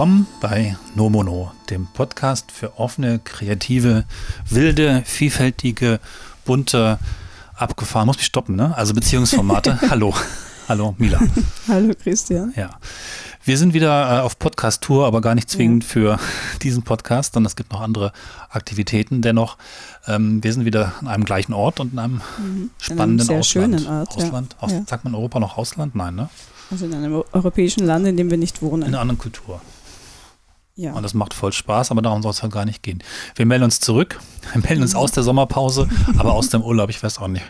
Willkommen 0.00 0.26
bei 0.40 0.78
Nomono, 0.94 1.52
dem 1.68 1.86
Podcast 1.86 2.52
für 2.52 2.78
offene, 2.78 3.18
kreative, 3.18 4.06
wilde, 4.48 5.02
vielfältige, 5.04 6.00
bunte, 6.46 6.98
abgefahren, 7.54 8.06
muss 8.06 8.16
mich 8.16 8.24
stoppen, 8.24 8.56
ne? 8.56 8.74
Also 8.78 8.94
Beziehungsformate. 8.94 9.78
Hallo. 9.90 10.14
Hallo, 10.68 10.94
Mila. 10.96 11.20
Hallo, 11.68 11.92
Christian. 12.02 12.54
Ja. 12.56 12.70
Wir 13.44 13.58
sind 13.58 13.74
wieder 13.74 14.20
äh, 14.20 14.20
auf 14.22 14.38
Podcast-Tour, 14.38 15.04
aber 15.04 15.20
gar 15.20 15.34
nicht 15.34 15.50
zwingend 15.50 15.84
ja. 15.84 15.90
für 15.90 16.18
diesen 16.62 16.82
Podcast, 16.82 17.34
sondern 17.34 17.48
es 17.48 17.56
gibt 17.56 17.70
noch 17.70 17.82
andere 17.82 18.14
Aktivitäten. 18.48 19.20
Dennoch, 19.20 19.58
ähm, 20.06 20.42
wir 20.42 20.54
sind 20.54 20.64
wieder 20.64 20.94
an 21.02 21.08
einem 21.08 21.26
gleichen 21.26 21.52
Ort 21.52 21.78
und 21.78 21.92
in 21.92 21.98
einem 21.98 22.22
mhm. 22.38 22.70
spannenden 22.78 23.26
in 23.26 23.34
einem 23.34 23.42
sehr 23.42 23.60
Ausland. 23.60 23.80
Schönen 23.82 23.98
Ort, 24.00 24.16
Ausland. 24.16 24.56
Ja. 24.58 24.66
Aus, 24.66 24.72
ja. 24.72 24.82
Sagt 24.86 25.04
man 25.04 25.14
Europa 25.14 25.40
noch 25.40 25.58
Ausland? 25.58 25.94
Nein, 25.94 26.14
ne? 26.14 26.30
Also 26.70 26.86
in 26.86 26.94
einem 26.94 27.22
europäischen 27.32 27.84
Land, 27.84 28.06
in 28.06 28.16
dem 28.16 28.30
wir 28.30 28.38
nicht 28.38 28.62
wohnen. 28.62 28.84
In 28.84 28.88
einer 28.88 29.00
anderen 29.00 29.18
Kultur. 29.18 29.60
Ja. 30.80 30.94
Und 30.94 31.02
das 31.02 31.12
macht 31.12 31.34
voll 31.34 31.52
Spaß, 31.52 31.90
aber 31.90 32.00
darum 32.00 32.22
soll 32.22 32.30
es 32.30 32.42
halt 32.42 32.52
gar 32.52 32.64
nicht 32.64 32.82
gehen. 32.82 33.02
Wir 33.36 33.44
melden 33.44 33.64
uns 33.64 33.80
zurück, 33.80 34.18
wir 34.54 34.62
melden 34.62 34.80
uns 34.80 34.94
aus 34.94 35.12
der 35.12 35.22
Sommerpause, 35.22 35.86
aber 36.16 36.32
aus 36.32 36.48
dem 36.48 36.62
Urlaub. 36.62 36.88
Ich 36.88 37.02
weiß 37.02 37.18
auch 37.18 37.28
nicht, 37.28 37.44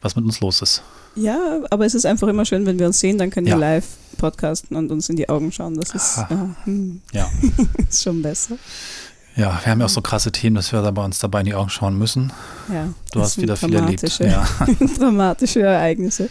was 0.00 0.14
mit 0.14 0.24
uns 0.24 0.38
los 0.40 0.62
ist. 0.62 0.82
Ja, 1.16 1.60
aber 1.70 1.86
es 1.86 1.94
ist 1.94 2.06
einfach 2.06 2.28
immer 2.28 2.44
schön, 2.44 2.66
wenn 2.66 2.78
wir 2.78 2.86
uns 2.86 3.00
sehen, 3.00 3.18
dann 3.18 3.30
können 3.30 3.48
ja. 3.48 3.56
wir 3.56 3.58
live 3.58 3.86
podcasten 4.16 4.76
und 4.76 4.92
uns 4.92 5.08
in 5.08 5.16
die 5.16 5.28
Augen 5.28 5.50
schauen. 5.50 5.74
Das 5.74 5.90
ist, 5.90 6.18
ah. 6.18 6.54
hm. 6.64 7.02
ja. 7.12 7.28
ist 7.88 8.04
schon 8.04 8.22
besser. 8.22 8.56
Ja, 9.34 9.60
wir 9.62 9.72
haben 9.72 9.80
ja 9.80 9.86
auch 9.86 9.90
so 9.90 10.00
krasse 10.00 10.30
Themen, 10.30 10.54
dass 10.54 10.72
wir 10.72 10.80
bei 10.92 11.04
uns 11.04 11.18
dabei 11.18 11.40
in 11.40 11.46
die 11.46 11.54
Augen 11.54 11.70
schauen 11.70 11.98
müssen. 11.98 12.32
Ja, 12.72 12.88
du 13.12 13.20
hast 13.20 13.38
wieder 13.38 13.56
viel 13.56 13.74
erlebt. 13.74 14.18
Ja. 14.20 14.46
dramatische 14.98 15.62
Ereignisse. 15.62 16.28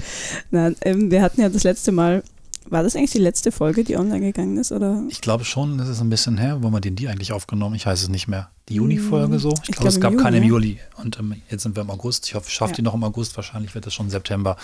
Nein, 0.51 0.77
ähm, 0.81 1.11
wir 1.11 1.21
hatten 1.21 1.41
ja 1.41 1.49
das 1.49 1.63
letzte 1.63 1.91
Mal 1.91 2.23
war 2.69 2.83
das 2.83 2.95
eigentlich 2.95 3.11
die 3.11 3.19
letzte 3.19 3.51
Folge, 3.51 3.83
die 3.83 3.97
online 3.97 4.21
gegangen 4.21 4.57
ist? 4.57 4.71
Oder? 4.71 5.03
Ich 5.09 5.21
glaube 5.21 5.45
schon, 5.45 5.77
das 5.77 5.87
ist 5.87 6.01
ein 6.01 6.09
bisschen 6.09 6.37
her. 6.37 6.61
Wo 6.61 6.65
haben 6.67 6.73
wir 6.73 6.81
den 6.81 6.95
die 6.95 7.07
eigentlich 7.07 7.31
aufgenommen? 7.31 7.75
Ich 7.75 7.85
weiß 7.85 8.01
es 8.01 8.09
nicht 8.09 8.27
mehr. 8.27 8.49
Die 8.69 8.75
Juni-Folge 8.75 9.39
so? 9.39 9.53
Ich, 9.63 9.69
ich 9.69 9.75
glaube, 9.75 9.89
es 9.89 9.99
gab 9.99 10.11
Juni, 10.11 10.23
keine 10.23 10.37
im 10.37 10.43
Juli. 10.43 10.79
Und 10.97 11.17
ähm, 11.19 11.35
jetzt 11.49 11.63
sind 11.63 11.75
wir 11.75 11.83
im 11.83 11.89
August. 11.89 12.27
Ich 12.27 12.35
hoffe, 12.35 12.47
ich 12.49 12.53
schaffe 12.53 12.71
ja. 12.71 12.75
die 12.77 12.81
noch 12.81 12.93
im 12.93 13.03
August. 13.03 13.35
Wahrscheinlich 13.37 13.73
wird 13.75 13.87
es 13.87 13.93
schon 13.93 14.09
September. 14.09 14.57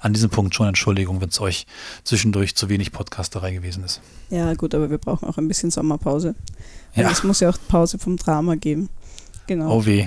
An 0.00 0.12
diesem 0.12 0.30
Punkt 0.30 0.54
schon 0.54 0.66
Entschuldigung, 0.66 1.20
wenn 1.20 1.28
es 1.28 1.40
euch 1.40 1.66
zwischendurch 2.02 2.56
zu 2.56 2.68
wenig 2.68 2.92
Podcasterei 2.92 3.52
gewesen 3.52 3.84
ist. 3.84 4.00
Ja, 4.30 4.54
gut, 4.54 4.74
aber 4.74 4.90
wir 4.90 4.98
brauchen 4.98 5.28
auch 5.28 5.38
ein 5.38 5.46
bisschen 5.48 5.70
Sommerpause. 5.70 6.34
Ja. 6.94 7.10
Es 7.10 7.22
muss 7.22 7.40
ja 7.40 7.50
auch 7.50 7.58
Pause 7.68 7.98
vom 7.98 8.16
Drama 8.16 8.56
geben. 8.56 8.88
Genau. 9.46 9.78
Oh 9.78 9.86
weh. 9.86 10.06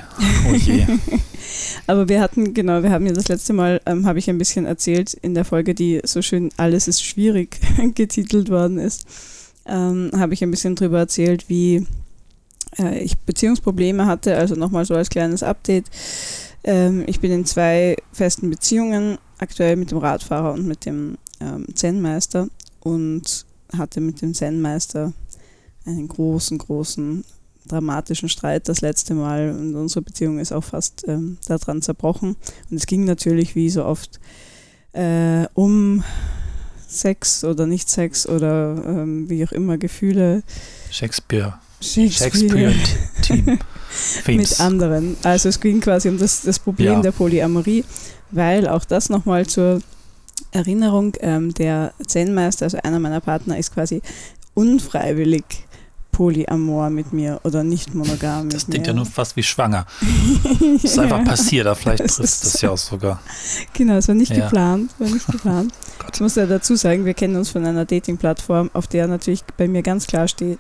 Oh 0.49 0.55
je. 0.55 0.85
Aber 1.87 2.09
wir 2.09 2.21
hatten, 2.21 2.53
genau, 2.53 2.81
wir 2.81 2.91
haben 2.91 3.05
ja 3.05 3.13
das 3.13 3.27
letzte 3.27 3.53
Mal, 3.53 3.81
ähm, 3.85 4.05
habe 4.05 4.19
ich 4.19 4.29
ein 4.29 4.37
bisschen 4.37 4.65
erzählt 4.65 5.13
in 5.13 5.35
der 5.35 5.45
Folge, 5.45 5.75
die 5.75 6.01
so 6.03 6.21
schön 6.21 6.49
Alles 6.57 6.87
ist 6.87 7.03
schwierig 7.03 7.59
getitelt 7.95 8.49
worden 8.49 8.79
ist, 8.79 9.05
ähm, 9.65 10.11
habe 10.17 10.33
ich 10.33 10.43
ein 10.43 10.51
bisschen 10.51 10.75
darüber 10.75 10.99
erzählt, 10.99 11.49
wie 11.49 11.85
äh, 12.79 12.99
ich 12.99 13.17
Beziehungsprobleme 13.19 14.05
hatte. 14.05 14.37
Also 14.37 14.55
nochmal 14.55 14.85
so 14.85 14.95
als 14.95 15.09
kleines 15.09 15.43
Update. 15.43 15.85
Ähm, 16.63 17.03
ich 17.07 17.19
bin 17.19 17.31
in 17.31 17.45
zwei 17.45 17.95
festen 18.11 18.49
Beziehungen, 18.49 19.17
aktuell 19.37 19.75
mit 19.75 19.91
dem 19.91 19.99
Radfahrer 19.99 20.53
und 20.53 20.65
mit 20.65 20.85
dem 20.85 21.17
ähm, 21.39 21.67
Zen-Meister 21.73 22.47
und 22.79 23.45
hatte 23.77 24.01
mit 24.01 24.21
dem 24.21 24.33
Zen-Meister 24.33 25.13
einen 25.85 26.07
großen, 26.07 26.57
großen 26.57 27.23
dramatischen 27.67 28.29
Streit 28.29 28.67
das 28.69 28.81
letzte 28.81 29.13
Mal 29.13 29.51
und 29.51 29.75
unsere 29.75 30.01
Beziehung 30.01 30.39
ist 30.39 30.51
auch 30.51 30.63
fast 30.63 31.05
ähm, 31.07 31.37
daran 31.47 31.81
zerbrochen. 31.81 32.35
Und 32.69 32.77
es 32.77 32.85
ging 32.85 33.05
natürlich 33.05 33.55
wie 33.55 33.69
so 33.69 33.85
oft 33.85 34.19
äh, 34.93 35.45
um 35.53 36.03
Sex 36.87 37.43
oder 37.43 37.65
nicht 37.67 37.89
Sex 37.89 38.27
oder 38.27 38.83
ähm, 38.85 39.29
wie 39.29 39.45
auch 39.45 39.51
immer 39.51 39.77
Gefühle. 39.77 40.43
Shakespeare. 40.89 41.59
Shakespeare. 41.81 42.73
Team. 43.21 43.59
mit 44.27 44.59
anderen. 44.59 45.17
Also 45.23 45.49
es 45.49 45.59
ging 45.59 45.79
quasi 45.79 46.09
um 46.09 46.17
das, 46.17 46.41
das 46.41 46.59
Problem 46.59 46.93
ja. 46.93 47.01
der 47.01 47.11
Polyamorie, 47.11 47.83
weil 48.31 48.67
auch 48.67 48.85
das 48.85 49.09
nochmal 49.09 49.45
zur 49.45 49.81
Erinnerung, 50.51 51.13
ähm, 51.19 51.53
der 51.53 51.93
Zen-Meister, 52.05 52.65
also 52.65 52.77
einer 52.83 52.99
meiner 52.99 53.21
Partner, 53.21 53.57
ist 53.57 53.73
quasi 53.73 54.01
unfreiwillig 54.53 55.43
Polyamor 56.17 56.89
mit 56.89 57.13
mir 57.13 57.39
oder 57.43 57.63
nicht 57.63 57.93
monogam 57.93 58.49
Das 58.49 58.65
klingt 58.65 58.87
ja 58.87 58.93
nur 58.93 59.05
fast 59.05 59.35
wie 59.35 59.43
schwanger. 59.43 59.85
Das 60.73 60.83
ist 60.83 60.97
einfach 60.97 61.23
passiert, 61.23 61.67
aber 61.67 61.75
vielleicht 61.75 61.99
trifft 61.99 62.19
das, 62.19 62.39
das 62.39 62.59
ja 62.59 62.71
auch 62.71 62.77
sogar. 62.77 63.21
Genau, 63.73 63.93
es 63.97 64.07
war 64.07 64.15
nicht 64.15 64.31
ja. 64.31 64.45
geplant, 64.45 64.89
war 64.97 65.09
nicht 65.09 65.27
geplant. 65.27 65.73
ich 66.13 66.19
muss 66.19 66.33
ja 66.33 66.47
dazu 66.47 66.75
sagen, 66.75 67.05
wir 67.05 67.13
kennen 67.13 67.35
uns 67.35 67.49
von 67.49 67.63
einer 67.67 67.85
Dating-Plattform, 67.85 68.71
auf 68.73 68.87
der 68.87 69.07
natürlich 69.07 69.43
bei 69.57 69.67
mir 69.67 69.83
ganz 69.83 70.07
klar 70.07 70.27
steht, 70.27 70.57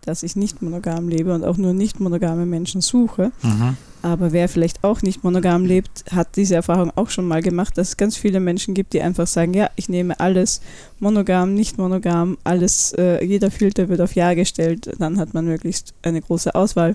dass 0.00 0.24
ich 0.24 0.34
nicht 0.34 0.60
monogam 0.60 1.08
lebe 1.08 1.32
und 1.32 1.44
auch 1.44 1.56
nur 1.56 1.72
nicht 1.72 2.00
monogame 2.00 2.44
Menschen 2.44 2.80
suche. 2.80 3.30
Mhm. 3.42 3.76
Aber 4.06 4.30
wer 4.30 4.48
vielleicht 4.48 4.84
auch 4.84 5.02
nicht 5.02 5.24
monogam 5.24 5.64
lebt, 5.64 6.04
hat 6.12 6.36
diese 6.36 6.54
Erfahrung 6.54 6.92
auch 6.94 7.10
schon 7.10 7.26
mal 7.26 7.42
gemacht, 7.42 7.76
dass 7.76 7.88
es 7.88 7.96
ganz 7.96 8.16
viele 8.16 8.38
Menschen 8.38 8.72
gibt, 8.72 8.92
die 8.92 9.02
einfach 9.02 9.26
sagen, 9.26 9.52
ja, 9.52 9.68
ich 9.74 9.88
nehme 9.88 10.20
alles 10.20 10.60
monogam, 11.00 11.54
nicht 11.54 11.76
monogam, 11.76 12.38
alles, 12.44 12.92
äh, 12.92 13.24
jeder 13.24 13.50
Filter 13.50 13.88
wird 13.88 14.00
auf 14.00 14.14
Ja 14.14 14.34
gestellt, 14.34 14.92
dann 15.00 15.18
hat 15.18 15.34
man 15.34 15.46
möglichst 15.46 15.92
eine 16.02 16.20
große 16.20 16.54
Auswahl 16.54 16.94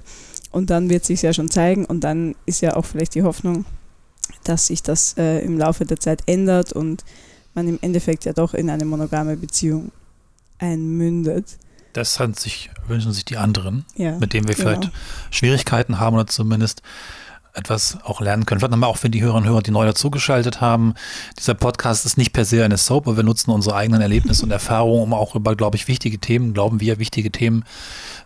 und 0.51 0.69
dann 0.69 0.89
wird 0.89 1.03
sich 1.03 1.21
ja 1.21 1.33
schon 1.33 1.49
zeigen 1.49 1.83
und 1.83 2.05
dann 2.05 2.33
ist 2.45 2.61
ja 2.61 2.77
auch 2.77 2.85
vielleicht 2.85 3.13
die 3.15 3.23
Hoffnung, 3.23 3.65
dass 4.45 4.67
sich 4.67 4.81
das 4.81 5.17
äh, 5.17 5.39
im 5.39 5.57
Laufe 5.57 5.83
der 5.83 5.99
Zeit 5.99 6.21
ändert 6.27 6.71
und 6.71 7.03
man 7.53 7.67
im 7.67 7.77
Endeffekt 7.81 8.23
ja 8.23 8.31
doch 8.31 8.53
in 8.53 8.69
eine 8.69 8.85
monogame 8.85 9.35
Beziehung 9.35 9.91
einmündet. 10.59 11.57
Das 11.93 12.19
sich, 12.35 12.69
wünschen 12.87 13.11
sich 13.11 13.25
die 13.25 13.37
anderen, 13.37 13.85
ja, 13.95 14.17
mit 14.17 14.33
denen 14.33 14.47
wir 14.47 14.55
genau. 14.55 14.69
vielleicht 14.69 14.91
Schwierigkeiten 15.29 15.99
haben 15.99 16.15
oder 16.15 16.27
zumindest 16.27 16.81
etwas 17.53 17.97
auch 18.03 18.21
lernen 18.21 18.45
können. 18.45 18.59
Vielleicht 18.59 18.71
nochmal 18.71 18.89
auch 18.89 18.97
für 18.97 19.09
die 19.09 19.21
Hörerinnen 19.21 19.47
und 19.47 19.53
Hörer, 19.53 19.61
die 19.61 19.71
neu 19.71 19.85
dazugeschaltet 19.85 20.61
haben. 20.61 20.93
Dieser 21.37 21.53
Podcast 21.53 22.05
ist 22.05 22.17
nicht 22.17 22.33
per 22.33 22.45
se 22.45 22.63
eine 22.63 22.77
Soap, 22.77 23.07
aber 23.07 23.17
wir 23.17 23.23
nutzen 23.23 23.51
unsere 23.51 23.75
eigenen 23.75 24.01
Erlebnisse 24.01 24.45
und 24.45 24.51
Erfahrungen, 24.51 25.03
um 25.03 25.13
auch 25.13 25.35
über, 25.35 25.55
glaube 25.55 25.75
ich, 25.75 25.87
wichtige 25.87 26.17
Themen, 26.19 26.53
glauben 26.53 26.79
wir, 26.79 26.99
wichtige 26.99 27.31
Themen 27.31 27.65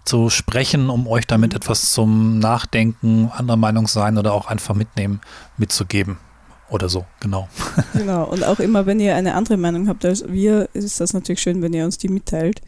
zu 0.04 0.30
sprechen, 0.30 0.90
um 0.90 1.08
euch 1.08 1.26
damit 1.26 1.54
mhm. 1.54 1.58
etwas 1.58 1.92
zum 1.92 2.40
Nachdenken, 2.40 3.32
anderer 3.36 3.58
Meinung 3.58 3.88
sein 3.88 4.18
oder 4.18 4.34
auch 4.34 4.48
einfach 4.48 4.76
mitnehmen, 4.76 5.22
mitzugeben. 5.58 6.18
Oder 6.70 6.90
so, 6.90 7.06
genau. 7.20 7.48
Genau, 7.94 8.24
und 8.24 8.44
auch 8.44 8.60
immer, 8.60 8.88
wenn 8.88 9.00
ihr 9.00 9.16
eine 9.16 9.36
andere 9.36 9.56
Meinung 9.56 9.88
habt 9.88 10.04
als 10.04 10.28
wir, 10.28 10.68
ist 10.74 11.00
das 11.00 11.14
natürlich 11.14 11.42
schön, 11.42 11.62
wenn 11.62 11.74
ihr 11.74 11.86
uns 11.86 12.00
die 12.00 12.10
mitteilt 12.10 12.62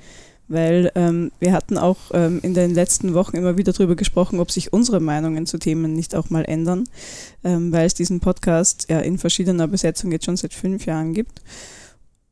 weil 0.48 0.92
ähm, 0.96 1.32
wir 1.40 1.54
hatten 1.54 1.78
auch 1.78 1.98
ähm, 2.14 2.40
in 2.42 2.54
den 2.54 2.74
letzten 2.74 3.14
Wochen 3.14 3.36
immer 3.36 3.58
wieder 3.58 3.74
darüber 3.74 3.96
gesprochen, 3.96 4.40
ob 4.40 4.52
sich 4.52 4.74
unsere 4.74 5.00
Meinungen 5.00 5.46
zu 5.46 5.58
Themen 5.58 5.94
nicht 5.94 6.16
auch 6.16 6.30
mal 6.30 6.46
ändern, 6.46 6.86
ähm, 7.44 7.72
weil 7.72 7.86
es 7.86 7.94
diesen 7.94 8.20
Podcast 8.20 8.88
ja 8.90 9.00
in 9.00 9.18
verschiedener 9.18 9.68
Besetzung 9.68 10.12
jetzt 10.12 10.26
schon 10.26 10.38
seit 10.38 10.54
fünf 10.54 10.86
Jahren 10.86 11.14
gibt. 11.14 11.42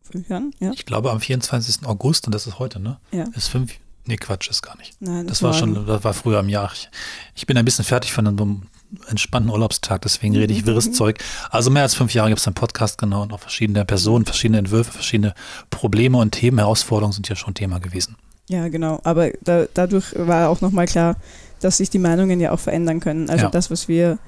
Fünf 0.04 0.30
Jahren, 0.30 0.54
ja. 0.60 0.72
Ich 0.72 0.86
glaube 0.86 1.12
am 1.12 1.20
24. 1.20 1.86
August, 1.86 2.28
und 2.28 2.36
das 2.36 2.48
ist 2.48 2.60
heute, 2.60 2.80
ne? 2.80 3.00
Ja. 3.12 3.26
Ist 3.36 3.48
fünf, 3.48 3.74
nee, 4.06 4.18
Quatsch, 4.18 4.50
ist 4.50 4.62
gar 4.62 4.78
nicht. 4.78 4.94
Nein, 5.00 5.28
das, 5.28 5.40
das 5.40 5.44
war 5.44 5.54
schon, 5.54 5.86
das 5.86 6.04
war 6.04 6.14
früher 6.14 6.40
im 6.40 6.50
Jahr. 6.50 6.72
Ich, 6.74 6.90
ich 7.36 7.46
bin 7.46 7.58
ein 7.58 7.66
bisschen 7.66 7.86
fertig 7.86 8.14
von 8.14 8.28
einem 8.28 8.64
entspannten 9.08 9.52
Urlaubstag, 9.52 10.02
deswegen 10.02 10.36
rede 10.36 10.54
ich 10.54 10.66
wirres 10.66 10.88
mhm. 10.88 10.94
Zeug. 10.94 11.24
Also 11.50 11.70
mehr 11.70 11.84
als 11.84 11.96
fünf 11.96 12.14
Jahre 12.14 12.30
gibt 12.30 12.40
es 12.40 12.48
einen 12.48 12.56
Podcast, 12.56 12.98
genau, 12.98 13.24
und 13.24 13.34
auch 13.34 13.40
verschiedene 13.40 13.86
Personen, 13.86 14.26
verschiedene 14.26 14.60
Entwürfe, 14.60 14.92
verschiedene 14.92 15.34
Probleme 15.70 16.18
und 16.18 16.32
Themen, 16.32 16.60
Herausforderungen 16.60 17.14
sind 17.14 17.30
ja 17.30 17.36
schon 17.36 17.54
Thema 17.54 17.80
gewesen. 17.80 18.16
Ja, 18.48 18.68
genau. 18.68 19.00
Aber 19.04 19.32
da, 19.42 19.66
dadurch 19.74 20.14
war 20.16 20.50
auch 20.50 20.62
nochmal 20.62 20.86
klar, 20.86 21.16
dass 21.62 21.78
sich 21.78 21.90
die 21.90 21.98
Meinungen 22.00 22.40
ja 22.40 22.52
auch 22.52 22.60
verändern 22.60 23.00
können. 23.00 23.28
Also 23.30 23.46
ja. 23.46 23.50
das, 23.50 23.72
was 23.72 23.88
wir, 23.88 24.20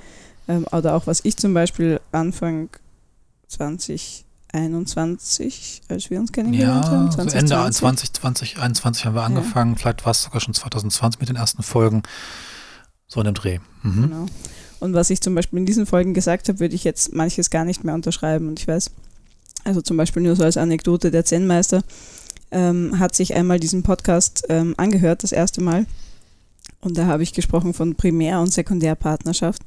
ähm, 0.48 0.66
oder 0.72 0.96
auch 0.96 1.06
was 1.08 1.20
ich 1.24 1.38
zum 1.38 1.54
Beispiel 1.54 2.00
Anfang 2.12 2.70
2021, 3.48 5.84
als 5.88 6.10
wir 6.10 6.20
uns 6.20 6.32
kennengelernt 6.32 6.86
ja, 6.86 6.92
haben. 6.92 7.12
2020. 7.12 7.32
So 7.32 7.38
Ende 7.38 7.54
2020, 7.74 8.56
2021 8.56 9.06
haben 9.06 9.14
wir 9.16 9.24
angefangen, 9.24 9.74
ja. 9.74 9.80
vielleicht 9.80 10.04
war 10.06 10.12
es 10.12 10.24
sogar 10.24 10.42
schon 10.42 10.56
2020 10.56 11.20
mit 11.20 11.30
den 11.30 11.36
ersten 11.36 11.62
Folgen. 11.62 12.02
So 13.08 13.20
in 13.22 13.26
dem 13.26 13.36
Dreh. 13.36 13.60
Mhm. 13.84 14.02
Genau. 14.02 14.26
Und 14.80 14.94
was 14.94 15.10
ich 15.10 15.22
zum 15.22 15.36
Beispiel 15.36 15.60
in 15.60 15.66
diesen 15.66 15.86
Folgen 15.86 16.14
gesagt 16.14 16.50
habe, 16.50 16.60
würde 16.60 16.76
ich 16.76 16.84
jetzt 16.84 17.14
manches 17.14 17.50
gar 17.50 17.66
nicht 17.66 17.84
mehr 17.84 17.96
unterschreiben. 17.96 18.48
Und 18.48 18.60
ich 18.60 18.68
weiß, 18.68 18.92
also 19.64 19.82
zum 19.82 19.98
Beispiel 19.98 20.24
nur 20.24 20.36
so 20.36 20.44
als 20.44 20.58
Anekdote, 20.58 21.12
der 21.12 21.26
Zen-Meister 21.26 21.84
ähm, 22.52 23.00
hat 23.00 23.16
sich 23.16 23.36
einmal 23.36 23.60
diesen 23.60 23.84
Podcast 23.84 24.46
ähm, 24.50 24.74
angehört, 24.78 25.24
das 25.24 25.32
erste 25.32 25.62
Mal. 25.62 25.86
Und 26.80 26.98
da 26.98 27.08
habe 27.08 27.24
ich 27.24 27.34
gesprochen 27.34 27.74
von 27.74 27.96
Primär- 27.96 28.40
und 28.40 28.54
Sekundärpartnerschaft. 28.54 29.62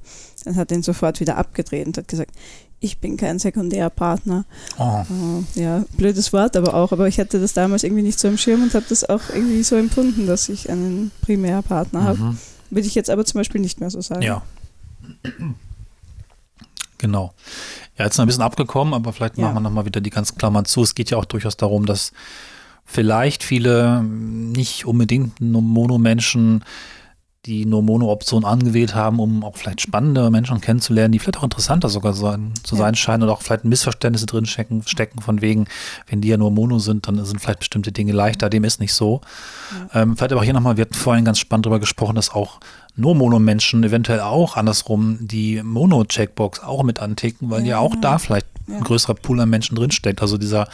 Dann 0.44 0.56
hat 0.56 0.70
er 0.70 0.78
ihn 0.78 0.82
sofort 0.82 1.20
wieder 1.20 1.36
abgedreht 1.36 1.86
und 1.86 1.98
hat 1.98 2.08
gesagt, 2.08 2.30
ich 2.78 2.98
bin 2.98 3.16
kein 3.16 3.38
Sekundärpartner. 3.38 4.44
Oh. 4.78 5.02
Uh, 5.10 5.44
ja, 5.54 5.84
blödes 5.98 6.32
Wort, 6.32 6.56
aber 6.56 6.72
auch. 6.72 6.92
Aber 6.92 7.08
ich 7.08 7.20
hatte 7.20 7.38
das 7.38 7.52
damals 7.52 7.84
irgendwie 7.84 8.02
nicht 8.02 8.18
so 8.18 8.28
im 8.28 8.38
Schirm 8.38 8.62
und 8.62 8.72
habe 8.74 8.86
das 8.88 9.06
auch 9.06 9.20
irgendwie 9.34 9.62
so 9.62 9.76
empfunden, 9.76 10.26
dass 10.26 10.48
ich 10.48 10.70
einen 10.70 11.10
Primärpartner 11.20 12.00
mhm. 12.00 12.04
habe. 12.04 12.36
Würde 12.70 12.86
ich 12.86 12.94
jetzt 12.94 13.10
aber 13.10 13.24
zum 13.24 13.38
Beispiel 13.38 13.60
nicht 13.60 13.80
mehr 13.80 13.90
so 13.90 14.00
sagen. 14.00 14.22
Ja. 14.22 14.42
Genau. 16.98 17.32
Ja, 17.96 18.04
jetzt 18.04 18.18
noch 18.18 18.24
ein 18.24 18.28
bisschen 18.28 18.42
abgekommen, 18.42 18.94
aber 18.94 19.12
vielleicht 19.12 19.38
ja. 19.38 19.44
machen 19.44 19.54
wir 19.54 19.60
nochmal 19.60 19.86
wieder 19.86 20.00
die 20.00 20.10
ganzen 20.10 20.36
Klammern 20.36 20.66
zu. 20.66 20.82
Es 20.82 20.94
geht 20.94 21.10
ja 21.10 21.18
auch 21.18 21.24
durchaus 21.24 21.56
darum, 21.56 21.86
dass 21.86 22.12
vielleicht 22.84 23.42
viele 23.42 24.02
nicht 24.02 24.84
unbedingt 24.84 25.40
Mono-Menschen 25.40 26.64
die 27.46 27.64
nur 27.64 27.82
Mono-Option 27.82 28.44
angewählt 28.44 28.94
haben, 28.94 29.18
um 29.18 29.42
auch 29.44 29.56
vielleicht 29.56 29.80
spannende 29.80 30.30
Menschen 30.30 30.60
kennenzulernen, 30.60 31.12
die 31.12 31.18
vielleicht 31.18 31.38
auch 31.38 31.44
interessanter 31.44 31.88
sogar 31.88 32.12
sein, 32.12 32.52
zu 32.62 32.76
sein 32.76 32.94
scheinen 32.94 33.22
oder 33.22 33.32
auch 33.32 33.40
vielleicht 33.40 33.64
Missverständnisse 33.64 34.26
drin 34.26 34.44
stecken, 34.44 34.82
stecken 34.84 35.22
von 35.22 35.40
wegen, 35.40 35.66
wenn 36.06 36.20
die 36.20 36.28
ja 36.28 36.36
nur 36.36 36.50
Mono 36.50 36.78
sind, 36.78 37.08
dann 37.08 37.24
sind 37.24 37.40
vielleicht 37.40 37.60
bestimmte 37.60 37.92
Dinge 37.92 38.12
leichter. 38.12 38.50
Dem 38.50 38.64
ist 38.64 38.78
nicht 38.78 38.92
so. 38.92 39.22
Ja. 39.94 40.02
Ähm, 40.02 40.16
vielleicht 40.16 40.32
aber 40.32 40.44
hier 40.44 40.52
nochmal, 40.52 40.76
wir 40.76 40.82
hatten 40.82 40.94
vorhin 40.94 41.24
ganz 41.24 41.38
spannend 41.38 41.64
darüber 41.64 41.80
gesprochen, 41.80 42.14
dass 42.14 42.30
auch 42.30 42.60
nur 42.94 43.14
Mono-Menschen 43.14 43.82
eventuell 43.84 44.20
auch 44.20 44.58
andersrum 44.58 45.18
die 45.20 45.62
Mono-Checkbox 45.62 46.60
auch 46.60 46.82
mit 46.82 47.00
anticken, 47.00 47.48
weil 47.48 47.62
ja, 47.62 47.68
ja 47.68 47.78
auch 47.78 47.96
da 48.02 48.18
vielleicht 48.18 48.46
ein 48.68 48.84
größerer 48.84 49.14
Pool 49.14 49.40
an 49.40 49.48
Menschen 49.48 49.76
drinsteckt. 49.76 50.20
Also 50.20 50.36
dieser, 50.36 50.68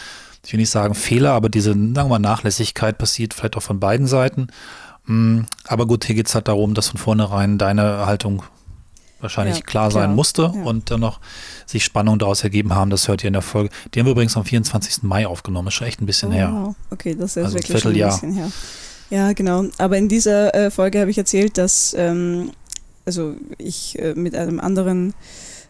ich 0.45 0.53
will 0.53 0.59
nicht 0.59 0.71
sagen 0.71 0.97
Fehler, 0.97 1.31
aber 1.31 1.49
diese, 1.49 1.71
sagen 1.71 1.95
wir 1.95 2.09
mal, 2.09 2.19
Nachlässigkeit 2.19 2.99
passiert 2.99 3.35
vielleicht 3.35 3.57
auch 3.57 3.63
von 3.63 3.79
beiden 3.79 4.09
Seiten. 4.09 4.49
Mm, 5.07 5.41
aber 5.67 5.87
gut, 5.87 6.05
hier 6.05 6.15
geht 6.15 6.29
es 6.29 6.35
halt 6.35 6.49
darum, 6.49 6.75
dass 6.75 6.89
von 6.89 6.99
vornherein 6.99 7.59
deine 7.59 8.07
Haltung 8.07 8.43
wahrscheinlich 9.21 9.57
ja, 9.57 9.63
klar 9.63 9.91
sein 9.91 10.05
klar. 10.05 10.15
musste 10.15 10.43
ja. 10.55 10.63
und 10.63 10.91
dann 10.91 11.01
noch 11.01 11.21
sich 11.65 11.85
Spannungen 11.85 12.19
daraus 12.19 12.45
ergeben 12.45 12.75
haben. 12.75 12.91
Das 12.91 13.09
hört 13.09 13.25
ihr 13.25 13.29
in 13.29 13.33
der 13.33 13.43
Folge. 13.43 13.71
Die 13.95 13.99
haben 13.99 14.07
wir 14.07 14.13
übrigens 14.13 14.37
am 14.37 14.45
24. 14.45 15.03
Mai 15.03 15.27
aufgenommen. 15.27 15.69
Ist 15.69 15.75
schon 15.75 15.87
echt 15.87 16.01
ein 16.01 16.07
bisschen 16.07 16.31
oh, 16.31 16.35
her. 16.35 16.75
Okay, 16.91 17.15
das 17.15 17.37
ist 17.37 17.45
also 17.45 17.59
wirklich 17.59 17.81
schon 17.81 17.93
ein 17.93 18.09
bisschen 18.09 18.33
her. 18.35 18.51
Ja, 19.11 19.33
genau. 19.33 19.65
Aber 19.79 19.97
in 19.97 20.09
dieser 20.09 20.55
äh, 20.55 20.71
Folge 20.71 21.01
habe 21.01 21.11
ich 21.11 21.19
erzählt, 21.19 21.59
dass 21.59 21.95
ähm, 21.97 22.51
also 23.05 23.37
ich 23.59 23.99
äh, 23.99 24.15
mit 24.15 24.35
einem 24.35 24.61
anderen 24.61 25.15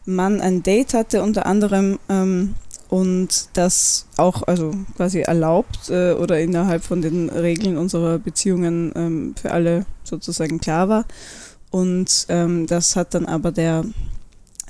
Mann 0.06 0.40
ein 0.40 0.62
Date 0.62 0.94
hatte, 0.94 1.22
unter 1.22 1.46
anderem 1.46 1.98
ähm, 2.08 2.54
und 2.88 3.48
das 3.54 4.06
auch 4.16 4.42
also 4.44 4.72
quasi 4.96 5.20
erlaubt 5.20 5.90
äh, 5.90 6.12
oder 6.12 6.40
innerhalb 6.40 6.84
von 6.84 7.02
den 7.02 7.28
Regeln 7.28 7.76
unserer 7.76 8.18
Beziehungen 8.18 8.92
ähm, 8.94 9.34
für 9.40 9.50
alle 9.50 9.86
sozusagen 10.04 10.60
klar 10.60 10.88
war. 10.88 11.04
Und 11.70 12.26
ähm, 12.28 12.66
das 12.66 12.96
hat 12.96 13.14
dann 13.14 13.26
aber 13.26 13.50
der, 13.50 13.84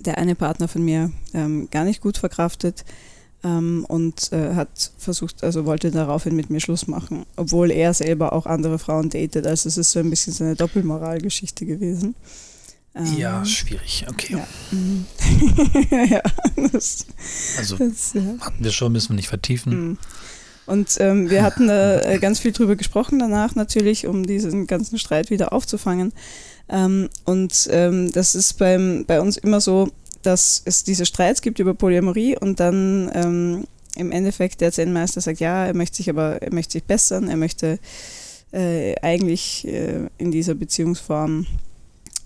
der 0.01 0.19
eine 0.19 0.35
Partner 0.35 0.67
von 0.67 0.83
mir 0.83 1.13
ähm, 1.35 1.69
gar 1.71 1.85
nicht 1.85 2.01
gut 2.01 2.17
verkraftet 2.17 2.85
ähm, 3.45 3.85
und 3.87 4.33
äh, 4.33 4.55
hat 4.55 4.93
versucht, 4.99 5.45
also 5.45 5.67
wollte 5.67 5.91
daraufhin 5.91 6.35
mit 6.35 6.49
mir 6.49 6.61
Schluss 6.61 6.87
machen, 6.87 7.27
obwohl 7.37 7.71
er 7.71 7.93
selber 7.93 8.33
auch 8.33 8.47
andere 8.47 8.79
Frauen 8.79 9.11
datet. 9.11 9.47
Also 9.47 9.69
es 9.69 9.77
ist 9.77 9.93
so 9.93 10.01
ein 10.01 10.11
bisschen 10.11 10.33
so 10.33 10.45
eine 10.45 10.57
Doppelmoralgeschichte 10.57 11.67
gewesen. 11.67 12.15
Ähm, 12.97 13.17
ja, 13.17 13.45
schwierig, 13.45 14.07
okay. 14.09 14.37
Ja, 14.37 14.47
mhm. 14.71 15.07
ja 16.11 16.23
das, 16.73 17.07
also 17.59 17.77
das, 17.77 18.15
ja. 18.15 18.23
hatten 18.41 18.65
wir 18.65 18.73
schon, 18.73 18.93
müssen 18.93 19.11
wir 19.11 19.17
nicht 19.17 19.29
vertiefen. 19.29 19.89
Mhm. 19.89 19.99
Und 20.65 20.97
ähm, 20.99 21.31
wir 21.31 21.43
hatten 21.43 21.69
da 21.69 22.01
äh, 22.01 22.19
ganz 22.19 22.41
viel 22.41 22.53
drüber 22.53 22.75
gesprochen 22.75 23.19
danach 23.19 23.55
natürlich, 23.55 24.07
um 24.07 24.27
diesen 24.27 24.67
ganzen 24.67 24.99
Streit 24.99 25.31
wieder 25.31 25.53
aufzufangen. 25.53 26.13
Ähm, 26.69 27.09
und 27.25 27.69
ähm, 27.71 28.11
das 28.13 28.35
ist 28.35 28.55
beim, 28.55 29.05
bei 29.07 29.21
uns 29.21 29.37
immer 29.37 29.61
so, 29.61 29.89
dass 30.23 30.63
es 30.65 30.83
diese 30.83 31.07
Streits 31.07 31.43
gibt 31.43 31.59
über 31.61 31.75
Polyamorie 31.75 32.37
und 32.37 32.59
dann 32.59 33.11
ähm, 33.15 33.65
im 33.95 34.11
Endeffekt 34.11 34.61
der 34.61 34.73
Zen-Meister 34.73 35.21
sagt, 35.21 35.39
ja, 35.39 35.67
er 35.67 35.75
möchte 35.75 35.99
sich 35.99 36.11
aber, 36.11 36.43
er 36.43 36.53
möchte 36.53 36.73
sich 36.73 36.85
bessern, 36.85 37.29
er 37.29 37.37
möchte 37.37 37.79
äh, 38.53 38.97
eigentlich 39.03 39.67
äh, 39.69 40.09
in 40.19 40.33
dieser 40.33 40.55
Beziehungsform 40.55 41.43
äh, 41.43 41.66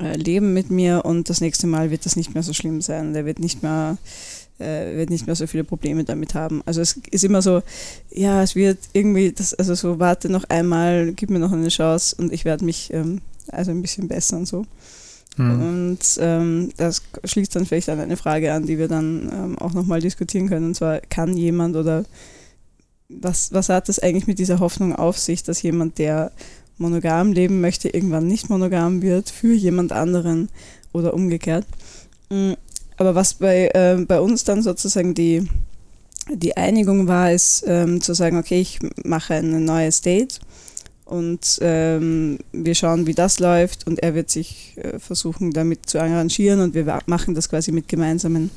leben 0.00 0.52
mit 0.54 0.70
mir 0.70 1.04
und 1.04 1.28
das 1.28 1.40
nächste 1.40 1.66
Mal 1.66 1.90
wird 1.90 2.06
das 2.06 2.16
nicht 2.16 2.34
mehr 2.34 2.42
so 2.42 2.52
schlimm 2.52 2.80
sein. 2.80 3.12
Der 3.12 3.26
wird 3.26 3.38
nicht 3.38 3.62
mehr 3.62 3.98
äh, 4.60 4.96
wird 4.96 5.10
nicht 5.10 5.26
mehr 5.26 5.34
so 5.36 5.46
viele 5.46 5.64
Probleme 5.64 6.04
damit 6.04 6.34
haben. 6.34 6.62
Also 6.66 6.80
es 6.80 7.00
ist 7.10 7.24
immer 7.24 7.42
so, 7.42 7.62
ja, 8.10 8.42
es 8.42 8.54
wird 8.54 8.78
irgendwie, 8.92 9.32
das, 9.32 9.54
also 9.54 9.74
so, 9.74 9.98
warte 9.98 10.28
noch 10.28 10.44
einmal, 10.44 11.12
gib 11.12 11.30
mir 11.30 11.38
noch 11.38 11.52
eine 11.52 11.68
Chance 11.68 12.16
und 12.18 12.32
ich 12.32 12.44
werde 12.44 12.64
mich 12.64 12.92
ähm, 12.92 13.20
also 13.48 13.70
ein 13.70 13.82
bisschen 13.82 14.08
besser 14.08 14.36
und 14.36 14.46
so. 14.46 14.66
Mhm. 15.36 15.62
Und 15.62 15.98
ähm, 16.18 16.72
das 16.76 17.02
schließt 17.24 17.54
dann 17.56 17.66
vielleicht 17.66 17.88
an 17.88 18.00
eine 18.00 18.16
Frage 18.16 18.52
an, 18.52 18.66
die 18.66 18.78
wir 18.78 18.88
dann 18.88 19.30
ähm, 19.32 19.58
auch 19.58 19.72
nochmal 19.72 20.00
diskutieren 20.00 20.48
können. 20.48 20.66
Und 20.66 20.74
zwar, 20.74 21.00
kann 21.00 21.36
jemand 21.36 21.76
oder 21.76 22.04
was, 23.08 23.52
was 23.52 23.68
hat 23.68 23.88
das 23.88 23.98
eigentlich 23.98 24.26
mit 24.26 24.38
dieser 24.38 24.60
Hoffnung 24.60 24.94
auf 24.94 25.18
sich, 25.18 25.42
dass 25.42 25.62
jemand, 25.62 25.98
der 25.98 26.32
monogam 26.80 27.32
leben 27.32 27.60
möchte, 27.60 27.88
irgendwann 27.88 28.26
nicht 28.26 28.50
monogam 28.50 29.02
wird 29.02 29.30
für 29.30 29.52
jemand 29.52 29.92
anderen 29.92 30.48
oder 30.92 31.14
umgekehrt. 31.14 31.66
Mm, 32.30 32.52
aber 32.96 33.14
was 33.14 33.34
bei, 33.34 33.70
äh, 33.74 34.04
bei 34.06 34.20
uns 34.20 34.44
dann 34.44 34.62
sozusagen 34.62 35.14
die, 35.14 35.46
die 36.30 36.56
Einigung 36.56 37.06
war, 37.06 37.32
ist 37.32 37.64
ähm, 37.66 38.00
zu 38.00 38.14
sagen, 38.14 38.38
okay, 38.38 38.60
ich 38.60 38.78
mache 39.04 39.34
ein 39.34 39.64
neues 39.64 40.00
Date 40.00 40.40
und 41.04 41.58
ähm, 41.60 42.38
wir 42.52 42.74
schauen, 42.74 43.06
wie 43.06 43.14
das 43.14 43.40
läuft 43.40 43.86
und 43.86 44.02
er 44.02 44.14
wird 44.14 44.30
sich 44.30 44.76
äh, 44.76 44.98
versuchen, 44.98 45.52
damit 45.52 45.86
zu 45.88 45.98
arrangieren 45.98 46.60
und 46.60 46.74
wir 46.74 47.00
machen 47.06 47.34
das 47.34 47.48
quasi 47.48 47.72
mit 47.72 47.88
gemeinsamen 47.88 48.50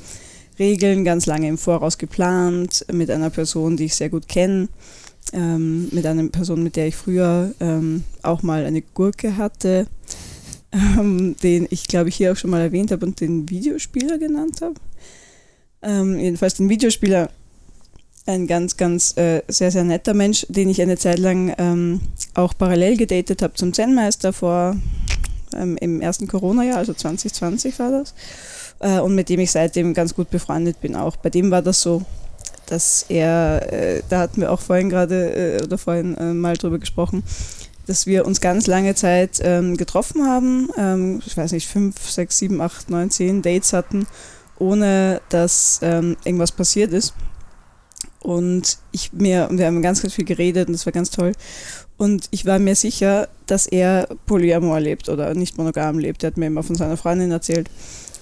Regeln, 0.58 1.04
ganz 1.04 1.26
lange 1.26 1.48
im 1.48 1.58
Voraus 1.58 1.98
geplant, 1.98 2.86
mit 2.92 3.10
einer 3.10 3.30
Person, 3.30 3.76
die 3.76 3.86
ich 3.86 3.96
sehr 3.96 4.08
gut 4.08 4.28
kenne 4.28 4.68
ähm, 5.32 5.88
mit 5.92 6.06
einer 6.06 6.28
Person, 6.28 6.62
mit 6.62 6.76
der 6.76 6.88
ich 6.88 6.96
früher 6.96 7.54
ähm, 7.60 8.04
auch 8.22 8.42
mal 8.42 8.64
eine 8.64 8.82
Gurke 8.82 9.36
hatte, 9.36 9.86
ähm, 10.72 11.36
den 11.42 11.66
ich 11.70 11.86
glaube 11.88 12.08
ich 12.08 12.16
hier 12.16 12.32
auch 12.32 12.36
schon 12.36 12.50
mal 12.50 12.60
erwähnt 12.60 12.90
habe 12.90 13.06
und 13.06 13.20
den 13.20 13.48
Videospieler 13.48 14.18
genannt 14.18 14.60
habe. 14.60 14.74
Ähm, 15.82 16.18
jedenfalls 16.18 16.54
den 16.54 16.68
Videospieler, 16.68 17.30
ein 18.26 18.46
ganz, 18.46 18.76
ganz 18.76 19.16
äh, 19.16 19.42
sehr, 19.48 19.70
sehr 19.70 19.84
netter 19.84 20.14
Mensch, 20.14 20.46
den 20.48 20.70
ich 20.70 20.80
eine 20.80 20.96
Zeit 20.96 21.18
lang 21.18 21.54
ähm, 21.58 22.00
auch 22.34 22.54
parallel 22.56 22.96
gedatet 22.96 23.42
habe 23.42 23.54
zum 23.54 23.72
Zen-Meister 23.72 24.32
vor 24.32 24.76
ähm, 25.54 25.76
im 25.80 26.00
ersten 26.00 26.26
Corona-Jahr, 26.26 26.78
also 26.78 26.94
2020 26.94 27.78
war 27.78 27.90
das. 27.90 28.14
Äh, 28.80 29.00
und 29.00 29.14
mit 29.14 29.28
dem 29.28 29.40
ich 29.40 29.50
seitdem 29.50 29.94
ganz 29.94 30.14
gut 30.14 30.30
befreundet 30.30 30.80
bin 30.80 30.96
auch. 30.96 31.16
Bei 31.16 31.30
dem 31.30 31.50
war 31.50 31.62
das 31.62 31.82
so, 31.82 32.02
dass 32.66 33.06
er, 33.08 33.72
äh, 33.72 34.02
da 34.08 34.20
hatten 34.20 34.40
wir 34.40 34.52
auch 34.52 34.60
vorhin 34.60 34.88
gerade 34.90 35.58
äh, 35.58 35.64
oder 35.64 35.78
vorhin 35.78 36.16
äh, 36.16 36.32
mal 36.32 36.56
drüber 36.56 36.78
gesprochen, 36.78 37.22
dass 37.86 38.06
wir 38.06 38.26
uns 38.26 38.40
ganz 38.40 38.66
lange 38.66 38.94
Zeit 38.94 39.40
ähm, 39.42 39.76
getroffen 39.76 40.26
haben, 40.26 40.70
ähm, 40.76 41.22
ich 41.26 41.36
weiß 41.36 41.52
nicht, 41.52 41.68
fünf, 41.68 42.10
sechs, 42.10 42.38
sieben, 42.38 42.60
acht, 42.60 42.90
neun, 42.90 43.10
zehn 43.10 43.42
Dates 43.42 43.72
hatten, 43.72 44.06
ohne 44.58 45.20
dass 45.28 45.80
ähm, 45.82 46.16
irgendwas 46.24 46.52
passiert 46.52 46.92
ist. 46.92 47.14
Und 48.20 48.78
ich 48.90 49.12
mir, 49.12 49.48
wir 49.52 49.66
haben 49.66 49.82
ganz, 49.82 50.00
ganz 50.00 50.14
viel 50.14 50.24
geredet 50.24 50.68
und 50.68 50.72
das 50.72 50.86
war 50.86 50.94
ganz 50.94 51.10
toll. 51.10 51.32
Und 51.98 52.28
ich 52.30 52.46
war 52.46 52.58
mir 52.58 52.74
sicher, 52.74 53.28
dass 53.46 53.66
er 53.66 54.08
Polyamor 54.24 54.80
lebt 54.80 55.10
oder 55.10 55.34
nicht 55.34 55.58
monogam 55.58 55.98
lebt. 55.98 56.24
Er 56.24 56.28
hat 56.28 56.38
mir 56.38 56.46
immer 56.46 56.62
von 56.62 56.74
seiner 56.74 56.96
Freundin 56.96 57.30
erzählt 57.30 57.68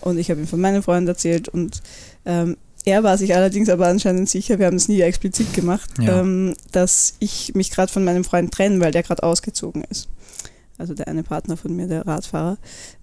und 0.00 0.18
ich 0.18 0.30
habe 0.30 0.40
ihm 0.40 0.48
von 0.48 0.60
meinen 0.60 0.82
Freunden 0.82 1.08
erzählt 1.08 1.48
und 1.48 1.82
ähm, 2.26 2.56
er 2.84 3.02
war 3.02 3.16
sich 3.16 3.34
allerdings 3.34 3.68
aber 3.68 3.86
anscheinend 3.86 4.28
sicher, 4.28 4.58
wir 4.58 4.66
haben 4.66 4.76
es 4.76 4.88
nie 4.88 5.00
explizit 5.00 5.54
gemacht, 5.54 5.90
ja. 6.00 6.20
ähm, 6.20 6.54
dass 6.72 7.14
ich 7.20 7.54
mich 7.54 7.70
gerade 7.70 7.92
von 7.92 8.04
meinem 8.04 8.24
Freund 8.24 8.52
trenne, 8.52 8.80
weil 8.80 8.92
der 8.92 9.02
gerade 9.02 9.22
ausgezogen 9.22 9.84
ist. 9.84 10.08
Also 10.78 10.94
der 10.94 11.06
eine 11.06 11.22
Partner 11.22 11.56
von 11.56 11.76
mir, 11.76 11.86
der 11.86 12.06
Radfahrer. 12.06 12.56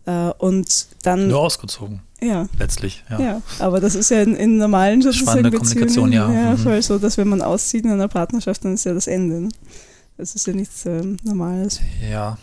Äh, 0.06 0.32
und 0.38 0.88
dann. 1.04 1.30
Nur 1.30 1.40
ausgezogen. 1.40 2.02
Ja. 2.22 2.50
Letztlich, 2.58 3.06
ja. 3.10 3.20
ja. 3.22 3.42
Aber 3.60 3.80
das 3.80 3.96
ist 3.96 4.12
ja 4.12 4.22
in, 4.22 4.36
in 4.36 4.58
normalen 4.58 5.02
sozusagen 5.02 5.50
Beziehungen 5.50 6.12
ja. 6.12 6.32
ja 6.32 6.52
mhm. 6.52 6.58
voll 6.58 6.82
so, 6.82 7.00
dass 7.00 7.18
wenn 7.18 7.30
man 7.30 7.42
auszieht 7.42 7.86
in 7.86 7.92
einer 7.92 8.10
Partnerschaft, 8.10 8.66
dann 8.66 8.74
ist 8.74 8.84
ja 8.86 8.94
das 8.94 9.08
Ende. 9.08 9.42
Ne? 9.42 9.50
Das 10.18 10.36
ist 10.36 10.46
ja 10.46 10.54
nichts 10.54 10.86
ähm, 10.86 11.16
Normales. 11.24 11.80
Ja. 12.12 12.38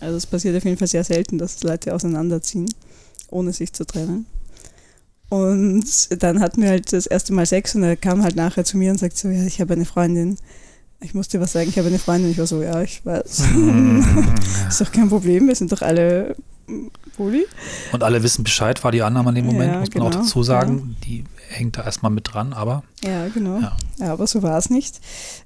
Also 0.00 0.16
es 0.16 0.26
passiert 0.26 0.56
auf 0.56 0.64
jeden 0.64 0.76
Fall 0.76 0.86
sehr 0.86 1.02
selten, 1.02 1.38
dass 1.38 1.62
Leute 1.64 1.92
auseinanderziehen, 1.92 2.72
ohne 3.28 3.52
sich 3.52 3.72
zu 3.72 3.84
trennen. 3.84 4.26
Und 5.28 6.22
dann 6.22 6.40
hatten 6.40 6.62
wir 6.62 6.68
halt 6.68 6.92
das 6.92 7.06
erste 7.06 7.32
Mal 7.32 7.46
Sex 7.46 7.74
und 7.74 7.82
er 7.82 7.96
kam 7.96 8.22
halt 8.22 8.36
nachher 8.36 8.64
zu 8.64 8.76
mir 8.76 8.92
und 8.92 8.98
sagt 8.98 9.16
so, 9.16 9.28
ja, 9.28 9.44
ich 9.44 9.60
habe 9.60 9.74
eine 9.74 9.84
Freundin. 9.84 10.36
Ich 11.00 11.14
musste 11.14 11.40
was 11.40 11.52
sagen, 11.52 11.68
ich 11.68 11.78
habe 11.78 11.88
eine 11.88 11.98
Freundin. 11.98 12.30
Ich 12.30 12.38
war 12.38 12.46
so, 12.46 12.62
ja, 12.62 12.80
ich 12.82 13.04
weiß. 13.04 13.42
Ist 14.68 14.80
doch 14.80 14.92
kein 14.92 15.08
Problem, 15.08 15.48
wir 15.48 15.54
sind 15.54 15.72
doch 15.72 15.82
alle 15.82 16.36
Poli. 17.16 17.46
Und 17.92 18.02
alle 18.02 18.22
wissen 18.22 18.44
Bescheid, 18.44 18.82
war 18.84 18.92
die 18.92 19.02
Annahme 19.02 19.30
in 19.30 19.36
dem 19.36 19.46
Moment, 19.46 19.72
ja, 19.72 19.80
muss 19.80 19.88
man 19.88 20.04
genau, 20.04 20.06
auch 20.06 20.22
dazu 20.22 20.42
sagen. 20.42 20.96
Ja. 21.00 21.06
Die 21.06 21.24
hängt 21.48 21.76
da 21.76 21.84
erstmal 21.84 22.10
mit 22.10 22.32
dran, 22.32 22.52
aber. 22.52 22.82
Ja, 23.04 23.28
genau. 23.28 23.58
Ja, 23.58 23.76
ja 23.98 24.12
aber 24.12 24.26
so 24.26 24.42
war 24.42 24.58
es 24.58 24.70
nicht. 24.70 25.00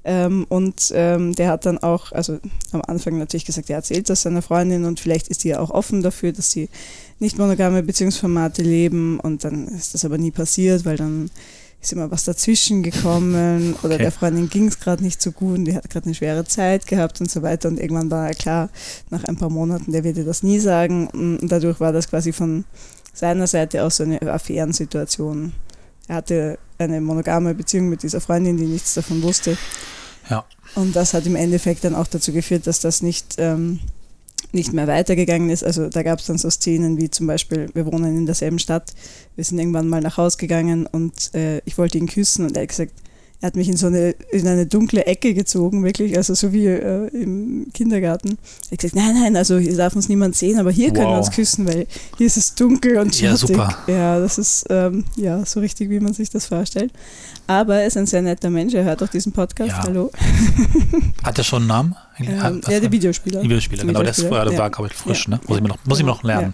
Ähm, 0.05 0.47
und 0.49 0.93
ähm, 0.95 1.35
der 1.35 1.49
hat 1.49 1.67
dann 1.67 1.79
auch, 1.79 2.13
also 2.13 2.39
am 2.73 2.83
Anfang 2.83 3.19
natürlich 3.19 3.45
gesagt, 3.45 3.71
er 3.71 3.77
erzählt 3.77 4.09
das 4.09 4.23
seiner 4.23 4.43
Freundin 4.43 4.85
und 4.85 5.01
vielleicht 5.01 5.29
ist 5.29 5.45
die 5.45 5.49
ja 5.49 5.61
auch 5.61 5.71
offen 5.71 6.03
dafür, 6.03 6.33
dass 6.33 6.51
sie 6.51 6.69
nicht 7.19 7.39
monogame 7.39 7.83
Beziehungsformate 7.83 8.63
leben 8.63 9.21
und 9.21 9.45
dann 9.45 9.69
ist 9.69 9.95
das 9.95 10.05
aber 10.05 10.19
nie 10.19 10.31
passiert, 10.31 10.85
weil 10.85 10.97
dann 10.97 11.31
ist 11.81 11.93
immer 11.93 12.11
was 12.11 12.25
dazwischen 12.25 12.83
gekommen 12.83 13.75
oder 13.83 13.95
okay. 13.95 14.05
der 14.05 14.13
Freundin 14.13 14.49
ging 14.49 14.69
es 14.69 14.81
gerade 14.81 15.03
nicht 15.03 15.23
so 15.23 15.33
gut 15.33 15.59
und 15.59 15.65
die 15.65 15.75
hat 15.75 15.89
gerade 15.89 16.07
eine 16.07 16.15
schwere 16.15 16.45
Zeit 16.45 16.87
gehabt 16.87 17.21
und 17.21 17.31
so 17.31 17.43
weiter 17.43 17.69
und 17.69 17.81
irgendwann 17.81 18.11
war 18.11 18.29
er 18.29 18.35
klar, 18.35 18.71
nach 19.11 19.25
ein 19.25 19.37
paar 19.37 19.51
Monaten, 19.51 19.93
der 19.93 20.05
würde 20.05 20.25
das 20.25 20.43
nie 20.43 20.59
sagen 20.59 21.09
und 21.09 21.49
dadurch 21.49 21.81
war 21.81 21.93
das 21.93 22.09
quasi 22.09 22.33
von 22.33 22.65
seiner 23.13 23.47
Seite 23.47 23.85
aus 23.85 23.97
so 23.97 24.05
eine 24.05 24.21
Affärensituation. 24.23 25.53
Er 26.09 26.17
hatte 26.17 26.59
eine 26.79 27.01
monogame 27.01 27.55
Beziehung 27.55 27.89
mit 27.89 28.03
dieser 28.03 28.21
Freundin, 28.21 28.57
die 28.57 28.65
nichts 28.65 28.95
davon 28.95 29.23
wusste. 29.23 29.57
Ja. 30.29 30.45
Und 30.75 30.97
das 30.97 31.15
hat 31.15 31.27
im 31.27 31.37
Endeffekt 31.37 31.85
dann 31.85 31.95
auch 31.95 32.07
dazu 32.07 32.33
geführt, 32.33 32.67
dass 32.67 32.81
das 32.81 33.03
nicht, 33.03 33.35
ähm, 33.39 33.81
nicht 34.53 34.73
mehr 34.73 34.87
weitergegangen 34.87 35.51
ist. 35.51 35.65
Also 35.65 35.89
da 35.89 36.03
gab 36.03 36.19
es 36.19 36.27
dann 36.27 36.39
so 36.39 36.51
Szenen 36.51 36.99
wie 36.99 37.11
zum 37.11 37.27
Beispiel, 37.27 37.69
wir 37.75 37.87
wohnen 37.87 38.17
in 38.17 38.27
derselben 38.27 38.59
Stadt, 38.59 38.93
wir 39.37 39.45
sind 39.45 39.59
irgendwann 39.59 39.89
mal 39.89 40.01
nach 40.01 40.17
Hause 40.17 40.39
gegangen 40.39 40.87
und 40.87 41.35
äh, 41.35 41.61
ich 41.65 41.79
wollte 41.79 41.99
ihn 41.99 42.07
küssen 42.07 42.47
und 42.47 42.57
er 42.57 42.63
hat 42.63 42.69
gesagt, 42.71 42.93
er 43.43 43.47
hat 43.47 43.57
mich 43.57 43.69
in 43.69 43.77
so 43.77 43.87
eine, 43.87 44.11
in 44.33 44.47
eine 44.47 44.67
dunkle 44.67 45.07
Ecke 45.07 45.33
gezogen, 45.33 45.83
wirklich, 45.83 46.17
also 46.17 46.35
so 46.35 46.53
wie 46.53 46.67
äh, 46.67 47.07
im 47.09 47.69
Kindergarten. 47.73 48.37
Er 48.67 48.73
hat 48.73 48.79
gesagt, 48.79 48.97
nein, 48.97 49.15
nein, 49.19 49.35
also 49.35 49.57
hier 49.57 49.75
darf 49.77 49.97
uns 49.97 50.11
niemand 50.11 50.37
sehen, 50.37 50.59
aber 50.59 50.71
hier 50.71 50.89
wow. 50.89 50.95
können 50.95 51.09
wir 51.09 51.19
uns 51.19 51.31
küssen, 51.31 51.67
weil 51.67 51.87
hier 52.19 52.27
ist 52.27 52.37
es 52.37 52.55
dunkel 52.55 52.99
und 52.99 53.15
schattig. 53.15 53.23
Ja, 53.23 53.37
super. 53.37 53.79
Ja, 53.87 54.21
das 54.21 54.37
ist 54.37 54.67
ähm, 54.69 55.05
ja 55.17 55.45
so 55.47 55.61
richtig, 55.61 55.89
wie 55.89 56.01
man 56.01 56.13
sich 56.13 56.29
das 56.29 56.47
vorstellt. 56.47 56.93
Aber 57.47 57.77
er 57.77 57.87
ist 57.87 57.97
ein 57.97 58.07
sehr 58.07 58.21
netter 58.21 58.51
Mensch, 58.51 58.75
er 58.75 58.85
hört 58.85 59.03
auch 59.03 59.09
diesen 59.09 59.33
Podcast. 59.33 59.71
Ja. 59.71 59.83
Hallo. 59.85 60.11
Hat 61.23 61.39
er 61.39 61.45
schon 61.45 61.63
einen 61.63 61.69
Namen? 61.69 61.97
Ähm, 62.19 62.61
ja, 62.69 62.79
der 62.79 62.93
Videospieler. 62.93 63.43
Videospieler, 63.43 63.85
genau, 63.85 64.03
der, 64.03 64.11
ist, 64.11 64.23
der 64.23 64.31
ja. 64.31 64.59
war, 64.59 64.71
glaube 64.71 64.91
ich, 64.91 64.93
frisch, 64.95 65.29
ne? 65.29 65.41
Muss 65.47 65.57
ich 65.57 65.63
mir 65.63 65.71
noch, 65.71 65.79
muss 65.87 65.99
ich 65.99 66.05
noch 66.05 66.23
lernen. 66.23 66.53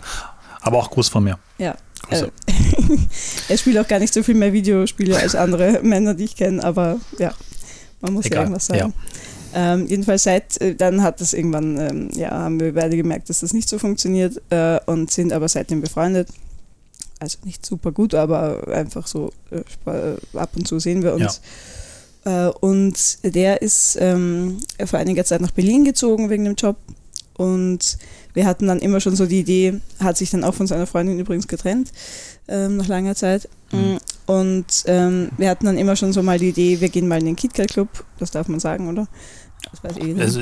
Aber 0.60 0.78
auch 0.78 0.90
Gruß 0.90 1.08
von 1.08 1.24
mir. 1.24 1.36
Ja, 1.58 1.74
also, 2.08 2.28
er 3.48 3.58
spielt 3.58 3.78
auch 3.78 3.88
gar 3.88 3.98
nicht 3.98 4.14
so 4.14 4.22
viel 4.22 4.34
mehr 4.34 4.52
Videospiele 4.52 5.16
als 5.16 5.34
andere 5.34 5.80
Männer, 5.82 6.14
die 6.14 6.24
ich 6.24 6.36
kenne, 6.36 6.62
aber 6.62 6.98
ja, 7.18 7.32
man 8.00 8.14
muss 8.14 8.26
Egal. 8.26 8.36
ja 8.36 8.42
irgendwas 8.42 8.66
sagen. 8.66 8.94
Ja. 8.94 9.72
Ähm, 9.74 9.86
jedenfalls 9.86 10.24
seit, 10.24 10.60
äh, 10.60 10.74
dann 10.74 11.02
hat 11.02 11.20
das 11.20 11.32
irgendwann, 11.32 11.78
ähm, 11.78 12.10
ja, 12.14 12.30
haben 12.30 12.60
wir 12.60 12.74
beide 12.74 12.96
gemerkt, 12.96 13.30
dass 13.30 13.40
das 13.40 13.54
nicht 13.54 13.68
so 13.68 13.78
funktioniert 13.78 14.40
äh, 14.50 14.78
und 14.86 15.10
sind 15.10 15.32
aber 15.32 15.48
seitdem 15.48 15.80
befreundet. 15.80 16.28
Also 17.18 17.38
nicht 17.44 17.64
super 17.64 17.92
gut, 17.92 18.14
aber 18.14 18.68
einfach 18.68 19.06
so 19.06 19.32
äh, 19.50 19.90
äh 19.90 20.16
ab 20.34 20.50
und 20.56 20.68
zu 20.68 20.78
sehen 20.78 21.02
wir 21.02 21.14
uns. 21.14 21.40
Ja. 22.26 22.48
Äh, 22.48 22.50
und 22.50 23.18
der 23.22 23.62
ist 23.62 23.96
ähm, 23.98 24.58
vor 24.84 24.98
einiger 24.98 25.24
Zeit 25.24 25.40
nach 25.40 25.52
Berlin 25.52 25.84
gezogen 25.84 26.28
wegen 26.28 26.44
dem 26.44 26.56
Job 26.56 26.76
und 27.34 27.98
wir 28.36 28.46
hatten 28.46 28.66
dann 28.66 28.80
immer 28.80 29.00
schon 29.00 29.16
so 29.16 29.24
die 29.24 29.40
Idee, 29.40 29.80
hat 29.98 30.18
sich 30.18 30.30
dann 30.30 30.44
auch 30.44 30.52
von 30.52 30.66
seiner 30.66 30.86
Freundin 30.86 31.18
übrigens 31.18 31.48
getrennt, 31.48 31.90
ähm, 32.48 32.76
nach 32.76 32.86
langer 32.86 33.14
Zeit. 33.14 33.48
Mhm. 33.72 33.96
Und 34.26 34.84
ähm, 34.84 35.30
wir 35.38 35.48
hatten 35.48 35.64
dann 35.64 35.78
immer 35.78 35.96
schon 35.96 36.12
so 36.12 36.22
mal 36.22 36.38
die 36.38 36.50
Idee, 36.50 36.82
wir 36.82 36.90
gehen 36.90 37.08
mal 37.08 37.18
in 37.18 37.24
den 37.24 37.36
KitKat 37.36 37.68
Club, 37.68 37.88
das 38.18 38.30
darf 38.32 38.48
man 38.48 38.60
sagen, 38.60 38.88
oder? 38.90 39.08
Das 39.70 39.82
weiß 39.82 40.04
eh 40.04 40.20
also, 40.20 40.40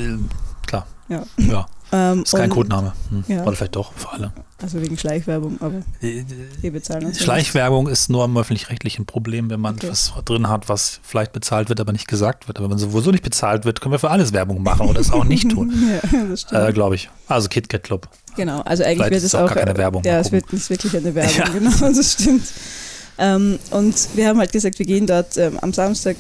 klar. 0.66 0.86
Ja. 1.08 1.22
ja. 1.38 1.66
Ähm, 1.92 2.24
ist 2.24 2.34
kein 2.34 2.50
Codename. 2.50 2.92
Hm. 3.10 3.24
Ja. 3.28 3.44
Oder 3.44 3.54
vielleicht 3.54 3.76
doch, 3.76 3.92
für 3.92 4.10
alle. 4.10 4.32
Also 4.64 4.80
wegen 4.80 4.96
Schleichwerbung, 4.96 5.60
aber 5.60 5.82
wir 6.00 6.72
bezahlen 6.72 7.04
uns. 7.04 7.20
Schleichwerbung 7.20 7.86
ist 7.86 8.08
nur 8.08 8.24
am 8.24 8.34
öffentlich-rechtlichen 8.38 9.04
Problem, 9.04 9.50
wenn 9.50 9.60
man 9.60 9.74
okay. 9.74 9.90
was 9.90 10.14
drin 10.24 10.48
hat, 10.48 10.70
was 10.70 11.00
vielleicht 11.02 11.34
bezahlt 11.34 11.68
wird, 11.68 11.80
aber 11.80 11.92
nicht 11.92 12.08
gesagt 12.08 12.48
wird. 12.48 12.58
Aber 12.58 12.70
wenn 12.70 12.78
sowieso 12.78 13.10
nicht 13.10 13.22
bezahlt 13.22 13.66
wird, 13.66 13.82
können 13.82 13.92
wir 13.92 13.98
für 13.98 14.08
alles 14.08 14.32
Werbung 14.32 14.62
machen 14.62 14.88
oder 14.88 15.00
es 15.00 15.12
auch 15.12 15.24
nicht 15.24 15.50
tun. 15.50 15.70
ja, 16.12 16.24
das 16.30 16.40
stimmt. 16.40 16.62
Äh, 16.62 16.72
Glaube 16.72 16.94
ich. 16.94 17.10
Also 17.28 17.50
KitKat 17.50 17.82
Club. 17.82 18.08
Genau, 18.36 18.62
also 18.62 18.84
eigentlich 18.84 18.96
vielleicht 18.96 19.12
wird 19.12 19.22
es 19.24 19.34
auch, 19.34 19.42
auch 19.42 19.54
gar 19.54 19.64
keine 19.64 19.76
Werbung. 19.76 20.02
Ja, 20.02 20.18
es 20.18 20.32
wird 20.32 20.50
nicht 20.50 20.70
wirklich 20.70 20.96
eine 20.96 21.14
Werbung, 21.14 21.36
ja. 21.36 21.48
genau, 21.50 21.70
das 21.80 22.12
stimmt. 22.14 22.44
Ähm, 23.18 23.58
und 23.70 24.08
wir 24.14 24.28
haben 24.28 24.38
halt 24.38 24.50
gesagt, 24.50 24.78
wir 24.78 24.86
gehen 24.86 25.06
dort 25.06 25.36
ähm, 25.36 25.58
am 25.60 25.74
Samstag, 25.74 26.16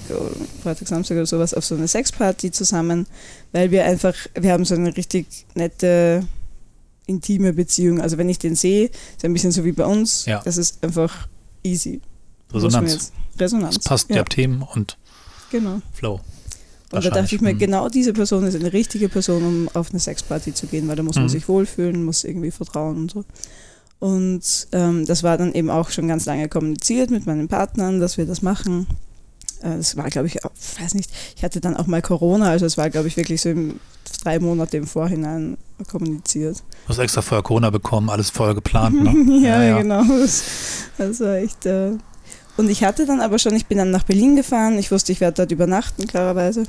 Freitag, 0.62 0.86
Samstag 0.86 1.16
oder 1.16 1.26
sowas 1.26 1.54
auf 1.54 1.64
so 1.64 1.74
eine 1.74 1.88
Sexparty 1.88 2.50
zusammen, 2.50 3.06
weil 3.52 3.70
wir 3.70 3.86
einfach, 3.86 4.14
wir 4.38 4.52
haben 4.52 4.66
so 4.66 4.74
eine 4.74 4.94
richtig 4.94 5.46
nette, 5.54 6.24
intime 7.06 7.52
Beziehung. 7.52 8.00
Also 8.00 8.18
wenn 8.18 8.28
ich 8.28 8.38
den 8.38 8.54
sehe, 8.54 8.86
ist 8.86 9.24
ein 9.24 9.32
bisschen 9.32 9.52
so 9.52 9.64
wie 9.64 9.72
bei 9.72 9.86
uns. 9.86 10.26
Ja. 10.26 10.40
Das 10.44 10.56
ist 10.56 10.82
einfach 10.82 11.28
easy. 11.62 12.00
Resonanz. 12.52 13.12
Resonanz. 13.38 13.76
Es 13.76 13.84
passt, 13.84 14.08
ja. 14.10 14.16
ihr 14.16 14.20
habt 14.20 14.32
Themen 14.32 14.62
und 14.62 14.96
genau. 15.50 15.80
Flow. 15.92 16.20
Und 16.92 17.04
da 17.04 17.10
dachte 17.10 17.34
ich 17.34 17.40
mir, 17.40 17.54
genau 17.54 17.88
diese 17.88 18.12
Person 18.12 18.44
ist 18.44 18.54
eine 18.54 18.72
richtige 18.72 19.08
Person, 19.08 19.42
um 19.44 19.68
auf 19.74 19.90
eine 19.90 19.98
Sexparty 19.98 20.54
zu 20.54 20.66
gehen, 20.66 20.86
weil 20.86 20.94
da 20.94 21.02
muss 21.02 21.16
man 21.16 21.24
mhm. 21.24 21.30
sich 21.30 21.48
wohlfühlen, 21.48 22.04
muss 22.04 22.22
irgendwie 22.22 22.52
vertrauen 22.52 22.96
und 22.96 23.10
so. 23.10 23.24
Und 23.98 24.68
ähm, 24.72 25.04
das 25.06 25.22
war 25.22 25.36
dann 25.36 25.54
eben 25.54 25.70
auch 25.70 25.90
schon 25.90 26.06
ganz 26.06 26.26
lange 26.26 26.48
kommuniziert 26.48 27.10
mit 27.10 27.26
meinen 27.26 27.48
Partnern, 27.48 28.00
dass 28.00 28.16
wir 28.16 28.26
das 28.26 28.42
machen. 28.42 28.86
Äh, 29.64 29.78
das 29.78 29.96
war, 29.96 30.08
glaube 30.10 30.28
ich, 30.28 30.36
ich 30.36 30.80
weiß 30.80 30.94
nicht, 30.94 31.10
ich 31.36 31.42
hatte 31.42 31.60
dann 31.60 31.76
auch 31.76 31.86
mal 31.86 32.02
Corona, 32.02 32.50
also 32.50 32.66
es 32.66 32.76
war, 32.76 32.90
glaube 32.90 33.08
ich, 33.08 33.16
wirklich 33.16 33.40
so 33.40 33.48
im, 33.48 33.80
drei 34.22 34.38
Monate 34.38 34.76
im 34.76 34.86
Vorhinein 34.86 35.56
kommuniziert. 35.90 36.62
Du 36.84 36.88
hast 36.90 36.98
extra 36.98 37.22
vorher 37.22 37.42
Corona 37.42 37.70
bekommen, 37.70 38.10
alles 38.10 38.30
vorher 38.30 38.54
geplant, 38.54 39.02
ne? 39.02 39.40
ja, 39.42 39.62
ja, 39.62 39.62
ja, 39.62 39.78
genau. 39.78 40.04
Das, 40.04 40.44
das 40.98 41.20
war 41.20 41.36
echt. 41.36 41.66
Äh 41.66 41.92
und 42.56 42.70
ich 42.70 42.84
hatte 42.84 43.04
dann 43.04 43.20
aber 43.20 43.40
schon, 43.40 43.56
ich 43.56 43.66
bin 43.66 43.78
dann 43.78 43.90
nach 43.90 44.04
Berlin 44.04 44.36
gefahren, 44.36 44.78
ich 44.78 44.92
wusste, 44.92 45.10
ich 45.10 45.20
werde 45.20 45.38
dort 45.38 45.50
übernachten, 45.50 46.06
klarerweise. 46.06 46.64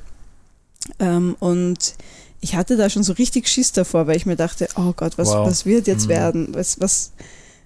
Ähm, 0.98 1.36
und 1.40 1.94
ich 2.42 2.56
hatte 2.56 2.76
da 2.76 2.90
schon 2.90 3.04
so 3.04 3.14
richtig 3.14 3.48
Schiss 3.48 3.72
davor, 3.72 4.08
weil 4.08 4.18
ich 4.18 4.26
mir 4.26 4.36
dachte, 4.36 4.68
oh 4.78 4.94
Gott, 4.96 5.18
was, 5.18 5.28
wow. 5.28 5.48
was 5.48 5.66
wird 5.66 5.86
jetzt 5.86 6.06
mhm. 6.06 6.10
werden? 6.10 6.48
Was, 6.54 6.80
was, 6.80 7.12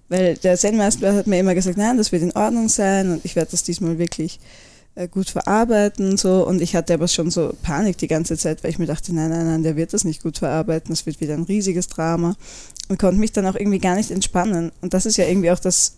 weil 0.09 0.35
der 0.35 0.57
Zen-Meister 0.57 1.13
hat 1.13 1.27
mir 1.27 1.39
immer 1.39 1.55
gesagt, 1.55 1.77
nein, 1.77 1.97
das 1.97 2.11
wird 2.11 2.23
in 2.23 2.33
Ordnung 2.33 2.67
sein 2.67 3.11
und 3.11 3.25
ich 3.25 3.37
werde 3.37 3.51
das 3.51 3.63
diesmal 3.63 3.97
wirklich 3.99 4.35
äh, 4.35 4.68
gut 5.11 5.29
verarbeiten 5.29 6.11
und 6.11 6.19
so. 6.19 6.45
Und 6.45 6.61
ich 6.61 6.75
hatte 6.75 6.93
aber 6.93 7.07
schon 7.07 7.31
so 7.31 7.53
Panik 7.61 7.97
die 7.97 8.07
ganze 8.07 8.37
Zeit, 8.37 8.63
weil 8.63 8.71
ich 8.71 8.79
mir 8.79 8.85
dachte, 8.85 9.13
nein, 9.13 9.29
nein, 9.29 9.45
nein, 9.45 9.63
der 9.63 9.75
wird 9.75 9.93
das 9.93 10.03
nicht 10.03 10.21
gut 10.21 10.39
verarbeiten, 10.39 10.89
das 10.89 11.05
wird 11.05 11.21
wieder 11.21 11.33
ein 11.33 11.43
riesiges 11.43 11.87
Drama. 11.87 12.35
Und 12.89 12.99
konnte 12.99 13.19
mich 13.19 13.31
dann 13.31 13.45
auch 13.45 13.55
irgendwie 13.55 13.79
gar 13.79 13.95
nicht 13.95 14.11
entspannen. 14.11 14.71
Und 14.81 14.93
das 14.93 15.05
ist 15.05 15.17
ja 15.17 15.25
irgendwie 15.25 15.51
auch 15.51 15.59
das, 15.59 15.95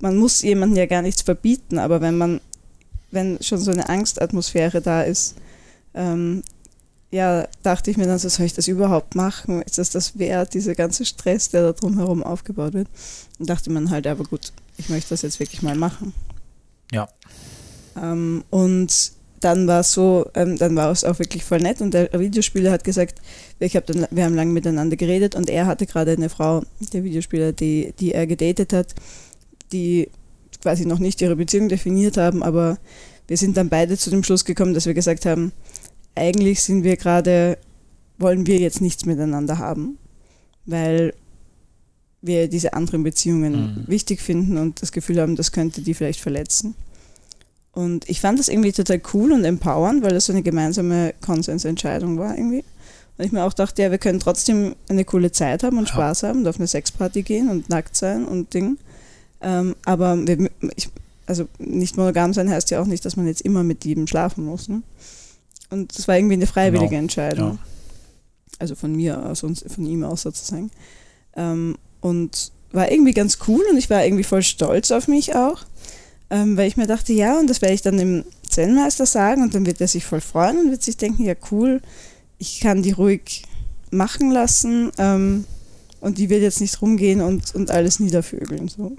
man 0.00 0.16
muss 0.16 0.42
jemandem 0.42 0.76
ja 0.78 0.86
gar 0.86 1.02
nichts 1.02 1.22
verbieten, 1.22 1.78
aber 1.78 2.00
wenn 2.00 2.18
man, 2.18 2.40
wenn 3.10 3.38
schon 3.42 3.58
so 3.58 3.70
eine 3.70 3.88
Angstatmosphäre 3.88 4.80
da 4.82 5.02
ist, 5.02 5.36
ähm, 5.94 6.42
ja, 7.10 7.48
dachte 7.62 7.90
ich 7.90 7.96
mir 7.96 8.06
dann 8.06 8.18
so, 8.18 8.28
soll 8.28 8.46
ich 8.46 8.52
das 8.52 8.68
überhaupt 8.68 9.14
machen? 9.14 9.62
Ist 9.62 9.78
das 9.78 9.90
das 9.90 10.18
wert, 10.18 10.52
dieser 10.52 10.74
ganze 10.74 11.06
Stress, 11.06 11.48
der 11.48 11.62
da 11.62 11.72
drumherum 11.72 12.22
aufgebaut 12.22 12.74
wird? 12.74 12.88
Und 13.38 13.48
dachte 13.48 13.70
man 13.70 13.90
halt, 13.90 14.06
aber 14.06 14.24
gut, 14.24 14.52
ich 14.76 14.90
möchte 14.90 15.10
das 15.10 15.22
jetzt 15.22 15.40
wirklich 15.40 15.62
mal 15.62 15.74
machen. 15.74 16.12
Ja. 16.92 17.08
Ähm, 18.02 18.44
und 18.50 19.12
dann 19.40 19.66
war 19.66 19.80
es 19.80 19.92
so, 19.92 20.26
ähm, 20.34 20.56
dann 20.56 20.74
war 20.76 20.90
es 20.90 21.04
auch 21.04 21.18
wirklich 21.18 21.44
voll 21.44 21.60
nett 21.60 21.80
und 21.80 21.94
der 21.94 22.10
Videospieler 22.18 22.72
hat 22.72 22.84
gesagt, 22.84 23.20
ich 23.60 23.76
hab 23.76 23.86
dann, 23.86 24.06
wir 24.10 24.24
haben 24.24 24.34
lange 24.34 24.52
miteinander 24.52 24.96
geredet 24.96 25.34
und 25.34 25.48
er 25.48 25.66
hatte 25.66 25.86
gerade 25.86 26.12
eine 26.12 26.28
Frau, 26.28 26.62
der 26.92 27.04
Videospieler, 27.04 27.52
die, 27.52 27.94
die 28.00 28.12
er 28.12 28.26
gedatet 28.26 28.72
hat, 28.72 28.94
die 29.72 30.08
quasi 30.60 30.86
noch 30.86 30.98
nicht 30.98 31.20
ihre 31.22 31.36
Beziehung 31.36 31.68
definiert 31.68 32.16
haben, 32.16 32.42
aber 32.42 32.78
wir 33.28 33.36
sind 33.36 33.56
dann 33.56 33.68
beide 33.68 33.96
zu 33.96 34.10
dem 34.10 34.24
Schluss 34.24 34.44
gekommen, 34.44 34.74
dass 34.74 34.86
wir 34.86 34.94
gesagt 34.94 35.24
haben, 35.26 35.52
eigentlich 36.14 36.62
sind 36.62 36.82
wir 36.82 36.96
gerade, 36.96 37.58
wollen 38.18 38.46
wir 38.46 38.58
jetzt 38.58 38.80
nichts 38.80 39.04
miteinander 39.04 39.58
haben, 39.58 39.98
weil 40.66 41.14
wir 42.20 42.48
diese 42.48 42.72
anderen 42.72 43.04
Beziehungen 43.04 43.52
mhm. 43.52 43.84
wichtig 43.86 44.20
finden 44.20 44.56
und 44.58 44.82
das 44.82 44.90
Gefühl 44.90 45.20
haben, 45.20 45.36
das 45.36 45.52
könnte 45.52 45.82
die 45.82 45.94
vielleicht 45.94 46.20
verletzen. 46.20 46.74
Und 47.78 48.10
ich 48.10 48.20
fand 48.20 48.40
das 48.40 48.48
irgendwie 48.48 48.72
total 48.72 49.00
cool 49.14 49.30
und 49.30 49.44
empowernd, 49.44 50.02
weil 50.02 50.10
das 50.10 50.26
so 50.26 50.32
eine 50.32 50.42
gemeinsame 50.42 51.14
Konsensentscheidung 51.24 52.18
war 52.18 52.36
irgendwie. 52.36 52.64
Und 53.16 53.24
ich 53.24 53.30
mir 53.30 53.44
auch 53.44 53.52
dachte, 53.52 53.82
ja, 53.82 53.92
wir 53.92 53.98
können 53.98 54.18
trotzdem 54.18 54.74
eine 54.88 55.04
coole 55.04 55.30
Zeit 55.30 55.62
haben 55.62 55.78
und 55.78 55.86
ja. 55.86 55.94
Spaß 55.94 56.24
haben 56.24 56.40
und 56.40 56.48
auf 56.48 56.56
eine 56.56 56.66
Sexparty 56.66 57.22
gehen 57.22 57.48
und 57.48 57.68
nackt 57.68 57.94
sein 57.94 58.24
und 58.24 58.52
Ding. 58.52 58.78
Ähm, 59.40 59.76
aber 59.84 60.26
wir, 60.26 60.50
ich, 60.74 60.88
also 61.26 61.46
nicht 61.60 61.96
monogam 61.96 62.34
sein 62.34 62.50
heißt 62.50 62.68
ja 62.72 62.82
auch 62.82 62.86
nicht, 62.86 63.04
dass 63.04 63.14
man 63.14 63.28
jetzt 63.28 63.42
immer 63.42 63.62
mit 63.62 63.84
jedem 63.84 64.08
schlafen 64.08 64.44
muss. 64.44 64.68
Ne? 64.68 64.82
Und 65.70 65.96
das 65.96 66.08
war 66.08 66.16
irgendwie 66.16 66.34
eine 66.34 66.48
freiwillige 66.48 66.88
genau. 66.88 67.02
Entscheidung. 67.02 67.50
Ja. 67.52 67.58
Also 68.58 68.74
von 68.74 68.90
mir 68.96 69.24
aus 69.24 69.44
und 69.44 69.64
von 69.68 69.86
ihm 69.86 70.02
aus 70.02 70.22
sozusagen. 70.22 70.72
Ähm, 71.36 71.76
und 72.00 72.50
war 72.72 72.90
irgendwie 72.90 73.14
ganz 73.14 73.38
cool 73.46 73.62
und 73.70 73.78
ich 73.78 73.88
war 73.88 74.04
irgendwie 74.04 74.24
voll 74.24 74.42
stolz 74.42 74.90
auf 74.90 75.06
mich 75.06 75.36
auch, 75.36 75.64
ähm, 76.30 76.56
weil 76.56 76.68
ich 76.68 76.76
mir 76.76 76.86
dachte, 76.86 77.12
ja, 77.12 77.38
und 77.38 77.48
das 77.48 77.62
werde 77.62 77.74
ich 77.74 77.82
dann 77.82 77.96
dem 77.96 78.24
Zen-Meister 78.48 79.06
sagen 79.06 79.42
und 79.42 79.54
dann 79.54 79.66
wird 79.66 79.80
er 79.80 79.88
sich 79.88 80.04
voll 80.04 80.20
freuen 80.20 80.58
und 80.58 80.70
wird 80.70 80.82
sich 80.82 80.96
denken, 80.96 81.24
ja 81.24 81.34
cool, 81.50 81.80
ich 82.38 82.60
kann 82.60 82.82
die 82.82 82.92
ruhig 82.92 83.44
machen 83.90 84.30
lassen 84.30 84.92
ähm, 84.98 85.44
und 86.00 86.18
die 86.18 86.28
wird 86.28 86.42
jetzt 86.42 86.60
nicht 86.60 86.80
rumgehen 86.80 87.20
und, 87.20 87.54
und 87.54 87.70
alles 87.70 88.00
niedervögeln. 88.00 88.68
So. 88.68 88.96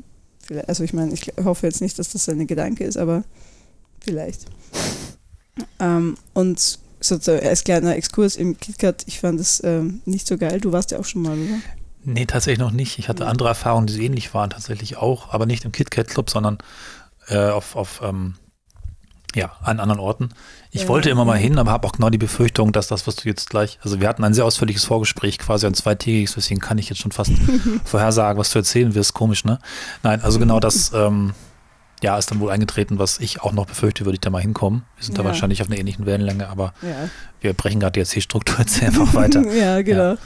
Also 0.67 0.83
ich 0.83 0.93
meine, 0.93 1.13
ich 1.13 1.31
hoffe 1.43 1.67
jetzt 1.67 1.81
nicht, 1.81 1.99
dass 1.99 2.09
das 2.09 2.25
seine 2.25 2.45
Gedanke 2.45 2.83
ist, 2.83 2.97
aber 2.97 3.23
vielleicht. 3.99 4.45
Ähm, 5.79 6.15
und 6.33 6.79
sozusagen 6.99 7.45
als 7.45 7.63
kleiner 7.63 7.95
Exkurs 7.95 8.35
im 8.35 8.59
KitKat, 8.59 9.03
ich 9.07 9.19
fand 9.19 9.39
es 9.39 9.61
ähm, 9.63 10.01
nicht 10.05 10.27
so 10.27 10.37
geil. 10.37 10.59
Du 10.59 10.71
warst 10.71 10.91
ja 10.91 10.99
auch 10.99 11.05
schon 11.05 11.21
mal, 11.21 11.37
oder? 11.37 11.59
Nee, 12.03 12.25
tatsächlich 12.25 12.59
noch 12.59 12.71
nicht. 12.71 12.97
Ich 12.97 13.09
hatte 13.09 13.27
andere 13.27 13.49
Erfahrungen, 13.49 13.87
die 13.87 14.03
ähnlich 14.03 14.33
waren, 14.33 14.49
tatsächlich 14.49 14.97
auch, 14.97 15.33
aber 15.33 15.45
nicht 15.45 15.65
im 15.65 15.71
KitKat 15.71 16.07
Club, 16.07 16.29
sondern 16.29 16.57
äh, 17.29 17.49
auf, 17.49 17.75
auf 17.75 18.01
ähm, 18.03 18.35
ja, 19.35 19.51
an 19.61 19.79
anderen 19.79 19.99
Orten. 19.99 20.29
Ich 20.71 20.83
ja, 20.83 20.87
wollte 20.87 21.09
immer 21.09 21.25
mal 21.25 21.37
hin, 21.37 21.59
aber 21.59 21.71
habe 21.71 21.87
auch 21.87 21.91
genau 21.91 22.09
die 22.09 22.17
Befürchtung, 22.17 22.71
dass 22.71 22.87
das, 22.87 23.05
was 23.05 23.15
du 23.15 23.29
jetzt 23.29 23.49
gleich, 23.49 23.79
also 23.83 23.99
wir 23.99 24.07
hatten 24.07 24.23
ein 24.23 24.33
sehr 24.33 24.45
ausführliches 24.45 24.85
Vorgespräch, 24.85 25.37
quasi 25.37 25.67
ein 25.67 25.75
zweitägiges, 25.75 26.33
deswegen 26.33 26.59
kann 26.59 26.77
ich 26.77 26.89
jetzt 26.89 26.99
schon 26.99 27.11
fast 27.11 27.31
vorhersagen, 27.85 28.39
was 28.39 28.49
du 28.51 28.59
erzählen 28.59 28.95
wirst. 28.95 29.13
Komisch, 29.13 29.45
ne? 29.45 29.59
Nein, 30.03 30.21
also 30.21 30.39
genau 30.39 30.59
das, 30.59 30.91
ähm, 30.93 31.33
Jahr 32.01 32.17
ist 32.17 32.31
dann 32.31 32.39
wohl 32.39 32.51
eingetreten, 32.51 32.99
was 32.99 33.19
ich 33.19 33.41
auch 33.41 33.51
noch 33.51 33.65
befürchte, 33.65 34.05
würde 34.05 34.15
ich 34.15 34.21
da 34.21 34.29
mal 34.29 34.41
hinkommen. 34.41 34.83
Wir 34.95 35.05
sind 35.05 35.17
ja. 35.17 35.23
da 35.23 35.29
wahrscheinlich 35.29 35.61
auf 35.61 35.67
einer 35.67 35.77
ähnlichen 35.77 36.05
Wellenlänge, 36.05 36.47
aber 36.47 36.73
ja. 36.81 37.09
wir 37.41 37.53
brechen 37.53 37.79
gerade 37.79 37.93
die 37.93 37.99
Erzählstruktur 37.99 38.59
jetzt 38.59 38.81
einfach 38.81 39.13
weiter. 39.13 39.43
ja, 39.53 39.81
genau. 39.81 40.13
Ja. 40.13 40.17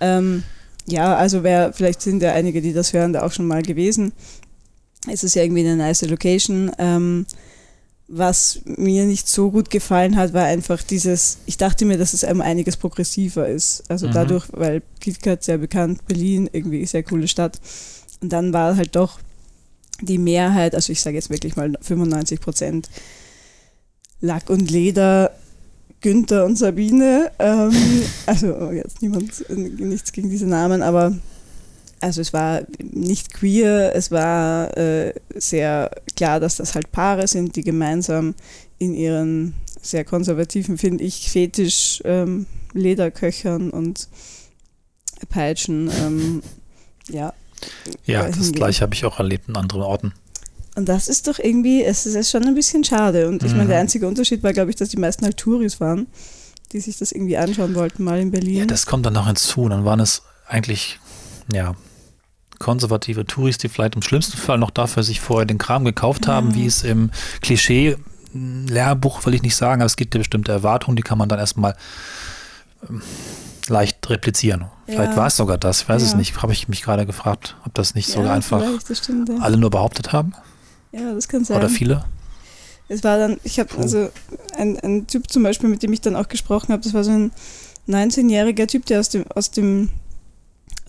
Ähm, 0.00 0.42
ja, 0.86 1.14
also 1.14 1.44
wer, 1.44 1.72
vielleicht 1.72 2.02
sind 2.02 2.22
ja 2.22 2.32
einige, 2.32 2.60
die 2.60 2.72
das 2.72 2.92
hören, 2.92 3.12
da 3.12 3.22
auch 3.22 3.32
schon 3.32 3.46
mal 3.46 3.62
gewesen. 3.62 4.12
Es 5.08 5.24
ist 5.24 5.34
ja 5.34 5.42
irgendwie 5.42 5.60
eine 5.60 5.76
nice 5.76 6.02
Location. 6.02 6.70
Ähm, 6.78 7.26
was 8.12 8.60
mir 8.64 9.06
nicht 9.06 9.28
so 9.28 9.52
gut 9.52 9.70
gefallen 9.70 10.16
hat, 10.16 10.32
war 10.32 10.44
einfach 10.44 10.82
dieses, 10.82 11.38
ich 11.46 11.56
dachte 11.56 11.84
mir, 11.84 11.96
dass 11.96 12.12
es 12.12 12.24
einem 12.24 12.40
einiges 12.40 12.76
progressiver 12.76 13.48
ist. 13.48 13.84
Also 13.88 14.08
mhm. 14.08 14.12
dadurch, 14.12 14.46
weil 14.50 14.82
KitKat 14.98 15.44
sehr 15.44 15.58
bekannt, 15.58 16.04
Berlin, 16.08 16.50
irgendwie 16.52 16.84
sehr 16.86 17.04
coole 17.04 17.28
Stadt. 17.28 17.60
Und 18.20 18.32
dann 18.32 18.52
war 18.52 18.76
halt 18.76 18.96
doch 18.96 19.20
die 20.00 20.18
Mehrheit, 20.18 20.74
also 20.74 20.92
ich 20.92 21.00
sage 21.00 21.16
jetzt 21.16 21.30
wirklich 21.30 21.56
mal 21.56 21.72
95 21.80 22.40
Prozent 22.40 22.90
Lack 24.20 24.50
und 24.50 24.70
Leder, 24.70 25.30
Günther 26.00 26.44
und 26.44 26.56
Sabine. 26.56 27.30
Ähm, 27.38 27.72
also 28.26 28.72
jetzt 28.72 29.02
niemand, 29.02 29.48
nichts 29.50 30.10
gegen 30.10 30.30
diese 30.30 30.46
Namen, 30.46 30.82
aber 30.82 31.16
also 32.00 32.20
es 32.20 32.32
war 32.32 32.62
nicht 32.82 33.34
queer, 33.34 33.94
es 33.94 34.10
war 34.10 34.76
äh, 34.76 35.12
sehr 35.34 35.90
klar, 36.16 36.40
dass 36.40 36.56
das 36.56 36.74
halt 36.74 36.92
Paare 36.92 37.26
sind, 37.28 37.56
die 37.56 37.62
gemeinsam 37.62 38.34
in 38.78 38.94
ihren 38.94 39.54
sehr 39.82 40.04
konservativen, 40.04 40.78
finde 40.78 41.04
ich, 41.04 41.30
Fetisch 41.30 42.02
ähm, 42.04 42.46
Lederköchern 42.72 43.70
und 43.70 44.08
Peitschen, 45.28 45.90
ähm, 46.00 46.42
ja. 47.08 47.34
Ja, 48.06 48.26
das 48.26 48.52
gleiche 48.52 48.82
habe 48.82 48.94
ich 48.94 49.04
auch 49.04 49.18
erlebt 49.18 49.48
in 49.48 49.56
anderen 49.56 49.82
Orten. 49.82 50.14
Und 50.76 50.88
das 50.88 51.08
ist 51.08 51.28
doch 51.28 51.38
irgendwie, 51.38 51.82
es 51.82 52.06
ist 52.06 52.30
schon 52.30 52.44
ein 52.44 52.54
bisschen 52.54 52.84
schade. 52.84 53.28
Und 53.28 53.42
ich 53.42 53.52
mhm. 53.52 53.58
meine, 53.58 53.70
der 53.70 53.80
einzige 53.80 54.06
Unterschied 54.06 54.42
war, 54.42 54.52
glaube 54.52 54.70
ich, 54.70 54.76
dass 54.76 54.88
die 54.88 54.96
meisten 54.96 55.24
halt 55.24 55.36
Touris 55.36 55.80
waren, 55.80 56.06
die 56.72 56.80
sich 56.80 56.96
das 56.96 57.12
irgendwie 57.12 57.36
anschauen 57.36 57.74
wollten, 57.74 58.04
mal 58.04 58.18
in 58.18 58.30
Berlin. 58.30 58.58
Ja, 58.60 58.66
das 58.66 58.86
kommt 58.86 59.04
dann 59.04 59.14
noch 59.14 59.26
hinzu. 59.26 59.68
Dann 59.68 59.84
waren 59.84 60.00
es 60.00 60.22
eigentlich, 60.46 60.98
ja, 61.52 61.74
konservative 62.60 63.26
Touris, 63.26 63.58
die 63.58 63.68
vielleicht 63.68 63.96
im 63.96 64.02
schlimmsten 64.02 64.36
Fall 64.36 64.58
noch 64.58 64.70
dafür 64.70 65.02
sich 65.02 65.20
vorher 65.20 65.46
den 65.46 65.58
Kram 65.58 65.84
gekauft 65.84 66.28
haben, 66.28 66.50
ja. 66.50 66.56
wie 66.56 66.66
es 66.66 66.84
im 66.84 67.10
Klischee 67.40 67.96
Lehrbuch 68.32 69.26
will 69.26 69.34
ich 69.34 69.42
nicht 69.42 69.56
sagen, 69.56 69.82
aber 69.82 69.86
es 69.86 69.96
gibt 69.96 70.14
ja 70.14 70.18
bestimmte 70.18 70.52
Erwartungen, 70.52 70.96
die 70.96 71.02
kann 71.02 71.18
man 71.18 71.28
dann 71.28 71.40
erstmal 71.40 71.74
ähm, 72.88 73.02
leicht 73.66 74.08
replizieren. 74.08 74.66
Ja. 74.86 74.94
Vielleicht 74.94 75.16
war 75.16 75.26
es 75.26 75.36
sogar 75.36 75.58
das, 75.58 75.82
ich 75.82 75.88
weiß 75.88 76.02
ja. 76.02 76.08
es 76.08 76.14
nicht. 76.14 76.40
Habe 76.40 76.52
ich 76.52 76.68
mich 76.68 76.82
gerade 76.82 77.06
gefragt, 77.06 77.56
ob 77.64 77.74
das 77.74 77.94
nicht 77.94 78.08
sogar 78.08 78.34
einfach 78.34 78.62
stimmt, 78.92 79.30
alle 79.40 79.56
nur 79.56 79.70
behauptet 79.70 80.12
haben. 80.12 80.34
Ja, 80.92 81.12
das 81.12 81.28
kann 81.28 81.44
sein. 81.44 81.56
Oder 81.56 81.68
viele. 81.68 82.04
Es 82.88 83.04
war 83.04 83.18
dann, 83.18 83.38
ich 83.44 83.60
habe 83.60 83.70
also 83.78 84.10
ein, 84.56 84.78
ein 84.80 85.06
Typ 85.06 85.30
zum 85.30 85.44
Beispiel, 85.44 85.68
mit 85.68 85.82
dem 85.82 85.92
ich 85.92 86.00
dann 86.00 86.16
auch 86.16 86.28
gesprochen 86.28 86.72
habe, 86.72 86.82
das 86.82 86.92
war 86.92 87.04
so 87.04 87.12
ein 87.12 87.32
19-jähriger 87.88 88.66
Typ, 88.66 88.86
der 88.86 89.00
aus 89.00 89.08
dem, 89.08 89.24
aus 89.32 89.50
dem 89.50 89.90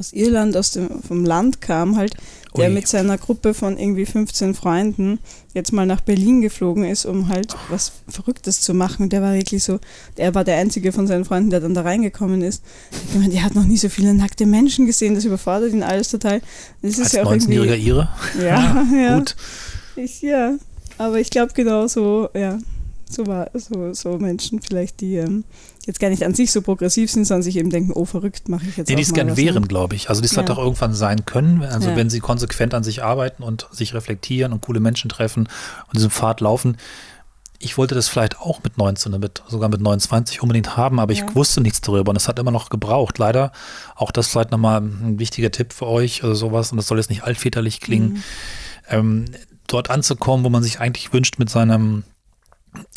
aus 0.02 0.14
Irland, 0.14 0.58
aus 0.58 0.72
dem, 0.72 1.02
vom 1.04 1.24
Land 1.24 1.62
kam 1.62 1.96
halt, 1.96 2.16
der 2.58 2.70
Ui. 2.70 2.74
mit 2.74 2.88
seiner 2.88 3.20
Gruppe 3.20 3.54
von 3.54 3.78
irgendwie 3.78 4.08
15 4.08 4.56
Freunden 4.56 5.20
jetzt 5.54 5.72
mal 5.72 5.86
nach 5.86 6.02
Berlin 6.02 6.42
geflogen 6.42 6.84
ist, 6.84 7.06
um 7.06 7.30
halt 7.30 7.56
was 7.70 7.92
Verrücktes 8.08 8.62
zu 8.62 8.74
machen. 8.74 9.04
Und 9.04 9.14
der 9.14 9.22
war 9.22 9.36
wirklich 9.36 9.64
so, 9.64 9.80
der 10.18 10.34
war 10.34 10.44
der 10.44 10.58
einzige 10.58 10.92
von 10.92 11.06
seinen 11.06 11.24
Freunden, 11.24 11.52
der 11.52 11.60
dann 11.60 11.76
da 11.76 11.82
reingekommen 11.82 12.42
ist. 12.42 12.64
Ich 13.10 13.16
meine, 13.20 13.30
der 13.30 13.44
hat 13.44 13.54
noch 13.54 13.66
nie 13.66 13.78
so 13.78 13.90
viele 13.90 14.16
nackte 14.16 14.48
Menschen 14.48 14.88
gesehen, 14.88 15.14
das 15.14 15.24
überfordert 15.24 15.72
ihn 15.72 15.84
alles 15.84 16.10
total. 16.10 16.42
Das 16.82 16.98
ist 16.98 17.02
Als 17.02 17.12
ja 17.14 17.24
auch 17.24 17.32
19-jähriger 17.32 17.78
Ire? 17.78 18.10
Ja, 18.42 18.86
ja. 18.92 19.18
Gut. 19.20 19.36
Ich, 19.96 20.22
ja, 20.24 20.56
aber 20.98 21.20
ich 21.20 21.30
glaube 21.30 21.54
genau 21.54 21.86
so, 21.88 22.30
ja, 22.34 22.58
so 23.08 23.28
war 23.28 23.52
so, 23.54 23.94
so 23.94 24.18
Menschen 24.18 24.62
vielleicht, 24.62 25.02
die 25.02 25.18
ähm, 25.18 25.44
jetzt 25.86 26.00
gar 26.00 26.10
nicht 26.10 26.24
an 26.26 26.34
sich 26.34 26.52
so 26.52 26.62
progressiv 26.62 27.12
sind, 27.12 27.26
sondern 27.26 27.44
sich 27.44 27.58
eben 27.58 27.70
denken, 27.70 27.92
oh 27.94 28.06
verrückt, 28.06 28.50
mache 28.50 28.66
ich 28.68 28.78
jetzt 28.78 28.90
Nee, 28.90 28.96
die 28.96 29.02
es 29.02 29.14
gern 29.14 29.38
wären, 29.38 29.68
glaube 29.68 29.96
ich. 29.96 30.10
Also 30.10 30.22
die 30.22 30.28
es 30.28 30.36
ja. 30.36 30.44
auch 30.48 30.58
irgendwann 30.58 30.94
sein 30.94 31.26
können, 31.26 31.64
also 31.64 31.90
ja. 31.90 31.96
wenn 31.96 32.10
sie 32.10 32.20
konsequent 32.20 32.74
an 32.74 32.84
sich 32.84 33.04
arbeiten 33.04 33.44
und 33.44 33.68
sich 33.72 33.94
reflektieren 33.94 34.54
und 34.54 34.62
coole 34.62 34.80
Menschen 34.80 35.10
treffen 35.10 35.48
und 35.88 35.96
diesen 35.96 36.12
Pfad 36.12 36.42
laufen. 36.42 36.78
Ich 37.60 37.78
wollte 37.78 37.94
das 37.94 38.08
vielleicht 38.08 38.40
auch 38.40 38.64
mit 38.64 38.78
19, 38.78 39.20
mit, 39.20 39.44
sogar 39.48 39.70
mit 39.70 39.82
29 39.82 40.42
unbedingt 40.42 40.78
haben, 40.78 41.00
aber 41.00 41.14
ja. 41.14 41.24
ich 41.24 41.36
wusste 41.36 41.62
nichts 41.62 41.82
darüber 41.82 42.10
und 42.10 42.16
es 42.16 42.28
hat 42.28 42.40
immer 42.40 42.52
noch 42.52 42.70
gebraucht. 42.70 43.18
Leider, 43.20 43.52
auch 43.96 44.12
das 44.12 44.28
vielleicht 44.28 44.52
nochmal 44.52 44.82
ein 44.82 45.20
wichtiger 45.20 45.52
Tipp 45.52 45.74
für 45.74 45.88
euch 45.88 46.24
oder 46.24 46.36
sowas 46.36 46.72
und 46.72 46.78
das 46.78 46.88
soll 46.88 46.98
jetzt 46.98 47.10
nicht 47.10 47.24
altväterlich 47.24 47.80
klingen. 47.80 48.14
Mhm. 48.14 48.24
Ähm, 48.90 49.26
dort 49.68 49.90
anzukommen, 49.90 50.44
wo 50.44 50.50
man 50.50 50.64
sich 50.64 50.80
eigentlich 50.80 51.14
wünscht 51.14 51.40
mit 51.40 51.50
seinem 51.50 52.04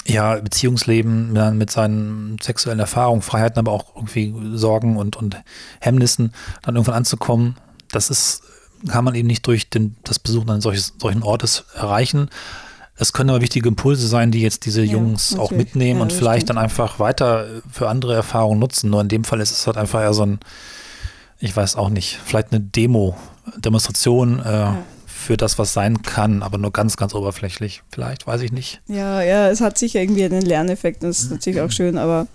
ja, 0.06 0.36
Beziehungsleben, 0.36 1.32
mit 1.56 1.70
seinen 1.70 2.38
sexuellen 2.40 2.78
Erfahrungen, 2.78 3.22
Freiheiten, 3.22 3.58
aber 3.58 3.72
auch 3.72 3.96
irgendwie 3.96 4.34
Sorgen 4.56 4.96
und, 4.96 5.16
und 5.16 5.36
Hemmnissen 5.80 6.32
dann 6.62 6.76
irgendwann 6.76 6.94
anzukommen, 6.94 7.56
das 7.90 8.10
ist, 8.10 8.42
kann 8.88 9.04
man 9.04 9.14
eben 9.14 9.28
nicht 9.28 9.46
durch 9.46 9.70
den, 9.70 9.96
das 10.04 10.18
Besuchen 10.18 10.50
eines 10.50 10.64
solches, 10.64 10.94
solchen 10.98 11.22
Ortes 11.22 11.64
erreichen. 11.74 12.28
Es 12.96 13.12
können 13.12 13.30
aber 13.30 13.40
wichtige 13.40 13.68
Impulse 13.68 14.06
sein, 14.06 14.30
die 14.30 14.40
jetzt 14.40 14.66
diese 14.66 14.82
ja, 14.82 14.92
Jungs 14.92 15.32
natürlich. 15.32 15.50
auch 15.50 15.56
mitnehmen 15.56 15.98
ja, 15.98 16.02
und 16.02 16.12
vielleicht 16.12 16.46
stimmt. 16.46 16.58
dann 16.58 16.64
einfach 16.64 16.98
weiter 17.00 17.46
für 17.70 17.88
andere 17.88 18.14
Erfahrungen 18.14 18.60
nutzen. 18.60 18.90
Nur 18.90 19.00
in 19.00 19.08
dem 19.08 19.24
Fall 19.24 19.40
ist 19.40 19.50
es 19.50 19.66
halt 19.66 19.76
einfach 19.76 20.00
eher 20.00 20.14
so 20.14 20.24
ein, 20.24 20.38
ich 21.40 21.56
weiß 21.56 21.76
auch 21.76 21.88
nicht, 21.88 22.20
vielleicht 22.24 22.52
eine 22.52 22.60
Demo, 22.60 23.16
Demonstration, 23.56 24.40
äh, 24.40 24.50
ja 24.52 24.78
für 25.24 25.36
das, 25.36 25.58
was 25.58 25.72
sein 25.72 26.02
kann, 26.02 26.42
aber 26.42 26.58
nur 26.58 26.72
ganz, 26.72 26.96
ganz 26.96 27.14
oberflächlich. 27.14 27.82
Vielleicht, 27.90 28.26
weiß 28.26 28.42
ich 28.42 28.52
nicht. 28.52 28.82
Ja, 28.86 29.22
ja, 29.22 29.48
es 29.48 29.60
hat 29.60 29.78
sicher 29.78 30.00
irgendwie 30.00 30.24
einen 30.24 30.42
Lerneffekt, 30.42 31.02
das 31.02 31.20
ist 31.20 31.30
natürlich 31.30 31.60
auch 31.60 31.70
schön, 31.70 31.98
aber 31.98 32.26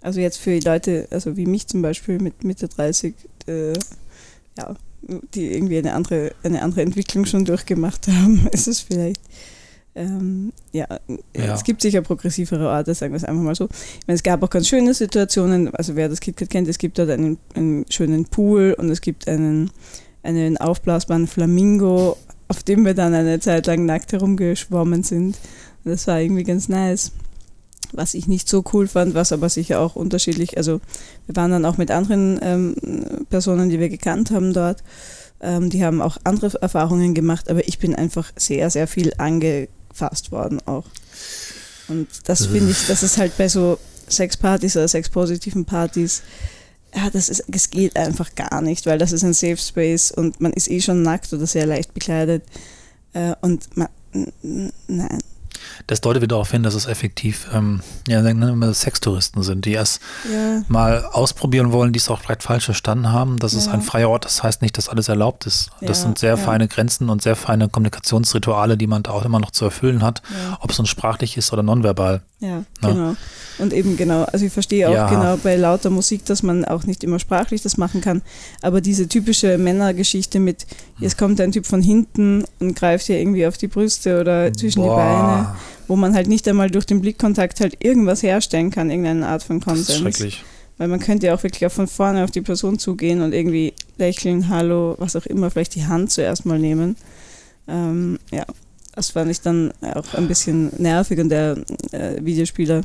also 0.00 0.20
jetzt 0.20 0.38
für 0.38 0.58
die 0.58 0.66
Leute, 0.66 1.06
also 1.10 1.36
wie 1.36 1.46
mich 1.46 1.66
zum 1.66 1.82
Beispiel 1.82 2.18
mit 2.18 2.42
Mitte 2.44 2.68
30, 2.68 3.14
äh, 3.46 3.72
ja, 4.58 4.74
die 5.34 5.52
irgendwie 5.52 5.78
eine 5.78 5.94
andere, 5.94 6.32
eine 6.42 6.62
andere 6.62 6.82
Entwicklung 6.82 7.26
schon 7.26 7.44
durchgemacht 7.44 8.08
haben, 8.08 8.48
ist 8.52 8.68
es 8.68 8.80
vielleicht. 8.80 9.20
Ähm, 9.96 10.52
ja, 10.72 10.88
ja, 11.36 11.54
es 11.54 11.62
gibt 11.62 11.80
sicher 11.80 12.02
progressivere 12.02 12.68
Orte, 12.68 12.94
sagen 12.94 13.12
wir 13.12 13.16
es 13.16 13.24
einfach 13.24 13.42
mal 13.42 13.54
so. 13.54 13.66
Ich 13.66 14.06
meine, 14.08 14.16
es 14.16 14.24
gab 14.24 14.42
auch 14.42 14.50
ganz 14.50 14.66
schöne 14.66 14.92
Situationen, 14.92 15.72
also 15.74 15.94
wer 15.94 16.08
das 16.08 16.20
KitKat 16.20 16.50
kennt, 16.50 16.68
es 16.68 16.78
gibt 16.78 16.98
dort 16.98 17.10
einen, 17.10 17.38
einen 17.54 17.86
schönen 17.90 18.24
Pool 18.24 18.74
und 18.76 18.90
es 18.90 19.00
gibt 19.00 19.28
einen 19.28 19.70
einen 20.24 20.56
aufblasbaren 20.56 21.26
Flamingo, 21.26 22.16
auf 22.48 22.62
dem 22.62 22.84
wir 22.84 22.94
dann 22.94 23.14
eine 23.14 23.40
Zeit 23.40 23.66
lang 23.66 23.84
nackt 23.84 24.12
herumgeschwommen 24.12 25.02
sind. 25.02 25.38
Das 25.84 26.06
war 26.06 26.20
irgendwie 26.20 26.44
ganz 26.44 26.68
nice. 26.68 27.12
Was 27.92 28.14
ich 28.14 28.26
nicht 28.26 28.48
so 28.48 28.64
cool 28.72 28.88
fand, 28.88 29.14
was 29.14 29.32
aber 29.32 29.48
sicher 29.48 29.78
auch 29.80 29.94
unterschiedlich, 29.94 30.56
also 30.56 30.80
wir 31.26 31.36
waren 31.36 31.52
dann 31.52 31.64
auch 31.64 31.76
mit 31.76 31.90
anderen 31.90 32.40
ähm, 32.42 32.74
Personen, 33.30 33.68
die 33.68 33.78
wir 33.78 33.88
gekannt 33.88 34.30
haben 34.30 34.52
dort. 34.52 34.82
Ähm, 35.40 35.70
die 35.70 35.84
haben 35.84 36.00
auch 36.00 36.16
andere 36.24 36.60
Erfahrungen 36.60 37.14
gemacht, 37.14 37.48
aber 37.50 37.68
ich 37.68 37.78
bin 37.78 37.94
einfach 37.94 38.32
sehr, 38.36 38.70
sehr 38.70 38.88
viel 38.88 39.12
angefasst 39.18 40.32
worden 40.32 40.60
auch. 40.66 40.86
Und 41.86 42.08
das 42.24 42.46
finde 42.46 42.70
ich, 42.70 42.86
das 42.86 43.02
ist 43.02 43.18
halt 43.18 43.36
bei 43.36 43.48
so 43.48 43.78
Sexpartys 44.08 44.76
oder 44.76 44.88
sexpositiven 44.88 45.64
Partys, 45.64 46.22
ja, 46.94 47.10
das, 47.10 47.28
ist, 47.28 47.44
das 47.48 47.70
geht 47.70 47.96
einfach 47.96 48.34
gar 48.34 48.60
nicht, 48.60 48.86
weil 48.86 48.98
das 48.98 49.12
ist 49.12 49.24
ein 49.24 49.34
Safe 49.34 49.56
Space 49.56 50.10
und 50.10 50.40
man 50.40 50.52
ist 50.52 50.70
eh 50.70 50.80
schon 50.80 51.02
nackt 51.02 51.32
oder 51.32 51.46
sehr 51.46 51.66
leicht 51.66 51.92
bekleidet. 51.92 52.44
Äh, 53.12 53.34
und 53.40 53.76
man, 53.76 53.88
nein, 54.86 55.18
das 55.86 56.00
deutet 56.00 56.22
wieder 56.22 56.34
darauf 56.34 56.50
hin, 56.50 56.62
dass 56.62 56.74
es 56.74 56.86
effektiv 56.86 57.46
ähm, 57.52 57.80
ja, 58.08 58.22
Sextouristen 58.72 59.42
sind, 59.42 59.64
die 59.64 59.72
erst 59.72 60.00
ja. 60.30 60.62
mal 60.68 61.04
ausprobieren 61.04 61.72
wollen, 61.72 61.92
die 61.92 61.98
es 61.98 62.08
auch 62.08 62.20
vielleicht 62.20 62.42
falsch 62.42 62.64
verstanden 62.64 63.12
haben. 63.12 63.38
Das 63.38 63.52
ja. 63.52 63.58
ist 63.58 63.68
ein 63.68 63.82
freier 63.82 64.10
Ort, 64.10 64.24
das 64.24 64.42
heißt 64.42 64.62
nicht, 64.62 64.76
dass 64.78 64.88
alles 64.88 65.08
erlaubt 65.08 65.46
ist. 65.46 65.70
Das 65.80 66.02
sind 66.02 66.18
sehr 66.18 66.36
feine 66.36 66.68
Grenzen 66.68 67.10
und 67.10 67.22
sehr 67.22 67.36
feine 67.36 67.68
Kommunikationsrituale, 67.68 68.76
die 68.76 68.86
man 68.86 69.02
da 69.02 69.12
auch 69.12 69.24
immer 69.24 69.40
noch 69.40 69.50
zu 69.50 69.64
erfüllen 69.64 70.02
hat, 70.02 70.22
ob 70.60 70.70
es 70.70 70.78
nun 70.78 70.86
sprachlich 70.86 71.36
ist 71.36 71.52
oder 71.52 71.62
nonverbal. 71.62 72.22
Ja, 72.40 72.64
Na? 72.80 72.88
Ne? 72.88 72.94
genau. 72.94 73.16
Und 73.58 73.72
eben 73.72 73.96
genau, 73.96 74.24
also 74.24 74.44
ich 74.44 74.52
verstehe 74.52 74.88
auch 74.88 75.08
genau 75.08 75.36
bei 75.36 75.56
lauter 75.56 75.88
Musik, 75.88 76.24
dass 76.24 76.42
man 76.42 76.64
auch 76.64 76.84
nicht 76.84 77.04
immer 77.04 77.20
sprachlich 77.20 77.62
das 77.62 77.76
machen 77.76 78.00
kann, 78.00 78.22
aber 78.62 78.80
diese 78.80 79.08
typische 79.08 79.58
Männergeschichte 79.58 80.40
mit, 80.40 80.66
jetzt 80.98 81.16
kommt 81.16 81.40
ein 81.40 81.52
Typ 81.52 81.64
von 81.64 81.80
hinten 81.80 82.44
und 82.58 82.74
greift 82.74 83.06
hier 83.06 83.18
irgendwie 83.18 83.46
auf 83.46 83.56
die 83.56 83.68
Brüste 83.68 84.20
oder 84.20 84.52
zwischen 84.52 84.82
Boah. 84.82 84.96
die 84.96 85.00
Beine 85.00 85.53
wo 85.88 85.96
man 85.96 86.14
halt 86.14 86.26
nicht 86.26 86.46
einmal 86.48 86.70
durch 86.70 86.86
den 86.86 87.00
Blickkontakt 87.00 87.60
halt 87.60 87.84
irgendwas 87.84 88.22
herstellen 88.22 88.70
kann, 88.70 88.90
irgendeine 88.90 89.26
Art 89.26 89.42
von 89.42 89.60
Konsens. 89.60 89.86
Das 89.86 89.96
ist 89.96 90.02
schrecklich. 90.02 90.44
Weil 90.76 90.88
man 90.88 90.98
könnte 90.98 91.26
ja 91.26 91.34
auch 91.34 91.42
wirklich 91.42 91.64
auch 91.66 91.72
von 91.72 91.86
vorne 91.86 92.24
auf 92.24 92.30
die 92.32 92.40
Person 92.40 92.78
zugehen 92.78 93.20
und 93.20 93.32
irgendwie 93.32 93.74
lächeln, 93.96 94.48
hallo, 94.48 94.96
was 94.98 95.14
auch 95.14 95.26
immer, 95.26 95.50
vielleicht 95.50 95.76
die 95.76 95.86
Hand 95.86 96.10
zuerst 96.10 96.46
mal 96.46 96.58
nehmen. 96.58 96.96
Ähm, 97.68 98.18
ja, 98.32 98.44
das 98.94 99.10
fand 99.10 99.30
ich 99.30 99.40
dann 99.40 99.72
auch 99.82 100.14
ein 100.14 100.28
bisschen 100.28 100.72
nervig 100.78 101.18
und 101.20 101.28
der 101.28 101.58
äh, 101.92 102.24
Videospieler 102.24 102.82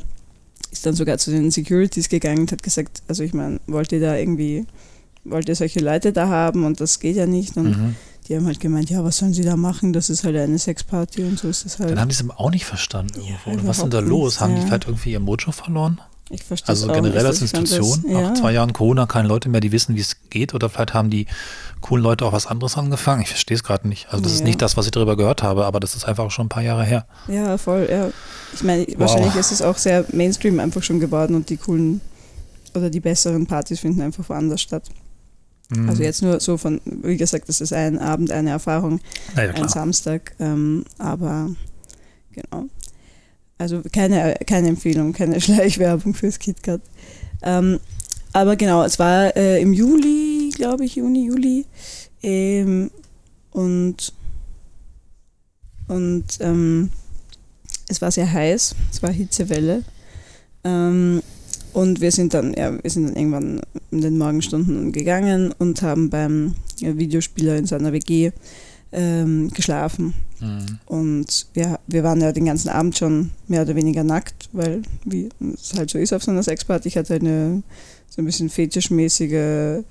ist 0.70 0.86
dann 0.86 0.94
sogar 0.94 1.18
zu 1.18 1.30
den 1.30 1.50
Securities 1.50 2.08
gegangen 2.08 2.40
und 2.40 2.52
hat 2.52 2.62
gesagt, 2.62 3.02
also 3.08 3.24
ich 3.24 3.34
meine, 3.34 3.60
wollt 3.66 3.90
ihr 3.92 4.00
da 4.00 4.16
irgendwie, 4.16 4.66
wollt 5.24 5.48
ihr 5.48 5.56
solche 5.56 5.80
Leute 5.80 6.12
da 6.12 6.28
haben 6.28 6.64
und 6.64 6.80
das 6.80 7.00
geht 7.00 7.16
ja 7.16 7.26
nicht 7.26 7.56
und 7.56 7.76
mhm. 7.76 7.96
Die 8.30 8.36
haben 8.36 8.46
halt 8.46 8.60
gemeint, 8.60 8.88
ja, 8.90 9.02
was 9.02 9.18
sollen 9.18 9.34
sie 9.34 9.42
da 9.42 9.56
machen? 9.56 9.92
Das 9.92 10.08
ist 10.08 10.22
halt 10.22 10.36
eine 10.36 10.56
Sexparty 10.56 11.24
und 11.24 11.36
so 11.36 11.48
ist 11.48 11.64
das 11.64 11.80
halt. 11.80 11.90
Dann 11.90 12.00
haben 12.00 12.08
die 12.10 12.14
es 12.14 12.24
auch 12.30 12.50
nicht 12.52 12.64
verstanden 12.64 13.20
irgendwo. 13.20 13.50
Ja, 13.50 13.68
was 13.68 13.78
ist 13.78 13.82
denn 13.82 13.90
da 13.90 13.98
los? 13.98 14.22
Nichts, 14.22 14.40
haben 14.40 14.54
die 14.54 14.62
vielleicht 14.62 14.86
irgendwie 14.86 15.10
ihr 15.10 15.18
Mojo 15.18 15.50
verloren? 15.50 16.00
Ich 16.30 16.44
verstehe 16.44 16.68
Also 16.68 16.86
generell 16.86 17.26
als 17.26 17.42
Institution, 17.42 18.02
das, 18.04 18.12
ja. 18.12 18.20
nach 18.20 18.34
zwei 18.34 18.52
Jahren 18.52 18.72
Corona, 18.72 19.06
keine 19.06 19.26
Leute 19.26 19.48
mehr, 19.48 19.60
die 19.60 19.72
wissen, 19.72 19.96
wie 19.96 20.00
es 20.00 20.16
geht. 20.30 20.54
Oder 20.54 20.68
vielleicht 20.68 20.94
haben 20.94 21.10
die 21.10 21.26
coolen 21.80 22.04
Leute 22.04 22.24
auch 22.24 22.32
was 22.32 22.46
anderes 22.46 22.78
angefangen. 22.78 23.22
Ich 23.22 23.30
verstehe 23.30 23.56
es 23.56 23.64
gerade 23.64 23.88
nicht. 23.88 24.06
Also 24.10 24.22
das 24.22 24.34
ja. 24.34 24.38
ist 24.38 24.44
nicht 24.44 24.62
das, 24.62 24.76
was 24.76 24.84
ich 24.84 24.92
darüber 24.92 25.16
gehört 25.16 25.42
habe, 25.42 25.66
aber 25.66 25.80
das 25.80 25.96
ist 25.96 26.04
einfach 26.04 26.22
auch 26.22 26.30
schon 26.30 26.46
ein 26.46 26.50
paar 26.50 26.62
Jahre 26.62 26.84
her. 26.84 27.06
Ja, 27.26 27.58
voll, 27.58 27.88
ja. 27.90 28.10
Ich 28.54 28.62
meine, 28.62 28.86
wow. 28.86 29.00
wahrscheinlich 29.00 29.34
ist 29.34 29.50
es 29.50 29.60
auch 29.60 29.76
sehr 29.76 30.04
Mainstream 30.12 30.60
einfach 30.60 30.84
schon 30.84 31.00
geworden 31.00 31.34
und 31.34 31.50
die 31.50 31.56
coolen 31.56 32.00
oder 32.76 32.90
die 32.90 33.00
besseren 33.00 33.48
Partys 33.48 33.80
finden 33.80 34.00
einfach 34.00 34.28
woanders 34.28 34.62
statt. 34.62 34.84
Mhm. 35.70 35.88
Also 35.88 36.02
jetzt 36.02 36.22
nur 36.22 36.40
so 36.40 36.56
von, 36.56 36.80
wie 36.84 37.16
gesagt, 37.16 37.48
das 37.48 37.60
ist 37.60 37.72
ein 37.72 37.98
Abend, 37.98 38.30
eine 38.30 38.50
Erfahrung, 38.50 39.00
ja, 39.36 39.50
ein 39.50 39.68
Samstag, 39.68 40.34
ähm, 40.40 40.84
aber 40.98 41.50
genau. 42.32 42.66
Also 43.58 43.82
keine, 43.92 44.36
keine 44.46 44.68
Empfehlung, 44.68 45.12
keine 45.12 45.40
Schleichwerbung 45.40 46.14
fürs 46.14 46.38
KitKat. 46.38 46.80
Ähm, 47.42 47.78
aber 48.32 48.56
genau, 48.56 48.84
es 48.84 48.98
war 48.98 49.36
äh, 49.36 49.60
im 49.60 49.72
Juli, 49.72 50.50
glaube 50.54 50.84
ich, 50.84 50.96
Juni, 50.96 51.26
Juli. 51.26 51.66
Ähm, 52.22 52.90
und 53.52 54.12
und 55.88 56.24
ähm, 56.40 56.90
es 57.88 58.00
war 58.00 58.12
sehr 58.12 58.32
heiß, 58.32 58.76
es 58.92 59.02
war 59.02 59.10
Hitzewelle. 59.10 59.82
Ähm, 60.62 61.20
und 61.72 62.00
wir 62.00 62.12
sind 62.12 62.34
dann, 62.34 62.54
ja, 62.54 62.72
wir 62.82 62.90
sind 62.90 63.08
dann 63.08 63.16
irgendwann 63.16 63.60
in 63.90 64.00
den 64.00 64.18
Morgenstunden 64.18 64.92
gegangen 64.92 65.54
und 65.58 65.82
haben 65.82 66.10
beim 66.10 66.54
Videospieler 66.80 67.56
in 67.56 67.66
seiner 67.66 67.92
WG 67.92 68.32
ähm, 68.92 69.50
geschlafen. 69.50 70.14
Mhm. 70.40 70.78
Und 70.86 71.46
wir, 71.54 71.78
wir 71.86 72.02
waren 72.02 72.20
ja 72.20 72.32
den 72.32 72.46
ganzen 72.46 72.68
Abend 72.68 72.98
schon 72.98 73.30
mehr 73.46 73.62
oder 73.62 73.76
weniger 73.76 74.04
nackt, 74.04 74.48
weil 74.52 74.82
wie 75.04 75.28
es 75.54 75.74
halt 75.76 75.90
so 75.90 75.98
ist 75.98 76.12
auf 76.12 76.24
so 76.24 76.30
einer 76.30 76.42
Sexparty, 76.42 76.88
ich 76.88 76.96
hatte 76.96 77.14
eine 77.14 77.62
so 78.08 78.20
ein 78.20 78.24
bisschen 78.24 78.48
fetischmäßige 78.48 79.84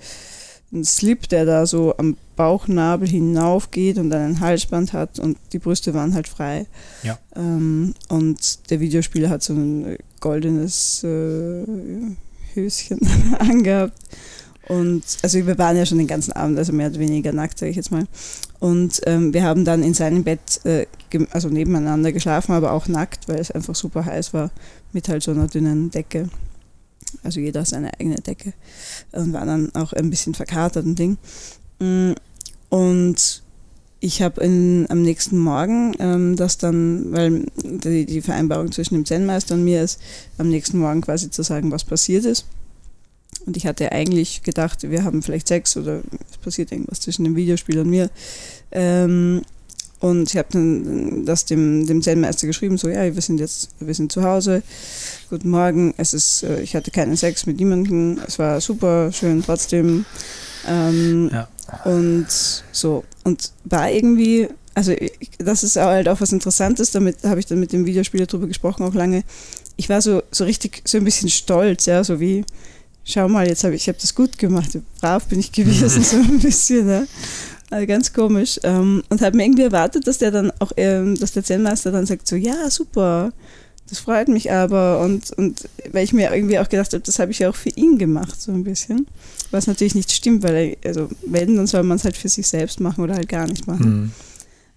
einen 0.71 0.85
Slip, 0.85 1.27
der 1.29 1.45
da 1.45 1.65
so 1.65 1.95
am 1.97 2.15
Bauchnabel 2.35 3.07
hinaufgeht 3.07 3.97
und 3.97 4.13
einen 4.13 4.39
Halsband 4.39 4.93
hat 4.93 5.19
und 5.19 5.37
die 5.51 5.59
Brüste 5.59 5.93
waren 5.93 6.13
halt 6.13 6.27
frei. 6.27 6.67
Ja. 7.03 7.17
Ähm, 7.35 7.95
und 8.07 8.69
der 8.69 8.79
Videospieler 8.79 9.29
hat 9.29 9.41
so 9.41 9.53
ein 9.53 9.97
goldenes 10.19 11.03
äh, 11.03 11.65
Höschen 12.53 12.99
angehabt. 13.39 13.97
Und 14.67 15.03
also 15.23 15.47
wir 15.47 15.57
waren 15.57 15.77
ja 15.77 15.85
schon 15.85 15.97
den 15.97 16.07
ganzen 16.07 16.31
Abend, 16.33 16.59
also 16.59 16.71
mehr 16.73 16.89
oder 16.89 16.99
weniger 16.99 17.33
nackt, 17.33 17.57
sage 17.57 17.71
ich 17.71 17.75
jetzt 17.75 17.91
mal. 17.91 18.05
Und 18.59 19.01
ähm, 19.07 19.33
wir 19.33 19.43
haben 19.43 19.65
dann 19.65 19.81
in 19.81 19.95
seinem 19.95 20.23
Bett, 20.23 20.63
äh, 20.63 20.85
also 21.31 21.49
nebeneinander 21.49 22.11
geschlafen, 22.11 22.51
aber 22.51 22.73
auch 22.73 22.87
nackt, 22.87 23.27
weil 23.27 23.39
es 23.39 23.49
einfach 23.49 23.73
super 23.73 24.05
heiß 24.05 24.33
war, 24.33 24.51
mit 24.93 25.09
halt 25.09 25.23
so 25.23 25.31
einer 25.31 25.47
dünnen 25.47 25.89
Decke. 25.89 26.29
Also 27.23 27.39
jeder 27.39 27.65
seine 27.65 27.99
eigene 27.99 28.17
Decke. 28.17 28.53
Und 29.11 29.33
war 29.33 29.45
dann 29.45 29.73
auch 29.73 29.93
ein 29.93 30.11
bisschen 30.11 30.35
verkatert 30.35 30.85
und 30.85 30.99
Ding. 30.99 31.17
Mm, 31.79 32.11
und 32.69 33.41
ich 34.01 34.21
habe 34.21 34.41
am 34.41 35.01
nächsten 35.01 35.37
Morgen 35.37 35.93
ähm, 35.99 36.35
das 36.35 36.57
dann, 36.57 37.11
weil 37.11 37.45
die, 37.63 38.05
die, 38.05 38.21
Vereinbarung 38.21 38.71
zwischen 38.71 38.95
dem 38.95 39.05
Zen-Meister 39.05 39.55
und 39.55 39.63
mir 39.65 39.83
ist, 39.83 39.99
am 40.37 40.49
nächsten 40.49 40.79
Morgen 40.79 41.01
quasi 41.01 41.29
zu 41.29 41.43
sagen, 41.43 41.71
was 41.71 41.83
passiert 41.83 42.25
ist. 42.25 42.45
Und 43.45 43.57
ich 43.57 43.65
hatte 43.65 43.91
eigentlich 43.91 44.43
gedacht, 44.43 44.89
wir 44.89 45.03
haben 45.03 45.21
vielleicht 45.21 45.47
Sex 45.47 45.75
oder 45.75 46.01
es 46.31 46.37
passiert 46.37 46.71
irgendwas 46.71 47.01
zwischen 47.01 47.25
dem 47.25 47.35
Videospiel 47.35 47.79
und 47.79 47.89
mir. 47.89 48.09
Ähm, 48.71 49.41
und 49.99 50.29
ich 50.29 50.37
habe 50.37 50.47
dann 50.51 51.25
das 51.25 51.43
dem, 51.43 51.85
dem 51.85 52.01
Zen-Meister 52.01 52.47
geschrieben, 52.47 52.77
so, 52.77 52.87
ja, 52.87 53.13
wir 53.13 53.21
sind 53.21 53.39
jetzt, 53.39 53.71
wir 53.81 53.93
sind 53.93 54.13
zu 54.13 54.23
Hause, 54.23 54.63
guten 55.29 55.49
Morgen, 55.49 55.93
es 55.97 56.13
ist, 56.13 56.43
äh, 56.43 56.61
ich 56.61 56.73
hatte 56.73 56.89
keinen 56.91 57.17
Sex 57.17 57.45
mit 57.45 57.57
niemandem, 57.57 58.19
es 58.25 58.39
war 58.39 58.61
super 58.61 59.11
schön 59.11 59.43
trotzdem. 59.43 60.05
Ähm, 60.65 61.29
ja. 61.33 61.49
Und 61.83 62.27
so, 62.71 63.03
und 63.23 63.51
war 63.65 63.91
irgendwie, 63.91 64.47
also 64.73 64.93
das 65.37 65.63
ist 65.63 65.75
halt 65.75 66.07
auch 66.07 66.21
was 66.21 66.31
Interessantes, 66.31 66.91
damit 66.91 67.23
habe 67.23 67.39
ich 67.39 67.45
dann 67.45 67.59
mit 67.59 67.73
dem 67.73 67.85
Videospieler 67.85 68.25
drüber 68.25 68.47
gesprochen, 68.47 68.83
auch 68.83 68.93
lange. 68.93 69.23
Ich 69.75 69.89
war 69.89 70.01
so, 70.01 70.23
so 70.31 70.43
richtig, 70.43 70.81
so 70.85 70.97
ein 70.97 71.05
bisschen 71.05 71.29
stolz, 71.29 71.85
ja, 71.85 72.03
so 72.03 72.19
wie, 72.19 72.43
schau 73.03 73.27
mal, 73.27 73.47
jetzt 73.47 73.63
habe 73.63 73.75
ich, 73.75 73.83
ich 73.83 73.87
habe 73.87 73.97
das 73.99 74.13
gut 74.13 74.37
gemacht, 74.37 74.77
brav 74.99 75.25
bin 75.25 75.39
ich 75.39 75.51
gewesen, 75.51 76.03
so 76.03 76.17
ein 76.17 76.39
bisschen, 76.39 76.85
ne? 76.85 77.07
Also 77.71 77.85
ganz 77.85 78.11
komisch. 78.11 78.59
Ähm, 78.63 79.03
und 79.09 79.21
habe 79.21 79.37
mir 79.37 79.43
irgendwie 79.43 79.63
erwartet, 79.63 80.07
dass 80.07 80.17
der 80.17 80.31
dann 80.31 80.51
auch, 80.59 80.71
ähm, 80.75 81.15
dass 81.19 81.33
der 81.33 81.43
Zen-Meister 81.43 81.91
dann 81.91 82.05
sagt, 82.05 82.27
so, 82.27 82.35
ja, 82.35 82.69
super, 82.69 83.31
das 83.89 83.99
freut 83.99 84.27
mich 84.27 84.51
aber. 84.51 84.99
Und, 84.99 85.31
und 85.31 85.67
weil 85.91 86.03
ich 86.03 86.13
mir 86.13 86.33
irgendwie 86.33 86.59
auch 86.59 86.69
gedacht 86.69 86.93
habe, 86.93 87.03
das 87.03 87.19
habe 87.19 87.31
ich 87.31 87.39
ja 87.39 87.49
auch 87.49 87.55
für 87.55 87.69
ihn 87.69 87.97
gemacht, 87.97 88.41
so 88.41 88.51
ein 88.51 88.63
bisschen. 88.63 89.07
Was 89.51 89.67
natürlich 89.67 89.95
nicht 89.95 90.11
stimmt, 90.11 90.43
weil, 90.43 90.77
er, 90.81 90.89
also, 90.89 91.09
wenn, 91.25 91.55
dann 91.55 91.67
soll 91.67 91.83
man 91.83 91.97
es 91.97 92.03
halt 92.03 92.17
für 92.17 92.29
sich 92.29 92.47
selbst 92.47 92.79
machen 92.79 93.03
oder 93.03 93.15
halt 93.15 93.29
gar 93.29 93.47
nicht 93.47 93.67
machen. 93.67 94.01
Mhm. 94.01 94.11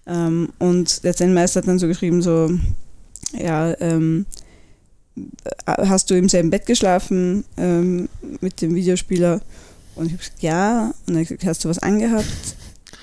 Ähm, 0.05 0.49
und 0.59 1.03
der 1.03 1.15
Zen-Meister 1.15 1.61
hat 1.61 1.67
dann 1.67 1.79
so 1.79 1.87
geschrieben, 1.87 2.21
so, 2.21 2.51
ja, 3.37 3.79
ähm, 3.79 4.25
hast 5.67 6.09
du 6.09 6.15
im 6.15 6.27
selben 6.27 6.49
Bett 6.49 6.65
geschlafen 6.65 7.45
ähm, 7.57 8.09
mit 8.41 8.61
dem 8.61 8.73
Videospieler? 8.75 9.41
Und 9.95 10.07
ich 10.07 10.13
habe 10.13 10.23
gesagt, 10.23 10.41
ja. 10.41 10.93
Und 11.07 11.13
dann 11.13 11.23
gesagt, 11.23 11.45
hast 11.45 11.63
du 11.63 11.69
was 11.69 11.79
angehabt? 11.79 12.25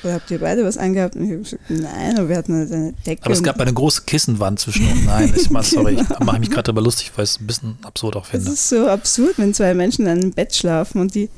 Oder 0.02 0.14
habt 0.14 0.30
ihr 0.30 0.38
beide 0.38 0.64
was 0.64 0.78
angehabt? 0.78 1.16
Und 1.16 1.24
ich 1.24 1.30
habe 1.30 1.42
gesagt, 1.42 1.62
nein, 1.68 2.18
aber 2.18 2.28
wir 2.28 2.36
hatten 2.36 2.54
halt 2.54 2.72
eine 2.72 2.92
Decke. 3.06 3.22
Aber 3.24 3.34
es 3.34 3.42
gab 3.42 3.60
eine 3.60 3.72
große 3.72 4.02
Kissenwand 4.06 4.58
zwischen 4.58 4.90
uns. 4.90 5.04
Nein, 5.04 5.32
ich 5.36 5.50
mach, 5.50 5.62
sorry, 5.64 5.96
genau. 5.96 6.08
ich 6.18 6.26
mache 6.26 6.38
mich 6.40 6.50
gerade 6.50 6.64
darüber 6.64 6.82
lustig, 6.82 7.12
weil 7.16 7.24
ich 7.24 7.30
es 7.32 7.40
ein 7.40 7.46
bisschen 7.46 7.78
absurd 7.82 8.16
auch 8.16 8.26
finde. 8.26 8.46
Es 8.46 8.54
ist 8.54 8.68
so 8.70 8.88
absurd, 8.88 9.34
wenn 9.36 9.52
zwei 9.52 9.74
Menschen 9.74 10.06
in 10.06 10.12
einem 10.12 10.32
Bett 10.32 10.54
schlafen 10.54 11.00
und 11.00 11.14
die, 11.14 11.28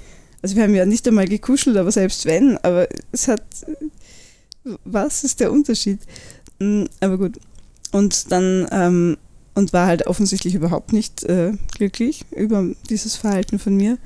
also 0.42 0.54
wir 0.54 0.62
haben 0.62 0.74
ja 0.74 0.86
nicht 0.86 1.06
einmal 1.08 1.26
gekuschelt, 1.26 1.76
aber 1.76 1.90
selbst 1.90 2.24
wenn, 2.24 2.56
aber 2.58 2.86
es 3.10 3.26
hat, 3.26 3.42
was 4.84 5.24
ist 5.24 5.40
der 5.40 5.50
Unterschied? 5.50 5.98
Hm, 6.60 6.88
aber 7.00 7.18
gut. 7.18 7.38
Und 7.90 8.30
dann, 8.30 8.66
ähm, 8.70 9.16
und 9.54 9.72
war 9.72 9.86
halt 9.86 10.06
offensichtlich 10.06 10.54
überhaupt 10.54 10.92
nicht 10.92 11.24
äh, 11.24 11.52
glücklich 11.76 12.24
über 12.30 12.64
dieses 12.88 13.16
Verhalten 13.16 13.58
von 13.58 13.76
mir. 13.76 13.98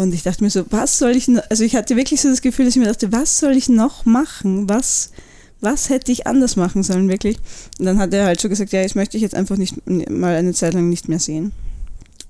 Und 0.00 0.14
ich 0.14 0.22
dachte 0.22 0.42
mir 0.42 0.48
so, 0.48 0.64
was 0.70 0.98
soll 0.98 1.10
ich 1.10 1.28
noch, 1.28 1.42
also 1.50 1.62
ich 1.62 1.76
hatte 1.76 1.94
wirklich 1.94 2.22
so 2.22 2.30
das 2.30 2.40
Gefühl, 2.40 2.64
dass 2.64 2.74
ich 2.74 2.80
mir 2.80 2.88
dachte, 2.88 3.12
was 3.12 3.38
soll 3.38 3.52
ich 3.52 3.68
noch 3.68 4.06
machen? 4.06 4.66
Was, 4.66 5.12
was 5.60 5.90
hätte 5.90 6.10
ich 6.10 6.26
anders 6.26 6.56
machen 6.56 6.82
sollen, 6.82 7.10
wirklich? 7.10 7.36
Und 7.78 7.84
dann 7.84 7.98
hat 7.98 8.14
er 8.14 8.24
halt 8.24 8.40
so 8.40 8.48
gesagt, 8.48 8.72
ja, 8.72 8.82
ich 8.82 8.94
möchte 8.94 9.18
ich 9.18 9.22
jetzt 9.22 9.34
einfach 9.34 9.58
nicht 9.58 9.74
mal 9.86 10.36
eine 10.36 10.54
Zeit 10.54 10.72
lang 10.72 10.88
nicht 10.88 11.10
mehr 11.10 11.18
sehen. 11.18 11.52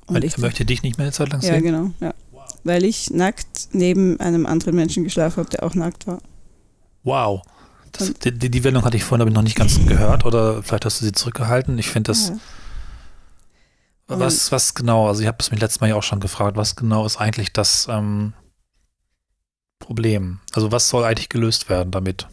Und 0.08 0.16
Weil 0.16 0.24
ich 0.24 0.36
möchte 0.36 0.64
dich 0.64 0.82
nicht 0.82 0.98
mehr 0.98 1.04
eine 1.04 1.12
Zeit 1.12 1.30
lang 1.30 1.42
sehen? 1.42 1.54
Ja, 1.54 1.60
genau, 1.60 1.92
ja. 2.00 2.12
Wow. 2.32 2.42
Weil 2.64 2.84
ich 2.84 3.10
nackt 3.10 3.68
neben 3.70 4.18
einem 4.18 4.46
anderen 4.46 4.74
Menschen 4.74 5.04
geschlafen 5.04 5.36
habe, 5.36 5.50
der 5.50 5.62
auch 5.62 5.76
nackt 5.76 6.08
war. 6.08 6.18
Wow. 7.04 7.42
Das, 7.92 8.12
die, 8.14 8.50
die, 8.50 8.64
Wendung 8.64 8.84
hatte 8.84 8.96
ich 8.96 9.04
vorhin 9.04 9.22
aber 9.22 9.30
noch 9.30 9.42
nicht 9.42 9.56
ganz 9.56 9.78
gehört 9.86 10.24
oder 10.24 10.64
vielleicht 10.64 10.86
hast 10.86 11.00
du 11.00 11.04
sie 11.04 11.12
zurückgehalten. 11.12 11.78
Ich 11.78 11.88
finde 11.88 12.10
das. 12.10 12.30
Ja 12.30 12.36
was, 14.18 14.52
was 14.52 14.74
genau, 14.74 15.08
also 15.08 15.22
ich 15.22 15.28
habe 15.28 15.38
es 15.40 15.50
mir 15.50 15.58
letztes 15.58 15.80
Mal 15.80 15.88
ja 15.88 15.96
auch 15.96 16.02
schon 16.02 16.20
gefragt, 16.20 16.56
was 16.56 16.76
genau 16.76 17.06
ist 17.06 17.18
eigentlich 17.18 17.52
das 17.52 17.86
ähm, 17.90 18.32
Problem? 19.78 20.40
Also 20.52 20.72
was 20.72 20.88
soll 20.88 21.04
eigentlich 21.04 21.28
gelöst 21.28 21.68
werden 21.68 21.90
damit? 21.90 22.26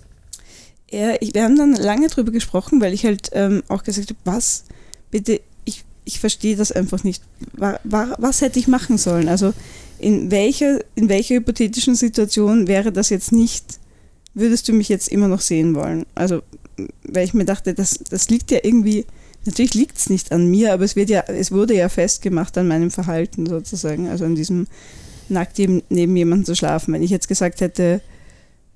Ja, 0.89 1.15
ich, 1.19 1.33
wir 1.33 1.43
haben 1.43 1.57
dann 1.57 1.73
lange 1.73 2.07
drüber 2.07 2.31
gesprochen, 2.31 2.79
weil 2.81 2.93
ich 2.93 3.05
halt 3.05 3.29
ähm, 3.33 3.63
auch 3.67 3.83
gesagt 3.83 4.09
habe, 4.09 4.19
was, 4.23 4.65
bitte, 5.11 5.41
ich, 5.65 5.83
ich 6.05 6.19
verstehe 6.19 6.55
das 6.55 6.71
einfach 6.71 7.03
nicht. 7.03 7.23
War, 7.53 7.79
war, 7.83 8.15
was 8.19 8.41
hätte 8.41 8.59
ich 8.59 8.67
machen 8.67 8.97
sollen? 8.97 9.27
Also 9.27 9.53
in 9.99 10.31
welcher, 10.31 10.79
in 10.95 11.09
welcher 11.09 11.35
hypothetischen 11.35 11.95
Situation 11.95 12.67
wäre 12.67 12.91
das 12.91 13.09
jetzt 13.09 13.31
nicht, 13.31 13.79
würdest 14.33 14.67
du 14.67 14.73
mich 14.73 14.89
jetzt 14.89 15.09
immer 15.09 15.27
noch 15.27 15.41
sehen 15.41 15.75
wollen? 15.75 16.05
Also, 16.15 16.41
weil 17.03 17.25
ich 17.25 17.33
mir 17.33 17.45
dachte, 17.45 17.73
das, 17.73 17.99
das 18.09 18.29
liegt 18.29 18.51
ja 18.51 18.59
irgendwie 18.61 19.05
Natürlich 19.47 19.73
liegt 19.73 19.97
es 19.97 20.09
nicht 20.09 20.31
an 20.31 20.51
mir, 20.51 20.73
aber 20.73 20.83
es, 20.83 20.95
wird 20.95 21.09
ja, 21.09 21.21
es 21.21 21.51
wurde 21.51 21.73
ja 21.73 21.87
festgemacht 21.87 22.57
an 22.57 22.67
meinem 22.67 22.91
Verhalten 22.91 23.45
sozusagen, 23.45 24.09
also 24.09 24.25
an 24.25 24.35
diesem 24.35 24.67
nackt 25.29 25.57
neben 25.57 26.15
jemandem 26.15 26.45
zu 26.45 26.55
schlafen. 26.55 26.93
Wenn 26.93 27.01
ich 27.01 27.11
jetzt 27.11 27.29
gesagt 27.29 27.61
hätte, 27.61 28.01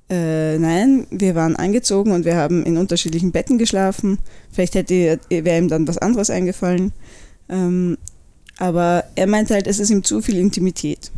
äh, 0.09 0.57
nein, 0.57 1.07
wir 1.11 1.35
waren 1.35 1.55
angezogen 1.55 2.11
und 2.11 2.25
wir 2.25 2.35
haben 2.35 2.65
in 2.65 2.77
unterschiedlichen 2.77 3.31
Betten 3.31 3.57
geschlafen, 3.57 4.17
vielleicht 4.51 4.75
hätte 4.75 5.19
wäre 5.29 5.57
ihm 5.57 5.67
dann 5.67 5.87
was 5.87 5.97
anderes 5.97 6.29
eingefallen. 6.29 6.93
Ähm, 7.49 7.97
aber 8.57 9.03
er 9.15 9.27
meint 9.27 9.51
halt, 9.51 9.67
es 9.67 9.79
ist 9.79 9.89
ihm 9.89 10.03
zu 10.03 10.21
viel 10.21 10.37
Intimität. 10.37 11.11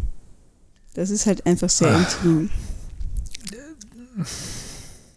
Das 0.93 1.09
ist 1.09 1.25
halt 1.25 1.45
einfach 1.45 1.69
sehr 1.69 1.89
Ach. 1.89 2.25
intim. 2.25 2.49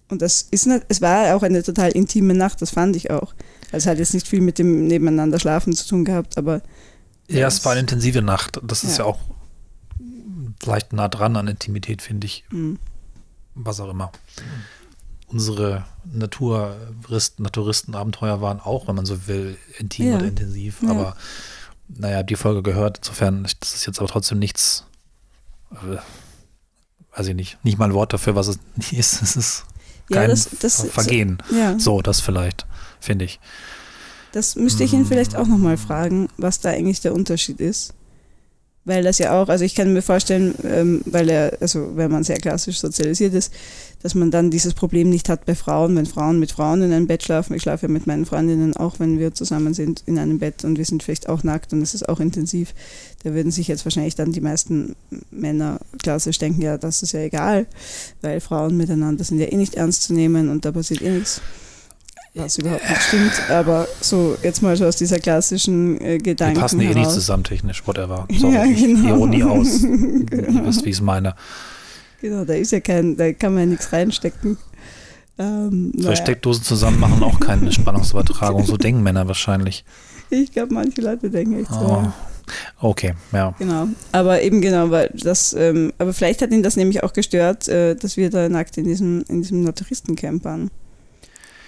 Und 0.09 0.23
das 0.23 0.47
ist 0.51 0.69
es 0.89 1.01
war 1.01 1.35
auch 1.37 1.43
eine 1.43 1.63
total 1.63 1.93
intime 1.93 2.35
Nacht, 2.35 2.63
das 2.63 2.71
fand 2.71 2.97
ich 2.97 3.11
auch. 3.11 3.35
Also 3.77 3.89
es 3.89 3.91
hat 3.91 3.99
jetzt 3.99 4.15
nicht 4.15 4.27
viel 4.27 4.41
mit 4.41 4.59
dem 4.59 4.87
Nebeneinander 4.87 5.39
schlafen 5.39 5.75
zu 5.75 5.87
tun 5.87 6.07
gehabt, 6.07 6.39
aber. 6.39 6.63
Ja, 7.29 7.47
es 7.47 7.63
war 7.65 7.73
eine 7.73 7.83
intensive 7.83 8.23
Nacht. 8.23 8.59
Das 8.63 8.85
ist 8.85 8.97
ja, 8.97 9.05
ja 9.05 9.11
auch 9.11 9.19
leicht 10.65 10.95
nah 10.95 11.09
dran 11.09 11.37
an 11.37 11.47
Intimität, 11.47 12.01
finde 12.01 12.27
ich. 12.27 12.45
Mhm. 12.51 12.79
was 13.55 13.81
auch 13.81 13.91
immer. 13.91 14.13
Unsere 15.27 15.85
Naturisten, 16.05 17.43
Naturisten-Abenteuer 17.43 18.41
waren 18.41 18.61
auch, 18.61 18.89
wenn 18.89 18.95
man 18.95 19.05
so 19.05 19.27
will, 19.27 19.59
intim 19.79 20.09
ja. 20.09 20.17
oder 20.17 20.27
intensiv. 20.27 20.83
Ja. 20.83 20.91
Aber 20.91 21.17
naja, 21.89 22.23
die 22.23 22.37
Folge 22.37 22.63
gehört. 22.63 22.99
Insofern, 22.99 23.43
das 23.61 23.75
ist 23.75 23.87
jetzt 23.87 23.99
aber 23.99 24.09
trotzdem 24.09 24.39
nichts, 24.39 24.85
äh, 25.73 25.99
weiß 27.15 27.27
ich 27.27 27.35
nicht, 27.35 27.63
nicht 27.63 27.77
mal 27.77 27.87
ein 27.87 27.95
Wort 27.95 28.15
dafür, 28.15 28.37
was 28.37 28.47
es 28.47 28.59
nicht 28.77 28.95
ist. 28.95 29.21
Es 29.21 29.37
ist 29.37 29.65
kein 30.11 30.23
ja, 30.23 30.29
das, 30.29 30.49
das, 30.61 30.83
Vergehen. 30.89 31.43
Ja. 31.51 31.79
So, 31.79 32.01
das 32.01 32.21
vielleicht, 32.23 32.65
finde 33.07 33.25
ich. 33.25 33.41
Das 34.33 34.57
müsste 34.57 34.85
ich 34.85 34.93
ihn 34.93 35.07
vielleicht 35.07 35.35
auch 35.37 35.47
nochmal 35.47 35.79
fragen, 35.79 36.29
was 36.37 36.61
da 36.61 36.71
eigentlich 36.71 37.01
der 37.01 37.15
Unterschied 37.15 37.61
ist 37.61 37.95
weil 38.87 39.03
das 39.03 39.19
ja 39.19 39.33
auch, 39.33 39.49
also 39.49 39.65
ich 39.65 39.75
kann 39.75 39.93
mir 39.93 40.01
vorstellen, 40.01 40.55
ähm, 40.65 41.03
weil 41.07 41.29
er, 41.29 41.59
also 41.61 41.97
wenn 41.97 42.11
man 42.11 42.23
sehr 42.23 42.37
klassisch 42.37 42.79
sozialisiert 42.79 43.35
ist, 43.35 43.53
dass 44.01 44.15
man 44.15 44.31
dann 44.31 44.53
dieses 44.53 44.75
Problem 44.75 45.11
nicht 45.11 45.29
hat 45.29 45.45
bei 45.45 45.57
Frauen, 45.57 45.97
wenn 45.97 46.07
Frauen 46.07 46.39
mit 46.39 46.53
Frauen 46.53 46.83
in 46.83 46.93
einem 46.93 47.09
Bett 47.09 47.25
schlafen. 47.25 47.55
Ich 47.55 47.63
schlafe 47.63 47.87
ja 47.87 47.93
mit 47.93 48.07
meinen 48.07 48.27
Freundinnen 48.27 48.77
auch, 48.77 49.01
wenn 49.01 49.19
wir 49.19 49.35
zusammen 49.35 49.75
sind 49.75 50.05
in 50.07 50.19
einem 50.19 50.39
Bett 50.39 50.65
und 50.65 50.79
wir 50.79 50.85
sind 50.85 51.03
vielleicht 51.03 51.29
auch 51.29 51.43
nackt 51.43 51.73
und 51.73 51.83
es 51.83 51.95
ist 51.95 52.09
auch 52.09 52.21
intensiv. 52.21 52.75
Da 53.25 53.35
würden 53.35 53.51
sich 53.51 53.67
jetzt 53.67 53.85
wahrscheinlich 53.85 54.15
dann 54.15 54.31
die 54.31 54.41
meisten 54.41 54.95
Männer 55.33 55.81
klassisch 56.01 56.39
denken, 56.39 56.63
ja, 56.63 56.79
das 56.79 57.03
ist 57.03 57.11
ja 57.11 57.21
egal, 57.21 57.67
weil 58.23 58.41
Frauen 58.41 58.77
miteinander 58.77 59.25
sind 59.25 59.41
ja 59.41 59.47
eh 59.47 59.57
nicht 59.57 59.75
ernst 59.75 60.05
zu 60.05 60.15
nehmen 60.15 60.49
und 60.49 60.65
da 60.65 60.71
passiert 60.71 61.03
eh 61.03 61.11
nichts 61.11 61.41
was 62.37 62.59
überhaupt 62.59 62.89
nicht 62.89 63.03
stimmt, 63.03 63.51
aber 63.51 63.89
so 64.01 64.37
jetzt 64.43 64.63
mal 64.63 64.77
so 64.77 64.87
aus 64.87 64.97
dieser 64.97 65.19
klassischen 65.19 66.01
äh, 66.01 66.19
Gedanken. 66.19 66.55
Die 66.55 66.61
passen 66.61 66.81
eh 66.81 66.95
nicht 66.95 67.11
zusammen 67.11 67.45
technisch, 67.45 67.87
whatever. 67.87 68.27
Sorry, 68.39 68.55
ja, 68.55 68.65
genau. 68.65 69.09
Ironie 69.09 69.43
aus. 69.43 69.83
genau. 69.83 70.61
Ihr 70.61 70.67
wisst, 70.67 70.85
wie 70.85 70.91
ich 70.91 70.97
es 70.97 71.03
meine. 71.03 71.35
Genau, 72.21 72.45
da 72.45 72.55
ist 72.55 72.73
ja 72.73 72.81
kein, 72.81 73.17
da 73.17 73.33
kann 73.33 73.55
man 73.55 73.65
ja 73.65 73.67
nichts 73.71 73.93
reinstecken. 73.93 74.57
Ähm, 75.39 75.93
naja. 75.95 76.17
Steckdosen 76.17 76.65
zusammen 76.65 76.99
machen 76.99 77.23
auch 77.23 77.39
keine 77.41 77.71
Spannungsübertragung, 77.71 78.65
so 78.65 78.77
denken 78.77 79.03
Männer 79.03 79.29
wahrscheinlich. 79.29 79.85
Ich 80.31 80.53
glaube, 80.53 80.73
manche 80.73 81.03
Leute 81.03 81.31
denken 81.31 81.61
echt 81.61 81.71
so. 81.71 82.05
Oh. 82.05 82.13
Okay, 82.81 83.15
ja. 83.33 83.55
Genau, 83.59 83.89
aber 84.13 84.41
eben 84.43 84.61
genau, 84.61 84.91
weil 84.91 85.11
das, 85.15 85.53
ähm, 85.53 85.93
aber 85.99 86.13
vielleicht 86.13 86.43
hat 86.43 86.53
ihn 86.53 86.63
das 86.63 86.77
nämlich 86.77 87.03
auch 87.03 87.13
gestört, 87.13 87.69
äh, 87.69 87.97
dass 87.97 88.17
wir 88.17 88.31
da 88.31 88.49
nackt 88.49 88.79
in 88.79 88.85
diesem, 88.85 89.25
in 89.29 89.43
diesem 89.43 89.63
Naturistencamp 89.63 90.45
waren. 90.45 90.71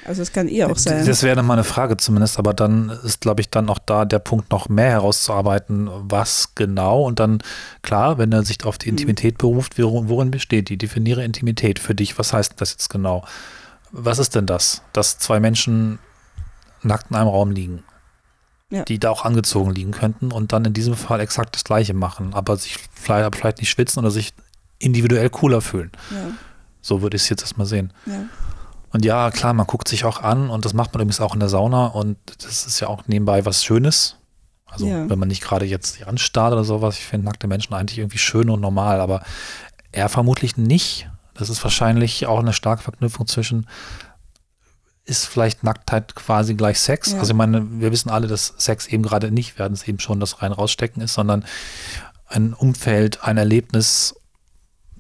Also 0.09 0.23
es 0.23 0.33
kann 0.33 0.49
eh 0.49 0.65
auch 0.65 0.77
sein. 0.77 1.05
Das 1.07 1.23
wäre 1.23 1.43
mal 1.43 1.53
eine 1.53 1.65
Frage 1.65 1.99
zumindest, 1.99 2.39
aber 2.39 2.55
dann 2.55 2.89
ist, 3.05 3.21
glaube 3.21 3.43
ich, 3.43 3.51
dann 3.51 3.69
auch 3.69 3.79
da 3.79 4.07
der 4.07 4.19
Punkt 4.19 4.51
noch 4.51 4.71
mehr 4.71 4.91
herauszuarbeiten, 4.91 5.91
was 5.93 6.55
genau 6.55 7.03
und 7.03 7.21
dann, 7.21 7.43
klar, 7.83 8.17
wenn 8.17 8.33
er 8.33 8.43
sich 8.43 8.65
auf 8.65 8.79
die 8.79 8.87
mhm. 8.87 8.95
Intimität 8.95 9.37
beruft, 9.37 9.79
worin 9.79 10.31
besteht 10.31 10.71
die? 10.71 10.79
Definiere 10.79 11.23
Intimität 11.25 11.79
für 11.79 11.95
dich. 11.95 12.19
Was 12.19 12.33
heißt 12.33 12.55
das 12.57 12.71
jetzt 12.73 12.89
genau? 12.89 13.25
Was 13.93 14.19
ist 14.19 14.35
denn 14.35 14.47
das, 14.47 14.83
dass 14.95 15.19
zwei 15.19 15.41
Menschen 15.41 15.99
nackt 16.83 17.11
in 17.11 17.17
einem 17.17 17.29
Raum 17.29 17.51
liegen? 17.51 17.85
Ja. 18.71 18.83
die 18.83 18.99
da 18.99 19.09
auch 19.09 19.25
angezogen 19.25 19.71
liegen 19.71 19.93
könnten 19.93 20.31
und 20.31 20.53
dann 20.53 20.67
in 20.67 20.75
diesem 20.75 20.95
Fall 20.95 21.21
exakt 21.21 21.55
das 21.55 21.65
Gleiche 21.65 21.95
machen, 21.95 22.35
aber 22.35 22.55
sich 22.59 22.77
vielleicht, 22.93 23.35
vielleicht 23.35 23.59
nicht 23.61 23.71
schwitzen 23.71 24.01
oder 24.01 24.11
sich 24.11 24.35
individuell 24.79 25.31
cooler 25.31 25.63
fühlen. 25.63 25.91
Ja. 26.11 26.33
So 26.83 27.01
würde 27.01 27.17
ich 27.17 27.23
es 27.23 27.29
jetzt 27.31 27.41
erstmal 27.41 27.67
sehen. 27.67 27.95
Ja. 28.05 28.27
Und 28.91 29.05
ja, 29.05 29.31
klar, 29.31 29.53
man 29.53 29.67
guckt 29.67 29.89
sich 29.89 30.05
auch 30.05 30.23
an 30.23 30.51
und 30.51 30.65
das 30.65 30.73
macht 30.73 30.95
man 30.95 31.03
übrigens 31.03 31.21
auch 31.21 31.35
in 31.35 31.41
der 31.41 31.49
Sauna 31.49 31.87
und 31.87 32.17
das 32.43 32.67
ist 32.67 32.81
ja 32.81 32.89
auch 32.89 33.07
nebenbei 33.07 33.45
was 33.45 33.65
Schönes. 33.65 34.17
Also 34.67 34.87
ja. 34.87 35.09
wenn 35.09 35.19
man 35.19 35.29
nicht 35.29 35.43
gerade 35.43 35.67
jetzt 35.67 36.03
anstarrt 36.07 36.53
oder 36.53 36.65
sowas, 36.65 36.99
ich 36.99 37.07
finde 37.07 37.27
nackte 37.27 37.47
Menschen 37.47 37.75
eigentlich 37.75 37.99
irgendwie 37.99 38.19
schön 38.19 38.51
und 38.51 38.61
normal, 38.61 39.01
aber 39.01 39.23
er 39.93 40.09
vermutlich 40.09 40.57
nicht. 40.57 41.09
Das 41.35 41.51
ist 41.51 41.63
wahrscheinlich 41.63 42.27
auch 42.27 42.41
eine 42.41 42.53
starke 42.53 42.83
Verknüpfung 42.83 43.27
zwischen, 43.27 43.67
ist 45.05 45.27
vielleicht 45.27 45.65
Nacktheit 45.65 46.15
quasi 46.15 46.55
gleich 46.55 46.81
Sex? 46.81 47.13
Ja. 47.13 47.21
Also 47.21 47.33
ich 47.33 47.37
meine, 47.37 47.81
wir 47.81 47.93
wissen 47.93 48.11
alle, 48.11 48.27
dass 48.27 48.55
Sex 48.59 48.87
eben 48.87 49.03
gerade 49.03 49.31
nicht, 49.31 49.59
werden 49.59 49.73
es 49.73 49.87
eben 49.89 50.01
schon 50.01 50.21
das 50.21 50.43
rein 50.43 50.53
rausstecken 50.53 51.03
ist, 51.03 51.15
sondern 51.15 51.45
ein 52.27 52.53
Umfeld, 52.53 53.25
ein 53.25 53.39
Erlebnis 53.39 54.15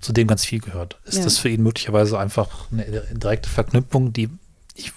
zu 0.01 0.13
dem 0.13 0.27
ganz 0.27 0.45
viel 0.45 0.61
gehört. 0.61 0.99
Ist 1.05 1.19
ja. 1.19 1.25
das 1.25 1.39
für 1.39 1.49
ihn 1.49 1.63
möglicherweise 1.63 2.19
einfach 2.19 2.71
eine 2.71 2.85
direkte 3.13 3.49
Verknüpfung, 3.49 4.13
die 4.13 4.29
ich 4.75 4.93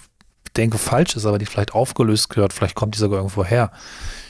denke 0.56 0.78
falsch 0.78 1.16
ist, 1.16 1.26
aber 1.26 1.38
die 1.38 1.46
vielleicht 1.46 1.74
aufgelöst 1.74 2.30
gehört? 2.30 2.52
Vielleicht 2.52 2.74
kommt 2.74 2.94
die 2.94 2.98
sogar 2.98 3.18
irgendwo 3.18 3.44
her. 3.44 3.70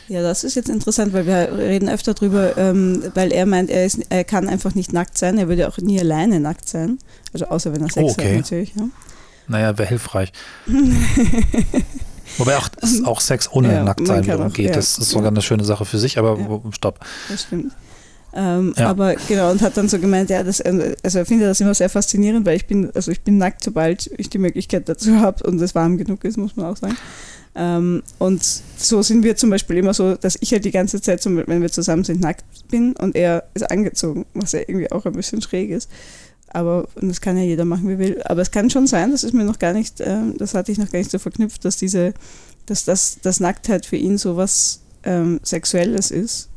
Ja, 0.09 0.23
das 0.23 0.45
ist 0.45 0.57
jetzt 0.57 0.69
interessant, 0.69 1.13
weil 1.13 1.27
wir 1.27 1.57
reden 1.57 1.89
öfter 1.89 2.15
drüber, 2.15 2.57
ähm, 2.59 3.03
weil 3.15 3.33
er 3.33 3.47
meint, 3.47 3.71
er, 3.71 3.87
ist, 3.87 4.01
er 4.11 4.25
kann 4.25 4.49
einfach 4.49 4.75
nicht 4.75 4.93
nackt 4.93 5.17
sein. 5.17 5.39
Er 5.39 5.49
würde 5.49 5.69
auch 5.69 5.79
nie 5.79 5.99
alleine 5.99 6.41
nackt 6.41 6.69
sein. 6.69 6.99
Also 7.33 7.47
außer 7.47 7.73
wenn 7.73 7.83
er 7.83 7.91
Sex 7.91 8.05
oh, 8.05 8.11
okay. 8.11 8.31
hat 8.31 8.41
natürlich. 8.43 8.75
Ja. 8.75 8.89
Naja, 9.49 9.79
wäre 9.79 9.89
hilfreich. 9.89 10.33
Wobei 12.39 12.57
auch, 12.57 12.69
auch 13.05 13.21
Sex 13.21 13.51
ohne 13.53 13.73
ja, 13.73 13.85
Nacktsein 13.85 14.23
geht. 14.53 14.71
Ja, 14.71 14.75
das 14.75 14.99
ist 14.99 15.11
sogar 15.11 15.31
eine 15.31 15.43
schöne 15.43 15.65
Sache 15.65 15.85
für 15.85 15.99
sich, 15.99 16.19
aber 16.19 16.63
stopp. 16.73 17.01
Das 17.29 17.43
stimmt. 17.43 17.73
Ähm, 18.35 18.73
ja. 18.77 18.89
Aber 18.89 19.15
genau, 19.29 19.51
und 19.51 19.61
hat 19.61 19.77
dann 19.77 19.89
so 19.89 19.99
gemeint, 19.99 20.31
ja, 20.31 20.43
das, 20.43 20.61
äh, 20.61 20.97
also 21.03 21.19
er 21.19 21.27
findet 21.27 21.49
das 21.49 21.61
immer 21.61 21.75
sehr 21.75 21.91
faszinierend, 21.91 22.47
weil 22.47 22.57
ich 22.57 22.67
bin, 22.67 22.91
also 22.95 23.11
ich 23.11 23.21
bin 23.21 23.37
nackt, 23.37 23.63
sobald 23.63 24.11
ich 24.17 24.31
die 24.31 24.39
Möglichkeit 24.39 24.89
dazu 24.89 25.17
habe 25.17 25.45
und 25.47 25.61
es 25.61 25.75
warm 25.75 25.99
genug 25.99 26.25
ist, 26.25 26.39
muss 26.39 26.57
man 26.57 26.67
auch 26.67 26.77
sagen. 26.77 26.97
Ähm, 27.55 28.03
und 28.19 28.43
so 28.79 29.03
sind 29.03 29.23
wir 29.23 29.37
zum 29.37 29.51
Beispiel 29.51 29.77
immer 29.77 29.93
so, 29.93 30.15
dass 30.15 30.39
ich 30.41 30.53
halt 30.53 30.65
die 30.65 30.71
ganze 30.71 31.03
Zeit, 31.03 31.23
wenn 31.27 31.61
wir 31.61 31.71
zusammen 31.71 32.05
sind, 32.05 32.21
nackt 32.21 32.45
bin 32.71 32.95
und 32.95 33.15
er 33.15 33.45
ist 33.53 33.71
angezogen, 33.71 34.25
was 34.33 34.53
ja 34.53 34.61
irgendwie 34.61 34.91
auch 34.91 35.05
ein 35.05 35.13
bisschen 35.13 35.43
schräg 35.43 35.71
ist. 35.71 35.91
Aber 36.49 36.89
das 36.97 37.21
kann 37.21 37.37
ja 37.37 37.45
jeder 37.45 37.65
machen, 37.65 37.89
wie 37.89 37.99
will. 37.99 38.23
Aber 38.25 38.41
es 38.41 38.51
kann 38.51 38.71
schon 38.71 38.87
sein, 38.87 39.11
das 39.11 39.25
ist 39.25 39.35
mir 39.35 39.45
noch 39.45 39.59
gar 39.59 39.75
nicht, 39.75 40.01
äh, 40.01 40.21
das 40.39 40.55
hatte 40.55 40.73
ich 40.73 40.79
noch 40.79 40.91
gar 40.91 40.99
nicht 40.99 41.11
so 41.11 41.19
verknüpft, 41.19 41.65
dass 41.67 41.77
diese, 41.77 42.15
dass 42.65 42.87
das, 42.87 43.19
das 43.21 43.41
Nacktheit 43.41 43.85
für 43.85 43.97
ihn 43.97 44.17
so 44.17 44.37
was 44.39 44.81
ähm, 45.05 45.41
Sexuelles 45.45 46.11
ist 46.11 46.49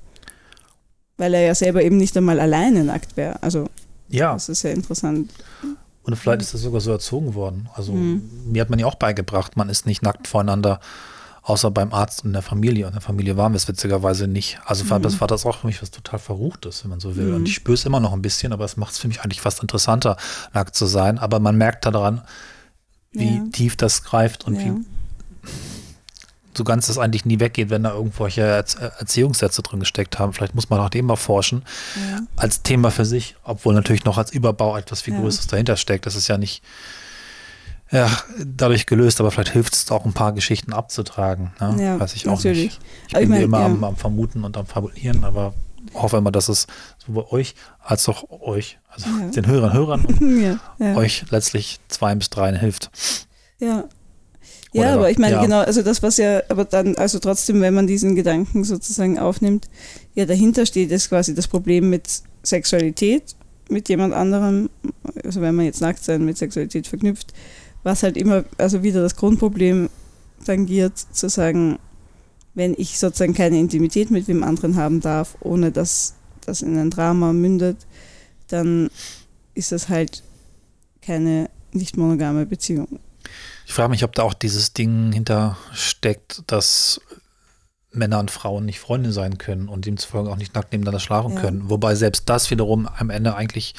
weil 1.17 1.33
er 1.33 1.41
ja 1.41 1.55
selber 1.55 1.83
eben 1.83 1.97
nicht 1.97 2.15
einmal 2.17 2.39
alleine 2.39 2.83
nackt 2.83 3.17
wäre. 3.17 3.41
Also 3.41 3.69
ja. 4.09 4.33
das 4.33 4.49
ist 4.49 4.63
ja 4.63 4.71
interessant. 4.71 5.31
Und 6.03 6.15
vielleicht 6.15 6.41
ist 6.41 6.53
er 6.53 6.59
sogar 6.59 6.81
so 6.81 6.91
erzogen 6.91 7.33
worden. 7.33 7.69
Also 7.73 7.93
mhm. 7.93 8.29
mir 8.51 8.61
hat 8.61 8.69
man 8.69 8.79
ja 8.79 8.85
auch 8.85 8.95
beigebracht, 8.95 9.57
man 9.57 9.69
ist 9.69 9.85
nicht 9.85 10.03
nackt 10.03 10.27
voreinander, 10.27 10.79
außer 11.41 11.71
beim 11.71 11.93
Arzt 11.93 12.25
und 12.25 12.33
der 12.33 12.41
Familie. 12.41 12.85
Und 12.85 12.93
der 12.93 13.01
Familie 13.01 13.37
waren 13.37 13.53
wir 13.53 13.57
es 13.57 13.67
witzigerweise 13.67 14.27
nicht. 14.27 14.59
Also 14.65 14.83
mhm. 14.83 15.01
das 15.01 15.19
war 15.21 15.27
das 15.27 15.45
auch 15.45 15.59
für 15.59 15.67
mich 15.67 15.81
was 15.81 15.91
total 15.91 16.19
Verruchtes, 16.19 16.83
wenn 16.83 16.91
man 16.91 16.99
so 16.99 17.15
will. 17.15 17.29
Mhm. 17.29 17.35
Und 17.35 17.47
ich 17.47 17.55
spüre 17.55 17.73
es 17.73 17.85
immer 17.85 17.99
noch 17.99 18.13
ein 18.13 18.21
bisschen, 18.21 18.53
aber 18.53 18.65
es 18.65 18.77
macht 18.77 18.93
es 18.93 18.99
für 18.99 19.07
mich 19.07 19.21
eigentlich 19.21 19.41
fast 19.41 19.61
interessanter, 19.61 20.17
nackt 20.53 20.75
zu 20.75 20.85
sein. 20.85 21.17
Aber 21.17 21.39
man 21.39 21.57
merkt 21.57 21.85
daran, 21.85 22.21
wie 23.11 23.37
ja. 23.37 23.43
tief 23.51 23.75
das 23.75 24.03
greift 24.03 24.45
und 24.45 24.55
ja. 24.55 24.65
wie 24.65 24.85
so 26.57 26.63
ganz 26.63 26.87
das 26.87 26.97
eigentlich 26.97 27.25
nie 27.25 27.39
weggeht, 27.39 27.69
wenn 27.69 27.83
da 27.83 27.93
irgendwelche 27.93 28.41
Erziehungssätze 28.41 29.61
drin 29.61 29.79
gesteckt 29.79 30.19
haben. 30.19 30.33
Vielleicht 30.33 30.55
muss 30.55 30.69
man 30.69 30.79
nach 30.79 30.89
dem 30.89 31.05
mal 31.05 31.15
forschen. 31.15 31.63
Ja. 31.95 32.19
Als 32.35 32.61
Thema 32.61 32.91
für 32.91 33.05
sich, 33.05 33.35
obwohl 33.43 33.73
natürlich 33.73 34.05
noch 34.05 34.17
als 34.17 34.31
Überbau 34.31 34.77
etwas 34.77 35.01
viel 35.01 35.13
ja. 35.13 35.19
Größeres 35.19 35.47
dahinter 35.47 35.77
steckt. 35.77 36.05
Das 36.05 36.15
ist 36.15 36.27
ja 36.27 36.37
nicht 36.37 36.63
ja, 37.91 38.09
dadurch 38.43 38.87
gelöst, 38.87 39.19
aber 39.19 39.31
vielleicht 39.31 39.53
hilft 39.53 39.73
es 39.73 39.91
auch 39.91 40.05
ein 40.05 40.13
paar 40.13 40.33
Geschichten 40.33 40.73
abzutragen. 40.73 41.51
Ne? 41.59 41.83
Ja, 41.83 41.99
Weiß 41.99 42.15
ich 42.15 42.27
auch 42.27 42.37
natürlich. 42.37 42.63
nicht. 42.63 42.81
Ich 43.07 43.15
aber 43.15 43.25
bin 43.25 43.33
ich 43.33 43.39
mein, 43.39 43.43
immer 43.43 43.59
am, 43.59 43.83
am, 43.83 43.95
Vermuten 43.95 44.43
und 44.43 44.57
am 44.57 44.65
Fabulieren, 44.65 45.23
aber 45.23 45.53
hoffe 45.93 46.17
immer, 46.17 46.31
dass 46.31 46.49
es 46.49 46.67
sowohl 47.05 47.25
euch 47.29 47.55
als 47.79 48.09
auch 48.09 48.29
euch, 48.29 48.79
also 48.89 49.07
den 49.35 49.45
Hörern, 49.45 49.73
Hörern 49.73 50.59
euch 50.95 51.25
letztlich 51.29 51.79
zwei 51.87 52.15
bis 52.15 52.29
drei 52.29 52.57
hilft. 52.57 52.89
Ja, 53.59 53.85
ja, 54.81 54.93
aber 54.93 55.09
ich 55.09 55.17
meine, 55.17 55.35
ja. 55.35 55.41
genau, 55.41 55.59
also 55.59 55.81
das, 55.81 56.03
was 56.03 56.17
ja, 56.17 56.41
aber 56.49 56.65
dann, 56.65 56.95
also 56.95 57.19
trotzdem, 57.19 57.61
wenn 57.61 57.73
man 57.73 57.87
diesen 57.87 58.15
Gedanken 58.15 58.63
sozusagen 58.63 59.19
aufnimmt, 59.19 59.67
ja, 60.13 60.25
dahinter 60.25 60.65
steht 60.65 60.91
es 60.91 61.09
quasi 61.09 61.33
das 61.33 61.47
Problem 61.47 61.89
mit 61.89 62.21
Sexualität, 62.43 63.35
mit 63.69 63.89
jemand 63.89 64.13
anderem, 64.13 64.69
also 65.23 65.41
wenn 65.41 65.55
man 65.55 65.65
jetzt 65.65 65.81
nackt 65.81 66.03
sein 66.03 66.25
mit 66.25 66.37
Sexualität 66.37 66.87
verknüpft, 66.87 67.33
was 67.83 68.03
halt 68.03 68.17
immer, 68.17 68.43
also 68.57 68.83
wieder 68.83 69.01
das 69.01 69.15
Grundproblem 69.15 69.89
tangiert, 70.45 70.97
zu 70.97 71.29
sagen, 71.29 71.79
wenn 72.53 72.73
ich 72.77 72.97
sozusagen 72.97 73.33
keine 73.33 73.59
Intimität 73.59 74.11
mit 74.11 74.27
wem 74.27 74.43
anderen 74.43 74.75
haben 74.75 75.01
darf, 75.01 75.37
ohne 75.41 75.71
dass 75.71 76.15
das 76.45 76.61
in 76.61 76.77
ein 76.77 76.89
Drama 76.89 77.33
mündet, 77.33 77.77
dann 78.47 78.89
ist 79.55 79.71
das 79.71 79.89
halt 79.89 80.23
keine 81.01 81.49
nicht 81.73 81.97
monogame 81.97 82.45
Beziehung. 82.45 82.99
Ich 83.65 83.73
frage 83.73 83.89
mich, 83.89 84.03
ob 84.03 84.13
da 84.13 84.23
auch 84.23 84.33
dieses 84.33 84.73
Ding 84.73 85.11
hintersteckt, 85.11 86.43
dass 86.47 87.01
Männer 87.91 88.19
und 88.19 88.31
Frauen 88.31 88.65
nicht 88.65 88.79
Freunde 88.79 89.11
sein 89.11 89.37
können 89.37 89.69
und 89.69 89.85
demzufolge 89.85 90.29
auch 90.29 90.37
nicht 90.37 90.53
nackt 90.53 90.71
nebeneinander 90.71 90.99
schlafen 90.99 91.33
ja. 91.33 91.41
können. 91.41 91.69
Wobei 91.69 91.95
selbst 91.95 92.29
das 92.29 92.51
wiederum 92.51 92.87
am 92.87 93.09
Ende 93.09 93.35
eigentlich 93.35 93.73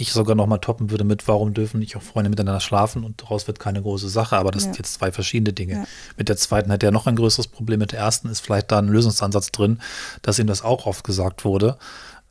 ich 0.00 0.12
sogar 0.12 0.36
noch 0.36 0.46
mal 0.46 0.58
toppen 0.58 0.90
würde 0.90 1.02
mit, 1.02 1.26
warum 1.26 1.54
dürfen 1.54 1.80
nicht 1.80 1.96
auch 1.96 2.02
Freunde 2.02 2.30
miteinander 2.30 2.60
schlafen 2.60 3.02
und 3.02 3.20
daraus 3.20 3.48
wird 3.48 3.58
keine 3.58 3.82
große 3.82 4.08
Sache, 4.08 4.36
aber 4.36 4.52
das 4.52 4.62
ja. 4.62 4.66
sind 4.66 4.78
jetzt 4.78 4.94
zwei 4.94 5.10
verschiedene 5.10 5.52
Dinge. 5.52 5.74
Ja. 5.74 5.84
Mit 6.16 6.28
der 6.28 6.36
zweiten 6.36 6.70
hat 6.70 6.84
er 6.84 6.92
noch 6.92 7.08
ein 7.08 7.16
größeres 7.16 7.48
Problem, 7.48 7.80
mit 7.80 7.90
der 7.90 7.98
ersten 7.98 8.28
ist 8.28 8.38
vielleicht 8.38 8.70
da 8.70 8.78
ein 8.78 8.86
Lösungsansatz 8.86 9.50
drin, 9.50 9.80
dass 10.22 10.38
ihm 10.38 10.46
das 10.46 10.62
auch 10.62 10.86
oft 10.86 11.02
gesagt 11.02 11.44
wurde, 11.44 11.78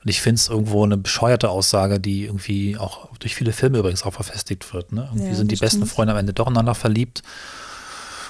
Und 0.08 0.12
ich 0.12 0.22
finde 0.22 0.36
es 0.36 0.48
irgendwo 0.48 0.86
eine 0.86 0.96
bescheuerte 0.96 1.50
Aussage, 1.50 2.00
die 2.00 2.24
irgendwie 2.24 2.78
auch 2.78 3.10
durch 3.20 3.36
viele 3.36 3.52
Filme 3.52 3.80
übrigens 3.80 4.04
auch 4.04 4.14
verfestigt 4.14 4.74
wird. 4.74 4.94
Ne? 4.94 5.10
Irgendwie 5.12 5.32
ja, 5.32 5.36
sind 5.36 5.52
die 5.52 5.58
besten 5.58 5.86
Freunde 5.86 6.14
am 6.14 6.20
Ende 6.20 6.32
doch 6.32 6.48
ineinander 6.48 6.76
verliebt. 6.76 7.24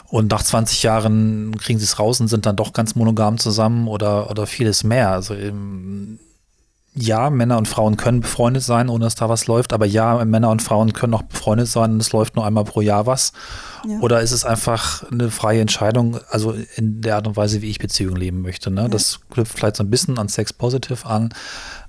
Und 0.08 0.32
nach 0.32 0.42
20 0.42 0.82
Jahren 0.82 1.56
kriegen 1.56 1.78
sie 1.78 1.86
es 1.86 2.00
raus 2.00 2.20
und 2.20 2.30
sind 2.30 2.48
dann 2.48 2.56
doch 2.56 2.74
ganz 2.74 2.96
monogam 2.96 3.38
zusammen 3.38 3.88
oder, 3.88 4.32
oder 4.32 4.48
vieles 4.48 4.84
mehr. 4.84 5.12
Also 5.12 5.36
eben, 5.36 6.18
ja, 7.00 7.30
Männer 7.30 7.58
und 7.58 7.68
Frauen 7.68 7.96
können 7.96 8.22
befreundet 8.22 8.64
sein, 8.64 8.90
ohne 8.90 9.06
dass 9.06 9.16
da 9.16 9.30
was 9.30 9.46
läuft. 9.48 9.72
Aber 9.72 9.86
ja, 9.86 10.24
Männer 10.26 10.50
und 10.50 10.62
Frauen 10.62 10.94
können 10.94 11.14
auch 11.14 11.22
befreundet 11.22 11.68
sein 11.68 11.92
und 11.92 12.02
es 12.02 12.12
läuft 12.12 12.36
nur 12.36 12.46
einmal 12.46 12.64
pro 12.64 12.82
Jahr 12.82 13.06
was. 13.06 13.34
Ja. 13.88 14.00
Oder 14.00 14.22
ist 14.22 14.32
es 14.32 14.46
einfach 14.46 15.10
eine 15.12 15.30
freie 15.30 15.62
Entscheidung, 15.62 16.20
also 16.30 16.56
in 16.76 17.02
der 17.02 17.18
Art 17.18 17.28
und 17.28 17.38
Weise, 17.38 17.62
wie 17.62 17.70
ich 17.70 17.78
Beziehungen 17.78 18.18
leben 18.18 18.42
möchte. 18.42 18.72
Ne? 18.72 18.84
Ja. 18.84 18.88
Das 18.88 19.20
knüpft 19.30 19.58
vielleicht 19.58 19.76
so 19.76 19.84
ein 19.84 19.92
bisschen 19.92 20.18
an 20.18 20.28
Sex 20.28 20.54
Positive 20.54 21.06
an, 21.06 21.34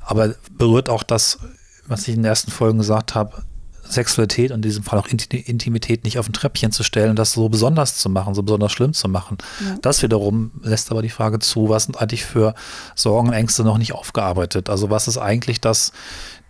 aber 0.00 0.34
berührt 0.56 0.90
auch 0.90 1.02
das, 1.02 1.38
was 1.86 2.02
ich 2.02 2.14
in 2.14 2.20
den 2.20 2.26
ersten 2.26 2.50
Folgen 2.50 2.78
gesagt 2.78 3.14
habe, 3.14 3.42
Sexualität 3.88 4.50
und 4.50 4.56
in 4.56 4.62
diesem 4.62 4.84
Fall 4.84 4.98
auch 4.98 5.06
Intimität 5.06 6.04
nicht 6.04 6.18
auf 6.18 6.28
ein 6.28 6.32
Treppchen 6.32 6.72
zu 6.72 6.82
stellen 6.82 7.10
und 7.10 7.18
das 7.18 7.32
so 7.32 7.48
besonders 7.48 7.96
zu 7.96 8.08
machen, 8.08 8.34
so 8.34 8.42
besonders 8.42 8.72
schlimm 8.72 8.92
zu 8.92 9.08
machen. 9.08 9.38
Ja. 9.64 9.76
Das 9.82 10.02
wiederum 10.02 10.50
lässt 10.62 10.90
aber 10.90 11.02
die 11.02 11.08
Frage 11.08 11.38
zu, 11.38 11.68
was 11.68 11.84
sind 11.84 12.00
eigentlich 12.00 12.24
für 12.24 12.54
Sorgen 12.94 13.28
und 13.28 13.34
Ängste 13.34 13.64
noch 13.64 13.78
nicht 13.78 13.92
aufgearbeitet? 13.92 14.68
Also 14.70 14.90
was 14.90 15.08
ist 15.08 15.18
eigentlich 15.18 15.60
das 15.60 15.92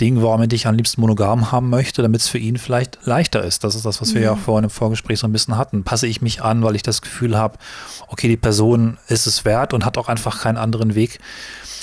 Ding, 0.00 0.22
warum 0.22 0.42
er 0.42 0.46
dich 0.46 0.66
am 0.66 0.74
liebsten 0.74 1.00
monogam 1.00 1.50
haben 1.52 1.70
möchte, 1.70 2.02
damit 2.02 2.20
es 2.20 2.28
für 2.28 2.38
ihn 2.38 2.58
vielleicht 2.58 2.98
leichter 3.04 3.42
ist? 3.42 3.64
Das 3.64 3.74
ist 3.74 3.84
das, 3.86 4.00
was 4.00 4.14
wir 4.14 4.22
ja, 4.22 4.30
ja 4.30 4.36
vorhin 4.36 4.64
im 4.64 4.70
Vorgespräch 4.70 5.18
so 5.18 5.26
ein 5.26 5.32
bisschen 5.32 5.56
hatten. 5.56 5.84
Passe 5.84 6.06
ich 6.06 6.22
mich 6.22 6.42
an, 6.42 6.62
weil 6.62 6.76
ich 6.76 6.82
das 6.82 7.02
Gefühl 7.02 7.36
habe, 7.36 7.58
okay, 8.08 8.28
die 8.28 8.36
Person 8.36 8.98
ist 9.08 9.26
es 9.26 9.44
wert 9.44 9.74
und 9.74 9.84
hat 9.84 9.98
auch 9.98 10.08
einfach 10.08 10.40
keinen 10.40 10.56
anderen 10.56 10.94
Weg, 10.94 11.18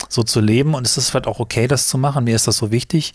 so 0.10 0.24
zu 0.24 0.39
leben 0.39 0.74
und 0.74 0.86
ist 0.86 0.98
es 0.98 1.10
vielleicht 1.10 1.28
auch 1.28 1.39
okay, 1.39 1.68
das 1.68 1.88
zu 1.88 1.98
machen? 1.98 2.26
Mir 2.26 2.36
ist 2.36 2.48
das 2.48 2.58
so 2.58 2.72
wichtig. 2.72 3.13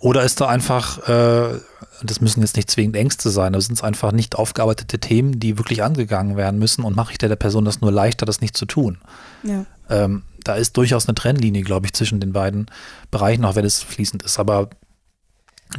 Oder 0.00 0.22
ist 0.22 0.40
da 0.40 0.48
einfach, 0.48 1.08
äh, 1.08 1.60
das 2.02 2.20
müssen 2.20 2.40
jetzt 2.40 2.56
nicht 2.56 2.70
zwingend 2.70 2.96
Ängste 2.96 3.30
sein, 3.30 3.52
da 3.52 3.60
sind 3.60 3.74
es 3.74 3.82
einfach 3.82 4.12
nicht 4.12 4.36
aufgearbeitete 4.36 4.98
Themen, 4.98 5.40
die 5.40 5.58
wirklich 5.58 5.82
angegangen 5.82 6.36
werden 6.36 6.58
müssen 6.58 6.84
und 6.84 6.96
mache 6.96 7.12
ich 7.12 7.18
der, 7.18 7.28
der 7.28 7.36
Person 7.36 7.64
das 7.64 7.80
nur 7.80 7.92
leichter, 7.92 8.26
das 8.26 8.40
nicht 8.40 8.56
zu 8.56 8.66
tun? 8.66 8.98
Ja. 9.42 9.64
Ähm, 9.88 10.22
da 10.44 10.54
ist 10.54 10.76
durchaus 10.76 11.08
eine 11.08 11.14
Trennlinie, 11.14 11.62
glaube 11.62 11.86
ich, 11.86 11.92
zwischen 11.92 12.20
den 12.20 12.32
beiden 12.32 12.66
Bereichen, 13.10 13.44
auch 13.44 13.56
wenn 13.56 13.64
es 13.64 13.82
fließend 13.82 14.22
ist. 14.22 14.38
Aber 14.38 14.70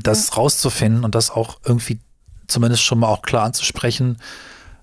das 0.02 0.30
ja. 0.30 0.36
rauszufinden 0.36 1.04
und 1.06 1.16
das 1.16 1.32
auch 1.32 1.60
irgendwie 1.64 2.00
zumindest 2.48 2.84
schon 2.84 3.00
mal 3.00 3.08
auch 3.08 3.22
klar 3.22 3.44
anzusprechen, 3.44 4.18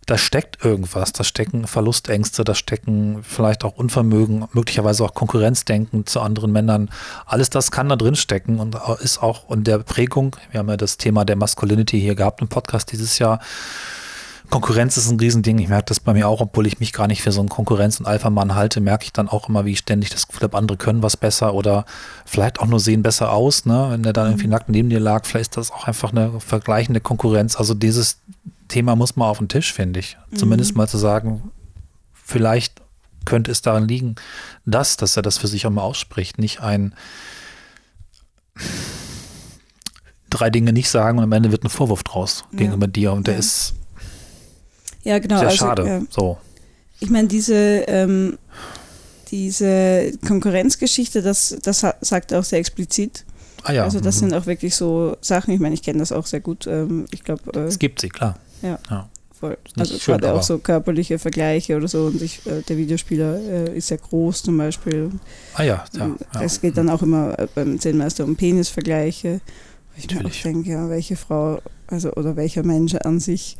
da 0.06 0.18
steckt 0.18 0.64
irgendwas, 0.64 1.12
da 1.12 1.24
stecken 1.24 1.66
Verlustängste, 1.66 2.44
da 2.44 2.54
stecken 2.54 3.22
vielleicht 3.22 3.64
auch 3.64 3.76
Unvermögen, 3.76 4.46
möglicherweise 4.52 5.04
auch 5.04 5.14
Konkurrenzdenken 5.14 6.06
zu 6.06 6.20
anderen 6.20 6.52
Männern. 6.52 6.90
Alles 7.26 7.50
das 7.50 7.70
kann 7.70 7.88
da 7.88 7.96
drin 7.96 8.16
stecken 8.16 8.60
und 8.60 8.76
ist 9.02 9.22
auch 9.22 9.50
in 9.50 9.64
der 9.64 9.78
Prägung, 9.78 10.36
wir 10.50 10.60
haben 10.60 10.68
ja 10.68 10.76
das 10.76 10.96
Thema 10.96 11.24
der 11.24 11.36
Masculinity 11.36 12.00
hier 12.00 12.14
gehabt 12.14 12.40
im 12.40 12.48
Podcast 12.48 12.92
dieses 12.92 13.18
Jahr. 13.18 13.40
Konkurrenz 14.50 14.96
ist 14.96 15.10
ein 15.10 15.18
Riesending. 15.18 15.58
Ich 15.58 15.68
merke 15.68 15.86
das 15.86 16.00
bei 16.00 16.12
mir 16.12 16.28
auch, 16.28 16.40
obwohl 16.40 16.66
ich 16.66 16.78
mich 16.78 16.92
gar 16.92 17.08
nicht 17.08 17.22
für 17.22 17.32
so 17.32 17.40
einen 17.40 17.48
Konkurrenz- 17.48 17.98
und 17.98 18.06
Alpha-Mann 18.06 18.54
halte, 18.54 18.80
merke 18.80 19.04
ich 19.04 19.12
dann 19.12 19.28
auch 19.28 19.48
immer, 19.48 19.64
wie 19.64 19.72
ich 19.72 19.78
ständig 19.78 20.10
das 20.10 20.28
Gefühl 20.28 20.44
habe, 20.44 20.56
andere 20.56 20.76
können 20.76 21.02
was 21.02 21.16
besser 21.16 21.54
oder 21.54 21.86
vielleicht 22.24 22.60
auch 22.60 22.66
nur 22.66 22.78
sehen 22.78 23.02
besser 23.02 23.32
aus. 23.32 23.64
Ne? 23.64 23.86
Wenn 23.90 24.02
der 24.02 24.12
dann 24.12 24.26
irgendwie 24.28 24.44
mhm. 24.44 24.52
nackt 24.52 24.68
neben 24.68 24.90
dir 24.90 25.00
lag, 25.00 25.24
vielleicht 25.24 25.52
ist 25.52 25.56
das 25.56 25.70
auch 25.72 25.88
einfach 25.88 26.12
eine 26.12 26.40
vergleichende 26.40 27.00
Konkurrenz. 27.00 27.56
Also 27.56 27.74
dieses 27.74 28.18
Thema 28.68 28.96
muss 28.96 29.16
mal 29.16 29.29
auf 29.29 29.38
den 29.38 29.48
Tisch, 29.48 29.72
finde 29.72 30.00
ich. 30.00 30.16
Mhm. 30.31 30.37
Zumindest 30.37 30.77
mal 30.77 30.88
zu 30.88 30.98
sagen, 30.98 31.50
vielleicht 32.12 32.83
könnte 33.24 33.50
es 33.50 33.62
daran 33.62 33.88
liegen, 33.88 34.16
dass, 34.66 34.96
dass 34.96 35.16
er 35.16 35.22
das 35.22 35.38
für 35.38 35.46
sich 35.46 35.66
auch 35.66 35.70
mal 35.70 35.83
ausspricht, 35.83 36.38
nicht 36.38 36.61
ein 36.61 36.94
drei 40.31 40.50
Dinge 40.50 40.72
nicht 40.72 40.88
sagen 40.88 41.18
und 41.18 41.24
am 41.24 41.33
Ende 41.33 41.53
wird 41.53 41.64
ein 41.64 41.68
Vorwurf 41.68 42.03
draus 42.03 42.44
ja. 42.53 42.59
gegenüber 42.59 42.87
dir 42.87 43.12
und 43.12 43.27
der 43.27 43.37
ist 43.37 43.74
ja 45.03 45.18
genau 45.18 45.38
sehr 45.38 45.48
also, 45.48 45.59
schade. 45.59 45.87
Ja. 45.87 46.03
So. 46.09 46.38
Ich 47.00 47.11
meine 47.11 47.29
diese 47.29 47.55
ähm, 47.55 48.38
diese 49.31 50.12
Konkurrenzgeschichte, 50.27 51.22
das 51.22 51.57
das 51.62 51.85
sagt 52.00 52.33
er 52.33 52.40
auch 52.40 52.44
sehr 52.44 52.59
explizit. 52.59 53.24
Ah 53.64 53.72
ja. 53.72 53.85
Also 53.85 54.00
das 54.00 54.16
mhm. 54.16 54.20
sind 54.20 54.35
auch 54.35 54.46
wirklich 54.46 54.74
so 54.74 55.16
Sachen. 55.20 55.53
Ich 55.55 55.61
meine, 55.61 55.74
ich 55.74 55.83
kenne 55.83 55.98
das 55.98 56.12
auch 56.12 56.27
sehr 56.27 56.40
gut. 56.40 56.66
Ähm, 56.66 57.07
ich 57.11 57.24
glaube. 57.24 57.42
Äh, 57.59 57.64
es 57.64 57.79
gibt 57.79 58.00
sie 58.00 58.09
klar. 58.09 58.38
Ja. 58.64 58.79
ja. 58.90 59.09
Voll. 59.33 59.59
Also 59.77 59.98
gerade 59.98 60.33
auch 60.33 60.42
so 60.42 60.59
körperliche 60.59 61.18
Vergleiche 61.18 61.77
oder 61.77 61.88
so 61.88 62.07
und 62.07 62.22
ich, 62.22 62.46
äh, 62.46 62.62
der 62.62 62.77
Videospieler 62.77 63.38
äh, 63.40 63.77
ist 63.77 63.88
sehr 63.88 63.98
groß 63.98 64.44
zum 64.44 64.57
Beispiel. 64.57 65.11
Ah 65.55 65.64
ja, 65.64 65.85
ja. 65.92 66.16
Es 66.40 66.61
geht 66.61 66.77
dann 66.77 66.88
auch 66.88 67.03
immer 67.03 67.38
äh, 67.38 67.48
beim 67.53 67.79
Zehnmeister 67.81 68.24
um 68.24 68.37
Penisvergleiche. 68.37 69.40
Ich 69.96 70.12
mir 70.12 70.24
auch 70.24 70.31
denke, 70.31 70.70
ja, 70.70 70.88
welche 70.88 71.16
Frau, 71.16 71.61
also 71.88 72.12
oder 72.12 72.37
welcher 72.37 72.62
Mensch 72.62 72.94
an 72.94 73.20
sich 73.20 73.57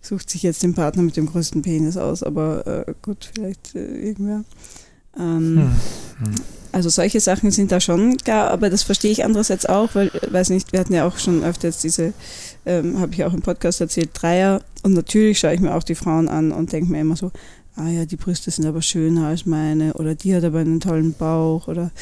sucht 0.00 0.30
sich 0.30 0.42
jetzt 0.42 0.62
den 0.62 0.74
Partner 0.74 1.02
mit 1.02 1.16
dem 1.16 1.26
größten 1.26 1.62
Penis 1.62 1.96
aus, 1.96 2.22
aber 2.22 2.66
äh, 2.66 2.94
gut, 3.02 3.30
vielleicht 3.34 3.74
äh, 3.74 3.84
irgendwer. 3.84 4.44
Ähm, 5.18 5.74
hm. 6.18 6.26
Hm. 6.26 6.34
Also 6.76 6.90
solche 6.90 7.20
Sachen 7.20 7.50
sind 7.50 7.72
da 7.72 7.80
schon 7.80 8.18
klar, 8.18 8.50
aber 8.50 8.68
das 8.68 8.82
verstehe 8.82 9.10
ich 9.10 9.24
andererseits 9.24 9.64
auch, 9.64 9.94
weil, 9.94 10.10
weiß 10.30 10.50
nicht, 10.50 10.74
wir 10.74 10.80
hatten 10.80 10.92
ja 10.92 11.08
auch 11.08 11.16
schon 11.16 11.42
öfter 11.42 11.68
jetzt 11.68 11.82
diese, 11.84 12.12
ähm, 12.66 13.00
habe 13.00 13.14
ich 13.14 13.24
auch 13.24 13.32
im 13.32 13.40
Podcast 13.40 13.80
erzählt, 13.80 14.10
Dreier 14.12 14.60
und 14.82 14.92
natürlich 14.92 15.38
schaue 15.38 15.54
ich 15.54 15.60
mir 15.60 15.74
auch 15.74 15.82
die 15.82 15.94
Frauen 15.94 16.28
an 16.28 16.52
und 16.52 16.72
denke 16.72 16.92
mir 16.92 17.00
immer 17.00 17.16
so, 17.16 17.32
ah 17.76 17.88
ja, 17.88 18.04
die 18.04 18.16
Brüste 18.16 18.50
sind 18.50 18.66
aber 18.66 18.82
schöner 18.82 19.28
als 19.28 19.46
meine 19.46 19.94
oder 19.94 20.14
die 20.14 20.34
hat 20.34 20.44
aber 20.44 20.58
einen 20.58 20.80
tollen 20.80 21.14
Bauch 21.14 21.66
oder 21.66 21.92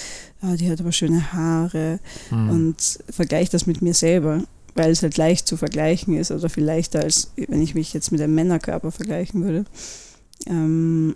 ah, 0.41 0.57
die 0.57 0.69
hat 0.69 0.81
aber 0.81 0.91
schöne 0.91 1.33
Haare 1.33 2.01
mhm. 2.33 2.51
und 2.51 2.99
vergleiche 3.11 3.53
das 3.53 3.69
mit 3.69 3.81
mir 3.81 3.95
selber, 3.95 4.43
weil 4.75 4.91
es 4.91 5.05
halt 5.05 5.17
leicht 5.17 5.47
zu 5.47 5.57
vergleichen 5.57 6.17
ist 6.19 6.33
oder 6.33 6.49
viel 6.49 6.65
leichter 6.65 7.01
als 7.01 7.31
wenn 7.37 7.63
ich 7.63 7.77
mich 7.77 7.93
jetzt 7.93 8.11
mit 8.11 8.21
einem 8.21 8.35
Männerkörper 8.35 8.91
vergleichen 8.91 9.45
würde. 9.45 9.67
Ähm, 10.49 11.15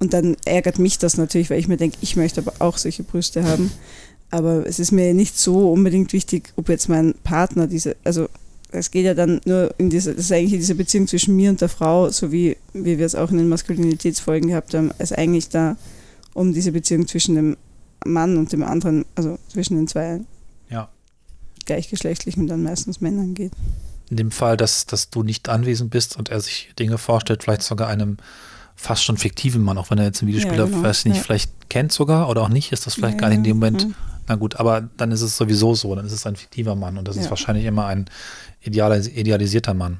und 0.00 0.14
dann 0.14 0.36
ärgert 0.46 0.78
mich 0.78 0.98
das 0.98 1.18
natürlich, 1.18 1.50
weil 1.50 1.60
ich 1.60 1.68
mir 1.68 1.76
denke, 1.76 1.98
ich 2.00 2.16
möchte 2.16 2.40
aber 2.40 2.54
auch 2.58 2.78
solche 2.78 3.02
Brüste 3.02 3.44
haben. 3.44 3.70
Aber 4.30 4.66
es 4.66 4.78
ist 4.78 4.92
mir 4.92 5.12
nicht 5.12 5.36
so 5.36 5.70
unbedingt 5.70 6.12
wichtig, 6.12 6.52
ob 6.56 6.68
jetzt 6.68 6.88
mein 6.88 7.14
Partner 7.22 7.66
diese, 7.66 7.96
also 8.02 8.28
es 8.72 8.90
geht 8.90 9.04
ja 9.04 9.14
dann 9.14 9.40
nur 9.44 9.74
in 9.78 9.90
diese, 9.90 10.14
das 10.14 10.26
ist 10.26 10.32
eigentlich 10.32 10.60
diese 10.60 10.74
Beziehung 10.74 11.06
zwischen 11.06 11.36
mir 11.36 11.50
und 11.50 11.60
der 11.60 11.68
Frau, 11.68 12.08
so 12.10 12.32
wie, 12.32 12.56
wie 12.72 12.98
wir 12.98 13.04
es 13.04 13.14
auch 13.14 13.30
in 13.30 13.38
den 13.38 13.48
Maskulinitätsfolgen 13.48 14.48
gehabt 14.48 14.72
haben, 14.74 14.90
es 14.98 15.12
eigentlich 15.12 15.48
da 15.48 15.76
um 16.32 16.52
diese 16.54 16.72
Beziehung 16.72 17.06
zwischen 17.06 17.34
dem 17.34 17.56
Mann 18.04 18.38
und 18.38 18.52
dem 18.52 18.62
anderen, 18.62 19.04
also 19.16 19.38
zwischen 19.48 19.76
den 19.76 19.88
zwei 19.88 20.20
ja. 20.70 20.88
gleichgeschlechtlichen 21.66 22.46
dann 22.46 22.62
meistens 22.62 23.00
Männern 23.00 23.34
geht. 23.34 23.52
In 24.08 24.16
dem 24.16 24.30
Fall, 24.30 24.56
dass, 24.56 24.86
dass 24.86 25.10
du 25.10 25.22
nicht 25.22 25.48
anwesend 25.48 25.90
bist 25.90 26.16
und 26.16 26.30
er 26.30 26.40
sich 26.40 26.70
Dinge 26.78 26.96
vorstellt, 26.96 27.42
vielleicht 27.42 27.62
sogar 27.62 27.88
einem 27.88 28.16
fast 28.80 29.04
schon 29.04 29.18
fiktiven 29.18 29.62
Mann, 29.62 29.76
auch 29.76 29.90
wenn 29.90 29.98
er 29.98 30.06
jetzt 30.06 30.22
einen 30.22 30.28
Videospieler, 30.28 30.64
ja, 30.64 30.70
genau. 30.70 30.82
weiß 30.82 31.04
nicht, 31.04 31.18
ja. 31.18 31.22
vielleicht 31.22 31.68
kennt 31.68 31.92
sogar 31.92 32.30
oder 32.30 32.42
auch 32.42 32.48
nicht, 32.48 32.72
ist 32.72 32.86
das 32.86 32.94
vielleicht 32.94 33.16
ja, 33.16 33.20
gar 33.20 33.28
nicht 33.28 33.38
in 33.38 33.44
dem 33.44 33.56
Moment. 33.58 33.88
Na 34.26 34.36
gut, 34.36 34.56
aber 34.56 34.88
dann 34.96 35.12
ist 35.12 35.20
es 35.20 35.36
sowieso 35.36 35.74
so, 35.74 35.94
dann 35.94 36.06
ist 36.06 36.12
es 36.12 36.24
ein 36.24 36.36
fiktiver 36.36 36.74
Mann 36.74 36.96
und 36.96 37.06
das 37.06 37.16
ist 37.16 37.28
wahrscheinlich 37.28 37.66
immer 37.66 37.86
ein 37.86 38.06
idealis 38.62 39.08
idealisierter 39.08 39.74
Mann. 39.74 39.98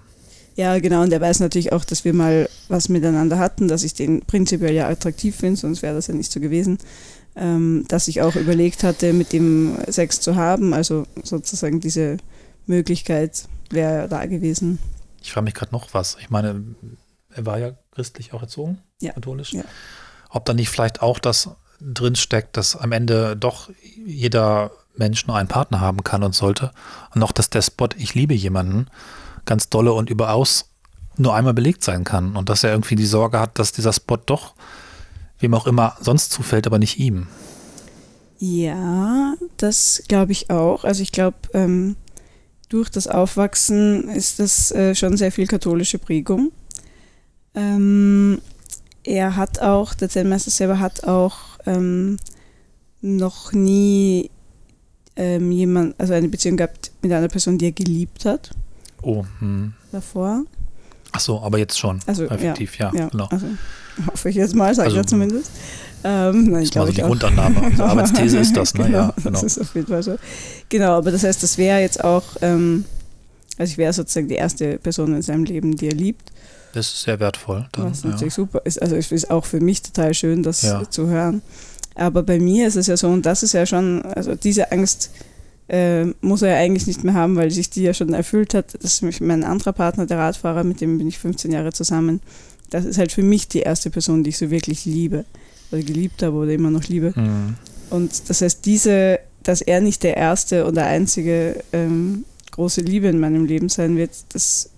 Ja, 0.57 0.79
genau, 0.79 1.03
und 1.03 1.13
er 1.13 1.21
weiß 1.21 1.41
natürlich 1.41 1.73
auch, 1.73 1.85
dass 1.85 2.05
wir 2.05 2.15
mal 2.15 2.49
was 2.69 2.89
miteinander 2.89 3.39
hatten, 3.39 3.69
dass 3.69 3.85
ich 3.85 3.95
den 3.95 4.21
prinzipiell 4.23 4.75
ja 4.75 4.89
attraktiv 4.89 5.37
finde, 5.37 5.61
sonst 5.61 5.83
wäre 5.83 5.95
das 5.95 6.07
ja 6.07 6.15
nicht 6.15 6.33
so 6.33 6.41
gewesen. 6.41 6.79
Ähm, 7.37 7.85
dass 7.89 8.09
ich 8.09 8.23
auch 8.23 8.35
überlegt 8.35 8.83
hatte, 8.83 9.13
mit 9.13 9.33
dem 9.33 9.77
Sex 9.89 10.21
zu 10.21 10.37
haben, 10.37 10.75
also 10.75 11.07
sozusagen 11.23 11.81
diese 11.81 12.17
Möglichkeit 12.67 13.45
wäre 13.71 14.09
da 14.09 14.27
gewesen. 14.27 14.79
Ich 15.23 15.33
frage 15.33 15.45
mich 15.45 15.55
gerade 15.55 15.73
noch 15.73 15.93
was. 15.93 16.17
Ich 16.21 16.31
meine, 16.31 16.63
er 17.35 17.47
war 17.47 17.59
ja 17.59 17.73
christlich 17.93 18.33
auch 18.33 18.43
erzogen, 18.43 18.79
ja. 19.01 19.13
katholisch. 19.13 19.53
Ja. 19.53 19.65
Ob 20.31 20.45
da 20.45 20.55
nicht 20.55 20.69
vielleicht 20.69 21.03
auch 21.03 21.19
das 21.19 21.51
drin 21.81 22.17
steckt, 22.17 22.57
dass 22.57 22.77
am 22.77 22.93
Ende 22.93 23.37
doch 23.37 23.71
jeder 24.05 24.71
Mensch 24.97 25.27
nur 25.27 25.37
einen 25.37 25.49
Partner 25.49 25.81
haben 25.81 26.05
kann 26.05 26.23
und 26.23 26.35
sollte. 26.35 26.73
Und 27.15 27.23
auch, 27.23 27.33
dass 27.33 27.51
der 27.51 27.63
Spot 27.63 27.89
Ich 27.97 28.15
liebe 28.15 28.35
jemanden 28.35 28.89
ganz 29.47 29.69
dolle 29.69 29.93
und 29.93 30.11
überaus 30.11 30.71
nur 31.17 31.35
einmal 31.35 31.55
belegt 31.55 31.83
sein 31.83 32.05
kann. 32.05 32.37
Und 32.37 32.49
dass 32.49 32.65
er 32.65 32.71
irgendwie 32.71 32.97
die 32.97 33.07
Sorge 33.07 33.41
hat, 33.41 33.59
dass 33.59 33.73
dieser 33.73 33.93
Spot 33.93 34.19
doch 34.19 34.55
wem 35.39 35.55
auch 35.55 35.67
immer 35.67 35.97
sonst 36.01 36.31
zufällt, 36.31 36.67
aber 36.67 36.79
nicht 36.79 36.99
ihm. 36.99 37.27
Ja, 38.39 39.35
das 39.57 40.03
glaube 40.09 40.33
ich 40.33 40.51
auch. 40.51 40.85
Also 40.85 41.03
ich 41.03 41.13
glaube, 41.13 41.37
ähm, 41.53 41.97
durch 42.69 42.89
das 42.89 43.07
Aufwachsen 43.07 44.09
ist 44.09 44.39
das 44.39 44.71
äh, 44.73 44.95
schon 44.95 45.17
sehr 45.17 45.33
viel 45.33 45.47
katholische 45.47 45.99
Prägung. 45.99 46.53
Ähm, 47.55 48.41
er 49.03 49.37
hat 49.37 49.61
auch, 49.61 49.95
der 49.95 50.09
Zen-Meister 50.09 50.51
selber 50.51 50.79
hat 50.79 51.05
auch 51.05 51.37
ähm, 51.67 52.19
noch 53.01 53.53
nie 53.53 54.31
ähm, 55.17 55.51
jemand, 55.53 55.99
also 55.99 56.13
eine 56.13 56.29
Beziehung 56.29 56.57
gehabt 56.57 56.93
mit 57.03 57.13
einer 57.13 57.29
Person, 57.29 57.59
die 57.59 57.67
er 57.67 57.73
geliebt 57.73 58.25
hat. 58.25 58.51
Oh, 59.03 59.25
hm. 59.39 59.73
Davor. 59.93 60.45
Ach 61.13 61.21
so, 61.21 61.41
aber 61.41 61.59
jetzt 61.59 61.79
schon. 61.79 62.01
Also, 62.07 62.25
effektiv, 62.25 62.79
ja, 62.79 62.93
ja, 62.93 63.01
ja 63.01 63.09
genau. 63.09 63.27
Also, 63.31 63.47
hoffe 64.07 64.31
ich 64.31 64.37
jetzt 64.37 64.55
mal, 64.55 64.75
sage 64.75 64.87
also, 64.87 64.97
ich 64.97 65.03
ja 65.03 65.07
zumindest. 65.07 65.51
Ähm, 66.03 66.45
nein, 66.45 66.53
das 66.53 66.63
ist 66.65 66.77
mal 66.77 66.87
so 66.87 66.93
die 66.93 67.03
Grundannahme. 67.03 67.63
Also 67.71 67.85
Arbeitsthese 67.85 68.39
ist 68.39 68.57
das, 68.57 68.75
ne? 68.75 68.85
genau, 68.85 68.99
ja, 68.99 69.15
genau. 69.17 69.31
Das 69.31 69.43
ist 69.43 69.59
auf 69.59 69.75
jeden 69.75 69.89
Fall 69.89 70.03
so. 70.03 70.17
Genau, 70.69 70.97
aber 70.97 71.11
das 71.11 71.25
heißt, 71.25 71.43
das 71.43 71.59
wäre 71.59 71.81
jetzt 71.81 72.03
auch, 72.03 72.25
ähm, 72.41 72.85
also 73.59 73.71
ich 73.71 73.79
wäre 73.79 73.93
sozusagen 73.93 74.29
die 74.29 74.37
erste 74.37 74.79
Person 74.79 75.15
in 75.15 75.23
seinem 75.23 75.45
Leben, 75.45 75.77
die 75.77 75.89
er 75.89 75.95
liebt. 75.95 76.33
Das 76.73 76.87
ist 76.87 77.03
sehr 77.03 77.21
wertvoll. 77.21 77.67
Dann, 77.73 77.91
was 77.91 78.05
natürlich 78.05 78.35
ja. 78.35 78.45
super 78.45 78.63
ist. 78.65 78.81
Also 78.81 78.97
es 78.97 79.11
ist 79.11 79.31
auch 79.31 79.45
für 79.45 79.61
mich 79.61 79.83
total 79.83 80.15
schön, 80.15 80.43
das 80.43 80.63
ja. 80.63 80.89
zu 80.89 81.09
hören. 81.09 81.43
Aber 81.95 82.23
bei 82.23 82.39
mir 82.39 82.69
ist 82.69 82.77
es 82.77 82.87
ja 82.87 82.97
so, 82.97 83.09
und 83.09 83.27
das 83.27 83.43
ist 83.43 83.53
ja 83.53 83.67
schon, 83.67 84.03
also 84.03 84.35
diese 84.35 84.71
Angst 84.73 85.11
äh, 85.69 86.07
muss 86.21 86.43
er 86.43 86.51
ja 86.51 86.57
eigentlich 86.57 86.87
nicht 86.87 87.05
mehr 87.05 87.15
haben, 87.15 87.37
weil 87.37 87.51
sich 87.51 87.71
die 87.71 87.83
ja 87.83 87.95
schon 87.95 88.13
erfüllt 88.13 88.55
hat. 88.55 88.75
Das 88.83 89.03
ist 89.03 89.21
mein 89.21 89.45
anderer 89.45 89.73
Partner, 89.73 90.07
der 90.07 90.19
Radfahrer, 90.19 90.65
mit 90.65 90.81
dem 90.81 90.99
bin 90.99 91.09
ich 91.09 91.19
15 91.19 91.53
Jahre 91.53 91.73
zusammen. 91.73 92.21
Das 92.71 92.85
ist 92.85 92.99
halt 92.99 93.13
für 93.13 93.23
mich 93.23 93.49
die 93.49 93.61
erste 93.61 93.91
Person, 93.91 94.25
die 94.25 94.31
ich 94.31 94.39
so 94.39 94.51
wirklich 94.51 94.85
liebe. 94.85 95.25
Oder 95.73 95.83
geliebt 95.83 96.23
habe 96.23 96.37
oder 96.37 96.53
immer 96.53 96.71
noch 96.71 96.85
liebe. 96.85 97.13
Mhm. 97.15 97.57
Und 97.91 98.29
das 98.29 98.41
heißt, 98.41 98.65
diese, 98.67 99.21
dass 99.43 99.61
er 99.61 99.81
nicht 99.81 100.03
der 100.03 100.17
erste 100.17 100.67
oder 100.67 100.87
einzige 100.87 101.63
ähm, 101.73 102.25
große 102.51 102.81
Liebe 102.81 103.09
in 103.09 103.21
meinem 103.21 103.45
Leben 103.45 103.69
sein 103.69 103.97
wird, 103.97 104.11
das 104.31 104.71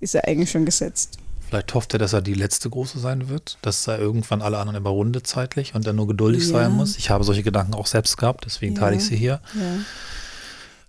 ist 0.00 0.14
ja 0.14 0.22
eigentlich 0.22 0.50
schon 0.50 0.64
gesetzt. 0.64 1.18
Vielleicht 1.48 1.74
hofft 1.74 1.92
er, 1.94 1.98
dass 1.98 2.12
er 2.12 2.22
die 2.22 2.34
letzte 2.34 2.70
große 2.70 2.98
sein 3.00 3.28
wird, 3.28 3.58
dass 3.62 3.86
er 3.88 3.98
irgendwann 3.98 4.40
alle 4.40 4.58
anderen 4.58 4.80
überrundet 4.80 5.26
zeitlich 5.26 5.74
und 5.74 5.84
er 5.86 5.92
nur 5.92 6.06
geduldig 6.06 6.42
ja. 6.42 6.48
sein 6.48 6.72
muss. 6.72 6.96
Ich 6.96 7.10
habe 7.10 7.24
solche 7.24 7.42
Gedanken 7.42 7.74
auch 7.74 7.88
selbst 7.88 8.16
gehabt, 8.16 8.44
deswegen 8.46 8.74
ja. 8.74 8.80
teile 8.80 8.96
ich 8.96 9.04
sie 9.04 9.16
hier. 9.16 9.40
Ja. 9.54 9.78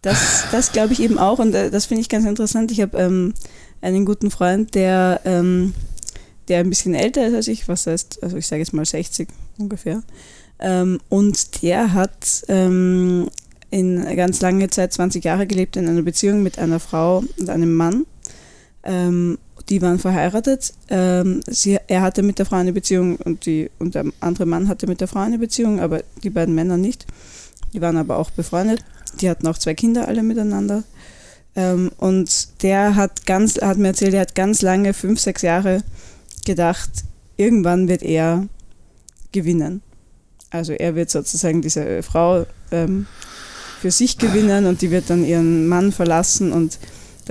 Das, 0.03 0.45
das 0.51 0.71
glaube 0.71 0.93
ich 0.93 1.01
eben 1.01 1.17
auch 1.17 1.39
und 1.39 1.53
äh, 1.53 1.71
das 1.71 1.85
finde 1.85 2.01
ich 2.01 2.09
ganz 2.09 2.25
interessant. 2.25 2.71
Ich 2.71 2.81
habe 2.81 2.97
ähm, 2.97 3.33
einen 3.81 4.05
guten 4.05 4.29
Freund, 4.29 4.75
der, 4.75 5.21
ähm, 5.25 5.73
der 6.47 6.59
ein 6.59 6.69
bisschen 6.69 6.93
älter 6.93 7.25
ist 7.25 7.33
als 7.33 7.47
ich, 7.47 7.67
was 7.67 7.87
heißt, 7.87 8.21
also 8.21 8.37
ich 8.37 8.47
sage 8.47 8.61
jetzt 8.61 8.73
mal 8.73 8.85
60 8.85 9.29
ungefähr. 9.57 10.03
Ähm, 10.59 10.99
und 11.09 11.63
der 11.63 11.93
hat 11.93 12.43
ähm, 12.47 13.29
in 13.71 14.15
ganz 14.15 14.41
lange 14.41 14.69
Zeit, 14.69 14.93
20 14.93 15.23
Jahre 15.23 15.47
gelebt, 15.47 15.75
in 15.75 15.87
einer 15.87 16.03
Beziehung 16.03 16.43
mit 16.43 16.59
einer 16.59 16.79
Frau 16.79 17.23
und 17.39 17.49
einem 17.49 17.73
Mann. 17.73 18.05
Ähm, 18.83 19.37
die 19.69 19.81
waren 19.81 19.99
verheiratet. 19.99 20.73
Ähm, 20.89 21.41
sie, 21.47 21.77
er 21.87 22.01
hatte 22.01 22.23
mit 22.23 22.39
der 22.39 22.45
Frau 22.45 22.57
eine 22.57 22.73
Beziehung 22.73 23.15
und, 23.17 23.45
die, 23.45 23.69
und 23.79 23.95
der 23.95 24.05
andere 24.19 24.45
Mann 24.45 24.67
hatte 24.67 24.87
mit 24.87 25.01
der 25.01 25.07
Frau 25.07 25.19
eine 25.19 25.37
Beziehung, 25.37 25.79
aber 25.79 26.01
die 26.23 26.29
beiden 26.29 26.55
Männer 26.55 26.77
nicht. 26.77 27.05
Die 27.73 27.81
waren 27.81 27.97
aber 27.97 28.17
auch 28.17 28.31
befreundet. 28.31 28.83
Die 29.19 29.29
hatten 29.29 29.47
auch 29.47 29.57
zwei 29.57 29.73
Kinder 29.73 30.07
alle 30.07 30.23
miteinander. 30.23 30.83
Ähm, 31.55 31.91
und 31.97 32.63
der 32.63 32.95
hat 32.95 33.25
ganz, 33.25 33.59
hat 33.61 33.77
mir 33.77 33.89
erzählt, 33.89 34.13
er 34.13 34.21
hat 34.21 34.35
ganz 34.35 34.61
lange, 34.61 34.93
fünf, 34.93 35.19
sechs 35.19 35.41
Jahre 35.41 35.83
gedacht, 36.45 36.89
irgendwann 37.37 37.87
wird 37.87 38.03
er 38.03 38.47
gewinnen. 39.31 39.81
Also 40.49 40.73
er 40.73 40.95
wird 40.95 41.09
sozusagen 41.09 41.61
diese 41.61 42.03
Frau 42.03 42.45
ähm, 42.71 43.05
für 43.79 43.91
sich 43.91 44.17
gewinnen 44.17 44.65
und 44.65 44.81
die 44.81 44.91
wird 44.91 45.09
dann 45.09 45.25
ihren 45.25 45.67
Mann 45.67 45.91
verlassen 45.91 46.51
und 46.51 46.77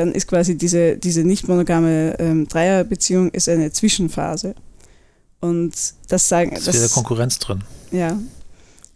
dann 0.00 0.12
ist 0.12 0.26
quasi 0.26 0.56
diese, 0.56 0.96
diese 0.96 1.24
nicht 1.24 1.46
monogame 1.46 2.18
ähm, 2.18 2.48
Dreierbeziehung 2.48 3.30
ist 3.32 3.50
eine 3.50 3.70
Zwischenphase. 3.70 4.54
Und 5.40 5.74
das 6.08 6.28
sagen. 6.28 6.52
Das 6.54 6.68
ist 6.68 6.74
wieder 6.74 6.88
Konkurrenz 6.88 7.38
drin. 7.38 7.62
Ja. 7.90 8.18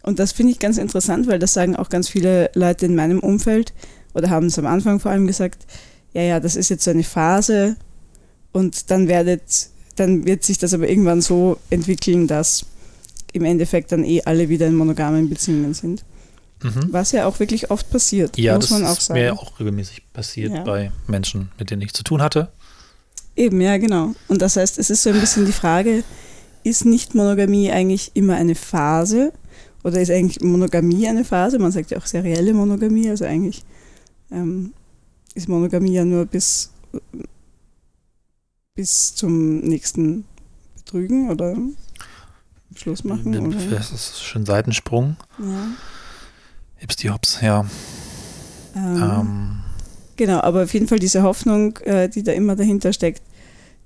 Und 0.01 0.17
das 0.17 0.31
finde 0.31 0.51
ich 0.51 0.59
ganz 0.59 0.79
interessant, 0.79 1.27
weil 1.27 1.37
das 1.37 1.53
sagen 1.53 1.75
auch 1.75 1.89
ganz 1.89 2.09
viele 2.09 2.49
Leute 2.55 2.87
in 2.87 2.95
meinem 2.95 3.19
Umfeld 3.19 3.73
oder 4.15 4.31
haben 4.31 4.47
es 4.47 4.57
am 4.57 4.65
Anfang 4.65 4.99
vor 4.99 5.11
allem 5.11 5.27
gesagt, 5.27 5.65
ja, 6.13 6.23
ja, 6.23 6.39
das 6.39 6.55
ist 6.55 6.69
jetzt 6.69 6.83
so 6.83 6.91
eine 6.91 7.03
Phase 7.03 7.75
und 8.51 8.89
dann 8.89 9.07
werdet, 9.07 9.69
dann 9.95 10.25
wird 10.25 10.43
sich 10.43 10.57
das 10.57 10.73
aber 10.73 10.87
irgendwann 10.87 11.21
so 11.21 11.57
entwickeln, 11.69 12.27
dass 12.27 12.65
im 13.33 13.45
Endeffekt 13.45 13.91
dann 13.91 14.03
eh 14.03 14.21
alle 14.23 14.49
wieder 14.49 14.67
in 14.67 14.75
monogamen 14.75 15.29
Beziehungen 15.29 15.73
sind. 15.73 16.03
Mhm. 16.65 16.87
Was 16.91 17.11
ja 17.11 17.27
auch 17.27 17.39
wirklich 17.39 17.69
oft 17.69 17.89
passiert, 17.91 18.37
ja, 18.37 18.55
muss 18.55 18.71
man 18.71 18.85
auch 18.85 18.99
sagen. 18.99 19.19
Ja, 19.19 19.29
das 19.29 19.33
ist 19.33 19.43
mir 19.43 19.47
auch 19.47 19.59
regelmäßig 19.59 20.01
passiert 20.11 20.53
ja. 20.53 20.63
bei 20.63 20.91
Menschen, 21.07 21.51
mit 21.59 21.69
denen 21.69 21.81
ich 21.83 21.93
zu 21.93 22.03
tun 22.03 22.21
hatte. 22.21 22.49
Eben, 23.35 23.61
ja, 23.61 23.77
genau. 23.77 24.13
Und 24.27 24.41
das 24.41 24.55
heißt, 24.55 24.79
es 24.79 24.89
ist 24.89 25.03
so 25.03 25.09
ein 25.09 25.19
bisschen 25.19 25.45
die 25.45 25.51
Frage, 25.51 26.03
ist 26.63 26.85
Nicht-Monogamie 26.85 27.71
eigentlich 27.71 28.11
immer 28.15 28.35
eine 28.35 28.55
Phase 28.55 29.31
oder 29.83 30.01
ist 30.01 30.09
eigentlich 30.09 30.41
Monogamie 30.41 31.07
eine 31.07 31.23
Phase? 31.23 31.59
Man 31.59 31.71
sagt 31.71 31.91
ja 31.91 31.97
auch 31.97 32.05
serielle 32.05 32.53
Monogamie, 32.53 33.09
also 33.09 33.25
eigentlich 33.25 33.63
ähm, 34.31 34.73
ist 35.35 35.47
Monogamie 35.47 35.93
ja 35.93 36.05
nur 36.05 36.25
bis, 36.25 36.71
bis 38.73 39.13
zum 39.13 39.59
nächsten 39.59 40.25
Betrügen 40.77 41.29
oder 41.29 41.55
Schluss 42.75 43.03
machen. 43.03 43.55
Das 43.69 43.91
ist 43.91 44.23
schon 44.23 44.45
Seitensprung. 44.45 45.17
Ja. 45.39 45.67
Hipsty 46.85 47.07
Hops, 47.07 47.41
ja. 47.41 47.65
Ähm, 48.75 49.03
ähm. 49.03 49.63
Genau, 50.17 50.39
aber 50.41 50.63
auf 50.63 50.73
jeden 50.73 50.87
Fall 50.87 50.99
diese 50.99 51.23
Hoffnung, 51.23 51.77
äh, 51.79 52.07
die 52.07 52.21
da 52.21 52.31
immer 52.31 52.55
dahinter 52.55 52.93
steckt, 52.93 53.23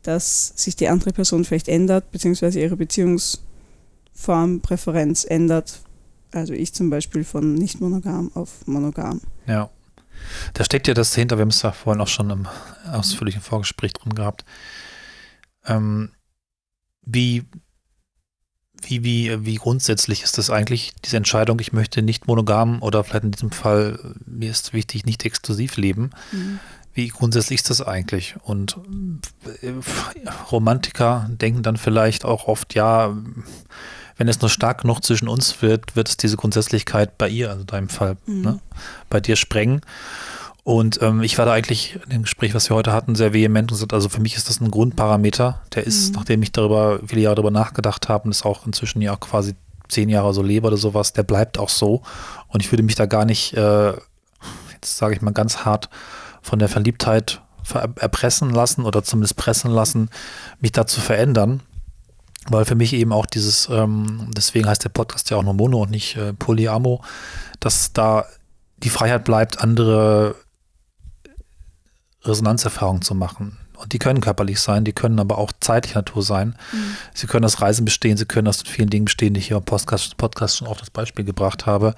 dass 0.04 0.52
sich 0.56 0.76
die 0.76 0.90
andere 0.90 1.14
Person 1.14 1.46
vielleicht 1.46 1.70
ändert, 1.70 2.12
beziehungsweise 2.12 2.60
ihre 2.60 2.76
Beziehungsform, 2.76 4.60
Präferenz 4.62 5.24
ändert. 5.24 5.80
Also 6.34 6.54
ich 6.54 6.74
zum 6.74 6.90
Beispiel 6.90 7.24
von 7.24 7.54
nicht 7.54 7.80
monogam 7.80 8.32
auf 8.34 8.68
monogam. 8.68 9.22
Ja. 9.48 9.70
Da 10.54 10.66
steckt 10.66 10.90
ja 10.90 10.94
das 10.94 11.14
dahinter, 11.14 11.38
wir 11.38 11.44
haben 11.44 11.50
es 11.50 11.62
ja 11.62 11.72
vorhin 11.72 12.02
auch 12.02 12.08
schon 12.10 12.30
im 12.30 12.48
ausführlichen 12.92 13.42
Vorgespräch 13.42 13.94
drin 13.94 14.14
gehabt. 14.14 14.44
Ähm, 15.66 16.12
wie 17.06 17.46
wie, 18.84 19.04
wie, 19.04 19.46
wie 19.46 19.56
grundsätzlich 19.56 20.24
ist 20.24 20.38
das 20.38 20.50
eigentlich, 20.50 20.94
diese 21.06 21.18
Entscheidung, 21.18 21.60
ich 21.60 21.74
möchte 21.74 22.02
nicht 22.02 22.28
monogam 22.28 22.82
oder 22.82 23.04
vielleicht 23.04 23.26
in 23.26 23.32
diesem 23.32 23.52
Fall, 23.52 24.00
mir 24.26 24.52
ist 24.52 24.74
wichtig, 24.74 25.06
nicht 25.06 25.26
exklusiv 25.26 25.78
leben. 25.78 26.12
Mhm. 26.32 26.60
Wie 26.94 27.08
grundsätzlich 27.08 27.60
ist 27.60 27.70
das 27.70 27.82
eigentlich? 27.82 28.36
Und 28.44 28.78
äh, 29.62 29.74
Romantiker 30.52 31.30
denken 31.30 31.64
dann 31.64 31.78
vielleicht 31.78 32.26
auch 32.26 32.48
oft, 32.48 32.74
ja, 32.74 33.16
wenn 34.18 34.28
es 34.28 34.42
nur 34.42 34.50
stark 34.50 34.82
genug 34.82 35.04
zwischen 35.04 35.30
uns 35.30 35.62
wird, 35.62 35.96
wird 35.96 36.10
es 36.10 36.18
diese 36.18 36.36
Grundsätzlichkeit 36.36 37.18
bei 37.18 37.30
ihr, 37.30 37.50
also 37.50 37.62
in 37.62 37.68
deinem 37.68 37.90
Fall, 37.90 38.18
mhm. 38.26 38.42
ne, 38.42 38.60
bei 39.10 39.22
dir 39.22 39.36
sprengen. 39.36 39.82
Und 40.64 41.02
ähm, 41.02 41.24
ich 41.24 41.38
war 41.38 41.46
da 41.46 41.54
eigentlich 41.54 41.98
in 42.04 42.10
dem 42.10 42.22
Gespräch, 42.24 42.54
was 42.54 42.70
wir 42.70 42.76
heute 42.76 42.92
hatten, 42.92 43.16
sehr 43.16 43.34
vehement 43.34 43.72
und 43.72 43.76
gesagt, 43.76 43.94
also 43.94 44.10
für 44.10 44.22
mich 44.22 44.36
ist 44.36 44.50
das 44.50 44.60
ein 44.60 44.72
Grundparameter. 44.72 45.62
Der 45.74 45.86
ist, 45.86 46.10
mhm. 46.10 46.16
nachdem 46.16 46.44
ich 46.44 46.52
darüber 46.52 47.00
viele 47.06 47.22
Jahre 47.22 47.36
darüber 47.36 47.52
nachgedacht 47.52 48.10
habe 48.10 48.26
und 48.26 48.32
es 48.32 48.44
auch 48.44 48.66
inzwischen 48.66 49.02
ja 49.02 49.16
quasi 49.16 49.56
zehn 49.88 50.10
Jahre 50.10 50.34
so 50.34 50.42
lebe 50.42 50.68
oder 50.68 50.78
sowas, 50.78 51.14
der 51.14 51.24
bleibt 51.24 51.58
auch 51.58 51.70
so. 51.70 52.04
Und 52.48 52.62
ich 52.62 52.72
würde 52.72 52.84
mich 52.84 52.96
da 52.96 53.06
gar 53.06 53.26
nicht, 53.26 53.54
äh, 53.54 53.94
jetzt 54.72 54.98
sage 54.98 55.16
ich 55.16 55.22
mal 55.22 55.32
ganz 55.32 55.66
hart, 55.66 55.90
von 56.42 56.60
der 56.60 56.70
Verliebtheit 56.70 57.42
erpressen 57.74 58.50
lassen 58.50 58.86
oder 58.86 59.04
zumindest 59.04 59.36
pressen 59.36 59.72
lassen, 59.72 60.10
mich 60.60 60.72
da 60.72 60.88
zu 60.88 61.02
verändern. 61.02 61.62
Weil 62.48 62.66
für 62.66 62.76
mich 62.76 62.94
eben 62.94 63.12
auch 63.12 63.26
dieses, 63.26 63.70
ähm, 63.70 64.32
deswegen 64.36 64.68
heißt 64.68 64.84
der 64.84 64.90
Podcast 64.90 65.30
ja 65.30 65.38
auch 65.38 65.44
nur 65.44 65.54
Mono 65.54 65.84
und 65.84 65.92
nicht 65.92 66.16
äh, 66.16 66.34
Polyamo, 66.34 67.04
dass 67.60 67.94
da 67.94 68.26
die 68.78 68.90
Freiheit 68.90 69.26
bleibt, 69.26 69.62
andere 69.62 70.36
Resonanzerfahrungen 72.24 73.02
zu 73.02 73.16
machen. 73.16 73.58
Und 73.78 73.94
die 73.94 74.00
können 74.00 74.20
körperlich 74.20 74.60
sein, 74.60 74.84
die 74.84 74.92
können 74.92 75.20
aber 75.20 75.38
auch 75.38 75.54
zeitlicher 75.62 76.00
Natur 76.00 76.22
sein. 76.22 76.56
Mhm. 76.74 76.98
Sie 77.14 77.28
können 77.28 77.46
aus 77.46 77.62
Reisen 77.62 77.86
bestehen, 77.86 78.18
sie 78.18 78.26
können 78.26 78.50
aus 78.50 78.62
vielen 78.62 78.90
Dingen 78.90 79.06
bestehen, 79.06 79.34
die 79.34 79.40
ich 79.40 79.48
hier 79.48 79.58
im 79.58 79.64
Podcast, 79.64 80.18
Podcast 80.18 80.58
schon 80.58 80.68
auf 80.68 80.80
das 80.80 80.90
Beispiel 80.90 81.24
gebracht 81.24 81.66
habe. 81.66 81.96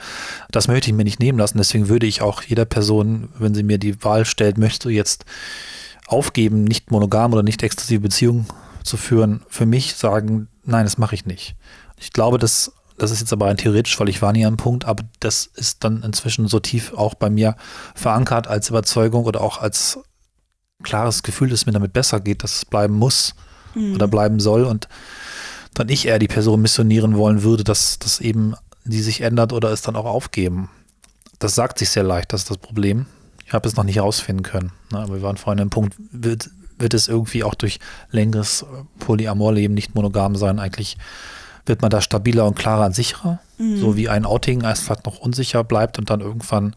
Das 0.51 0.67
möchte 0.67 0.91
ich 0.91 0.95
mir 0.95 1.05
nicht 1.05 1.19
nehmen 1.19 1.39
lassen. 1.39 1.57
Deswegen 1.57 1.89
würde 1.89 2.05
ich 2.05 2.21
auch 2.21 2.43
jeder 2.43 2.65
Person, 2.65 3.29
wenn 3.39 3.55
sie 3.55 3.63
mir 3.63 3.79
die 3.79 4.03
Wahl 4.03 4.25
stellt, 4.25 4.59
möchtest 4.59 4.85
du 4.85 4.89
jetzt 4.89 5.25
aufgeben, 6.05 6.65
nicht 6.65 6.91
monogam 6.91 7.33
oder 7.33 7.41
nicht 7.41 7.63
exklusive 7.63 8.01
Beziehungen 8.01 8.45
zu 8.83 8.97
führen, 8.97 9.41
für 9.47 9.65
mich 9.65 9.95
sagen, 9.95 10.49
nein, 10.63 10.83
das 10.83 10.99
mache 10.99 11.15
ich 11.15 11.25
nicht. 11.25 11.55
Ich 11.97 12.13
glaube, 12.13 12.37
dass 12.37 12.73
das 12.97 13.09
ist 13.09 13.21
jetzt 13.21 13.33
aber 13.33 13.47
ein 13.47 13.57
theoretisch, 13.57 13.99
weil 13.99 14.09
ich 14.09 14.21
war 14.21 14.31
nie 14.31 14.45
am 14.45 14.57
Punkt, 14.57 14.85
aber 14.85 15.03
das 15.19 15.47
ist 15.47 15.83
dann 15.83 16.03
inzwischen 16.03 16.47
so 16.47 16.59
tief 16.59 16.93
auch 16.93 17.15
bei 17.15 17.31
mir 17.31 17.55
verankert 17.95 18.45
als 18.45 18.69
Überzeugung 18.69 19.25
oder 19.25 19.41
auch 19.41 19.59
als 19.59 19.97
klares 20.83 21.23
Gefühl, 21.23 21.49
dass 21.49 21.61
es 21.61 21.65
mir 21.65 21.71
damit 21.71 21.93
besser 21.93 22.19
geht, 22.19 22.43
dass 22.43 22.55
es 22.55 22.65
bleiben 22.65 22.93
muss 22.93 23.35
mhm. 23.75 23.95
oder 23.95 24.07
bleiben 24.07 24.39
soll 24.39 24.65
und 24.65 24.87
dann 25.73 25.89
ich 25.89 26.07
eher 26.07 26.19
die 26.19 26.27
Person 26.27 26.61
missionieren 26.61 27.17
wollen 27.17 27.43
würde, 27.43 27.63
dass 27.63 27.99
das 27.99 28.19
eben 28.19 28.55
die 28.83 29.01
sich 29.01 29.21
ändert 29.21 29.53
oder 29.53 29.71
es 29.71 29.81
dann 29.81 29.95
auch 29.95 30.05
aufgeben. 30.05 30.69
Das 31.39 31.55
sagt 31.55 31.79
sich 31.79 31.89
sehr 31.89 32.03
leicht, 32.03 32.33
das 32.33 32.41
ist 32.41 32.49
das 32.49 32.57
Problem. 32.57 33.05
Ich 33.45 33.53
habe 33.53 33.67
es 33.67 33.75
noch 33.75 33.83
nicht 33.83 33.97
herausfinden 33.97 34.43
können. 34.43 34.71
Ne? 34.91 34.99
Aber 34.99 35.15
wir 35.15 35.21
waren 35.21 35.37
vorhin 35.37 35.61
im 35.61 35.69
Punkt, 35.69 35.95
wird, 36.11 36.49
wird 36.77 36.93
es 36.93 37.07
irgendwie 37.07 37.43
auch 37.43 37.55
durch 37.55 37.79
längeres 38.11 38.65
Polyamorleben 38.99 39.73
nicht 39.73 39.95
monogam 39.95 40.35
sein, 40.35 40.59
eigentlich 40.59 40.97
wird 41.65 41.81
man 41.81 41.91
da 41.91 42.01
stabiler 42.01 42.45
und 42.45 42.55
klarer 42.55 42.87
und 42.87 42.95
sicherer. 42.95 43.39
Mhm. 43.57 43.77
So 43.77 43.95
wie 43.95 44.09
ein 44.09 44.25
Outing 44.25 44.61
erst 44.61 44.83
vielleicht 44.83 45.05
noch 45.05 45.19
unsicher 45.19 45.63
bleibt 45.63 45.99
und 45.99 46.09
dann 46.09 46.21
irgendwann 46.21 46.75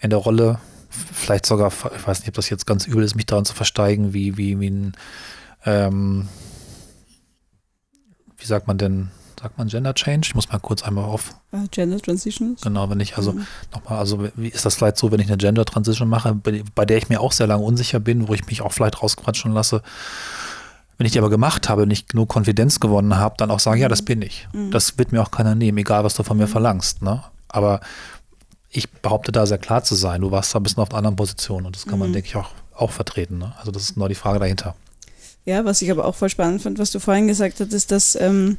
in 0.00 0.10
der 0.10 0.18
Rolle 0.18 0.60
vielleicht 0.88 1.46
sogar, 1.46 1.68
ich 1.68 2.06
weiß 2.06 2.20
nicht, 2.20 2.28
ob 2.28 2.34
das 2.34 2.50
jetzt 2.50 2.66
ganz 2.66 2.86
übel 2.86 3.04
ist, 3.04 3.14
mich 3.14 3.26
daran 3.26 3.44
zu 3.44 3.54
versteigen, 3.54 4.12
wie, 4.12 4.36
wie, 4.36 4.58
wie 4.60 4.70
ein, 4.70 4.92
ähm, 5.64 6.28
wie 8.36 8.46
sagt 8.46 8.66
man 8.66 8.78
denn, 8.78 9.10
sagt 9.40 9.58
man 9.58 9.68
Gender 9.68 9.94
Change? 9.94 10.28
Ich 10.28 10.34
muss 10.34 10.48
mal 10.48 10.58
kurz 10.58 10.82
einmal 10.82 11.04
auf. 11.04 11.34
Uh, 11.52 11.66
Gender 11.70 11.98
Transitions? 11.98 12.60
Genau, 12.62 12.90
wenn 12.90 13.00
ich 13.00 13.16
also 13.16 13.32
mhm. 13.32 13.46
nochmal, 13.72 13.98
also 13.98 14.28
wie 14.34 14.48
ist 14.48 14.64
das 14.64 14.74
vielleicht 14.76 14.96
so, 14.96 15.12
wenn 15.12 15.20
ich 15.20 15.28
eine 15.28 15.36
Gender 15.36 15.64
Transition 15.64 16.08
mache, 16.08 16.34
bei, 16.34 16.62
bei, 16.74 16.84
der 16.84 16.98
ich 16.98 17.08
mir 17.08 17.20
auch 17.20 17.32
sehr 17.32 17.46
lange 17.46 17.64
unsicher 17.64 18.00
bin, 18.00 18.28
wo 18.28 18.34
ich 18.34 18.46
mich 18.46 18.62
auch 18.62 18.72
vielleicht 18.72 19.02
rausquatschen 19.02 19.52
lasse. 19.52 19.82
Wenn 20.96 21.06
ich 21.06 21.12
die 21.12 21.18
aber 21.18 21.30
gemacht 21.30 21.68
habe, 21.68 21.86
nicht 21.86 22.08
genug 22.08 22.28
Konfidenz 22.28 22.80
gewonnen 22.80 23.16
habe, 23.16 23.36
dann 23.38 23.52
auch 23.52 23.60
sagen, 23.60 23.80
ja, 23.80 23.88
das 23.88 24.02
mhm. 24.02 24.06
bin 24.06 24.22
ich. 24.22 24.48
Mhm. 24.52 24.70
Das 24.70 24.98
wird 24.98 25.12
mir 25.12 25.22
auch 25.22 25.30
keiner 25.30 25.54
nehmen, 25.54 25.78
egal 25.78 26.04
was 26.04 26.14
du 26.14 26.22
von 26.22 26.36
mir 26.36 26.46
mhm. 26.46 26.52
verlangst. 26.52 27.02
Ne? 27.02 27.22
Aber 27.48 27.80
ich 28.70 28.90
behaupte 28.90 29.32
da 29.32 29.46
sehr 29.46 29.58
klar 29.58 29.82
zu 29.82 29.94
sein. 29.94 30.20
Du 30.20 30.30
warst 30.30 30.54
da 30.54 30.60
ein 30.60 30.62
bisschen 30.62 30.82
auf 30.82 30.90
einer 30.90 30.98
anderen 30.98 31.16
Position 31.16 31.64
und 31.66 31.74
das 31.74 31.86
kann 31.86 31.98
man, 31.98 32.10
mhm. 32.10 32.14
denke 32.14 32.28
ich, 32.28 32.36
auch, 32.36 32.50
auch 32.74 32.90
vertreten. 32.90 33.38
Ne? 33.38 33.54
Also 33.58 33.70
das 33.70 33.82
ist 33.82 33.94
genau 33.94 34.08
die 34.08 34.14
Frage 34.14 34.38
dahinter. 34.38 34.74
Ja, 35.44 35.64
was 35.64 35.80
ich 35.80 35.90
aber 35.90 36.04
auch 36.04 36.14
voll 36.14 36.28
spannend 36.28 36.60
fand, 36.60 36.78
was 36.78 36.90
du 36.90 37.00
vorhin 37.00 37.28
gesagt 37.28 37.60
hattest, 37.60 37.90
dass, 37.90 38.16
ähm, 38.16 38.58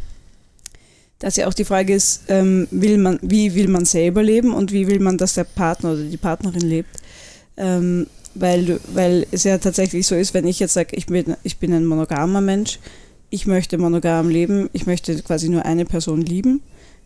dass 1.19 1.35
ja 1.35 1.47
auch 1.47 1.53
die 1.53 1.65
Frage 1.65 1.93
ist, 1.93 2.23
ähm, 2.29 2.67
will 2.71 2.97
man, 2.97 3.19
wie 3.21 3.53
will 3.53 3.67
man 3.67 3.85
selber 3.85 4.23
leben 4.23 4.53
und 4.53 4.71
wie 4.71 4.87
will 4.87 4.99
man, 4.99 5.17
dass 5.17 5.35
der 5.35 5.43
Partner 5.43 5.91
oder 5.91 6.03
die 6.03 6.17
Partnerin 6.17 6.61
lebt. 6.61 6.97
Ähm, 7.57 8.07
weil, 8.35 8.79
weil 8.93 9.27
es 9.31 9.43
ja 9.43 9.57
tatsächlich 9.57 10.07
so 10.07 10.15
ist, 10.15 10.33
wenn 10.33 10.47
ich 10.47 10.59
jetzt 10.59 10.73
sage, 10.73 10.95
ich 10.95 11.07
bin, 11.07 11.35
ich 11.43 11.57
bin 11.57 11.73
ein 11.73 11.85
monogamer 11.85 12.41
Mensch, 12.41 12.79
ich 13.29 13.45
möchte 13.45 13.77
monogam 13.77 14.29
leben, 14.29 14.69
ich 14.73 14.85
möchte 14.85 15.21
quasi 15.21 15.49
nur 15.49 15.65
eine 15.65 15.85
Person 15.85 16.21
lieben, 16.21 16.61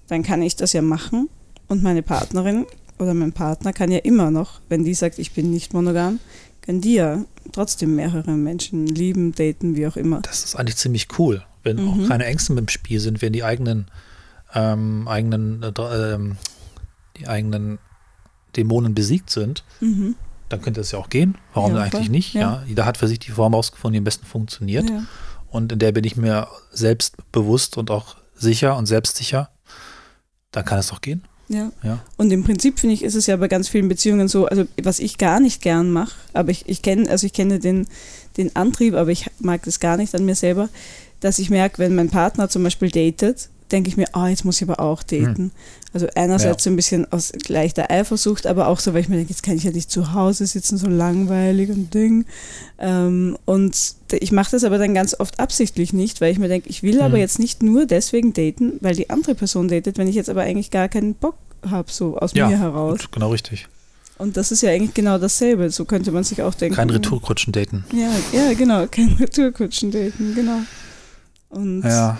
dann 0.08 0.24
kann 0.24 0.42
ich 0.42 0.56
das 0.56 0.74
ja 0.74 0.82
machen 0.82 1.30
und 1.68 1.84
meine 1.84 2.04
Partnerin 2.04 2.66
oder 3.04 3.14
mein 3.14 3.34
Partner 3.34 3.74
kann 3.74 3.92
ja 3.92 4.00
immer 4.00 4.32
noch, 4.32 4.62
wenn 4.70 4.84
die 4.84 4.94
sagt, 4.94 5.20
ich 5.20 5.34
bin 5.34 5.52
nicht 5.52 5.74
monogam, 5.74 6.20
können 6.62 6.82
die 6.82 6.96
ja 6.96 7.24
trotzdem 7.52 7.96
mehrere 7.96 8.32
Menschen 8.32 8.88
lieben, 8.88 9.34
daten, 9.34 9.76
wie 9.76 9.86
auch 9.86 9.98
immer. 9.98 10.22
Das 10.22 10.44
ist 10.44 10.56
eigentlich 10.56 10.78
ziemlich 10.78 11.08
cool, 11.20 11.44
wenn 11.64 11.78
mhm. 11.78 11.90
auch 11.90 12.08
keine 12.08 12.26
Ängste 12.26 12.54
mit 12.54 12.66
dem 12.66 12.70
Spiel 12.70 13.00
sind, 13.00 13.22
wenn 13.22 13.34
die 13.34 13.44
eigenen, 13.44 13.88
ähm, 14.54 15.08
eigenen, 15.08 15.62
äh, 15.62 16.14
ähm, 16.14 16.38
die 17.18 17.28
eigenen 17.28 17.80
Dämonen 18.56 18.96
besiegt 18.96 19.30
sind. 19.30 19.64
Mhm. 19.82 20.16
Dann 20.50 20.62
könnte 20.62 20.82
es 20.82 20.92
ja 20.92 21.00
auch 21.00 21.10
gehen. 21.10 21.38
Warum 21.54 21.76
ja, 21.76 21.82
eigentlich 21.82 22.10
nicht? 22.10 22.34
Ja. 22.34 22.42
ja. 22.42 22.64
Jeder 22.68 22.86
hat 22.86 22.98
für 22.98 23.08
sich 23.08 23.20
die 23.20 23.32
Form 23.32 23.56
ausgefunden, 23.56 23.94
die 23.94 24.00
am 24.00 24.04
besten 24.04 24.26
funktioniert. 24.26 24.90
Ja. 24.90 25.04
Und 25.50 25.72
in 25.72 25.80
der 25.80 25.92
bin 25.92 26.04
ich 26.04 26.16
mir 26.16 26.48
selbst 26.72 27.18
bewusst 27.32 27.78
und 27.78 27.92
auch 27.92 28.16
sicher 28.36 28.78
und 28.78 28.86
selbstsicher. 28.86 29.50
Dann 30.52 30.66
kann 30.66 30.80
es 30.80 30.88
doch 30.88 31.02
gehen. 31.02 31.24
Ja. 31.50 31.72
ja. 31.84 32.04
Und 32.18 32.32
im 32.32 32.44
Prinzip 32.44 32.80
finde 32.80 32.94
ich, 32.94 33.04
ist 33.04 33.16
es 33.16 33.28
ja 33.28 33.36
bei 33.36 33.48
ganz 33.48 33.68
vielen 33.68 33.90
Beziehungen 33.90 34.28
so, 34.28 34.46
also 34.46 34.66
was 34.82 35.00
ich 35.00 35.18
gar 35.18 35.40
nicht 35.40 35.62
gern 35.62 35.92
mache, 35.92 36.16
aber 36.34 36.52
ich, 36.52 36.68
ich 36.68 36.82
kenne, 36.82 37.10
also 37.10 37.26
ich 37.26 37.34
kenne 37.34 37.60
den, 37.60 37.88
den 38.38 38.56
Antrieb, 38.56 38.96
aber 38.96 39.12
ich 39.12 39.30
mag 39.40 39.64
das 39.64 39.80
gar 39.80 39.98
nicht 39.98 40.16
an 40.16 40.26
mir 40.26 40.36
selber, 40.36 40.70
dass 41.20 41.40
ich 41.40 41.50
merke, 41.50 41.80
wenn 41.80 41.96
mein 41.96 42.10
Partner 42.10 42.50
zum 42.50 42.64
Beispiel 42.64 42.90
datet 42.90 43.50
denke 43.74 43.90
ich 43.90 43.98
mir, 43.98 44.08
ah, 44.14 44.30
jetzt 44.30 44.46
muss 44.46 44.62
ich 44.62 44.70
aber 44.70 44.80
auch 44.80 45.04
daten. 45.04 45.44
Mhm. 45.46 45.52
Also 45.92 46.08
einerseits 46.16 46.64
ja. 46.64 46.70
so 46.70 46.70
ein 46.70 46.76
bisschen 46.76 47.12
aus 47.12 47.34
leichter 47.48 47.92
Eifersucht, 47.92 48.48
aber 48.48 48.68
auch 48.68 48.80
so, 48.80 48.94
weil 48.94 49.02
ich 49.02 49.10
mir 49.10 49.18
denke, 49.18 49.32
jetzt 49.32 49.44
kann 49.44 49.58
ich 49.58 49.64
ja 49.64 49.72
nicht 49.72 49.92
zu 49.92 50.14
Hause 50.14 50.46
sitzen, 50.46 50.78
so 50.78 50.88
langweilig 50.88 51.70
und 51.70 51.94
Ding. 51.94 52.26
Ähm, 52.80 53.38
und 53.46 53.96
ich 54.12 54.32
mache 54.32 54.52
das 54.52 54.64
aber 54.64 54.78
dann 54.78 54.94
ganz 54.94 55.20
oft 55.20 55.40
absichtlich 55.40 55.92
nicht, 55.92 56.22
weil 56.22 56.32
ich 56.32 56.40
mir 56.40 56.48
denke, 56.48 56.70
ich 56.70 56.84
will 56.84 56.96
mhm. 56.96 57.02
aber 57.02 57.18
jetzt 57.18 57.40
nicht 57.40 57.62
nur 57.62 57.86
deswegen 57.86 58.34
daten, 58.34 58.74
weil 58.82 58.96
die 58.96 59.10
andere 59.10 59.36
Person 59.36 59.68
datet, 59.68 59.98
wenn 59.98 60.08
ich 60.08 60.16
jetzt 60.16 60.30
aber 60.30 60.42
eigentlich 60.42 60.72
gar 60.72 60.88
keinen 60.88 61.16
Bock 61.16 61.36
habe, 61.70 61.92
so 61.92 62.18
aus 62.18 62.34
ja, 62.34 62.48
mir 62.48 62.58
heraus. 62.58 63.00
Gut, 63.00 63.12
genau 63.12 63.32
richtig. 63.32 63.68
Und 64.18 64.38
das 64.38 64.52
ist 64.52 64.62
ja 64.62 64.70
eigentlich 64.70 64.94
genau 64.94 65.18
dasselbe. 65.18 65.70
So 65.70 65.86
könnte 65.86 66.12
man 66.12 66.24
sich 66.24 66.42
auch 66.42 66.54
denken. 66.54 66.76
Kein 66.76 66.90
Retourkutschen 66.90 67.52
daten. 67.52 67.84
Ja, 67.92 68.12
ja, 68.32 68.54
genau, 68.54 68.88
kein 68.92 69.10
Retourkutschen 69.20 69.92
daten, 69.92 70.34
genau. 70.36 70.60
Und 71.50 71.84
ja. 71.84 72.18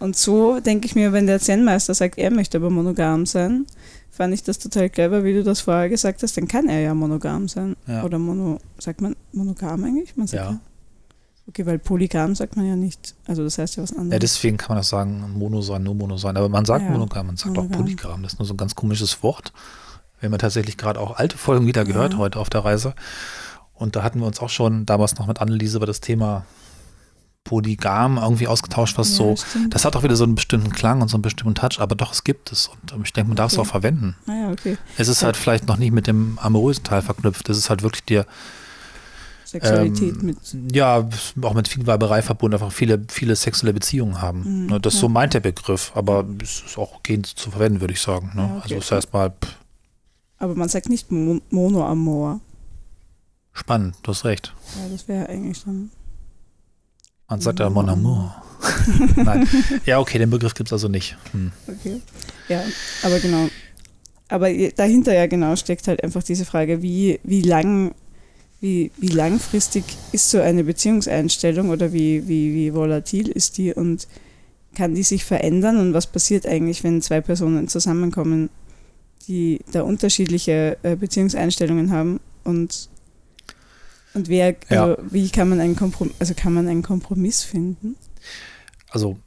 Und 0.00 0.16
so 0.16 0.60
denke 0.60 0.86
ich 0.86 0.94
mir, 0.94 1.12
wenn 1.12 1.26
der 1.26 1.38
Zen-Meister 1.38 1.94
sagt, 1.94 2.18
er 2.18 2.30
möchte 2.30 2.56
aber 2.58 2.70
monogam 2.70 3.26
sein, 3.26 3.66
fand 4.10 4.34
ich 4.34 4.42
das 4.42 4.58
total 4.58 4.90
clever, 4.90 5.24
wie 5.24 5.34
du 5.34 5.44
das 5.44 5.60
vorher 5.60 5.88
gesagt 5.88 6.22
hast, 6.22 6.36
dann 6.36 6.48
kann 6.48 6.68
er 6.68 6.80
ja 6.80 6.94
monogam 6.94 7.48
sein. 7.48 7.76
Ja. 7.86 8.02
Oder 8.02 8.18
mono, 8.18 8.58
sagt 8.78 9.02
man 9.02 9.14
monogam 9.32 9.84
eigentlich? 9.84 10.16
Man 10.16 10.26
sagt 10.26 10.42
ja. 10.42 10.50
ja. 10.52 10.60
Okay, 11.48 11.66
weil 11.66 11.78
polygam 11.78 12.34
sagt 12.34 12.56
man 12.56 12.66
ja 12.66 12.76
nicht. 12.76 13.14
Also 13.26 13.42
das 13.44 13.58
heißt 13.58 13.76
ja 13.76 13.82
was 13.82 13.92
anderes. 13.92 14.12
Ja, 14.12 14.18
deswegen 14.18 14.56
kann 14.56 14.68
man 14.70 14.78
das 14.78 14.88
sagen, 14.88 15.32
mono 15.36 15.60
sein, 15.62 15.82
nur 15.82 15.94
mono 15.94 16.16
sein. 16.16 16.36
Aber 16.36 16.48
man 16.48 16.64
sagt 16.64 16.84
ja, 16.84 16.90
monogam, 16.90 17.26
man 17.26 17.36
sagt 17.36 17.54
monogam. 17.54 17.72
auch 17.72 17.76
polygam. 17.78 18.22
Das 18.22 18.34
ist 18.34 18.38
nur 18.38 18.46
so 18.46 18.54
ein 18.54 18.56
ganz 18.56 18.74
komisches 18.74 19.22
Wort. 19.22 19.52
Wir 20.18 20.26
haben 20.26 20.32
ja 20.32 20.38
tatsächlich 20.38 20.76
gerade 20.76 21.00
auch 21.00 21.16
alte 21.16 21.36
Folgen 21.36 21.66
wieder 21.66 21.84
gehört 21.84 22.16
heute 22.16 22.38
auf 22.38 22.50
der 22.50 22.64
Reise. 22.64 22.94
Und 23.74 23.96
da 23.96 24.02
hatten 24.02 24.20
wir 24.20 24.26
uns 24.26 24.38
auch 24.38 24.50
schon 24.50 24.86
damals 24.86 25.18
noch 25.18 25.26
mit 25.26 25.40
Anneliese 25.40 25.78
über 25.78 25.86
das 25.86 26.00
Thema 26.00 26.44
polygam 27.44 28.18
irgendwie 28.18 28.46
ausgetauscht, 28.46 28.98
was 28.98 29.10
ja, 29.10 29.16
so, 29.16 29.36
stimmt. 29.36 29.74
das 29.74 29.84
hat 29.84 29.96
auch 29.96 30.02
wieder 30.02 30.16
so 30.16 30.24
einen 30.24 30.34
bestimmten 30.34 30.70
Klang 30.70 31.00
und 31.02 31.08
so 31.08 31.16
einen 31.16 31.22
bestimmten 31.22 31.54
Touch, 31.54 31.80
aber 31.80 31.94
doch, 31.94 32.12
es 32.12 32.22
gibt 32.22 32.52
es 32.52 32.70
und 32.92 33.04
ich 33.04 33.12
denke, 33.12 33.28
man 33.28 33.36
darf 33.36 33.52
okay. 33.52 33.60
es 33.62 33.66
auch 33.66 33.70
verwenden. 33.70 34.16
Ah, 34.26 34.34
ja, 34.34 34.50
okay. 34.50 34.76
Es 34.98 35.08
ist 35.08 35.22
ja. 35.22 35.26
halt 35.26 35.36
vielleicht 35.36 35.66
noch 35.66 35.78
nicht 35.78 35.92
mit 35.92 36.06
dem 36.06 36.38
amorösen 36.40 36.84
Teil 36.84 37.02
verknüpft, 37.02 37.48
es 37.48 37.58
ist 37.58 37.70
halt 37.70 37.82
wirklich 37.82 38.04
dir 38.04 38.26
Sexualität 39.50 40.14
ähm, 40.20 40.26
mit. 40.26 40.74
Ja, 40.76 41.08
auch 41.42 41.54
mit 41.54 41.66
viel 41.66 41.84
Weiberei 41.86 42.22
verbunden, 42.22 42.54
einfach 42.54 42.70
viele, 42.70 43.02
viele 43.08 43.34
sexuelle 43.34 43.72
Beziehungen 43.72 44.22
haben. 44.22 44.62
Mhm, 44.62 44.66
ne, 44.66 44.80
das 44.80 44.94
ja. 44.94 45.00
so 45.00 45.08
meint 45.08 45.34
der 45.34 45.40
Begriff, 45.40 45.90
aber 45.96 46.24
es 46.40 46.62
ist 46.64 46.78
auch 46.78 46.94
okay 46.94 47.20
zu 47.22 47.50
verwenden, 47.50 47.80
würde 47.80 47.92
ich 47.92 48.00
sagen. 48.00 48.30
Ne? 48.34 48.44
Okay. 48.44 48.60
Also 48.62 48.74
es 48.76 48.84
ist 48.84 48.92
erstmal. 48.92 49.32
Aber 50.38 50.54
man 50.54 50.68
sagt 50.68 50.88
nicht 50.88 51.10
Monoamor. 51.10 52.40
Spannend, 53.52 53.96
du 54.04 54.12
hast 54.12 54.24
recht. 54.24 54.54
Ja, 54.76 54.88
das 54.88 55.08
wäre 55.08 55.28
eigentlich 55.28 55.64
dann. 55.64 55.90
Man 57.30 57.40
sagt 57.40 57.60
ja 57.60 57.70
Mon 57.70 57.88
Amour. 57.88 58.34
Nein. 59.16 59.48
Ja, 59.86 60.00
okay, 60.00 60.18
den 60.18 60.30
Begriff 60.30 60.52
gibt 60.52 60.68
es 60.68 60.72
also 60.72 60.88
nicht. 60.88 61.16
Hm. 61.32 61.52
Okay. 61.66 62.00
Ja, 62.48 62.62
aber 63.04 63.20
genau. 63.20 63.48
Aber 64.28 64.52
dahinter 64.52 65.14
ja 65.14 65.26
genau 65.26 65.54
steckt 65.56 65.86
halt 65.86 66.02
einfach 66.02 66.24
diese 66.24 66.44
Frage, 66.44 66.82
wie, 66.82 67.20
wie 67.22 67.42
lang, 67.42 67.94
wie, 68.60 68.90
wie 68.98 69.08
langfristig 69.08 69.84
ist 70.12 70.30
so 70.30 70.40
eine 70.40 70.64
Beziehungseinstellung 70.64 71.70
oder 71.70 71.92
wie, 71.92 72.26
wie, 72.26 72.52
wie 72.54 72.74
volatil 72.74 73.28
ist 73.28 73.58
die 73.58 73.72
und 73.72 74.08
kann 74.74 74.94
die 74.94 75.02
sich 75.04 75.24
verändern 75.24 75.78
und 75.78 75.94
was 75.94 76.08
passiert 76.08 76.46
eigentlich, 76.46 76.84
wenn 76.84 77.00
zwei 77.00 77.20
Personen 77.20 77.68
zusammenkommen, 77.68 78.50
die 79.28 79.60
da 79.72 79.82
unterschiedliche 79.82 80.78
äh, 80.82 80.96
Beziehungseinstellungen 80.96 81.92
haben 81.92 82.20
und 82.44 82.88
und 84.14 84.28
wer, 84.28 84.56
ja. 84.68 84.84
also 84.84 85.02
wie 85.10 85.28
kann 85.30 85.48
man 85.48 85.60
einen 85.60 85.76
Kompromiss, 85.76 86.14
also 86.18 86.34
kann 86.34 86.52
man 86.52 86.68
einen 86.68 86.82
Kompromiss 86.82 87.42
finden? 87.42 87.96
Also 88.90 89.18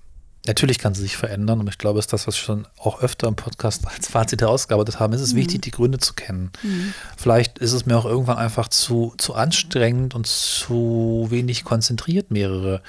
natürlich 0.45 0.79
kann 0.79 0.93
sie 0.93 1.01
sich 1.01 1.15
verändern 1.15 1.59
und 1.59 1.69
ich 1.69 1.77
glaube, 1.77 1.99
es 1.99 2.05
ist 2.05 2.13
das, 2.13 2.27
was 2.27 2.35
wir 2.35 2.43
schon 2.43 2.67
auch 2.77 3.01
öfter 3.01 3.27
im 3.27 3.35
Podcast 3.35 3.87
als 3.93 4.09
Fazit 4.09 4.41
herausgearbeitet 4.41 4.99
haben. 4.99 5.13
Es 5.13 5.21
ist 5.21 5.33
mhm. 5.33 5.37
wichtig, 5.37 5.61
die 5.61 5.71
Gründe 5.71 5.99
zu 5.99 6.13
kennen. 6.13 6.51
Mhm. 6.61 6.93
Vielleicht 7.17 7.59
ist 7.59 7.73
es 7.73 7.85
mir 7.85 7.97
auch 7.97 8.05
irgendwann 8.05 8.37
einfach 8.37 8.67
zu, 8.67 9.13
zu 9.17 9.35
anstrengend 9.35 10.15
und 10.15 10.27
zu 10.27 11.27
wenig 11.29 11.63
konzentriert, 11.63 12.31
mehrere 12.31 12.81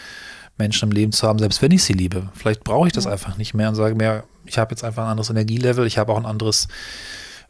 Menschen 0.57 0.89
im 0.89 0.93
Leben 0.93 1.13
zu 1.13 1.27
haben, 1.27 1.39
selbst 1.39 1.63
wenn 1.63 1.73
ich 1.73 1.83
sie 1.83 1.95
liebe. 1.95 2.31
Vielleicht 2.35 2.63
brauche 2.63 2.87
ich 2.87 2.93
das 2.93 3.05
ja. 3.05 3.11
einfach 3.11 3.37
nicht 3.37 3.55
mehr 3.55 3.69
und 3.69 3.75
sage 3.75 3.95
mir, 3.95 4.25
ich 4.47 4.59
habe 4.59 4.73
jetzt 4.73 4.85
einfach 4.85 5.05
ein 5.05 5.11
anderes 5.11 5.31
Energielevel, 5.31 5.87
ich 5.87 5.99
habe 5.99 6.13
auch 6.13 6.19
ein 6.19 6.27
anderes, 6.27 6.69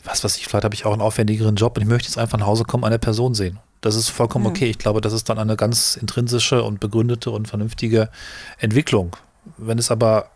was 0.05 0.25
weiß 0.25 0.37
ich, 0.37 0.47
vielleicht 0.47 0.65
habe 0.65 0.75
ich 0.75 0.87
auch 0.87 0.93
einen 0.93 1.03
aufwendigeren 1.03 1.57
Job 1.57 1.77
und 1.77 1.83
ich 1.83 1.89
möchte 1.89 2.09
jetzt 2.09 2.19
einfach 2.19 2.39
nach 2.39 2.47
Hause 2.47 2.65
kommen, 2.65 2.85
eine 2.85 2.99
Person 2.99 3.35
sehen. 3.35 3.59
Das 3.85 3.97
ist 3.97 4.09
vollkommen 4.09 4.47
okay. 4.47 4.71
Ich 4.71 4.79
glaube, 4.79 5.03
das 5.03 5.13
ist 5.13 5.29
dann 5.29 5.39
eine 5.39 5.57
ganz 5.57 5.97
intrinsische 5.97 6.63
und 6.63 6.81
begründete 6.81 7.31
und 7.31 7.49
vernünftige 7.49 8.09
Entwicklung. 8.57 9.15
Wenn 9.59 9.77
es 9.77 9.91
aber 9.91 10.31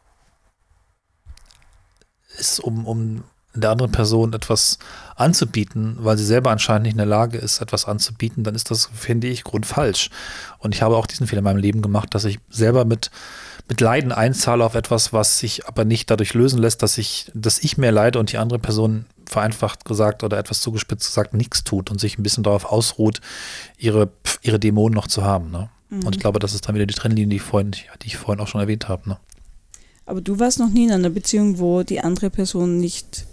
ist, 2.39 2.61
um, 2.61 2.87
um 2.87 3.25
der 3.55 3.71
anderen 3.71 3.91
Person 3.91 4.35
etwas 4.35 4.79
anzubieten, 5.17 5.97
weil 6.01 6.19
sie 6.19 6.27
selber 6.27 6.51
anscheinend 6.51 6.83
nicht 6.83 6.93
in 6.93 6.99
der 6.99 7.07
Lage 7.07 7.39
ist, 7.39 7.63
etwas 7.63 7.87
anzubieten, 7.87 8.45
dann 8.45 8.55
ist 8.55 8.71
das, 8.71 8.91
finde 8.93 9.29
ich, 9.29 9.45
grundfalsch. 9.45 10.11
Und 10.59 10.75
ich 10.75 10.83
habe 10.83 10.99
auch 10.99 11.07
diesen 11.07 11.27
Fehler 11.27 11.39
in 11.39 11.45
meinem 11.45 11.57
Leben 11.57 11.81
gemacht, 11.81 12.15
dass 12.15 12.27
ich 12.27 12.41
selber 12.51 12.85
mit, 12.85 13.11
mit 13.67 13.81
Leiden 13.81 14.13
einzahle 14.13 14.63
auf 14.63 14.75
etwas, 14.75 15.15
was 15.15 15.39
sich 15.39 15.67
aber 15.67 15.87
nicht 15.87 16.11
dadurch 16.11 16.35
lösen 16.35 16.59
lässt, 16.59 16.83
dass 16.83 16.99
ich, 16.99 17.33
dass 17.33 17.61
ich 17.61 17.79
mehr 17.79 17.93
leide 17.93 18.19
und 18.19 18.31
die 18.31 18.37
andere 18.37 18.59
Person 18.59 19.07
vereinfacht 19.29 19.85
gesagt 19.85 20.25
oder 20.25 20.39
etwas 20.39 20.61
zugespitzt 20.61 21.07
gesagt 21.07 21.35
nichts 21.35 21.65
tut 21.65 21.91
und 21.91 22.01
sich 22.01 22.19
ein 22.19 22.23
bisschen 22.23 22.45
darauf 22.45 22.65
ausruht, 22.65 23.21
ihre, 23.77 24.11
ihre 24.43 24.59
Dämonen 24.59 24.95
noch 24.95 25.07
zu 25.07 25.25
haben. 25.25 25.51
Ne? 25.51 25.69
Mhm. 25.91 26.07
Und 26.07 26.17
ich 26.17 26.21
glaube, 26.21 26.39
das 26.39 26.55
ist 26.55 26.67
dann 26.67 26.75
wieder 26.75 26.87
die 26.87 26.95
Trennlinie, 26.95 27.29
die 27.29 27.37
ich 27.37 27.43
vorhin, 27.43 27.73
die 27.73 28.07
ich 28.07 28.17
vorhin 28.17 28.43
auch 28.43 28.49
schon 28.49 28.61
erwähnt 28.61 28.89
habe. 28.89 29.09
Ne? 29.09 29.19
Aber 30.07 30.21
du 30.21 30.39
warst 30.39 30.59
noch 30.59 30.71
nie 30.71 30.87
in 30.87 30.93
einer 30.93 31.11
Beziehung, 31.11 31.59
wo 31.59 31.83
die 31.83 32.01
andere 32.01 32.31
Person 32.31 32.79
nicht, 32.79 33.27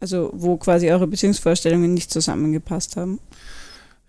also 0.00 0.30
wo 0.32 0.56
quasi 0.56 0.90
eure 0.90 1.06
Beziehungsvorstellungen 1.06 1.92
nicht 1.92 2.12
zusammengepasst 2.12 2.96
haben. 2.96 3.18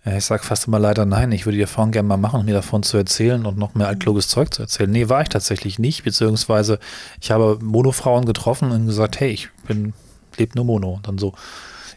Ja, 0.04 0.18
ich 0.18 0.24
sage 0.24 0.42
fast 0.42 0.66
immer 0.66 0.78
leider 0.78 1.06
nein. 1.06 1.32
Ich 1.32 1.46
würde 1.46 1.56
die 1.56 1.62
Erfahrung 1.62 1.90
gerne 1.90 2.06
mal 2.06 2.18
machen, 2.18 2.44
mir 2.44 2.52
davon 2.52 2.82
zu 2.82 2.98
erzählen 2.98 3.46
und 3.46 3.56
noch 3.56 3.74
mehr 3.74 3.88
altkluges 3.88 4.28
Zeug 4.28 4.52
zu 4.52 4.62
erzählen. 4.62 4.90
Nee, 4.90 5.08
war 5.08 5.22
ich 5.22 5.30
tatsächlich 5.30 5.78
nicht, 5.78 6.04
beziehungsweise 6.04 6.78
ich 7.20 7.30
habe 7.30 7.58
Monofrauen 7.62 8.26
getroffen 8.26 8.70
und 8.70 8.86
gesagt, 8.86 9.18
hey, 9.18 9.30
ich 9.30 9.48
bin 9.66 9.94
lebt 10.38 10.54
nur 10.54 10.64
Mono. 10.64 10.94
Und 10.94 11.08
dann 11.08 11.18
so, 11.18 11.34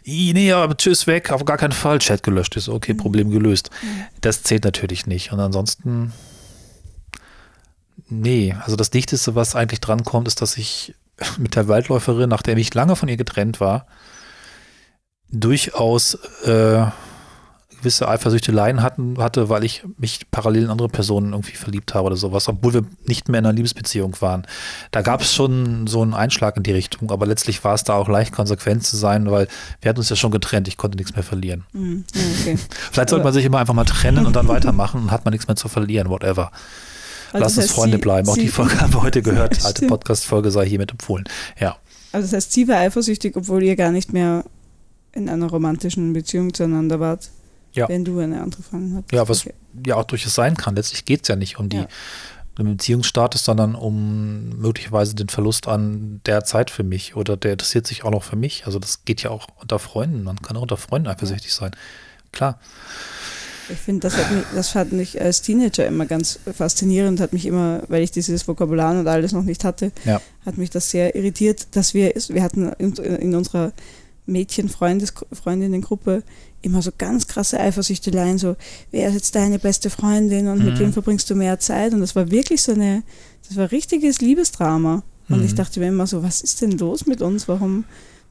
nee, 0.04 0.52
aber 0.52 0.76
tschüss, 0.76 1.06
weg, 1.06 1.30
auf 1.30 1.44
gar 1.44 1.56
keinen 1.56 1.72
Fall, 1.72 1.98
Chat 1.98 2.22
gelöscht 2.22 2.56
ist, 2.56 2.68
okay, 2.68 2.94
mhm. 2.94 2.98
Problem 2.98 3.30
gelöst. 3.30 3.70
Mhm. 3.82 4.04
Das 4.20 4.42
zählt 4.42 4.64
natürlich 4.64 5.06
nicht. 5.06 5.32
Und 5.32 5.40
ansonsten, 5.40 6.12
Nee, 8.08 8.54
also 8.64 8.76
das 8.76 8.90
Dichteste, 8.90 9.34
was 9.34 9.54
eigentlich 9.54 9.80
drankommt, 9.80 10.28
ist, 10.28 10.40
dass 10.40 10.56
ich 10.56 10.94
mit 11.38 11.56
der 11.56 11.68
Waldläuferin, 11.68 12.28
nachdem 12.28 12.58
ich 12.58 12.74
lange 12.74 12.96
von 12.96 13.08
ihr 13.08 13.16
getrennt 13.16 13.60
war, 13.60 13.86
durchaus 15.30 16.14
äh, 16.44 16.86
gewisse 17.78 18.08
Eifersüchteleien 18.08 18.82
hatten, 18.82 19.18
hatte, 19.18 19.48
weil 19.48 19.64
ich 19.64 19.84
mich 19.96 20.30
parallel 20.30 20.64
in 20.64 20.70
andere 20.70 20.88
Personen 20.88 21.32
irgendwie 21.32 21.56
verliebt 21.56 21.94
habe 21.94 22.06
oder 22.06 22.16
sowas, 22.16 22.48
obwohl 22.48 22.74
wir 22.74 22.84
nicht 23.06 23.28
mehr 23.28 23.38
in 23.38 23.46
einer 23.46 23.54
Liebesbeziehung 23.54 24.14
waren. 24.20 24.46
Da 24.90 25.02
gab 25.02 25.22
es 25.22 25.34
schon 25.34 25.86
so 25.86 26.02
einen 26.02 26.14
Einschlag 26.14 26.56
in 26.56 26.62
die 26.62 26.72
Richtung, 26.72 27.10
aber 27.10 27.26
letztlich 27.26 27.62
war 27.64 27.74
es 27.74 27.84
da 27.84 27.94
auch 27.94 28.08
leicht 28.08 28.32
konsequent 28.32 28.84
zu 28.84 28.96
sein, 28.96 29.30
weil 29.30 29.48
wir 29.80 29.88
hatten 29.88 29.98
uns 29.98 30.10
ja 30.10 30.16
schon 30.16 30.30
getrennt, 30.30 30.68
ich 30.68 30.76
konnte 30.76 30.96
nichts 30.96 31.14
mehr 31.14 31.24
verlieren. 31.24 31.64
Mhm. 31.72 32.04
Okay. 32.40 32.58
Vielleicht 32.92 33.10
sollte 33.10 33.24
man 33.24 33.32
sich 33.32 33.44
immer 33.44 33.58
einfach 33.58 33.74
mal 33.74 33.84
trennen 33.84 34.26
und 34.26 34.36
dann 34.36 34.48
weitermachen 34.48 35.02
und 35.02 35.10
hat 35.10 35.24
man 35.24 35.32
nichts 35.32 35.46
mehr 35.46 35.56
zu 35.56 35.68
verlieren, 35.68 36.08
whatever. 36.08 36.50
Also 37.32 37.44
Lass 37.44 37.58
uns 37.58 37.72
Freunde 37.72 37.98
sie, 37.98 38.02
bleiben. 38.02 38.28
Auch 38.28 38.36
die 38.36 38.48
Folge 38.48 38.80
haben 38.80 38.92
wir 38.92 39.02
heute 39.02 39.22
gehört. 39.22 39.64
Alte 39.64 39.86
Podcast-Folge 39.86 40.50
sei 40.50 40.66
hiermit 40.66 40.92
empfohlen. 40.92 41.24
Ja. 41.60 41.76
Also 42.12 42.26
das 42.26 42.32
heißt, 42.32 42.52
sie 42.52 42.68
war 42.68 42.78
eifersüchtig, 42.78 43.36
obwohl 43.36 43.62
ihr 43.62 43.76
gar 43.76 43.92
nicht 43.92 44.12
mehr 44.12 44.44
in 45.12 45.28
einer 45.28 45.48
romantischen 45.48 46.12
Beziehung 46.12 46.54
zueinander 46.54 47.00
wart. 47.00 47.30
Ja. 47.72 47.88
Wenn 47.88 48.04
du 48.04 48.18
eine 48.18 48.40
andere 48.40 48.62
Freundin 48.62 48.96
hast. 48.96 49.12
Ja, 49.12 49.28
was 49.28 49.46
okay. 49.46 49.54
ja 49.86 49.96
auch 49.96 50.04
durchaus 50.04 50.34
sein 50.34 50.56
kann. 50.56 50.74
Letztlich 50.76 51.04
geht 51.04 51.22
es 51.22 51.28
ja 51.28 51.36
nicht 51.36 51.58
um 51.58 51.68
die 51.68 51.78
ja. 51.78 51.88
den 52.58 52.76
Beziehungsstatus, 52.76 53.44
sondern 53.44 53.74
um 53.74 54.58
möglicherweise 54.60 55.14
den 55.14 55.28
Verlust 55.28 55.68
an 55.68 56.20
der 56.26 56.44
Zeit 56.44 56.70
für 56.70 56.82
mich 56.82 57.14
oder 57.14 57.36
der 57.36 57.52
interessiert 57.52 57.86
sich 57.86 58.04
auch 58.04 58.10
noch 58.10 58.22
für 58.22 58.36
mich. 58.36 58.66
Also 58.66 58.78
das 58.78 59.04
geht 59.04 59.22
ja 59.22 59.30
auch 59.30 59.46
unter 59.60 59.78
Freunden. 59.78 60.22
Man 60.24 60.36
kann 60.36 60.56
auch 60.56 60.62
unter 60.62 60.76
Freunden 60.76 61.08
eifersüchtig 61.08 61.52
sein. 61.52 61.72
Klar. 62.32 62.58
Ich 63.70 63.78
finde, 63.78 64.08
das, 64.08 64.16
hat 64.16 64.30
mich, 64.30 64.44
das 64.54 64.70
fand 64.70 64.92
ich 64.94 65.20
als 65.20 65.42
Teenager 65.42 65.86
immer 65.86 66.06
ganz 66.06 66.38
faszinierend, 66.54 67.20
hat 67.20 67.32
mich 67.32 67.44
immer, 67.44 67.82
weil 67.88 68.02
ich 68.02 68.10
dieses 68.10 68.48
Vokabular 68.48 68.98
und 68.98 69.06
alles 69.06 69.32
noch 69.32 69.42
nicht 69.42 69.64
hatte, 69.64 69.92
ja. 70.04 70.22
hat 70.46 70.56
mich 70.56 70.70
das 70.70 70.90
sehr 70.90 71.14
irritiert, 71.14 71.76
dass 71.76 71.92
wir, 71.92 72.14
wir 72.28 72.42
hatten 72.42 72.72
in, 72.78 72.94
in 72.94 73.34
unserer 73.34 73.72
Mädchen-Freundinnengruppe 74.26 76.22
immer 76.62 76.82
so 76.82 76.90
ganz 76.96 77.26
krasse 77.26 77.60
Eifersüchteleien, 77.60 78.38
so, 78.38 78.56
wer 78.90 79.08
ist 79.08 79.14
jetzt 79.14 79.34
deine 79.34 79.58
beste 79.58 79.90
Freundin 79.90 80.48
und 80.48 80.58
mhm. 80.58 80.64
mit 80.64 80.78
wem 80.78 80.92
verbringst 80.92 81.28
du 81.30 81.34
mehr 81.34 81.58
Zeit? 81.58 81.92
Und 81.92 82.00
das 82.00 82.16
war 82.16 82.30
wirklich 82.30 82.62
so 82.62 82.72
eine, 82.72 83.02
das 83.46 83.56
war 83.56 83.70
richtiges 83.70 84.20
Liebesdrama. 84.20 85.02
Und 85.28 85.38
mhm. 85.38 85.44
ich 85.44 85.54
dachte 85.54 85.80
mir 85.80 85.88
immer 85.88 86.06
so, 86.06 86.22
was 86.22 86.40
ist 86.40 86.60
denn 86.62 86.72
los 86.72 87.06
mit 87.06 87.22
uns? 87.22 87.48
Warum, 87.48 87.84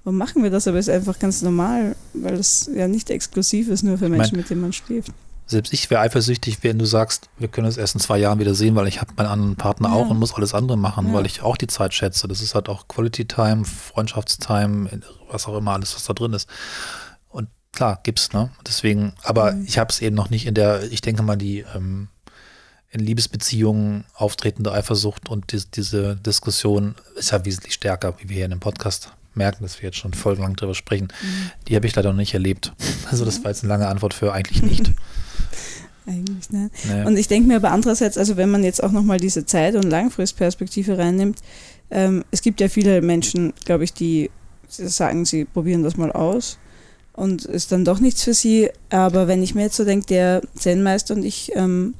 warum 0.03 0.17
machen 0.17 0.43
wir 0.43 0.49
das? 0.49 0.67
Aber 0.67 0.77
es 0.77 0.87
ist 0.87 0.93
einfach 0.93 1.19
ganz 1.19 1.41
normal, 1.41 1.95
weil 2.13 2.35
es 2.35 2.69
ja 2.73 2.87
nicht 2.87 3.09
exklusiv 3.09 3.69
ist, 3.69 3.83
nur 3.83 3.97
für 3.97 4.09
Menschen, 4.09 4.35
mein, 4.35 4.41
mit 4.41 4.49
denen 4.49 4.61
man 4.61 4.73
schläft. 4.73 5.11
Selbst 5.49 5.71
ich 5.71 5.89
wäre 5.89 6.01
eifersüchtig, 6.01 6.57
wenn 6.63 6.77
du 6.77 6.85
sagst, 6.85 7.29
wir 7.37 7.47
können 7.47 7.67
uns 7.67 7.77
erst 7.77 7.95
in 7.95 8.01
zwei 8.01 8.17
Jahren 8.17 8.39
wieder 8.39 8.53
sehen, 8.53 8.75
weil 8.75 8.87
ich 8.87 8.99
habe 8.99 9.13
meinen 9.15 9.27
anderen 9.27 9.55
Partner 9.55 9.89
ja. 9.89 9.95
auch 9.95 10.09
und 10.09 10.19
muss 10.19 10.33
alles 10.33 10.53
andere 10.53 10.77
machen, 10.77 11.07
ja. 11.07 11.13
weil 11.13 11.25
ich 11.25 11.41
auch 11.41 11.55
die 11.55 11.67
Zeit 11.67 11.93
schätze. 11.93 12.27
Das 12.27 12.41
ist 12.41 12.53
halt 12.53 12.67
auch 12.67 12.89
Quality 12.89 13.25
Time, 13.25 13.63
Freundschaftstime, 13.63 14.89
was 15.31 15.47
auch 15.47 15.57
immer, 15.57 15.71
alles, 15.71 15.95
was 15.95 16.03
da 16.03 16.13
drin 16.13 16.33
ist. 16.33 16.49
Klar, 17.73 17.99
gibt's, 18.03 18.33
ne? 18.33 18.49
Deswegen, 18.65 19.13
aber 19.23 19.51
mhm. 19.51 19.65
ich 19.65 19.77
habe 19.77 19.91
es 19.91 20.01
eben 20.01 20.15
noch 20.15 20.29
nicht 20.29 20.47
in 20.47 20.53
der, 20.53 20.91
ich 20.91 21.01
denke 21.01 21.21
mal, 21.21 21.35
die 21.35 21.63
ähm, 21.75 22.07
in 22.89 23.01
Liebesbeziehungen 23.01 24.05
auftretende 24.15 24.71
Eifersucht 24.71 25.29
und 25.29 25.51
die, 25.51 25.61
diese 25.73 26.15
Diskussion 26.15 26.95
ist 27.15 27.31
ja 27.31 27.45
wesentlich 27.45 27.73
stärker, 27.73 28.15
wie 28.19 28.29
wir 28.29 28.35
hier 28.37 28.45
in 28.45 28.51
dem 28.51 28.59
Podcast 28.59 29.11
merken, 29.35 29.63
dass 29.63 29.81
wir 29.81 29.87
jetzt 29.87 29.97
schon 29.97 30.13
folgenlang 30.13 30.55
drüber 30.55 30.73
sprechen. 30.73 31.09
Mhm. 31.21 31.51
Die 31.67 31.75
habe 31.75 31.85
ich 31.85 31.95
leider 31.95 32.09
noch 32.09 32.17
nicht 32.17 32.33
erlebt. 32.33 32.73
Also 33.09 33.23
das 33.23 33.43
war 33.43 33.51
jetzt 33.51 33.63
eine 33.63 33.69
lange 33.69 33.87
Antwort 33.87 34.13
für 34.13 34.33
eigentlich 34.33 34.63
nicht. 34.63 34.91
eigentlich, 36.07 36.49
ne? 36.49 36.71
Naja. 36.87 37.05
Und 37.05 37.17
ich 37.17 37.27
denke 37.27 37.47
mir 37.47 37.57
aber 37.57 37.71
andererseits, 37.71 38.17
also 38.17 38.37
wenn 38.37 38.49
man 38.49 38.63
jetzt 38.63 38.83
auch 38.83 38.91
nochmal 38.91 39.19
diese 39.19 39.45
Zeit- 39.45 39.75
und 39.75 39.83
Langfristperspektive 39.83 40.97
reinnimmt, 40.97 41.39
ähm, 41.91 42.25
es 42.31 42.41
gibt 42.41 42.59
ja 42.59 42.69
viele 42.69 43.01
Menschen, 43.01 43.53
glaube 43.65 43.83
ich, 43.83 43.93
die 43.93 44.29
sagen, 44.67 45.25
sie 45.25 45.45
probieren 45.45 45.83
das 45.83 45.95
mal 45.95 46.11
aus 46.11 46.57
und 47.17 47.45
ist 47.45 47.71
dann 47.71 47.83
doch 47.83 47.99
nichts 47.99 48.23
für 48.23 48.35
sie. 48.35 48.69
Aber 48.89 49.27
wenn 49.27 49.41
ich 49.43 49.55
mir 49.55 49.63
jetzt 49.63 49.75
so 49.75 49.83
denke, 49.83 50.05
der 50.05 50.41
Zen-Meister 50.55 51.15
und 51.15 51.25
ich, 51.25 51.51
ähm, 51.55 51.95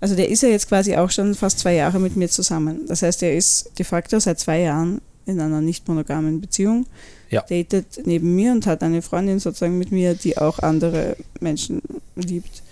also 0.00 0.16
der 0.16 0.30
ist 0.30 0.42
ja 0.42 0.48
jetzt 0.48 0.68
quasi 0.68 0.96
auch 0.96 1.10
schon 1.10 1.34
fast 1.34 1.60
zwei 1.60 1.74
Jahre 1.74 2.00
mit 2.00 2.16
mir 2.16 2.28
zusammen. 2.30 2.86
Das 2.88 3.02
heißt, 3.02 3.22
er 3.22 3.36
ist 3.36 3.78
de 3.78 3.84
facto 3.84 4.18
seit 4.18 4.40
zwei 4.40 4.60
Jahren 4.60 5.02
in 5.26 5.38
einer 5.40 5.60
nicht 5.60 5.86
monogamen 5.86 6.40
Beziehung, 6.40 6.86
ja. 7.30 7.42
datet 7.42 8.06
neben 8.06 8.34
mir 8.34 8.52
und 8.52 8.66
hat 8.66 8.82
eine 8.82 9.02
Freundin 9.02 9.38
sozusagen 9.40 9.78
mit 9.78 9.92
mir, 9.92 10.14
die 10.14 10.38
auch 10.38 10.58
andere 10.58 11.16
Menschen 11.38 11.82
liebt. 12.16 12.62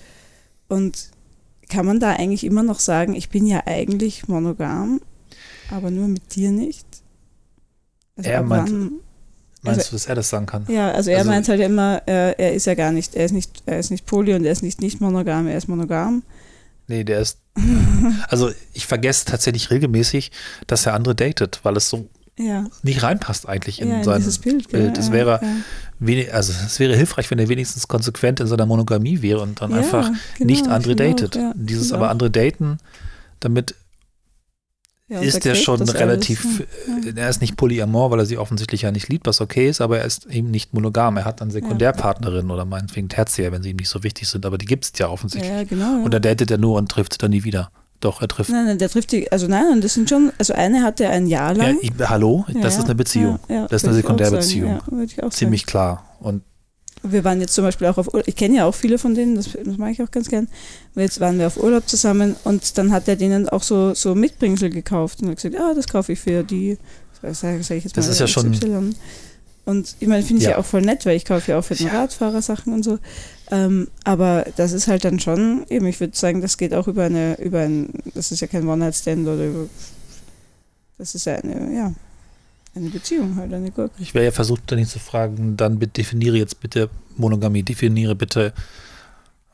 Und 0.69 1.11
kann 1.69 1.85
man 1.85 2.01
da 2.01 2.13
eigentlich 2.13 2.45
immer 2.45 2.63
noch 2.63 2.81
sagen, 2.81 3.15
ich 3.15 3.29
bin 3.29 3.47
ja 3.47 3.63
eigentlich 3.67 4.27
monogam, 4.27 5.03
aber 5.71 5.91
nur 5.91 6.09
mit 6.09 6.35
dir 6.35 6.51
nicht? 6.51 6.87
Also 8.17 8.31
er 8.31 8.43
meint, 8.43 8.93
meinst 9.63 9.81
also, 9.81 9.91
du, 9.91 9.97
dass 9.97 10.07
er 10.07 10.15
das 10.15 10.31
sagen 10.31 10.47
kann? 10.47 10.65
Ja, 10.69 10.91
also 10.93 11.11
er 11.11 11.19
also, 11.19 11.31
meint 11.31 11.49
halt 11.49 11.61
immer, 11.61 12.03
er, 12.07 12.39
er, 12.39 12.55
ist 12.55 12.67
ja 12.67 12.75
gar 12.75 12.93
nicht, 12.93 13.15
er 13.15 13.25
ist 13.25 13.33
nicht, 13.33 13.63
er 13.67 13.79
ist 13.79 13.91
nicht 13.91 14.07
poly 14.07 14.35
und 14.35 14.45
er 14.45 14.53
ist 14.53 14.63
nicht 14.63 14.81
nicht 14.81 15.01
monogam, 15.01 15.47
er 15.47 15.57
ist 15.57 15.69
monogam. 15.69 16.23
Nee, 16.87 17.05
der 17.05 17.21
ist. 17.21 17.39
also 18.29 18.51
ich 18.73 18.87
vergesse 18.87 19.25
tatsächlich 19.27 19.71
regelmäßig, 19.71 20.33
dass 20.67 20.87
er 20.87 20.95
andere 20.95 21.15
datet, 21.15 21.61
weil 21.63 21.77
es 21.77 21.89
so 21.89 22.09
ja. 22.37 22.67
nicht 22.83 23.03
reinpasst 23.03 23.49
eigentlich 23.49 23.81
in 23.81 23.89
ja, 23.89 24.03
sein 24.03 24.23
in 24.23 24.41
Bild. 24.41 24.69
Bild. 24.71 24.99
Es 24.99 25.13
wäre, 25.13 25.41
wenig, 25.99 26.33
also 26.33 26.53
es 26.53 26.81
wäre 26.81 26.97
hilfreich, 26.97 27.31
wenn 27.31 27.39
er 27.39 27.49
wenigstens 27.49 27.87
konsequent 27.87 28.41
in 28.41 28.47
seiner 28.47 28.67
Monogamie 28.67 29.23
wäre 29.23 29.41
und 29.41 29.61
dann 29.61 29.73
einfach 29.73 30.11
genau, 30.37 30.51
nicht 30.51 30.69
andere 30.69 30.97
datet. 30.97 31.37
Auch, 31.37 31.53
Dieses 31.55 31.93
aber 31.93 32.11
andere 32.11 32.31
daten, 32.31 32.79
damit 33.41 33.75
ist 35.11 35.45
er 35.45 35.55
schon 35.57 35.83
relativ, 35.83 36.65
alles, 36.87 37.17
er 37.17 37.29
ist 37.29 37.41
nicht 37.41 37.57
polyamor, 37.57 38.11
weil 38.11 38.21
er 38.21 38.27
sie 38.27 38.39
offensichtlich 38.39 38.83
ja 38.83 38.93
nicht 38.93 39.09
liebt, 39.09 39.27
was 39.27 39.41
okay 39.41 39.69
ist, 39.69 39.81
aber 39.81 39.99
er 39.99 40.05
ist 40.05 40.27
eben 40.27 40.51
nicht 40.51 40.73
monogam. 40.73 41.17
Er 41.17 41.25
hat 41.25 41.41
dann 41.41 41.51
Sekundärpartnerinnen 41.51 42.51
oder 42.51 42.65
meinetwegen 42.65 43.09
Tertiär, 43.09 43.51
wenn 43.51 43.63
sie 43.63 43.71
ihm 43.71 43.77
nicht 43.77 43.89
so 43.89 44.03
wichtig 44.03 44.29
sind, 44.29 44.47
aber 44.47 44.57
die 44.57 44.67
gibt 44.67 44.85
es 44.85 44.93
ja 44.99 45.09
offensichtlich. 45.09 45.53
Ja, 45.53 45.65
genau, 45.65 46.05
und 46.05 46.15
da 46.15 46.21
datet 46.21 46.51
er 46.51 46.59
nur 46.59 46.77
und 46.77 46.91
trifft 46.91 47.15
sie 47.15 47.19
dann 47.19 47.31
nie 47.31 47.45
wieder. 47.45 47.71
Doch, 48.01 48.23
er 48.23 48.29
trifft. 48.29 48.51
Nein, 48.51 48.65
nein, 48.65 48.79
der 48.79 48.89
trifft 48.89 49.13
die, 49.13 49.31
also 49.31 49.47
nein, 49.47 49.81
das 49.83 49.95
sind 49.95 50.09
schon, 50.09 50.33
also 50.39 50.55
eine 50.55 50.83
hatte 50.83 51.09
ein 51.09 51.27
Jahr 51.27 51.55
lang. 51.55 51.77
Ja, 51.83 51.91
ich, 51.99 52.09
hallo, 52.09 52.47
das 52.47 52.75
ja, 52.75 52.81
ist 52.81 52.85
eine 52.87 52.95
Beziehung. 52.95 53.39
Ja, 53.49 53.67
das 53.67 53.83
ist 53.83 53.89
eine 53.89 53.97
Sekundärbeziehung. 53.97 54.81
Ziemlich 55.31 55.63
sagen. 55.63 55.71
klar. 55.71 56.05
Und 56.21 56.43
wir 57.03 57.25
waren 57.25 57.41
jetzt 57.41 57.55
zum 57.55 57.65
Beispiel 57.65 57.87
auch 57.87 57.99
auf 57.99 58.13
Urlaub, 58.13 58.29
ich 58.29 58.37
kenne 58.37 58.59
ja 58.59 58.67
auch 58.67 58.75
viele 58.75 58.99
von 58.99 59.15
denen, 59.15 59.35
das, 59.35 59.51
das 59.53 59.79
mache 59.79 59.91
ich 59.91 60.03
auch 60.03 60.11
ganz 60.11 60.29
gern. 60.29 60.49
Jetzt 60.95 61.21
waren 61.21 61.39
wir 61.39 61.47
auf 61.47 61.57
Urlaub 61.57 61.89
zusammen 61.89 62.37
und 62.45 62.77
dann 62.79 62.93
hat 62.93 63.09
er 63.09 63.17
denen 63.17 63.49
auch 63.49 63.63
so, 63.63 63.95
so 63.95 64.15
Mitbringsel 64.15 64.71
gekauft 64.71 65.23
und 65.23 65.29
hat 65.29 65.37
gesagt, 65.37 65.57
ah, 65.57 65.73
das 65.75 65.89
kaufe 65.89 66.13
ich 66.13 66.21
für 66.21 66.43
die, 66.43 66.79
das 67.23 67.41
sage 67.41 67.59
ich 67.59 67.69
jetzt 67.69 67.97
mal. 67.97 68.03
Das 68.03 68.09
ist 68.09 68.21
ja 68.21 68.27
schon. 68.27 68.95
Und 69.67 69.95
ich 70.01 70.09
meine, 70.09 70.23
finde 70.23 70.41
ich 70.41 70.45
ja. 70.45 70.53
ja. 70.53 70.59
auch 70.59 70.65
voll 70.65 70.83
nett, 70.83 71.07
weil 71.07 71.17
ich 71.17 71.25
kaufe 71.25 71.53
ja 71.53 71.59
auch 71.59 71.65
für 71.65 71.75
den 71.75 71.89
Radfahrer 71.89 72.43
Sachen 72.43 72.73
und 72.73 72.83
so. 72.83 72.99
Ähm, 73.51 73.89
aber 74.05 74.47
das 74.57 74.73
ist 74.73 74.89
halt 74.89 75.05
dann 75.05 75.21
schon, 75.21 75.65
eben, 75.69 75.87
ich 75.87 76.01
würde 76.01 76.17
sagen, 76.17 76.41
das 76.41 76.57
geht 76.57 76.75
auch 76.75 76.89
über 76.89 77.05
eine, 77.05 77.39
über 77.41 77.61
ein, 77.61 77.91
das 78.15 78.33
ist 78.33 78.41
ja 78.41 78.47
kein 78.47 78.67
One-Night-Stand 78.67 79.27
oder 79.27 79.47
über, 79.47 79.67
das 80.99 81.15
ist 81.15 81.27
ja 81.27 81.37
eine, 81.37 81.75
ja, 81.75 81.93
eine 82.81 82.91
Beziehung 82.91 83.37
halt, 83.37 83.53
eine 83.53 83.71
Gurke. 83.71 83.95
Ich 83.99 84.15
wäre 84.15 84.25
ja 84.25 84.31
versucht, 84.31 84.63
dann 84.67 84.79
nicht 84.79 84.91
zu 84.91 84.99
fragen, 84.99 85.57
dann 85.57 85.79
definiere 85.79 86.37
jetzt 86.37 86.61
bitte 86.61 86.91
Monogamie, 87.17 87.63
definiere 87.63 88.15
bitte, 88.15 88.53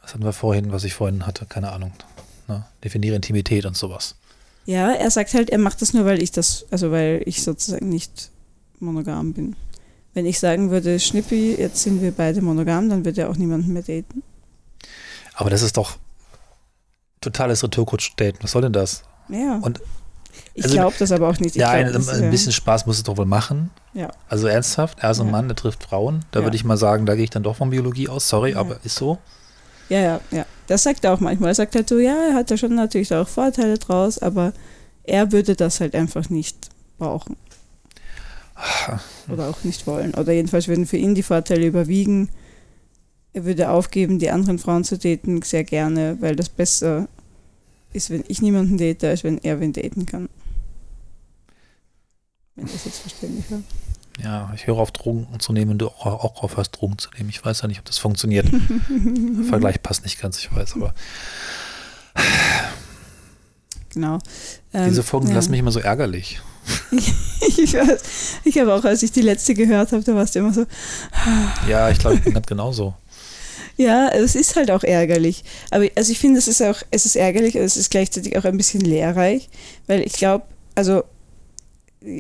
was 0.03 0.15
hatten 0.15 0.25
wir 0.25 0.33
vorhin, 0.33 0.73
was 0.73 0.85
ich 0.85 0.95
vorhin 0.95 1.27
hatte, 1.27 1.47
keine 1.47 1.73
Ahnung, 1.73 1.93
ne? 2.49 2.65
definiere 2.85 3.17
Intimität 3.17 3.67
und 3.67 3.77
sowas. 3.77 4.17
Ja, 4.65 4.93
er 4.93 5.11
sagt 5.11 5.35
halt, 5.35 5.51
er 5.51 5.59
macht 5.59 5.81
das 5.83 5.95
nur, 5.95 6.05
weil 6.05 6.23
ich 6.23 6.33
das, 6.33 6.67
also 6.71 6.91
weil 6.91 7.23
ich 7.25 7.43
sozusagen 7.43 7.89
nicht 7.89 8.31
monogam 8.81 9.33
bin. 9.33 9.57
Wenn 10.15 10.27
ich 10.27 10.41
sagen 10.41 10.71
würde, 10.71 10.99
Schnippi, 10.99 11.55
jetzt 11.57 11.83
sind 11.83 12.03
wir 12.03 12.11
beide 12.11 12.41
monogam, 12.41 12.89
dann 12.89 13.05
würde 13.05 13.23
er 13.23 13.31
auch 13.31 13.37
niemanden 13.37 13.73
mehr 13.73 13.83
daten. 13.83 14.23
Aber 15.35 15.51
das 15.51 15.63
ist 15.63 15.77
doch 15.77 15.99
totales 17.21 17.63
Retourkutsch-Daten. 17.63 18.39
Was 18.43 18.53
soll 18.53 18.63
denn 18.63 18.73
das? 18.73 19.03
Ja. 19.29 19.59
Und 19.59 19.81
ich 20.55 20.65
also, 20.65 20.77
glaube 20.77 20.97
das 20.99 21.13
aber 21.13 21.29
auch 21.29 21.39
nicht. 21.39 21.57
Ich 21.57 21.61
ja, 21.61 21.83
glaub, 21.83 22.09
ein, 22.09 22.25
ein, 22.25 22.31
bisschen 22.31 22.53
Spaß 22.53 22.87
muss 22.87 22.97
es 22.97 23.03
doch 23.03 23.17
wohl 23.17 23.27
machen. 23.27 23.71
Ja. 23.93 24.11
Also 24.29 24.47
ernsthaft, 24.47 24.99
er 25.01 25.11
ist 25.11 25.21
ein 25.21 25.27
ja. 25.27 25.33
Mann, 25.33 25.49
der 25.49 25.57
trifft 25.57 25.83
Frauen. 25.83 26.25
Da 26.31 26.41
ja. 26.41 26.47
würde 26.47 26.57
ich 26.57 26.65
mal 26.65 26.77
sagen, 26.77 27.05
da 27.05 27.15
gehe 27.15 27.25
ich 27.25 27.31
dann 27.31 27.43
doch 27.43 27.57
von 27.57 27.71
Biologie 27.71 28.09
aus. 28.09 28.29
Sorry, 28.29 28.53
ja. 28.53 28.59
aber 28.59 28.79
ist 28.83 28.97
so. 28.97 29.19
Ja, 29.89 30.01
ja, 30.01 30.21
ja. 30.31 30.47
Das 30.67 30.83
sagt 30.83 31.05
er 31.05 31.13
auch 31.13 31.21
manchmal. 31.21 31.51
Er 31.51 31.55
sagt 31.55 31.75
halt 31.75 31.89
so, 31.89 31.99
ja, 31.99 32.17
er 32.31 32.35
hat 32.35 32.51
da 32.51 32.57
schon 32.57 32.75
natürlich 32.75 33.15
auch 33.15 33.29
Vorteile 33.29 33.79
draus, 33.79 34.19
aber 34.19 34.53
er 35.05 35.31
würde 35.31 35.55
das 35.55 35.81
halt 35.81 35.95
einfach 35.95 36.29
nicht 36.31 36.71
brauchen. 36.99 37.37
Oder 39.29 39.49
auch 39.49 39.63
nicht 39.65 39.87
wollen. 39.87 40.15
Oder 40.15 40.33
jedenfalls 40.33 40.69
würden 40.69 40.87
für 40.87 40.97
ihn 40.97 41.15
die 41.15 41.23
Vorteile 41.23 41.67
überwiegen. 41.67 42.31
Er 43.33 43.45
würde 43.45 43.69
aufgeben, 43.69 44.19
die 44.19 44.31
anderen 44.31 44.59
Frauen 44.59 44.85
zu 44.85 44.97
daten, 44.97 45.43
sehr 45.43 45.65
gerne, 45.65 46.17
weil 46.21 46.35
das 46.35 46.49
besser 46.49 47.09
ist, 47.97 48.11
wenn 48.11 48.25
ich 48.29 48.43
niemanden 48.43 48.79
date, 48.79 49.05
als 49.05 49.25
wenn 49.25 49.39
er 49.39 49.61
wen 49.61 49.73
daten 49.73 50.07
kann. 50.07 50.29
Wenn 52.55 52.67
das 52.67 52.85
jetzt 52.85 53.01
verständlich 53.01 53.51
war. 53.51 53.63
Ja, 54.23 54.51
ich 54.55 54.67
höre 54.67 54.79
auf 54.79 54.93
Drogen 54.93 55.27
zu 55.41 55.53
nehmen 55.53 55.73
und 55.73 55.79
du 55.79 55.89
auch, 55.89 56.07
auch 56.07 56.43
aufhörst, 56.43 56.81
Drogen 56.81 56.97
zu 56.99 57.11
nehmen. 57.17 57.29
Ich 57.29 57.45
weiß 57.45 57.63
ja 57.63 57.69
nicht, 57.69 57.79
ob 57.79 57.85
das 57.85 57.99
funktioniert. 57.99 58.49
Vergleich 59.49 59.83
passt 59.83 60.05
nicht 60.05 60.21
ganz, 60.21 60.39
ich 60.39 60.55
weiß, 60.55 60.75
aber. 60.77 60.95
genau. 63.93 64.19
Ähm, 64.73 64.89
Diese 64.89 65.03
Folgen 65.03 65.29
ja. 65.29 65.35
lassen 65.35 65.51
mich 65.51 65.61
immer 65.61 65.73
so 65.73 65.81
ärgerlich. 65.81 66.41
ich 67.41 67.75
weiß, 67.75 68.41
ich 68.45 68.59
habe 68.59 68.75
auch, 68.75 68.85
als 68.85 69.03
ich 69.03 69.13
die 69.13 69.21
letzte 69.21 69.55
gehört 69.55 69.93
habe, 69.93 70.03
da 70.03 70.15
warst 70.15 70.35
du 70.35 70.39
immer 70.39 70.53
so. 70.53 70.65
ja, 71.69 71.91
ich 71.91 71.99
glaube, 71.99 72.17
ich 72.17 72.23
bin 72.23 72.33
ganz 72.33 72.47
genauso. 72.47 72.95
Ja, 73.77 74.09
es 74.09 74.35
ist 74.35 74.57
halt 74.57 74.71
auch 74.71 74.85
ärgerlich. 74.85 75.45
Aber 75.71 75.87
also 75.95 76.11
ich 76.11 76.19
finde, 76.19 76.39
es 76.39 76.49
ist 76.49 76.63
auch, 76.63 76.83
es 76.91 77.05
ist 77.05 77.17
ärgerlich, 77.17 77.57
aber 77.57 77.65
es 77.65 77.77
ist 77.77 77.91
gleichzeitig 77.91 78.37
auch 78.37 78.45
ein 78.45 78.57
bisschen 78.57 78.81
lehrreich, 78.81 79.49
weil 79.87 80.01
ich 80.01 80.15
glaube, 80.15 80.45
also 80.75 81.05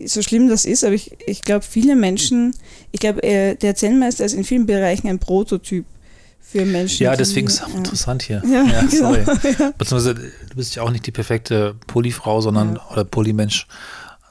so 0.04 0.22
schlimm 0.22 0.48
das 0.48 0.64
ist, 0.64 0.84
aber 0.84 0.94
ich, 0.94 1.12
ich 1.26 1.42
glaube, 1.42 1.64
viele 1.64 1.96
Menschen, 1.96 2.54
ich 2.92 3.00
glaube, 3.00 3.20
der 3.22 3.74
Zen-Meister 3.76 4.24
ist 4.24 4.32
in 4.32 4.44
vielen 4.44 4.66
Bereichen 4.66 5.08
ein 5.08 5.18
Prototyp 5.18 5.84
für 6.40 6.64
Menschen. 6.64 7.04
Ja, 7.04 7.16
deswegen 7.16 7.48
ist 7.48 7.54
es 7.54 7.62
auch 7.62 7.70
ja. 7.70 7.76
interessant 7.76 8.22
hier. 8.22 8.42
Ja, 8.44 8.64
ja 8.64 8.80
genau, 8.82 9.14
sorry. 9.14 9.24
Ja. 9.58 9.72
Beziehungsweise 9.76 10.14
du 10.14 10.56
bist 10.56 10.74
ja 10.76 10.82
auch 10.82 10.90
nicht 10.90 11.06
die 11.06 11.10
perfekte 11.12 11.74
Polyfrau, 11.86 12.40
sondern 12.40 12.78
oder 12.92 13.04
Polymensch. 13.04 13.66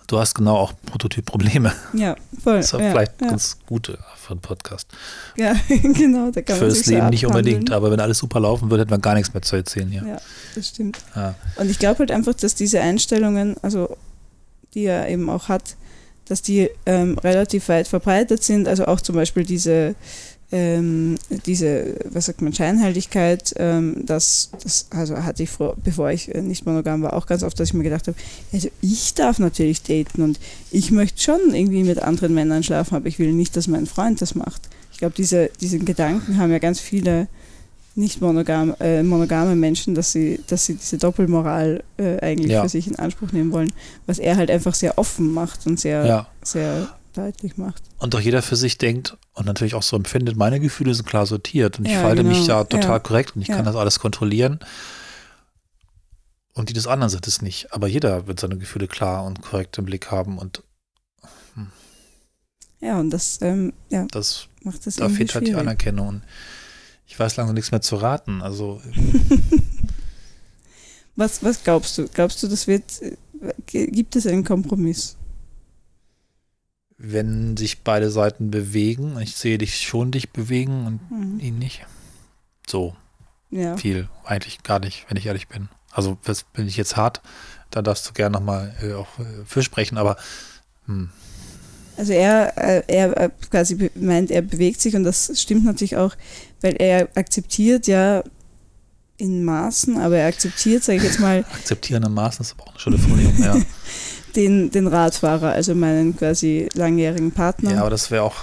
Du 0.08 0.20
hast 0.20 0.36
genau 0.36 0.58
auch 0.58 0.74
Prototyp-Probleme. 0.86 1.74
Ja, 1.94 2.16
voll. 2.44 2.58
Das 2.58 2.74
ist 2.74 2.78
vielleicht 2.78 3.18
ganz 3.18 3.58
gute 3.66 3.98
für 4.16 4.32
einen 4.32 4.42
Podcast. 4.42 4.88
Ja, 5.36 5.56
genau. 5.68 6.32
Da 6.32 6.42
kann 6.42 6.58
für 6.58 6.68
das 6.68 6.86
Leben 6.86 7.04
so 7.04 7.10
nicht 7.10 7.26
unbedingt, 7.26 7.72
aber 7.72 7.92
wenn 7.92 8.00
alles 8.00 8.20
super 8.20 8.40
laufen 8.40 8.70
würde, 8.70 8.82
hätten 8.82 8.92
wir 8.92 9.00
gar 9.00 9.16
nichts 9.16 9.34
mehr 9.34 9.42
zu 9.42 9.56
erzählen 9.56 9.90
hier. 9.90 10.04
Ja, 10.06 10.18
das 10.54 10.70
stimmt. 10.70 11.00
Und 11.58 11.70
ich 11.70 11.80
glaube 11.80 12.00
halt 12.00 12.12
einfach, 12.12 12.34
dass 12.34 12.56
diese 12.56 12.82
Einstellungen, 12.82 13.56
also 13.62 13.98
die 14.74 14.86
er 14.86 15.10
eben 15.10 15.30
auch 15.30 15.50
hat, 15.50 15.76
dass 16.26 16.42
die 16.42 16.70
ähm, 16.86 17.18
relativ 17.20 17.70
weit 17.70 17.88
verbreitet 17.88 18.44
sind. 18.44 18.68
Also 18.68 18.86
auch 18.86 19.02
zum 19.02 19.16
Beispiel 19.16 19.44
diese 19.44 19.96
ähm, 20.52 21.16
diese, 21.46 21.96
was 22.06 22.28
sagt 22.28 22.42
man, 22.42 22.54
Scheinheiligkeit, 22.54 23.54
ähm, 23.58 24.04
das, 24.06 24.52
das 24.62 24.88
also 24.92 25.18
hatte 25.18 25.44
ich 25.44 25.50
vor, 25.50 25.76
bevor 25.84 26.12
ich 26.12 26.34
äh, 26.34 26.42
nicht 26.42 26.66
monogam 26.66 27.02
war, 27.02 27.14
auch 27.14 27.26
ganz 27.26 27.44
oft, 27.44 27.60
dass 27.60 27.70
ich 27.70 27.74
mir 27.74 27.84
gedacht 27.84 28.08
habe, 28.08 28.18
also 28.54 28.70
ich 28.82 29.14
darf 29.16 29.40
natürlich 29.40 29.82
daten 29.82 30.22
und 30.22 30.40
ich 30.72 30.92
möchte 30.92 31.22
schon 31.22 31.54
irgendwie 31.54 31.84
mit 31.84 32.00
anderen 32.00 32.34
Männern 32.34 32.64
schlafen, 32.64 32.96
aber 32.96 33.08
ich 33.08 33.18
will 33.18 33.34
nicht, 33.34 33.58
dass 33.58 33.68
mein 33.68 33.88
Freund 33.88 34.22
das 34.22 34.36
macht. 34.36 34.70
Ich 34.92 35.00
glaube, 35.00 35.16
diese, 35.18 35.50
diesen 35.60 35.84
Gedanken 35.84 36.38
haben 36.38 36.52
ja 36.52 36.60
ganz 36.60 36.80
viele 36.80 37.28
nicht 37.96 38.22
monogam, 38.22 38.76
äh, 38.80 39.02
monogame 39.04 39.56
Menschen, 39.56 39.96
dass 39.96 40.12
sie, 40.12 40.42
dass 40.48 40.66
sie 40.66 40.76
diese 40.76 40.98
Doppelmoral 40.98 41.84
äh, 41.98 42.20
eigentlich 42.20 42.52
ja. 42.52 42.62
für 42.62 42.70
sich 42.70 42.88
in 42.88 42.98
Anspruch 42.98 43.32
nehmen 43.32 43.52
wollen, 43.52 43.72
was 44.06 44.20
er 44.20 44.36
halt 44.36 44.52
einfach 44.52 44.76
sehr 44.76 44.98
offen 44.98 45.34
macht 45.34 45.66
und 45.66 45.80
sehr, 45.80 46.06
ja. 46.06 46.28
sehr 46.44 46.90
deutlich 47.16 47.58
macht. 47.58 47.84
Und 47.98 48.14
doch 48.14 48.20
jeder 48.20 48.42
für 48.42 48.56
sich 48.56 48.78
denkt 48.78 49.18
und 49.34 49.46
natürlich 49.46 49.76
auch 49.76 49.84
so 49.84 49.96
empfindet, 49.96 50.36
meine 50.36 50.60
Gefühle 50.60 50.94
sind 50.94 51.08
klar 51.08 51.26
sortiert 51.26 51.80
und 51.80 51.86
ich 51.86 51.94
ja, 51.94 52.00
verhalte 52.00 52.24
genau. 52.24 52.36
mich 52.36 52.48
da 52.48 52.64
total 52.64 52.90
ja. 52.92 53.00
korrekt 53.00 53.36
und 53.36 53.42
ich 53.42 53.48
ja. 53.48 53.56
kann 53.56 53.66
das 53.66 53.76
alles 53.76 54.00
kontrollieren. 54.00 54.60
Und 56.54 56.70
die 56.70 56.74
des 56.74 56.88
anderen 56.88 57.10
sind 57.10 57.28
es 57.28 57.42
nicht. 57.42 57.74
Aber 57.74 57.88
jeder 57.88 58.28
wird 58.28 58.40
seine 58.40 58.58
Gefühle 58.58 58.88
klar 58.88 59.26
und 59.26 59.42
korrekt 59.42 59.78
im 59.78 59.86
Blick 59.86 60.10
haben 60.10 60.38
und 60.38 60.64
hm. 61.54 61.68
ja, 62.80 63.00
und 63.00 63.10
das, 63.10 63.40
ähm, 63.42 63.74
ja, 63.90 64.06
das 64.12 64.48
macht 64.64 64.86
das 64.88 64.96
Da 64.96 65.10
fehlt 65.10 65.36
halt 65.36 65.48
die 65.48 65.56
Anerkennung. 65.56 66.08
Und 66.08 66.22
ich 67.08 67.20
weiß 67.20 67.36
langsam 67.36 67.56
nichts 67.56 67.72
mehr 67.72 67.82
zu 67.82 67.98
raten. 67.98 68.42
Also 68.42 68.82
was, 71.16 71.44
was 71.44 71.64
glaubst 71.64 71.98
du? 71.98 72.08
Glaubst 72.08 72.42
du, 72.42 72.48
das 72.48 72.68
wird, 72.68 73.02
äh, 73.02 73.88
gibt 73.88 74.16
es 74.16 74.26
einen 74.26 74.46
Kompromiss? 74.46 75.18
Wenn 76.98 77.58
sich 77.58 77.84
beide 77.84 78.10
Seiten 78.10 78.52
bewegen, 78.52 79.20
ich 79.20 79.36
sehe 79.36 79.58
dich 79.58 79.82
schon 79.82 80.12
dich 80.12 80.32
bewegen 80.32 80.86
und 80.86 81.12
mhm. 81.12 81.40
ihn 81.40 81.60
nicht. 81.60 81.86
So 82.68 82.96
ja. 83.50 83.78
viel, 83.78 84.10
eigentlich 84.24 84.64
gar 84.64 84.80
nicht, 84.80 85.06
wenn 85.10 85.18
ich 85.18 85.26
ehrlich 85.26 85.48
bin. 85.48 85.70
Also 85.92 86.18
bin 86.54 86.68
ich 86.68 86.78
jetzt 86.78 86.98
hart, 86.98 87.22
da 87.72 87.82
darfst 87.82 88.08
du 88.08 88.14
gerne 88.14 88.34
nochmal 88.34 88.76
äh, 88.82 88.94
auch 88.94 89.20
äh, 89.20 89.46
für 89.46 89.64
sprechen, 89.64 89.98
aber 89.98 90.18
hm. 90.86 91.10
Also 91.98 92.12
er, 92.12 92.58
äh, 92.58 92.84
er 92.88 93.18
äh, 93.18 93.30
quasi 93.50 93.90
meint, 93.96 94.30
er 94.30 94.42
bewegt 94.42 94.82
sich 94.82 94.96
und 94.96 95.06
das 95.06 95.32
stimmt 95.40 95.64
natürlich 95.64 95.96
auch, 95.96 96.16
weil 96.62 96.76
er 96.76 97.08
akzeptiert 97.16 97.88
ja 97.88 98.24
in 99.18 99.46
Maßen, 99.46 99.98
aber 99.98 100.18
er 100.18 100.28
akzeptiert, 100.28 100.84
sage 100.84 100.98
ich 100.98 101.04
jetzt 101.06 101.20
mal. 101.22 101.46
Akzeptieren 101.54 102.04
in 102.04 102.14
Maßen 102.14 102.44
ist 102.44 102.54
aber 102.54 102.64
auch 102.64 102.72
eine 102.72 102.80
schöne 102.80 102.98
Formulierung, 102.98 103.42
ja. 103.42 103.56
den, 104.36 104.72
den 104.72 104.88
Radfahrer, 104.88 105.52
also 105.52 105.76
meinen 105.76 106.16
quasi 106.18 106.70
langjährigen 106.74 107.32
Partner. 107.32 107.72
Ja, 107.72 107.82
aber 107.82 107.90
das 107.90 108.12
wäre 108.12 108.24
auch. 108.24 108.36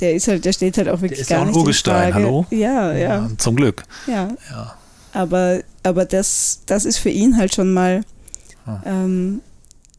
Der 0.00 0.14
ist 0.14 0.28
halt, 0.28 0.44
der 0.44 0.52
steht 0.52 0.76
halt 0.76 0.88
auch 0.88 1.00
wirklich 1.00 1.18
der 1.18 1.22
ist 1.22 1.28
gar 1.28 1.40
ja 1.40 1.46
ein 1.46 1.54
Urgestein, 1.54 2.14
hallo? 2.14 2.46
Ja, 2.50 2.92
ja, 2.92 2.98
ja. 2.98 3.30
Zum 3.38 3.56
Glück. 3.56 3.84
Ja. 4.06 4.28
ja. 4.50 4.76
Aber, 5.12 5.60
aber 5.82 6.04
das, 6.04 6.62
das 6.66 6.84
ist 6.84 6.98
für 6.98 7.10
ihn 7.10 7.36
halt 7.36 7.54
schon 7.54 7.72
mal. 7.72 8.02
Hm. 8.64 8.80
Ähm, 8.84 9.40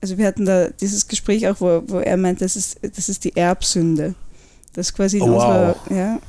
also 0.01 0.17
wir 0.17 0.27
hatten 0.27 0.45
da 0.45 0.69
dieses 0.69 1.07
Gespräch 1.07 1.47
auch, 1.47 1.61
wo, 1.61 1.83
wo 1.87 1.99
er 1.99 2.17
meint, 2.17 2.41
das 2.41 2.55
ist, 2.55 2.79
das 2.81 3.09
ist 3.09 3.23
die 3.23 3.35
Erbsünde. 3.35 4.13
Das 4.73 4.93
quasi 4.93 5.17
in, 5.17 5.23
oh, 5.23 5.33
unserer, 5.33 5.75
wow. 5.85 5.97
ja, 5.97 6.19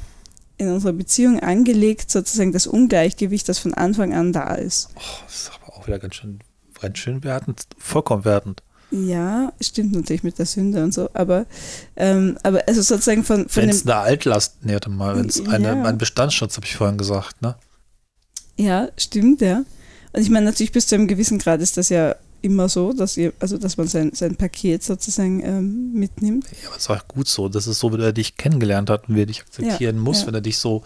in 0.57 0.71
unserer 0.71 0.93
Beziehung 0.93 1.41
angelegt, 1.41 2.11
sozusagen 2.11 2.53
das 2.53 2.67
Ungleichgewicht, 2.67 3.49
das 3.49 3.59
von 3.59 3.75
Anfang 3.75 4.15
an 4.15 4.33
da 4.33 4.55
ist. 4.55 4.89
Oh, 4.95 5.01
das 5.27 5.35
ist 5.35 5.51
aber 5.55 5.77
auch 5.77 5.87
wieder 5.87 5.99
ganz 5.99 6.15
schön, 6.15 6.39
ganz 6.81 6.99
schön 6.99 7.25
wertend, 7.25 7.67
vollkommen 7.79 8.25
wertend. 8.25 8.63
Ja, 9.05 9.53
stimmt 9.61 9.93
natürlich 9.93 10.23
mit 10.23 10.39
der 10.39 10.47
Sünde 10.47 10.83
und 10.83 10.95
so, 10.95 11.11
aber, 11.13 11.47
ähm, 11.97 12.39
aber 12.43 12.63
also 12.67 12.83
sozusagen 12.83 13.25
von, 13.25 13.49
von 13.49 13.63
Wenn 13.63 13.71
es 13.71 13.83
eine 13.87 13.97
Altlast, 13.97 14.65
nee, 14.65 14.79
mal, 14.89 15.17
wenn 15.17 15.27
es 15.27 15.39
ja. 15.39 15.51
ein 15.51 15.99
Bestandsschutz, 15.99 16.57
habe 16.57 16.67
ich 16.67 16.77
vorhin 16.77 16.99
gesagt, 16.99 17.43
ne? 17.43 17.57
Ja, 18.57 18.89
stimmt, 18.97 19.41
ja. 19.41 19.65
Und 20.13 20.23
ich 20.23 20.31
meine, 20.31 20.47
natürlich 20.47 20.73
bis 20.73 20.87
zu 20.87 20.95
einem 20.95 21.09
gewissen 21.09 21.39
Grad 21.39 21.61
ist 21.61 21.77
das 21.77 21.89
ja 21.91 22.17
immer 22.43 22.69
so, 22.69 22.93
dass 22.93 23.17
ihr, 23.17 23.33
also 23.41 23.59
dass 23.59 23.77
man 23.77 23.89
sein, 23.89 24.13
sein 24.15 24.37
Paket 24.37 24.83
sozusagen 24.83 25.43
ähm, 25.43 25.93
mitnimmt. 25.93 26.47
Ja, 26.63 26.69
aber 26.69 26.77
es 26.77 26.85
ist 26.85 26.91
auch 26.91 27.09
gut 27.09 27.29
so. 27.29 27.49
Das 27.49 27.67
ist 27.67 27.81
so, 27.81 27.93
wie 27.93 28.01
er 28.01 28.13
dich 28.13 28.37
kennengelernt 28.37 28.89
hat 28.89 29.09
und 29.09 29.17
wie 29.17 29.23
er 29.23 29.27
dich 29.27 29.43
akzeptieren 29.43 29.97
ja, 29.97 30.03
muss, 30.03 30.23
ja. 30.23 30.29
wenn 30.29 30.35
er 30.35 30.41
dich 30.41 30.59
so 30.59 30.83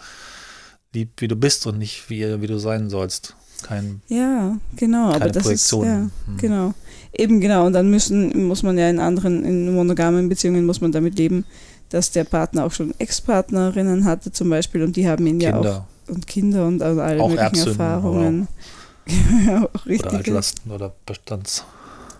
liebt, 0.93 1.21
wie 1.21 1.27
du 1.27 1.35
bist 1.35 1.65
und 1.67 1.77
nicht 1.77 2.09
wie, 2.09 2.41
wie 2.41 2.47
du 2.47 2.57
sein 2.57 2.89
sollst. 2.89 3.35
Kein, 3.61 4.01
ja, 4.07 4.57
genau, 4.75 5.11
aber 5.11 5.29
das 5.29 5.43
Projektion. 5.43 5.83
ist 5.83 5.87
ja, 5.87 5.95
hm. 6.25 6.37
genau. 6.37 6.73
Eben 7.13 7.41
genau, 7.41 7.65
und 7.65 7.73
dann 7.73 7.89
müssen, 7.89 8.47
muss 8.47 8.63
man 8.63 8.77
ja 8.77 8.89
in 8.89 8.99
anderen, 8.99 9.43
in 9.43 9.73
monogamen 9.73 10.29
Beziehungen 10.29 10.65
muss 10.65 10.81
man 10.81 10.91
damit 10.91 11.17
leben, 11.17 11.45
dass 11.89 12.11
der 12.11 12.23
Partner 12.23 12.65
auch 12.65 12.71
schon 12.71 12.93
Ex-Partnerinnen 12.99 14.05
hatte 14.05 14.31
zum 14.31 14.49
Beispiel 14.49 14.81
und 14.83 14.95
die 14.95 15.07
haben 15.07 15.27
ihn 15.27 15.39
Kinder. 15.39 15.61
ja 15.63 15.77
auch 15.77 15.83
und 16.11 16.27
Kinder 16.27 16.67
und 16.67 16.81
also 16.81 17.01
alle 17.01 17.21
auch 17.21 17.29
möglichen 17.29 17.45
Erbsünden, 17.45 17.79
Erfahrungen. 17.79 18.47
ja, 19.47 19.63
auch 19.73 19.85
richtig. 19.85 20.09
Oder 20.09 20.17
Altlasten 20.17 20.71
oder 20.71 20.93
Bestands. 21.05 21.63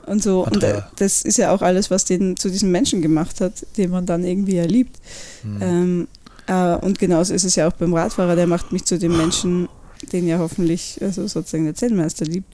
Und 0.07 0.23
so, 0.23 0.45
und 0.45 0.65
das 0.95 1.21
ist 1.21 1.37
ja 1.37 1.51
auch 1.51 1.61
alles, 1.61 1.91
was 1.91 2.05
den 2.05 2.35
zu 2.35 2.49
diesem 2.49 2.71
Menschen 2.71 3.01
gemacht 3.01 3.39
hat, 3.39 3.65
den 3.77 3.91
man 3.91 4.05
dann 4.05 4.23
irgendwie 4.23 4.55
ja 4.55 4.63
liebt. 4.63 4.97
Hm. 5.43 5.61
Ähm, 5.61 6.07
äh, 6.47 6.75
und 6.75 6.97
genauso 6.97 7.33
ist 7.33 7.43
es 7.43 7.55
ja 7.55 7.67
auch 7.67 7.73
beim 7.73 7.93
Radfahrer, 7.93 8.35
der 8.35 8.47
macht 8.47 8.71
mich 8.71 8.83
zu 8.85 8.97
dem 8.97 9.15
Menschen, 9.15 9.69
den 10.11 10.27
ja 10.27 10.39
hoffentlich 10.39 10.97
also 11.01 11.27
sozusagen 11.27 11.65
der 11.65 11.75
Zellenmeister 11.75 12.25
liebt. 12.25 12.51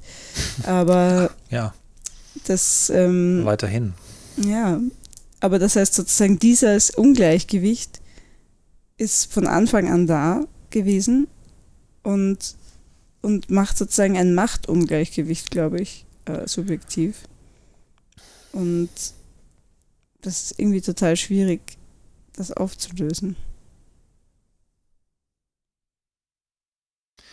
Aber 0.66 1.32
ja. 1.50 1.74
Das, 2.46 2.92
ähm, 2.94 3.42
Weiterhin. 3.44 3.94
Ja, 4.38 4.80
aber 5.40 5.60
das 5.60 5.76
heißt 5.76 5.94
sozusagen, 5.94 6.40
dieses 6.40 6.92
Ungleichgewicht 6.92 8.02
ist 8.98 9.32
von 9.32 9.48
Anfang 9.48 9.90
an 9.92 10.08
da 10.08 10.46
gewesen 10.70 11.28
und, 12.04 12.56
und 13.22 13.50
macht 13.50 13.78
sozusagen 13.78 14.18
ein 14.18 14.34
Machtungleichgewicht, 14.34 15.52
glaube 15.52 15.80
ich, 15.80 16.06
äh, 16.26 16.48
subjektiv. 16.48 17.24
Und 18.52 18.90
das 20.22 20.44
ist 20.44 20.60
irgendwie 20.60 20.82
total 20.82 21.16
schwierig, 21.16 21.62
das 22.34 22.52
aufzulösen. 22.52 23.36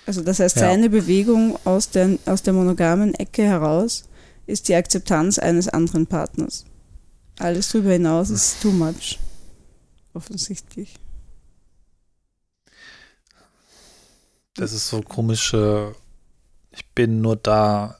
Also 0.06 0.22
das 0.22 0.38
heißt, 0.38 0.56
ja. 0.56 0.62
seine 0.62 0.90
Bewegung 0.90 1.58
aus 1.64 1.88
der, 1.88 2.18
aus 2.26 2.42
der 2.42 2.52
monogamen 2.52 3.14
Ecke 3.14 3.42
heraus 3.42 4.04
ist 4.46 4.68
die 4.68 4.74
Akzeptanz 4.74 5.38
eines 5.38 5.68
anderen 5.68 6.06
Partners. 6.06 6.64
Alles 7.38 7.70
darüber 7.70 7.92
hinaus 7.92 8.30
ist 8.30 8.60
too 8.62 8.70
much. 8.70 9.18
Offensichtlich. 10.12 10.94
Das 14.54 14.72
ist 14.72 14.88
so 14.88 15.02
komische. 15.02 15.96
Ich 16.70 16.86
bin 16.90 17.20
nur 17.20 17.36
da 17.36 17.98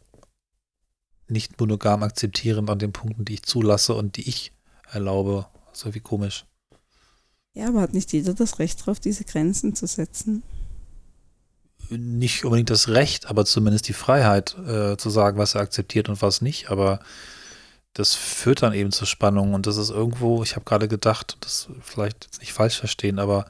nicht 1.26 1.59
monogam 1.59 2.03
akzeptierend 2.03 2.70
an 2.70 2.78
den 2.78 2.92
Punkten, 2.92 3.24
die 3.24 3.34
ich 3.34 3.42
zulasse 3.42 3.95
und 3.95 4.16
die 4.16 4.28
ich 4.28 4.53
erlaube. 4.90 5.47
So 5.72 5.95
wie 5.95 6.01
komisch. 6.01 6.47
Ja, 7.55 7.68
aber 7.68 7.80
hat 7.80 7.95
nicht 7.95 8.12
jeder 8.12 8.34
das 8.34 8.59
Recht 8.59 8.80
darauf, 8.80 9.01
diese 9.01 9.24
Grenzen 9.24 9.74
zu 9.74 9.86
setzen? 9.86 10.42
Nicht 11.91 12.45
unbedingt 12.45 12.70
das 12.70 12.89
Recht, 12.89 13.26
aber 13.26 13.45
zumindest 13.45 13.89
die 13.89 13.93
Freiheit 13.93 14.57
äh, 14.66 14.97
zu 14.97 15.11
sagen, 15.11 15.39
was 15.39 15.55
er 15.55 15.62
akzeptiert 15.62 16.09
und 16.09 16.22
was 16.22 16.41
nicht. 16.41 16.70
Aber 16.70 17.01
das 17.95 18.14
führt 18.14 18.62
dann 18.62 18.72
eben 18.72 18.93
zur 18.93 19.07
Spannung 19.07 19.55
und 19.55 19.66
das 19.66 19.76
ist 19.76 19.91
irgendwo, 19.91 20.43
ich 20.43 20.57
habe 20.57 20.64
gerade 20.64 20.89
gedacht, 20.89 21.37
das 21.41 21.68
vielleicht 21.80 22.24
jetzt 22.24 22.41
nicht 22.41 22.53
falsch 22.53 22.78
verstehen, 22.78 23.18
aber 23.18 23.47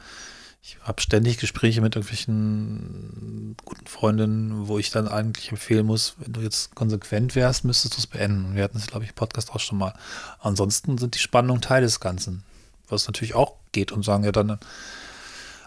ich 0.63 0.79
habe 0.83 1.01
ständig 1.03 1.39
Gespräche 1.39 1.83
mit 1.83 1.95
irgendwelchen 1.95 3.55
guten 3.65 3.87
Freundinnen, 3.87 4.67
wo 4.67 4.79
ich 4.79 4.91
dann 4.91 5.09
eigentlich 5.09 5.51
empfehlen 5.51 5.85
muss, 5.85 6.15
wenn 6.19 6.33
du 6.33 6.41
jetzt 6.41 6.75
konsequent 6.75 7.35
wärst, 7.35 7.65
müsstest 7.65 7.95
du 7.95 7.99
es 7.99 8.07
beenden. 8.07 8.55
Wir 8.55 8.65
hatten 8.65 8.79
es, 8.79 8.87
glaube 8.87 9.05
ich, 9.05 9.11
im 9.11 9.15
Podcast 9.15 9.51
auch 9.53 9.61
schon 9.61 9.77
mal. 9.77 9.93
Ansonsten 10.41 10.97
sind 10.97 11.15
die 11.15 11.19
Spannungen 11.19 11.61
Teil 11.61 11.83
des 11.83 12.01
Ganzen. 12.01 12.45
Was 12.89 13.07
natürlich 13.07 13.35
auch 13.35 13.57
geht 13.73 13.93
und 13.93 14.05
sagen, 14.05 14.25
ja, 14.25 14.33
dann 14.33 14.59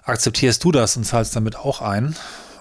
akzeptierst 0.03 0.63
du 0.63 0.71
das 0.71 0.97
und 0.97 1.03
zahlst 1.03 1.35
damit 1.35 1.57
auch 1.57 1.81
ein, 1.81 2.15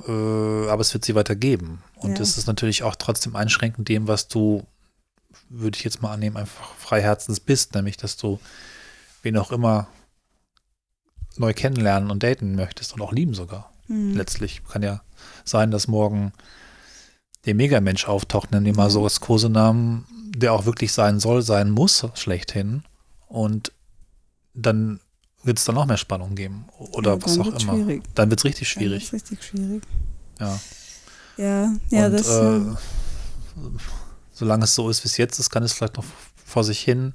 äh, 0.07 0.69
aber 0.69 0.81
es 0.81 0.93
wird 0.95 1.05
sie 1.05 1.15
weitergeben. 1.15 1.83
Und 1.97 2.21
es 2.21 2.39
ist 2.39 2.47
natürlich 2.47 2.83
auch 2.83 2.95
trotzdem 2.97 3.35
einschränkend 3.37 3.89
dem, 3.89 4.07
was 4.07 4.29
du, 4.29 4.67
würde 5.49 5.77
ich 5.77 5.85
jetzt 5.85 6.03
mal 6.03 6.13
annehmen, 6.13 6.37
einfach 6.37 6.75
freiherzens 6.75 7.41
bist, 7.41 7.75
nämlich 7.75 7.97
dass 7.97 8.17
du 8.17 8.39
wen 9.23 9.37
auch 9.37 9.51
immer 9.51 9.89
neu 11.37 11.53
kennenlernen 11.53 12.11
und 12.11 12.23
daten 12.23 12.55
möchtest 12.55 12.95
und 12.95 13.03
auch 13.03 13.13
lieben 13.13 13.35
sogar. 13.35 13.73
Mhm. 13.89 14.15
Letztlich 14.15 14.63
kann 14.65 14.83
ja 14.83 15.03
sein, 15.45 15.71
dass 15.71 15.89
morgen 15.89 16.33
der 17.45 17.55
Megamensch 17.55 18.09
auftaucht, 18.09 18.51
nennen 18.51 18.67
wir 18.67 18.75
mal 18.75 18.91
so 18.91 19.05
als 19.05 19.21
Kosenamen, 19.21 20.05
der 20.35 20.53
auch 20.53 20.67
wirklich 20.67 20.93
sein 20.93 21.21
soll, 21.21 21.43
sein 21.43 21.71
muss, 21.71 22.07
schlechthin. 22.15 22.83
Und 23.29 23.73
dann 24.55 25.01
wird 25.47 25.59
es 25.59 25.65
dann 25.65 25.75
noch 25.77 25.87
mehr 25.87 25.97
Spannung 25.97 26.35
geben. 26.35 26.67
Oder 26.79 27.13
ja, 27.13 27.23
was 27.23 27.39
auch 27.39 27.47
immer. 27.47 27.61
Schwierig. 27.61 28.03
Dann 28.15 28.31
wird 28.31 28.41
es 28.41 28.45
richtig 28.45 28.69
schwierig. 28.69 29.11
Dann 29.11 29.21
richtig 29.21 29.45
schwierig. 29.45 29.83
Ja. 30.41 30.61
Ja, 31.37 31.73
ja, 31.91 32.07
und, 32.07 32.13
das. 32.13 32.29
Äh, 32.29 32.61
solange 34.33 34.65
es 34.65 34.75
so 34.75 34.89
ist, 34.91 35.05
wie 35.05 35.09
es 35.09 35.17
jetzt 35.17 35.39
ist, 35.39 35.51
kann 35.51 35.63
es 35.63 35.73
vielleicht 35.73 35.97
noch 35.97 36.05
vor 36.45 36.65
sich 36.65 36.81
hin 36.81 37.15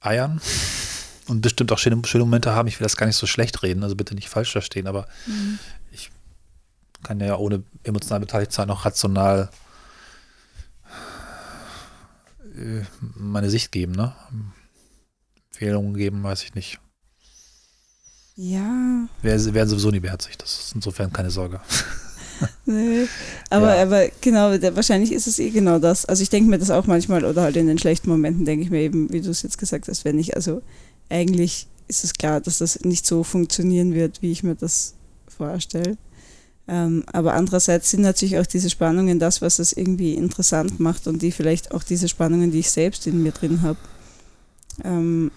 eiern 0.00 0.40
und 1.28 1.40
bestimmt 1.40 1.72
auch 1.72 1.78
schöne, 1.78 2.00
schöne 2.04 2.24
Momente 2.24 2.52
haben. 2.52 2.68
Ich 2.68 2.78
will 2.78 2.84
das 2.84 2.96
gar 2.96 3.06
nicht 3.06 3.16
so 3.16 3.26
schlecht 3.26 3.62
reden, 3.62 3.82
also 3.82 3.96
bitte 3.96 4.14
nicht 4.14 4.28
falsch 4.28 4.52
verstehen, 4.52 4.86
aber 4.86 5.06
mhm. 5.26 5.58
ich 5.92 6.10
kann 7.02 7.20
ja 7.20 7.36
ohne 7.36 7.62
emotional 7.82 8.20
beteiligt 8.20 8.52
sein 8.52 8.70
auch 8.70 8.84
rational 8.84 9.50
äh, 12.56 12.82
meine 13.16 13.50
Sicht 13.50 13.72
geben, 13.72 13.92
ne? 13.92 14.14
Empfehlungen 15.54 15.94
geben, 15.94 16.22
weiß 16.24 16.42
ich 16.42 16.54
nicht. 16.54 16.80
Ja. 18.34 19.06
Wir 19.22 19.54
werden 19.54 19.68
sowieso 19.68 19.90
nie 19.90 20.00
beherzigt, 20.00 20.42
das 20.42 20.58
ist 20.58 20.74
insofern 20.74 21.12
keine 21.12 21.30
Sorge. 21.30 21.60
nee, 22.66 23.06
aber, 23.50 23.76
ja. 23.76 23.82
aber 23.82 24.08
genau, 24.20 24.50
wahrscheinlich 24.74 25.12
ist 25.12 25.28
es 25.28 25.38
eh 25.38 25.50
genau 25.50 25.78
das. 25.78 26.04
Also 26.06 26.24
ich 26.24 26.30
denke 26.30 26.50
mir 26.50 26.58
das 26.58 26.70
auch 26.70 26.88
manchmal 26.88 27.24
oder 27.24 27.42
halt 27.42 27.56
in 27.56 27.68
den 27.68 27.78
schlechten 27.78 28.10
Momenten 28.10 28.44
denke 28.44 28.64
ich 28.64 28.70
mir 28.70 28.80
eben, 28.80 29.12
wie 29.12 29.20
du 29.20 29.30
es 29.30 29.42
jetzt 29.42 29.58
gesagt 29.58 29.86
hast, 29.86 30.04
wenn 30.04 30.18
ich 30.18 30.34
also 30.34 30.60
eigentlich 31.08 31.68
ist 31.86 32.02
es 32.02 32.14
klar, 32.14 32.40
dass 32.40 32.58
das 32.58 32.80
nicht 32.80 33.06
so 33.06 33.22
funktionieren 33.22 33.94
wird, 33.94 34.22
wie 34.22 34.32
ich 34.32 34.42
mir 34.42 34.56
das 34.56 34.94
vorstelle. 35.28 35.96
Ähm, 36.66 37.04
aber 37.12 37.34
andererseits 37.34 37.90
sind 37.90 38.00
natürlich 38.00 38.38
auch 38.38 38.46
diese 38.46 38.70
Spannungen 38.70 39.20
das, 39.20 39.40
was 39.40 39.60
es 39.60 39.72
irgendwie 39.72 40.14
interessant 40.14 40.80
macht 40.80 41.06
und 41.06 41.22
die 41.22 41.30
vielleicht 41.30 41.72
auch 41.72 41.84
diese 41.84 42.08
Spannungen, 42.08 42.50
die 42.50 42.60
ich 42.60 42.70
selbst 42.70 43.06
in 43.06 43.22
mir 43.22 43.32
drin 43.32 43.62
habe, 43.62 43.78
ähm, 44.82 45.30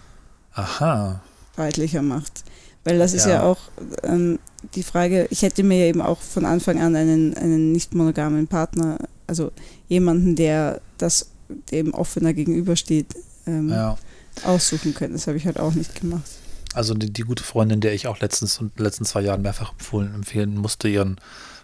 Aha. 0.57 1.21
deutlicher 1.55 2.01
macht. 2.01 2.43
Weil 2.83 2.99
das 2.99 3.11
ja. 3.11 3.17
ist 3.17 3.25
ja 3.25 3.43
auch 3.43 3.59
ähm, 4.03 4.39
die 4.75 4.83
Frage, 4.83 5.27
ich 5.29 5.41
hätte 5.41 5.63
mir 5.63 5.79
ja 5.79 5.85
eben 5.85 6.01
auch 6.01 6.19
von 6.19 6.45
Anfang 6.45 6.81
an 6.81 6.95
einen, 6.95 7.35
einen 7.35 7.71
nicht 7.71 7.93
monogamen 7.93 8.47
Partner, 8.47 8.97
also 9.27 9.51
jemanden, 9.87 10.35
der 10.35 10.81
das 10.97 11.29
dem 11.71 11.93
offener 11.93 12.33
gegenübersteht, 12.33 13.15
ähm, 13.45 13.69
ja 13.69 13.97
aussuchen 14.43 14.93
können. 14.93 15.13
Das 15.13 15.27
habe 15.27 15.37
ich 15.37 15.45
halt 15.45 15.59
auch 15.59 15.73
nicht 15.73 15.99
gemacht. 15.99 16.29
Also 16.73 16.93
die, 16.93 17.11
die 17.11 17.23
gute 17.23 17.43
Freundin, 17.43 17.81
der 17.81 17.93
ich 17.93 18.07
auch 18.07 18.19
letztens 18.19 18.59
und 18.59 18.67
in 18.67 18.75
den 18.77 18.83
letzten 18.83 19.05
zwei 19.05 19.21
Jahren 19.21 19.41
mehrfach 19.41 19.71
empfohlen, 19.71 20.13
empfehlen 20.13 20.57
musste, 20.57 20.87
ihren 20.87 21.19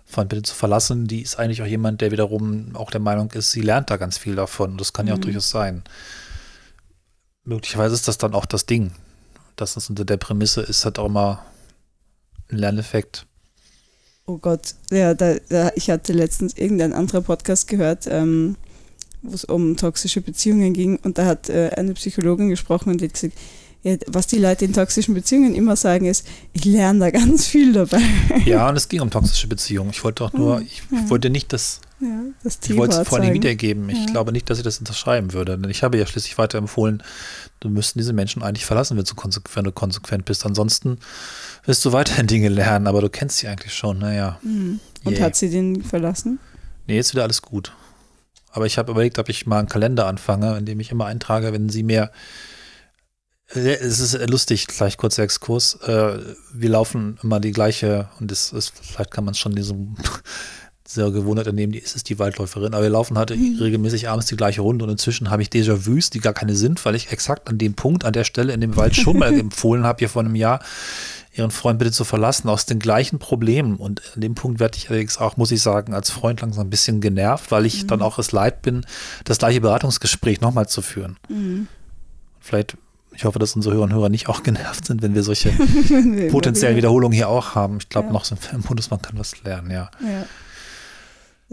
Freund 0.05 0.29
bitte 0.29 0.43
zu 0.43 0.55
verlassen, 0.55 1.07
die 1.07 1.21
ist 1.21 1.37
eigentlich 1.37 1.61
auch 1.61 1.67
jemand, 1.67 2.01
der 2.01 2.11
wiederum 2.11 2.75
auch 2.75 2.91
der 2.91 2.99
Meinung 2.99 3.31
ist, 3.31 3.51
sie 3.51 3.61
lernt 3.61 3.89
da 3.89 3.97
ganz 3.97 4.17
viel 4.17 4.35
davon. 4.35 4.71
Und 4.71 4.81
das 4.81 4.93
kann 4.93 5.07
ja 5.07 5.13
auch 5.13 5.17
mhm. 5.17 5.23
durchaus 5.23 5.49
sein. 5.49 5.83
Möglicherweise 7.45 7.95
ist 7.95 8.07
das 8.07 8.17
dann 8.17 8.33
auch 8.33 8.45
das 8.45 8.65
Ding. 8.65 8.91
Das 9.55 9.77
ist 9.77 9.89
unter 9.89 10.05
der 10.05 10.17
Prämisse 10.17 10.61
ist 10.61 10.85
halt 10.85 10.97
auch 10.99 11.05
immer 11.05 11.45
ein 12.49 12.57
Lerneffekt. 12.57 13.25
Oh 14.25 14.37
Gott, 14.37 14.75
ja, 14.89 15.13
da, 15.13 15.35
da, 15.49 15.71
ich 15.75 15.89
hatte 15.89 16.13
letztens 16.13 16.57
irgendein 16.57 16.93
anderer 16.93 17.21
Podcast 17.21 17.67
gehört, 17.67 18.07
ähm, 18.07 18.55
wo 19.21 19.35
es 19.35 19.43
um 19.43 19.75
toxische 19.75 20.21
Beziehungen 20.21 20.73
ging. 20.73 20.97
Und 20.97 21.17
da 21.17 21.25
hat 21.25 21.49
äh, 21.49 21.71
eine 21.75 21.93
Psychologin 21.93 22.49
gesprochen 22.49 22.91
und 22.91 23.01
die 23.01 23.05
hat 23.05 23.13
gesagt, 23.13 23.33
ja, 23.83 23.97
was 24.07 24.27
die 24.27 24.37
Leute 24.37 24.63
in 24.63 24.71
toxischen 24.71 25.13
Beziehungen 25.13 25.55
immer 25.55 25.75
sagen, 25.75 26.05
ist, 26.05 26.25
ich 26.53 26.63
lerne 26.63 26.99
da 26.99 27.11
ganz 27.19 27.45
viel 27.45 27.73
dabei. 27.73 28.01
Ja, 28.45 28.69
und 28.69 28.77
es 28.77 28.87
ging 28.87 29.01
um 29.01 29.11
toxische 29.11 29.47
Beziehungen. 29.47 29.89
Ich 29.89 30.03
wollte 30.05 30.23
auch 30.23 30.31
nur, 30.31 30.61
ich 30.61 30.83
ja. 30.89 31.09
wollte 31.09 31.29
nicht 31.29 31.51
das, 31.51 31.81
ja, 32.03 32.23
das 32.43 32.59
ich 32.63 32.75
wollte 32.75 33.01
es 33.01 33.07
vor 33.07 33.19
allem 33.19 33.33
wiedergeben. 33.33 33.89
Ich 33.89 33.99
ja. 33.99 34.05
glaube 34.05 34.31
nicht, 34.31 34.49
dass 34.49 34.57
ich 34.57 34.63
das 34.63 34.79
unterschreiben 34.79 35.33
würde. 35.33 35.57
Denn 35.57 35.69
ich 35.69 35.83
habe 35.83 35.97
ja 35.97 36.05
schließlich 36.05 36.37
weiter 36.37 36.57
empfohlen, 36.57 37.03
du 37.59 37.69
müssten 37.69 37.99
diese 37.99 38.13
Menschen 38.13 38.43
eigentlich 38.43 38.65
verlassen, 38.65 38.97
wenn 38.97 39.05
du, 39.05 39.15
konsequent, 39.15 39.55
wenn 39.55 39.63
du 39.63 39.71
konsequent 39.71 40.25
bist. 40.25 40.45
Ansonsten 40.45 40.99
wirst 41.65 41.83
du 41.85 41.91
weiterhin 41.91 42.27
Dinge 42.33 42.49
lernen, 42.49 42.87
aber 42.87 43.01
du 43.01 43.09
kennst 43.09 43.37
sie 43.37 43.47
eigentlich 43.47 43.73
schon. 43.73 43.99
Naja. 43.99 44.39
Mhm. 44.43 44.79
Und 45.03 45.13
yeah. 45.13 45.25
hat 45.25 45.35
sie 45.35 45.49
den 45.49 45.83
verlassen? 45.83 46.39
Nee, 46.87 46.95
jetzt 46.95 47.13
wieder 47.13 47.23
alles 47.23 47.41
gut. 47.41 47.73
Aber 48.51 48.65
ich 48.65 48.77
habe 48.77 48.91
überlegt, 48.91 49.17
ob 49.17 49.29
ich 49.29 49.47
mal 49.47 49.59
einen 49.59 49.67
Kalender 49.67 50.05
anfange, 50.05 50.57
in 50.57 50.65
dem 50.65 50.79
ich 50.79 50.91
immer 50.91 51.05
eintrage, 51.05 51.53
wenn 51.53 51.69
sie 51.69 51.83
mir 51.83 52.11
äh, 53.55 53.75
es 53.75 53.99
ist 53.99 54.29
lustig, 54.29 54.67
gleich 54.67 54.97
kurzer 54.97 55.23
Exkurs. 55.23 55.75
Äh, 55.83 56.19
wir 56.53 56.69
laufen 56.69 57.17
immer 57.23 57.39
die 57.39 57.51
gleiche, 57.51 58.09
und 58.19 58.31
das 58.31 58.51
ist, 58.51 58.73
vielleicht 58.81 59.11
kann 59.11 59.25
man 59.25 59.33
es 59.33 59.39
schon 59.39 59.55
diesem 59.55 59.95
sehr 60.93 61.11
gewundert 61.11 61.47
entnehmen, 61.47 61.71
die 61.71 61.79
ist 61.79 61.95
es 61.95 62.03
die 62.03 62.19
Waldläuferin, 62.19 62.73
aber 62.73 62.83
wir 62.83 62.89
laufen 62.89 63.17
halt 63.17 63.31
mhm. 63.31 63.57
regelmäßig 63.59 64.09
abends 64.09 64.27
die 64.27 64.35
gleiche 64.35 64.61
Runde 64.61 64.85
und 64.85 64.91
inzwischen 64.91 65.29
habe 65.29 65.41
ich 65.41 65.49
Déjà-vus, 65.49 66.09
die 66.09 66.19
gar 66.19 66.33
keine 66.33 66.55
sind, 66.55 66.83
weil 66.85 66.95
ich 66.95 67.11
exakt 67.11 67.49
an 67.49 67.57
dem 67.57 67.73
Punkt, 67.73 68.05
an 68.05 68.13
der 68.13 68.23
Stelle 68.23 68.53
in 68.53 68.61
dem 68.61 68.75
Wald 68.75 68.95
schon 68.95 69.17
mal 69.17 69.33
empfohlen 69.39 69.83
habe, 69.83 69.99
hier 69.99 70.09
vor 70.09 70.21
einem 70.21 70.35
Jahr, 70.35 70.59
ihren 71.35 71.51
Freund 71.51 71.79
bitte 71.79 71.91
zu 71.91 72.03
verlassen, 72.03 72.47
aus 72.47 72.65
den 72.65 72.79
gleichen 72.79 73.19
Problemen. 73.19 73.77
Und 73.77 74.01
an 74.13 74.21
dem 74.21 74.35
Punkt 74.35 74.59
werde 74.59 74.77
ich 74.77 74.89
allerdings 74.89 75.17
auch, 75.17 75.37
muss 75.37 75.51
ich 75.51 75.61
sagen, 75.61 75.93
als 75.93 76.11
Freund 76.11 76.41
langsam 76.41 76.67
ein 76.67 76.69
bisschen 76.69 77.01
genervt, 77.01 77.51
weil 77.51 77.65
ich 77.65 77.83
mhm. 77.83 77.87
dann 77.87 78.01
auch 78.01 78.19
es 78.19 78.31
leid 78.31 78.61
bin, 78.61 78.85
das 79.23 79.39
gleiche 79.39 79.61
Beratungsgespräch 79.61 80.41
nochmal 80.41 80.67
zu 80.67 80.81
führen. 80.81 81.17
Mhm. 81.29 81.67
Vielleicht, 82.39 82.77
ich 83.13 83.25
hoffe, 83.25 83.39
dass 83.39 83.55
unsere 83.55 83.75
Hörer 83.75 83.85
und 83.85 83.93
Hörer 83.93 84.09
nicht 84.09 84.29
auch 84.29 84.43
genervt 84.43 84.85
sind, 84.85 85.01
wenn 85.01 85.15
wir 85.15 85.23
solche 85.23 85.51
potenziellen 86.29 86.77
Wiederholungen 86.77 87.15
hier 87.15 87.29
auch 87.29 87.55
haben. 87.55 87.77
Ich 87.77 87.89
glaube, 87.89 88.07
ja. 88.07 88.13
noch 88.13 88.29
wir 88.29 88.37
im 88.53 88.61
Bundesmann 88.61 89.01
kann 89.01 89.17
was 89.17 89.43
lernen, 89.43 89.71
ja. 89.71 89.89
ja. 90.01 90.25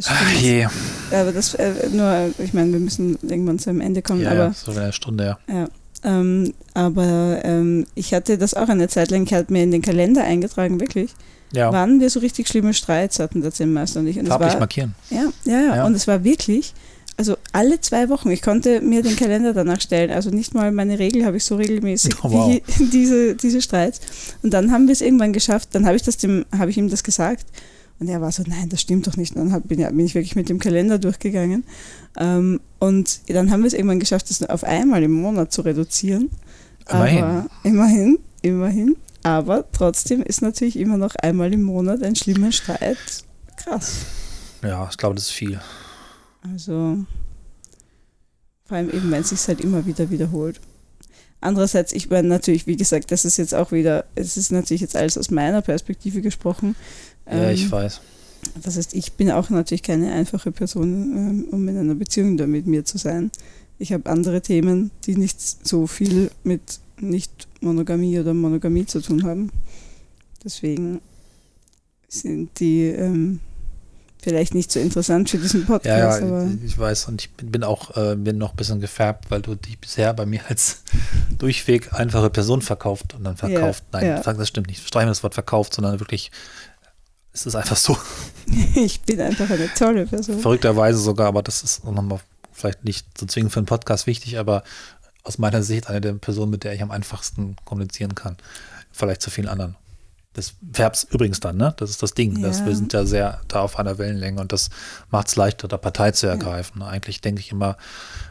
Ach 0.08 0.32
je. 0.32 0.66
Aber 1.10 1.32
das 1.32 1.54
äh, 1.54 1.72
nur, 1.92 2.30
ich 2.38 2.52
meine, 2.54 2.72
wir 2.72 2.80
müssen 2.80 3.18
irgendwann 3.22 3.58
zu 3.58 3.70
einem 3.70 3.80
Ende 3.80 4.02
kommen. 4.02 4.22
Ja, 4.22 4.30
aber, 4.30 4.44
ja 4.44 4.52
so 4.52 4.72
eine 4.72 4.92
Stunde, 4.92 5.24
ja. 5.24 5.38
ja 5.52 5.68
ähm, 6.02 6.54
aber 6.74 7.40
ähm, 7.44 7.86
ich 7.94 8.14
hatte 8.14 8.38
das 8.38 8.54
auch 8.54 8.68
eine 8.68 8.88
Zeit 8.88 9.10
lang, 9.10 9.24
ich 9.24 9.34
hatte 9.34 9.52
mir 9.52 9.62
in 9.62 9.70
den 9.70 9.82
Kalender 9.82 10.24
eingetragen, 10.24 10.80
wirklich. 10.80 11.10
Ja. 11.52 11.72
Wann 11.72 12.00
wir 12.00 12.10
so 12.10 12.20
richtig 12.20 12.48
schlimme 12.48 12.74
Streits 12.74 13.18
hatten, 13.18 13.42
der 13.42 13.52
Zinnmeister 13.52 14.00
und 14.00 14.06
ich. 14.06 14.18
Und 14.18 14.28
Farblich 14.28 14.52
war, 14.52 14.60
markieren. 14.60 14.94
Ja, 15.10 15.24
ja, 15.44 15.60
ja, 15.60 15.76
ja. 15.76 15.84
Und 15.84 15.94
es 15.94 16.06
war 16.06 16.22
wirklich, 16.22 16.74
also 17.16 17.36
alle 17.52 17.80
zwei 17.80 18.08
Wochen, 18.08 18.30
ich 18.30 18.40
konnte 18.40 18.80
mir 18.80 19.02
den 19.02 19.16
Kalender 19.16 19.52
danach 19.52 19.80
stellen. 19.80 20.10
Also 20.10 20.30
nicht 20.30 20.54
mal 20.54 20.70
meine 20.70 20.98
Regel 20.98 21.26
habe 21.26 21.38
ich 21.38 21.44
so 21.44 21.56
regelmäßig 21.56 22.14
oh, 22.22 22.30
wow. 22.30 22.48
wie 22.48 22.62
diese, 22.92 23.34
diese 23.34 23.60
Streits. 23.60 24.00
Und 24.42 24.54
dann 24.54 24.70
haben 24.70 24.86
wir 24.86 24.92
es 24.92 25.00
irgendwann 25.00 25.32
geschafft, 25.32 25.70
dann 25.72 25.86
habe 25.86 25.96
ich 25.96 26.02
das 26.02 26.16
dem, 26.16 26.46
habe 26.56 26.70
ich 26.70 26.78
ihm 26.78 26.88
das 26.88 27.02
gesagt. 27.02 27.44
Und 28.00 28.08
er 28.08 28.22
war 28.22 28.32
so, 28.32 28.42
nein, 28.46 28.70
das 28.70 28.80
stimmt 28.80 29.06
doch 29.06 29.16
nicht. 29.16 29.36
Und 29.36 29.50
dann 29.50 29.62
bin, 29.62 29.78
bin, 29.78 30.00
ich 30.00 30.14
wirklich 30.14 30.34
mit 30.34 30.48
dem 30.48 30.58
Kalender 30.58 30.98
durchgegangen. 30.98 31.64
Ähm, 32.16 32.60
und 32.78 33.20
dann 33.28 33.50
haben 33.50 33.60
wir 33.60 33.66
es 33.66 33.74
irgendwann 33.74 34.00
geschafft, 34.00 34.30
das 34.30 34.42
auf 34.42 34.64
einmal 34.64 35.02
im 35.02 35.12
Monat 35.12 35.52
zu 35.52 35.60
reduzieren. 35.60 36.30
Immerhin. 36.88 37.22
Aber 37.22 37.46
immerhin, 37.62 38.18
immerhin. 38.40 38.96
Aber 39.22 39.70
trotzdem 39.70 40.22
ist 40.22 40.40
natürlich 40.40 40.78
immer 40.78 40.96
noch 40.96 41.14
einmal 41.16 41.52
im 41.52 41.62
Monat 41.62 42.02
ein 42.02 42.16
schlimmer 42.16 42.52
Streit 42.52 42.96
krass. 43.56 44.06
Ja, 44.62 44.88
ich 44.90 44.96
glaube, 44.96 45.14
das 45.14 45.24
ist 45.24 45.32
viel. 45.32 45.60
Also, 46.42 47.04
vor 48.64 48.76
allem 48.76 48.90
eben, 48.90 49.10
wenn 49.10 49.20
es 49.20 49.28
sich 49.28 49.46
halt 49.46 49.60
immer 49.60 49.84
wieder 49.84 50.10
wiederholt. 50.10 50.58
Andererseits, 51.42 51.92
ich 51.92 52.10
meine 52.10 52.28
natürlich, 52.28 52.66
wie 52.66 52.76
gesagt, 52.76 53.10
das 53.12 53.24
ist 53.24 53.38
jetzt 53.38 53.54
auch 53.54 53.72
wieder, 53.72 54.04
es 54.14 54.36
ist 54.36 54.52
natürlich 54.52 54.82
jetzt 54.82 54.96
alles 54.96 55.16
aus 55.16 55.30
meiner 55.30 55.62
Perspektive 55.62 56.20
gesprochen. 56.20 56.76
Ja, 57.30 57.48
ähm, 57.48 57.54
ich 57.54 57.70
weiß. 57.70 58.00
Das 58.62 58.76
heißt, 58.76 58.94
ich 58.94 59.12
bin 59.12 59.30
auch 59.30 59.50
natürlich 59.50 59.82
keine 59.82 60.12
einfache 60.12 60.50
Person, 60.50 61.16
ähm, 61.16 61.44
um 61.50 61.68
in 61.68 61.76
einer 61.76 61.94
Beziehung 61.94 62.36
da 62.36 62.46
mit 62.46 62.66
mir 62.66 62.84
zu 62.84 62.98
sein. 62.98 63.30
Ich 63.78 63.92
habe 63.92 64.10
andere 64.10 64.40
Themen, 64.40 64.90
die 65.04 65.16
nicht 65.16 65.40
so 65.40 65.86
viel 65.86 66.30
mit 66.44 66.80
Nicht-Monogamie 66.98 68.18
oder 68.18 68.34
Monogamie 68.34 68.86
zu 68.86 69.00
tun 69.00 69.24
haben. 69.24 69.50
Deswegen 70.44 71.00
sind 72.08 72.58
die 72.60 72.86
ähm, 72.86 73.40
vielleicht 74.22 74.54
nicht 74.54 74.70
so 74.70 74.80
interessant 74.80 75.30
für 75.30 75.38
diesen 75.38 75.64
Podcast. 75.64 76.22
Ja, 76.22 76.42
ja 76.42 76.50
ich 76.64 76.78
weiß 76.78 77.08
und 77.08 77.22
ich 77.22 77.30
bin 77.32 77.64
auch 77.64 77.96
äh, 77.96 78.16
bin 78.16 78.38
noch 78.38 78.50
ein 78.50 78.56
bisschen 78.56 78.80
gefärbt, 78.80 79.30
weil 79.30 79.40
du 79.40 79.54
dich 79.54 79.78
bisher 79.78 80.12
bei 80.12 80.26
mir 80.26 80.40
als 80.48 80.82
durchweg 81.38 81.92
einfache 81.92 82.30
Person 82.30 82.62
verkauft 82.62 83.14
und 83.14 83.24
dann 83.24 83.36
verkauft. 83.36 83.84
Ja, 83.92 84.00
Nein, 84.00 84.22
ja. 84.24 84.32
das 84.32 84.48
stimmt 84.48 84.66
nicht. 84.66 84.86
Streichen 84.86 85.08
das 85.08 85.22
Wort 85.22 85.34
verkauft, 85.34 85.74
sondern 85.74 86.00
wirklich 86.00 86.30
es 87.32 87.46
ist 87.46 87.54
einfach 87.54 87.76
so. 87.76 87.96
ich 88.74 89.00
bin 89.02 89.20
einfach 89.20 89.48
eine 89.50 89.72
tolle 89.74 90.06
Person. 90.06 90.40
Verrückterweise 90.40 90.98
sogar, 90.98 91.28
aber 91.28 91.42
das 91.42 91.62
ist 91.62 91.84
nochmal 91.84 92.20
vielleicht 92.52 92.84
nicht 92.84 93.06
so 93.18 93.26
zwingend 93.26 93.52
für 93.52 93.60
einen 93.60 93.66
Podcast 93.66 94.06
wichtig, 94.06 94.38
aber 94.38 94.62
aus 95.22 95.38
meiner 95.38 95.62
Sicht 95.62 95.88
eine 95.88 96.00
der 96.00 96.14
Personen, 96.14 96.50
mit 96.50 96.64
der 96.64 96.74
ich 96.74 96.82
am 96.82 96.90
einfachsten 96.90 97.56
kommunizieren 97.64 98.14
kann. 98.14 98.36
Vielleicht 98.92 99.22
zu 99.22 99.30
vielen 99.30 99.48
anderen. 99.48 99.76
Das 100.32 100.54
Verbs 100.60 101.04
übrigens 101.10 101.40
dann, 101.40 101.56
ne? 101.56 101.74
Das 101.76 101.90
ist 101.90 102.02
das 102.02 102.14
Ding. 102.14 102.38
Ja. 102.38 102.48
Das, 102.48 102.64
wir 102.64 102.74
sind 102.74 102.92
ja 102.92 103.04
sehr 103.04 103.40
da 103.48 103.60
auf 103.60 103.78
einer 103.78 103.98
Wellenlänge 103.98 104.40
und 104.40 104.52
das 104.52 104.70
macht 105.10 105.28
es 105.28 105.36
leichter, 105.36 105.68
da 105.68 105.76
Partei 105.76 106.12
zu 106.12 106.26
ergreifen. 106.26 106.80
Ja. 106.80 106.88
Eigentlich 106.88 107.20
denke 107.20 107.40
ich 107.40 107.50
immer, 107.50 107.76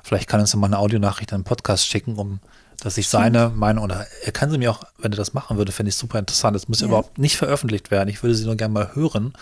vielleicht 0.04 0.30
kann 0.30 0.40
uns 0.40 0.56
mal 0.56 0.68
eine 0.68 0.80
Audionachricht 0.80 1.34
einen 1.34 1.44
Podcast 1.44 1.86
schicken, 1.86 2.16
um 2.16 2.40
dass 2.80 2.98
ich 2.98 3.08
seine 3.08 3.50
Meinung, 3.50 3.84
oder 3.84 4.08
er 4.24 4.32
kann 4.32 4.52
sie 4.52 4.58
mir 4.58 4.72
auch, 4.72 4.84
wenn 4.98 5.12
er 5.12 5.18
das 5.18 5.34
machen 5.34 5.58
würde, 5.58 5.72
finde 5.72 5.90
ich 5.90 5.96
super 5.96 6.20
interessant. 6.20 6.56
Das 6.56 6.68
muss 6.68 6.82
ja. 6.82 6.88
überhaupt 6.88 7.18
nicht 7.18 7.38
veröffentlicht 7.38 7.92
werden. 7.92 8.10
Ich 8.10 8.24
würde 8.24 8.36
sie 8.36 8.46
nur 8.46 8.56
gerne 8.56 8.74
mal 8.74 8.96
hören. 8.96 9.34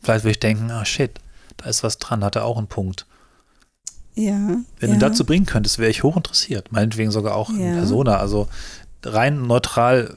Vielleicht 0.00 0.24
würde 0.24 0.32
ich 0.32 0.40
denken, 0.40 0.70
ah 0.70 0.84
shit, 0.84 1.18
da 1.56 1.68
ist 1.68 1.82
was 1.82 1.98
dran, 1.98 2.24
hat 2.24 2.36
er 2.36 2.44
auch 2.44 2.58
einen 2.58 2.68
Punkt. 2.68 3.06
Ja. 4.14 4.56
Wenn 4.78 4.90
ja. 4.90 4.94
du 4.94 4.98
dazu 4.98 5.24
bringen 5.24 5.46
könntest, 5.46 5.78
wäre 5.78 5.90
ich 5.90 6.02
hochinteressiert. 6.02 6.72
Meinetwegen 6.72 7.10
sogar 7.10 7.36
auch 7.36 7.50
ja. 7.50 7.56
in 7.56 7.74
Persona. 7.74 8.16
Also 8.16 8.48
rein 9.04 9.46
neutral 9.46 10.16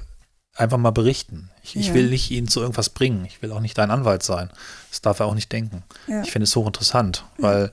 einfach 0.56 0.78
mal 0.78 0.92
berichten. 0.92 1.50
Ich, 1.64 1.76
ich, 1.76 1.94
will 1.94 2.10
nicht 2.10 2.32
ihn 2.32 2.48
zu 2.48 2.62
irgendwas 2.62 2.90
bringen. 2.90 3.26
Ich 3.26 3.42
will 3.42 3.52
auch 3.52 3.60
nicht 3.60 3.78
dein 3.78 3.92
Anwalt 3.92 4.24
sein. 4.24 4.50
Das 4.90 5.02
darf 5.02 5.20
er 5.20 5.28
auch 5.28 5.36
nicht 5.36 5.52
denken. 5.52 5.84
Ich 6.24 6.32
finde 6.32 6.46
es 6.46 6.56
hochinteressant, 6.56 7.26
weil 7.38 7.72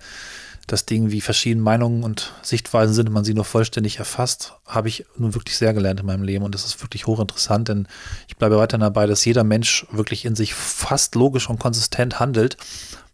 das 0.67 0.87
Ding, 0.87 1.11
wie 1.11 1.21
verschiedene 1.21 1.63
Meinungen 1.63 2.03
und 2.03 2.33
Sichtweisen 2.43 2.95
sind, 2.95 3.11
man 3.11 3.25
sie 3.25 3.35
nur 3.35 3.45
vollständig 3.45 3.99
erfasst, 3.99 4.55
habe 4.67 4.89
ich 4.89 5.05
nun 5.17 5.35
wirklich 5.35 5.57
sehr 5.57 5.75
gelernt 5.75 6.01
in 6.01 6.07
meinem 6.07 6.25
Leben 6.25 6.45
und 6.45 6.55
das 6.55 6.65
ist 6.65 6.83
wirklich 6.83 7.07
hochinteressant, 7.07 7.69
denn 7.69 7.89
ich 8.27 8.37
bleibe 8.37 8.59
weiterhin 8.59 8.81
dabei, 8.81 9.07
dass 9.07 9.25
jeder 9.25 9.45
Mensch 9.45 9.87
wirklich 9.93 10.25
in 10.25 10.35
sich 10.35 10.55
fast 10.55 11.15
logisch 11.15 11.49
und 11.49 11.61
konsistent 11.61 12.19
handelt 12.19 12.57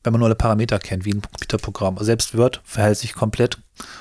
wenn 0.05 0.13
man 0.13 0.21
nur 0.21 0.27
alle 0.27 0.35
Parameter 0.35 0.79
kennt, 0.79 1.05
wie 1.05 1.13
ein 1.13 1.23
Computerprogramm. 1.23 1.97
Selbst 2.01 2.37
Word 2.37 2.61
verhält 2.65 2.99
sich 2.99 3.15
komplett 3.15 3.59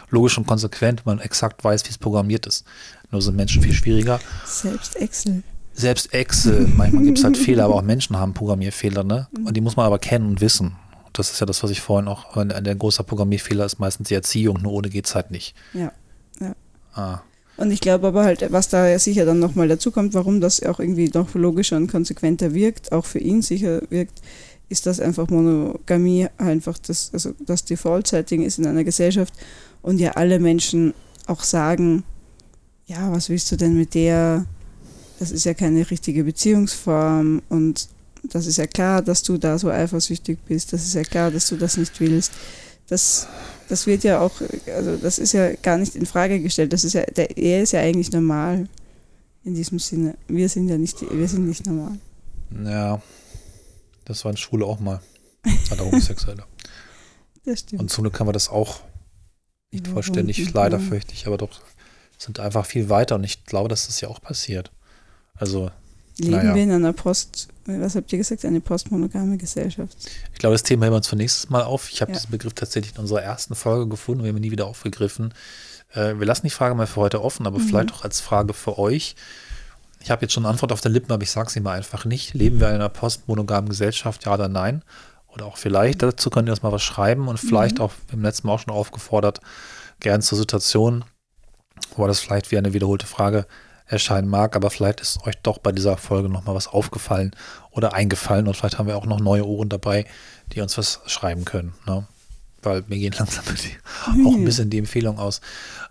logisch 0.09 0.37
und 0.37 0.47
konsequent, 0.47 1.05
wenn 1.05 1.17
man 1.17 1.23
exakt 1.23 1.63
weiß, 1.63 1.85
wie 1.85 1.89
es 1.89 1.97
programmiert 1.97 2.45
ist. 2.45 2.65
Nur 3.11 3.21
sind 3.21 3.35
Menschen 3.35 3.61
viel 3.61 3.73
schwieriger. 3.73 4.19
Selbst 4.45 4.95
Excel. 4.95 5.43
Selbst 5.73 6.13
Excel, 6.13 6.67
manchmal 6.75 7.03
gibt 7.03 7.17
es 7.17 7.23
halt 7.23 7.37
Fehler, 7.37 7.65
aber 7.65 7.75
auch 7.75 7.81
Menschen 7.81 8.17
haben 8.17 8.33
Programmierfehler, 8.33 9.03
ne? 9.03 9.27
Und 9.45 9.55
die 9.55 9.61
muss 9.61 9.75
man 9.75 9.85
aber 9.85 9.99
kennen 9.99 10.27
und 10.27 10.41
wissen. 10.41 10.75
Das 11.13 11.31
ist 11.31 11.39
ja 11.39 11.45
das, 11.45 11.61
was 11.63 11.71
ich 11.71 11.81
vorhin 11.81 12.07
auch, 12.07 12.25
der 12.35 12.75
große 12.75 13.03
Programmierfehler 13.03 13.65
ist 13.65 13.79
meistens 13.79 14.07
die 14.07 14.13
Erziehung, 14.13 14.61
nur 14.61 14.73
ohne 14.73 14.89
geht 14.89 15.07
es 15.07 15.15
halt 15.15 15.31
nicht. 15.31 15.55
Ja, 15.73 15.91
ja. 16.39 16.55
Ah. 16.93 17.21
Und 17.57 17.71
ich 17.71 17.81
glaube 17.81 18.07
aber 18.07 18.23
halt, 18.23 18.51
was 18.51 18.69
da 18.69 18.97
sicher 18.97 19.25
dann 19.25 19.39
nochmal 19.39 19.67
dazu 19.67 19.91
kommt, 19.91 20.13
warum 20.13 20.41
das 20.41 20.63
auch 20.63 20.79
irgendwie 20.79 21.11
noch 21.13 21.33
logischer 21.35 21.77
und 21.77 21.91
konsequenter 21.91 22.53
wirkt, 22.53 22.91
auch 22.91 23.05
für 23.05 23.19
ihn 23.19 23.41
sicher 23.41 23.81
wirkt, 23.89 24.21
ist 24.69 24.85
das 24.85 24.99
einfach 24.99 25.29
Monogamie 25.29 26.27
einfach 26.37 26.77
das, 26.79 27.11
also 27.13 27.33
das 27.45 27.65
Default-Setting 27.65 28.41
ist 28.41 28.57
in 28.57 28.65
einer 28.65 28.85
Gesellschaft 28.85 29.33
und 29.81 29.99
ja 29.99 30.11
alle 30.13 30.39
Menschen 30.39 30.93
auch 31.27 31.43
sagen, 31.43 32.03
ja, 32.87 33.11
was 33.11 33.29
willst 33.29 33.51
du 33.51 33.57
denn 33.57 33.77
mit 33.77 33.93
der? 33.93 34.45
Das 35.19 35.31
ist 35.31 35.43
ja 35.43 35.53
keine 35.53 35.89
richtige 35.89 36.23
Beziehungsform 36.23 37.41
und 37.49 37.89
das 38.23 38.45
ist 38.45 38.57
ja 38.57 38.67
klar, 38.67 39.01
dass 39.01 39.23
du 39.23 39.37
da 39.37 39.57
so 39.57 39.69
eifersüchtig 39.69 40.39
bist, 40.45 40.73
das 40.73 40.83
ist 40.83 40.93
ja 40.93 41.03
klar, 41.03 41.31
dass 41.31 41.47
du 41.47 41.57
das 41.57 41.77
nicht 41.77 41.99
willst. 41.99 42.31
Das, 42.87 43.27
das 43.69 43.87
wird 43.87 44.03
ja 44.03 44.19
auch, 44.19 44.33
also 44.75 44.97
das 44.97 45.17
ist 45.17 45.31
ja 45.31 45.53
gar 45.55 45.77
nicht 45.77 45.95
in 45.95 46.05
Frage 46.05 46.41
gestellt. 46.41 46.73
Das 46.73 46.83
ist 46.83 46.93
ja, 46.93 47.03
der 47.03 47.37
er 47.37 47.63
ist 47.63 47.71
ja 47.71 47.79
eigentlich 47.79 48.11
normal 48.11 48.67
in 49.43 49.55
diesem 49.55 49.79
Sinne. 49.79 50.17
Wir 50.27 50.49
sind 50.49 50.67
ja 50.67 50.77
nicht, 50.77 51.01
wir 51.01 51.27
sind 51.27 51.47
nicht 51.47 51.65
normal. 51.65 51.97
Ja, 52.65 53.01
das 54.05 54.25
war 54.25 54.31
in 54.31 54.37
Schule 54.37 54.65
auch 54.65 54.79
mal. 54.79 54.99
Er 55.69 55.79
Homosexuelle. 55.79 56.43
Das 57.43 57.61
stimmt. 57.61 57.81
Und 57.81 57.89
zum 57.89 58.03
Glück 58.03 58.19
haben 58.19 58.27
wir 58.27 58.33
das 58.33 58.49
auch 58.49 58.81
nicht 59.71 59.87
ja, 59.87 59.93
vollständig, 59.93 60.53
leider 60.53 60.77
ja. 60.77 60.83
fürchte 60.83 61.13
ich, 61.13 61.25
aber 61.25 61.39
doch 61.39 61.59
sind 62.21 62.39
einfach 62.39 62.65
viel 62.65 62.89
weiter 62.89 63.15
und 63.15 63.23
ich 63.23 63.45
glaube, 63.45 63.67
dass 63.67 63.87
das 63.87 63.99
ja 63.99 64.07
auch 64.07 64.21
passiert. 64.21 64.71
Also. 65.33 65.71
Leben 66.17 66.35
naja. 66.35 66.53
wir 66.53 66.63
in 66.63 66.71
einer 66.71 66.93
Post, 66.93 67.47
was 67.65 67.95
habt 67.95 68.11
ihr 68.11 68.17
gesagt, 68.17 68.45
eine 68.45 68.61
postmonogame 68.61 69.37
Gesellschaft? 69.37 69.97
Ich 70.33 70.39
glaube, 70.39 70.55
das 70.55 70.63
Thema 70.63 70.85
heben 70.85 70.93
wir 70.93 70.97
uns 70.97 71.07
für 71.07 71.15
nächstes 71.15 71.49
Mal 71.49 71.63
auf. 71.63 71.89
Ich 71.91 72.01
habe 72.01 72.11
ja. 72.11 72.17
diesen 72.17 72.31
Begriff 72.31 72.53
tatsächlich 72.53 72.95
in 72.95 73.01
unserer 73.01 73.21
ersten 73.21 73.55
Folge 73.55 73.87
gefunden, 73.87 74.23
wir 74.23 74.29
haben 74.29 74.37
ihn 74.37 74.41
nie 74.41 74.51
wieder 74.51 74.65
aufgegriffen. 74.65 75.33
Äh, 75.93 76.15
wir 76.17 76.25
lassen 76.25 76.45
die 76.45 76.51
Frage 76.51 76.75
mal 76.75 76.87
für 76.87 77.01
heute 77.01 77.23
offen, 77.23 77.45
aber 77.47 77.59
mhm. 77.59 77.63
vielleicht 77.67 77.93
auch 77.93 78.03
als 78.03 78.19
Frage 78.19 78.53
für 78.53 78.77
euch. 78.77 79.15
Ich 79.99 80.09
habe 80.09 80.23
jetzt 80.23 80.33
schon 80.33 80.45
eine 80.45 80.51
Antwort 80.51 80.71
auf 80.71 80.81
der 80.81 80.91
Lippen, 80.91 81.11
aber 81.11 81.23
ich 81.23 81.31
sage 81.31 81.51
sie 81.51 81.59
mal 81.59 81.77
einfach 81.77 82.05
nicht. 82.05 82.33
Leben 82.33 82.59
wir 82.59 82.69
in 82.69 82.75
einer 82.75 82.89
postmonogamen 82.89 83.69
Gesellschaft, 83.69 84.25
ja 84.25 84.33
oder 84.33 84.49
nein? 84.49 84.83
Oder 85.27 85.45
auch 85.45 85.57
vielleicht, 85.57 86.01
dazu 86.01 86.29
könnt 86.29 86.49
ihr 86.49 86.51
uns 86.51 86.63
mal 86.63 86.71
was 86.71 86.81
schreiben 86.81 87.27
und 87.27 87.39
vielleicht 87.39 87.77
mhm. 87.77 87.85
auch, 87.85 87.93
im 88.11 88.21
letzten 88.21 88.47
Mal 88.47 88.53
auch 88.53 88.59
schon 88.59 88.73
aufgefordert, 88.73 89.39
gern 89.99 90.21
zur 90.21 90.37
Situation, 90.37 91.05
wo 91.95 92.07
das 92.07 92.19
vielleicht 92.19 92.51
wie 92.51 92.57
eine 92.57 92.73
wiederholte 92.73 93.05
Frage 93.05 93.45
erscheinen 93.91 94.29
mag, 94.29 94.55
aber 94.55 94.69
vielleicht 94.69 95.01
ist 95.01 95.25
euch 95.25 95.35
doch 95.43 95.57
bei 95.57 95.71
dieser 95.71 95.97
Folge 95.97 96.29
nochmal 96.29 96.55
was 96.55 96.67
aufgefallen 96.67 97.35
oder 97.71 97.93
eingefallen 97.93 98.47
und 98.47 98.55
vielleicht 98.55 98.77
haben 98.77 98.87
wir 98.87 98.97
auch 98.97 99.05
noch 99.05 99.19
neue 99.19 99.45
Ohren 99.45 99.69
dabei, 99.69 100.05
die 100.53 100.61
uns 100.61 100.77
was 100.77 101.01
schreiben 101.05 101.45
können. 101.45 101.73
Ne? 101.85 102.07
Weil 102.63 102.83
mir 102.87 102.97
gehen 102.97 103.13
langsam 103.17 103.43
auch 103.45 104.33
ein 104.33 104.45
bisschen 104.45 104.69
die 104.69 104.77
Empfehlung 104.77 105.19
aus. 105.19 105.41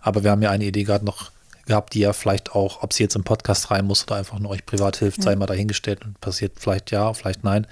Aber 0.01 0.23
wir 0.23 0.31
haben 0.31 0.41
ja 0.41 0.49
eine 0.49 0.65
Idee 0.65 0.83
gerade 0.83 1.05
noch 1.05 1.31
gehabt, 1.65 1.93
die 1.93 1.99
ja 1.99 2.13
vielleicht 2.13 2.53
auch, 2.53 2.81
ob 2.81 2.91
sie 2.91 3.03
jetzt 3.03 3.15
im 3.15 3.23
Podcast 3.23 3.69
rein 3.69 3.85
muss 3.85 4.03
oder 4.03 4.15
einfach 4.15 4.39
nur 4.39 4.51
euch 4.51 4.65
privat 4.65 4.97
hilft, 4.97 5.19
ja. 5.19 5.23
sei 5.25 5.35
mal 5.35 5.45
dahingestellt 5.45 6.03
und 6.03 6.19
passiert 6.19 6.53
vielleicht 6.59 6.91
ja, 6.91 7.13
vielleicht 7.13 7.43
nein. 7.43 7.67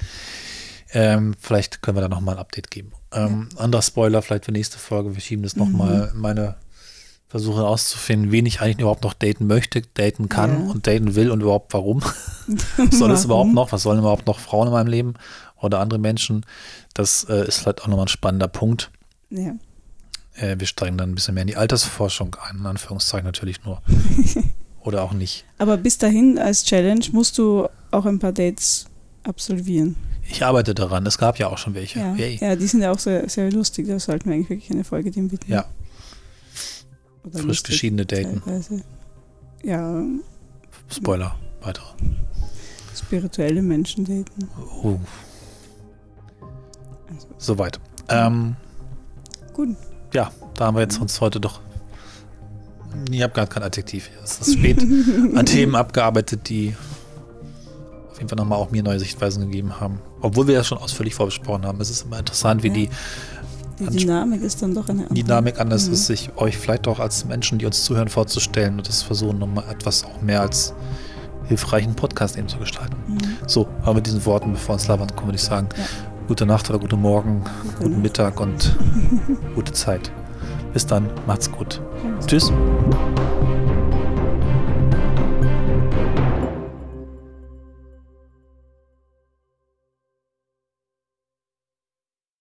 Ähm, 0.91 1.35
vielleicht 1.39 1.81
können 1.81 1.97
wir 1.97 2.01
da 2.01 2.09
nochmal 2.09 2.35
ein 2.35 2.39
Update 2.39 2.71
geben. 2.71 2.91
Ähm, 3.11 3.49
ja. 3.53 3.61
Anderer 3.61 3.81
Spoiler, 3.81 4.21
vielleicht 4.21 4.45
für 4.45 4.51
nächste 4.51 4.77
Folge. 4.77 5.15
Wir 5.15 5.21
schieben 5.21 5.43
das 5.43 5.55
mhm. 5.55 5.63
nochmal 5.63 6.11
meine 6.13 6.55
Versuche 7.29 7.65
auszufinden, 7.65 8.31
wen 8.31 8.47
ich 8.47 8.59
eigentlich 8.59 8.79
überhaupt 8.79 9.03
noch 9.03 9.13
daten 9.13 9.45
möchte, 9.45 9.83
daten 9.93 10.29
kann 10.29 10.65
ja. 10.65 10.71
und 10.71 10.87
daten 10.87 11.13
will 11.13 11.29
und 11.29 11.41
überhaupt 11.41 11.71
warum. 11.73 12.01
soll 12.91 13.11
es 13.11 13.25
überhaupt 13.25 13.53
noch? 13.53 13.71
Was 13.71 13.83
sollen 13.83 13.99
überhaupt 13.99 14.25
noch 14.25 14.39
Frauen 14.39 14.67
in 14.67 14.73
meinem 14.73 14.87
Leben 14.87 15.13
oder 15.55 15.79
andere 15.79 15.99
Menschen? 15.99 16.43
Das 16.95 17.25
äh, 17.29 17.47
ist 17.47 17.59
vielleicht 17.59 17.83
auch 17.83 17.87
nochmal 17.87 18.05
ein 18.05 18.09
spannender 18.09 18.47
Punkt. 18.47 18.89
Ja. 19.29 19.53
Äh, 20.33 20.55
wir 20.57 20.65
steigen 20.65 20.97
dann 20.97 21.11
ein 21.11 21.15
bisschen 21.15 21.35
mehr 21.35 21.43
in 21.43 21.47
die 21.47 21.55
Altersforschung 21.55 22.35
ein, 22.49 22.57
in 22.57 22.65
Anführungszeichen 22.65 23.25
natürlich 23.25 23.63
nur. 23.63 23.81
Oder 24.81 25.03
auch 25.03 25.13
nicht. 25.13 25.45
Aber 25.59 25.77
bis 25.77 25.99
dahin 25.99 26.39
als 26.39 26.63
Challenge 26.63 27.05
musst 27.11 27.37
du 27.37 27.67
auch 27.91 28.05
ein 28.05 28.17
paar 28.17 28.31
Dates 28.31 28.87
absolvieren. 29.21 29.95
Ich 30.27 30.43
arbeite 30.43 30.73
daran. 30.73 31.05
Es 31.05 31.19
gab 31.19 31.37
ja 31.37 31.47
auch 31.47 31.59
schon 31.59 31.75
welche. 31.75 31.99
Ja, 31.99 32.15
ja 32.15 32.55
die 32.55 32.65
sind 32.65 32.81
ja 32.81 32.91
auch 32.91 32.99
sehr, 32.99 33.29
sehr 33.29 33.51
lustig. 33.51 33.87
Da 33.87 33.99
sollten 33.99 34.29
wir 34.29 34.35
eigentlich 34.35 34.49
wirklich 34.49 34.71
eine 34.71 34.83
Folge 34.83 35.11
dem 35.11 35.31
widmen. 35.31 35.51
Ja. 35.51 35.65
Oder 37.23 37.39
Frisch 37.39 37.63
geschiedene 37.63 38.05
Daten. 38.05 38.41
Teilweise. 38.43 38.83
Ja. 39.63 40.03
Spoiler, 40.89 41.35
weitere. 41.61 41.85
Spirituelle 42.95 43.61
Menschen 43.61 44.05
daten. 44.05 44.49
Oh. 44.83 44.99
Also. 47.09 47.27
Soweit. 47.37 47.79
Ähm, 48.09 48.55
Gut 49.53 49.75
ja, 50.13 50.31
da 50.55 50.65
haben 50.65 50.75
wir 50.75 50.81
jetzt 50.81 50.99
uns 50.99 51.21
heute 51.21 51.39
doch. 51.39 51.59
Ich 53.11 53.21
habe 53.21 53.33
gar 53.33 53.47
kein 53.47 53.63
Adjektiv. 53.63 54.09
Es 54.23 54.39
ist 54.39 54.53
spät 54.57 54.79
an 55.35 55.45
Themen 55.45 55.75
abgearbeitet, 55.75 56.49
die 56.49 56.75
auf 58.09 58.17
jeden 58.17 58.29
Fall 58.29 58.37
nochmal 58.37 58.57
auch 58.59 58.71
mir 58.71 58.81
neue 58.81 58.99
Sichtweisen 58.99 59.45
gegeben 59.45 59.79
haben. 59.79 59.99
Obwohl 60.21 60.47
wir 60.47 60.55
das 60.55 60.67
schon 60.67 60.79
ausführlich 60.79 61.13
vorbesprochen 61.13 61.65
haben. 61.65 61.79
Es 61.79 61.89
ist 61.89 62.05
immer 62.05 62.19
interessant, 62.19 62.63
wie 62.63 62.69
ja. 62.69 62.73
die. 62.73 62.89
Die 63.79 63.97
Dynamik 63.97 64.41
ist 64.41 64.61
dann 64.61 64.73
doch 64.73 64.89
eine 64.89 65.03
andere. 65.03 65.13
Dynamik 65.15 65.59
anders 65.59 65.87
mhm. 65.87 65.93
ist, 65.93 66.07
sich 66.07 66.31
euch 66.35 66.57
vielleicht 66.57 66.87
auch 66.87 66.99
als 66.99 67.25
Menschen, 67.25 67.59
die 67.59 67.65
uns 67.65 67.83
zuhören, 67.83 68.09
vorzustellen 68.09 68.77
und 68.77 68.87
das 68.87 69.01
versuchen, 69.01 69.39
nochmal 69.39 69.65
etwas 69.69 70.03
auch 70.03 70.21
mehr 70.21 70.41
als 70.41 70.73
hilfreichen 71.45 71.95
Podcast 71.95 72.37
eben 72.37 72.47
zu 72.47 72.57
gestalten. 72.57 72.95
Mhm. 73.07 73.19
So, 73.47 73.67
aber 73.81 73.95
mit 73.95 74.05
diesen 74.05 74.25
Worten, 74.25 74.51
bevor 74.51 74.75
uns 74.75 74.87
labern, 74.87 75.09
würde 75.23 75.35
ich 75.35 75.43
sagen, 75.43 75.69
ja 75.75 75.83
gute 76.29 76.45
Nacht 76.45 76.69
oder 76.69 76.77
guten 76.77 77.01
Morgen, 77.01 77.43
guten 77.79 78.03
Mittag 78.03 78.39
und 78.39 78.77
gute 79.55 79.73
Zeit. 79.73 80.11
Bis 80.73 80.85
dann, 80.85 81.09
macht's 81.25 81.51
gut. 81.51 81.81
Tschüss. 82.27 82.53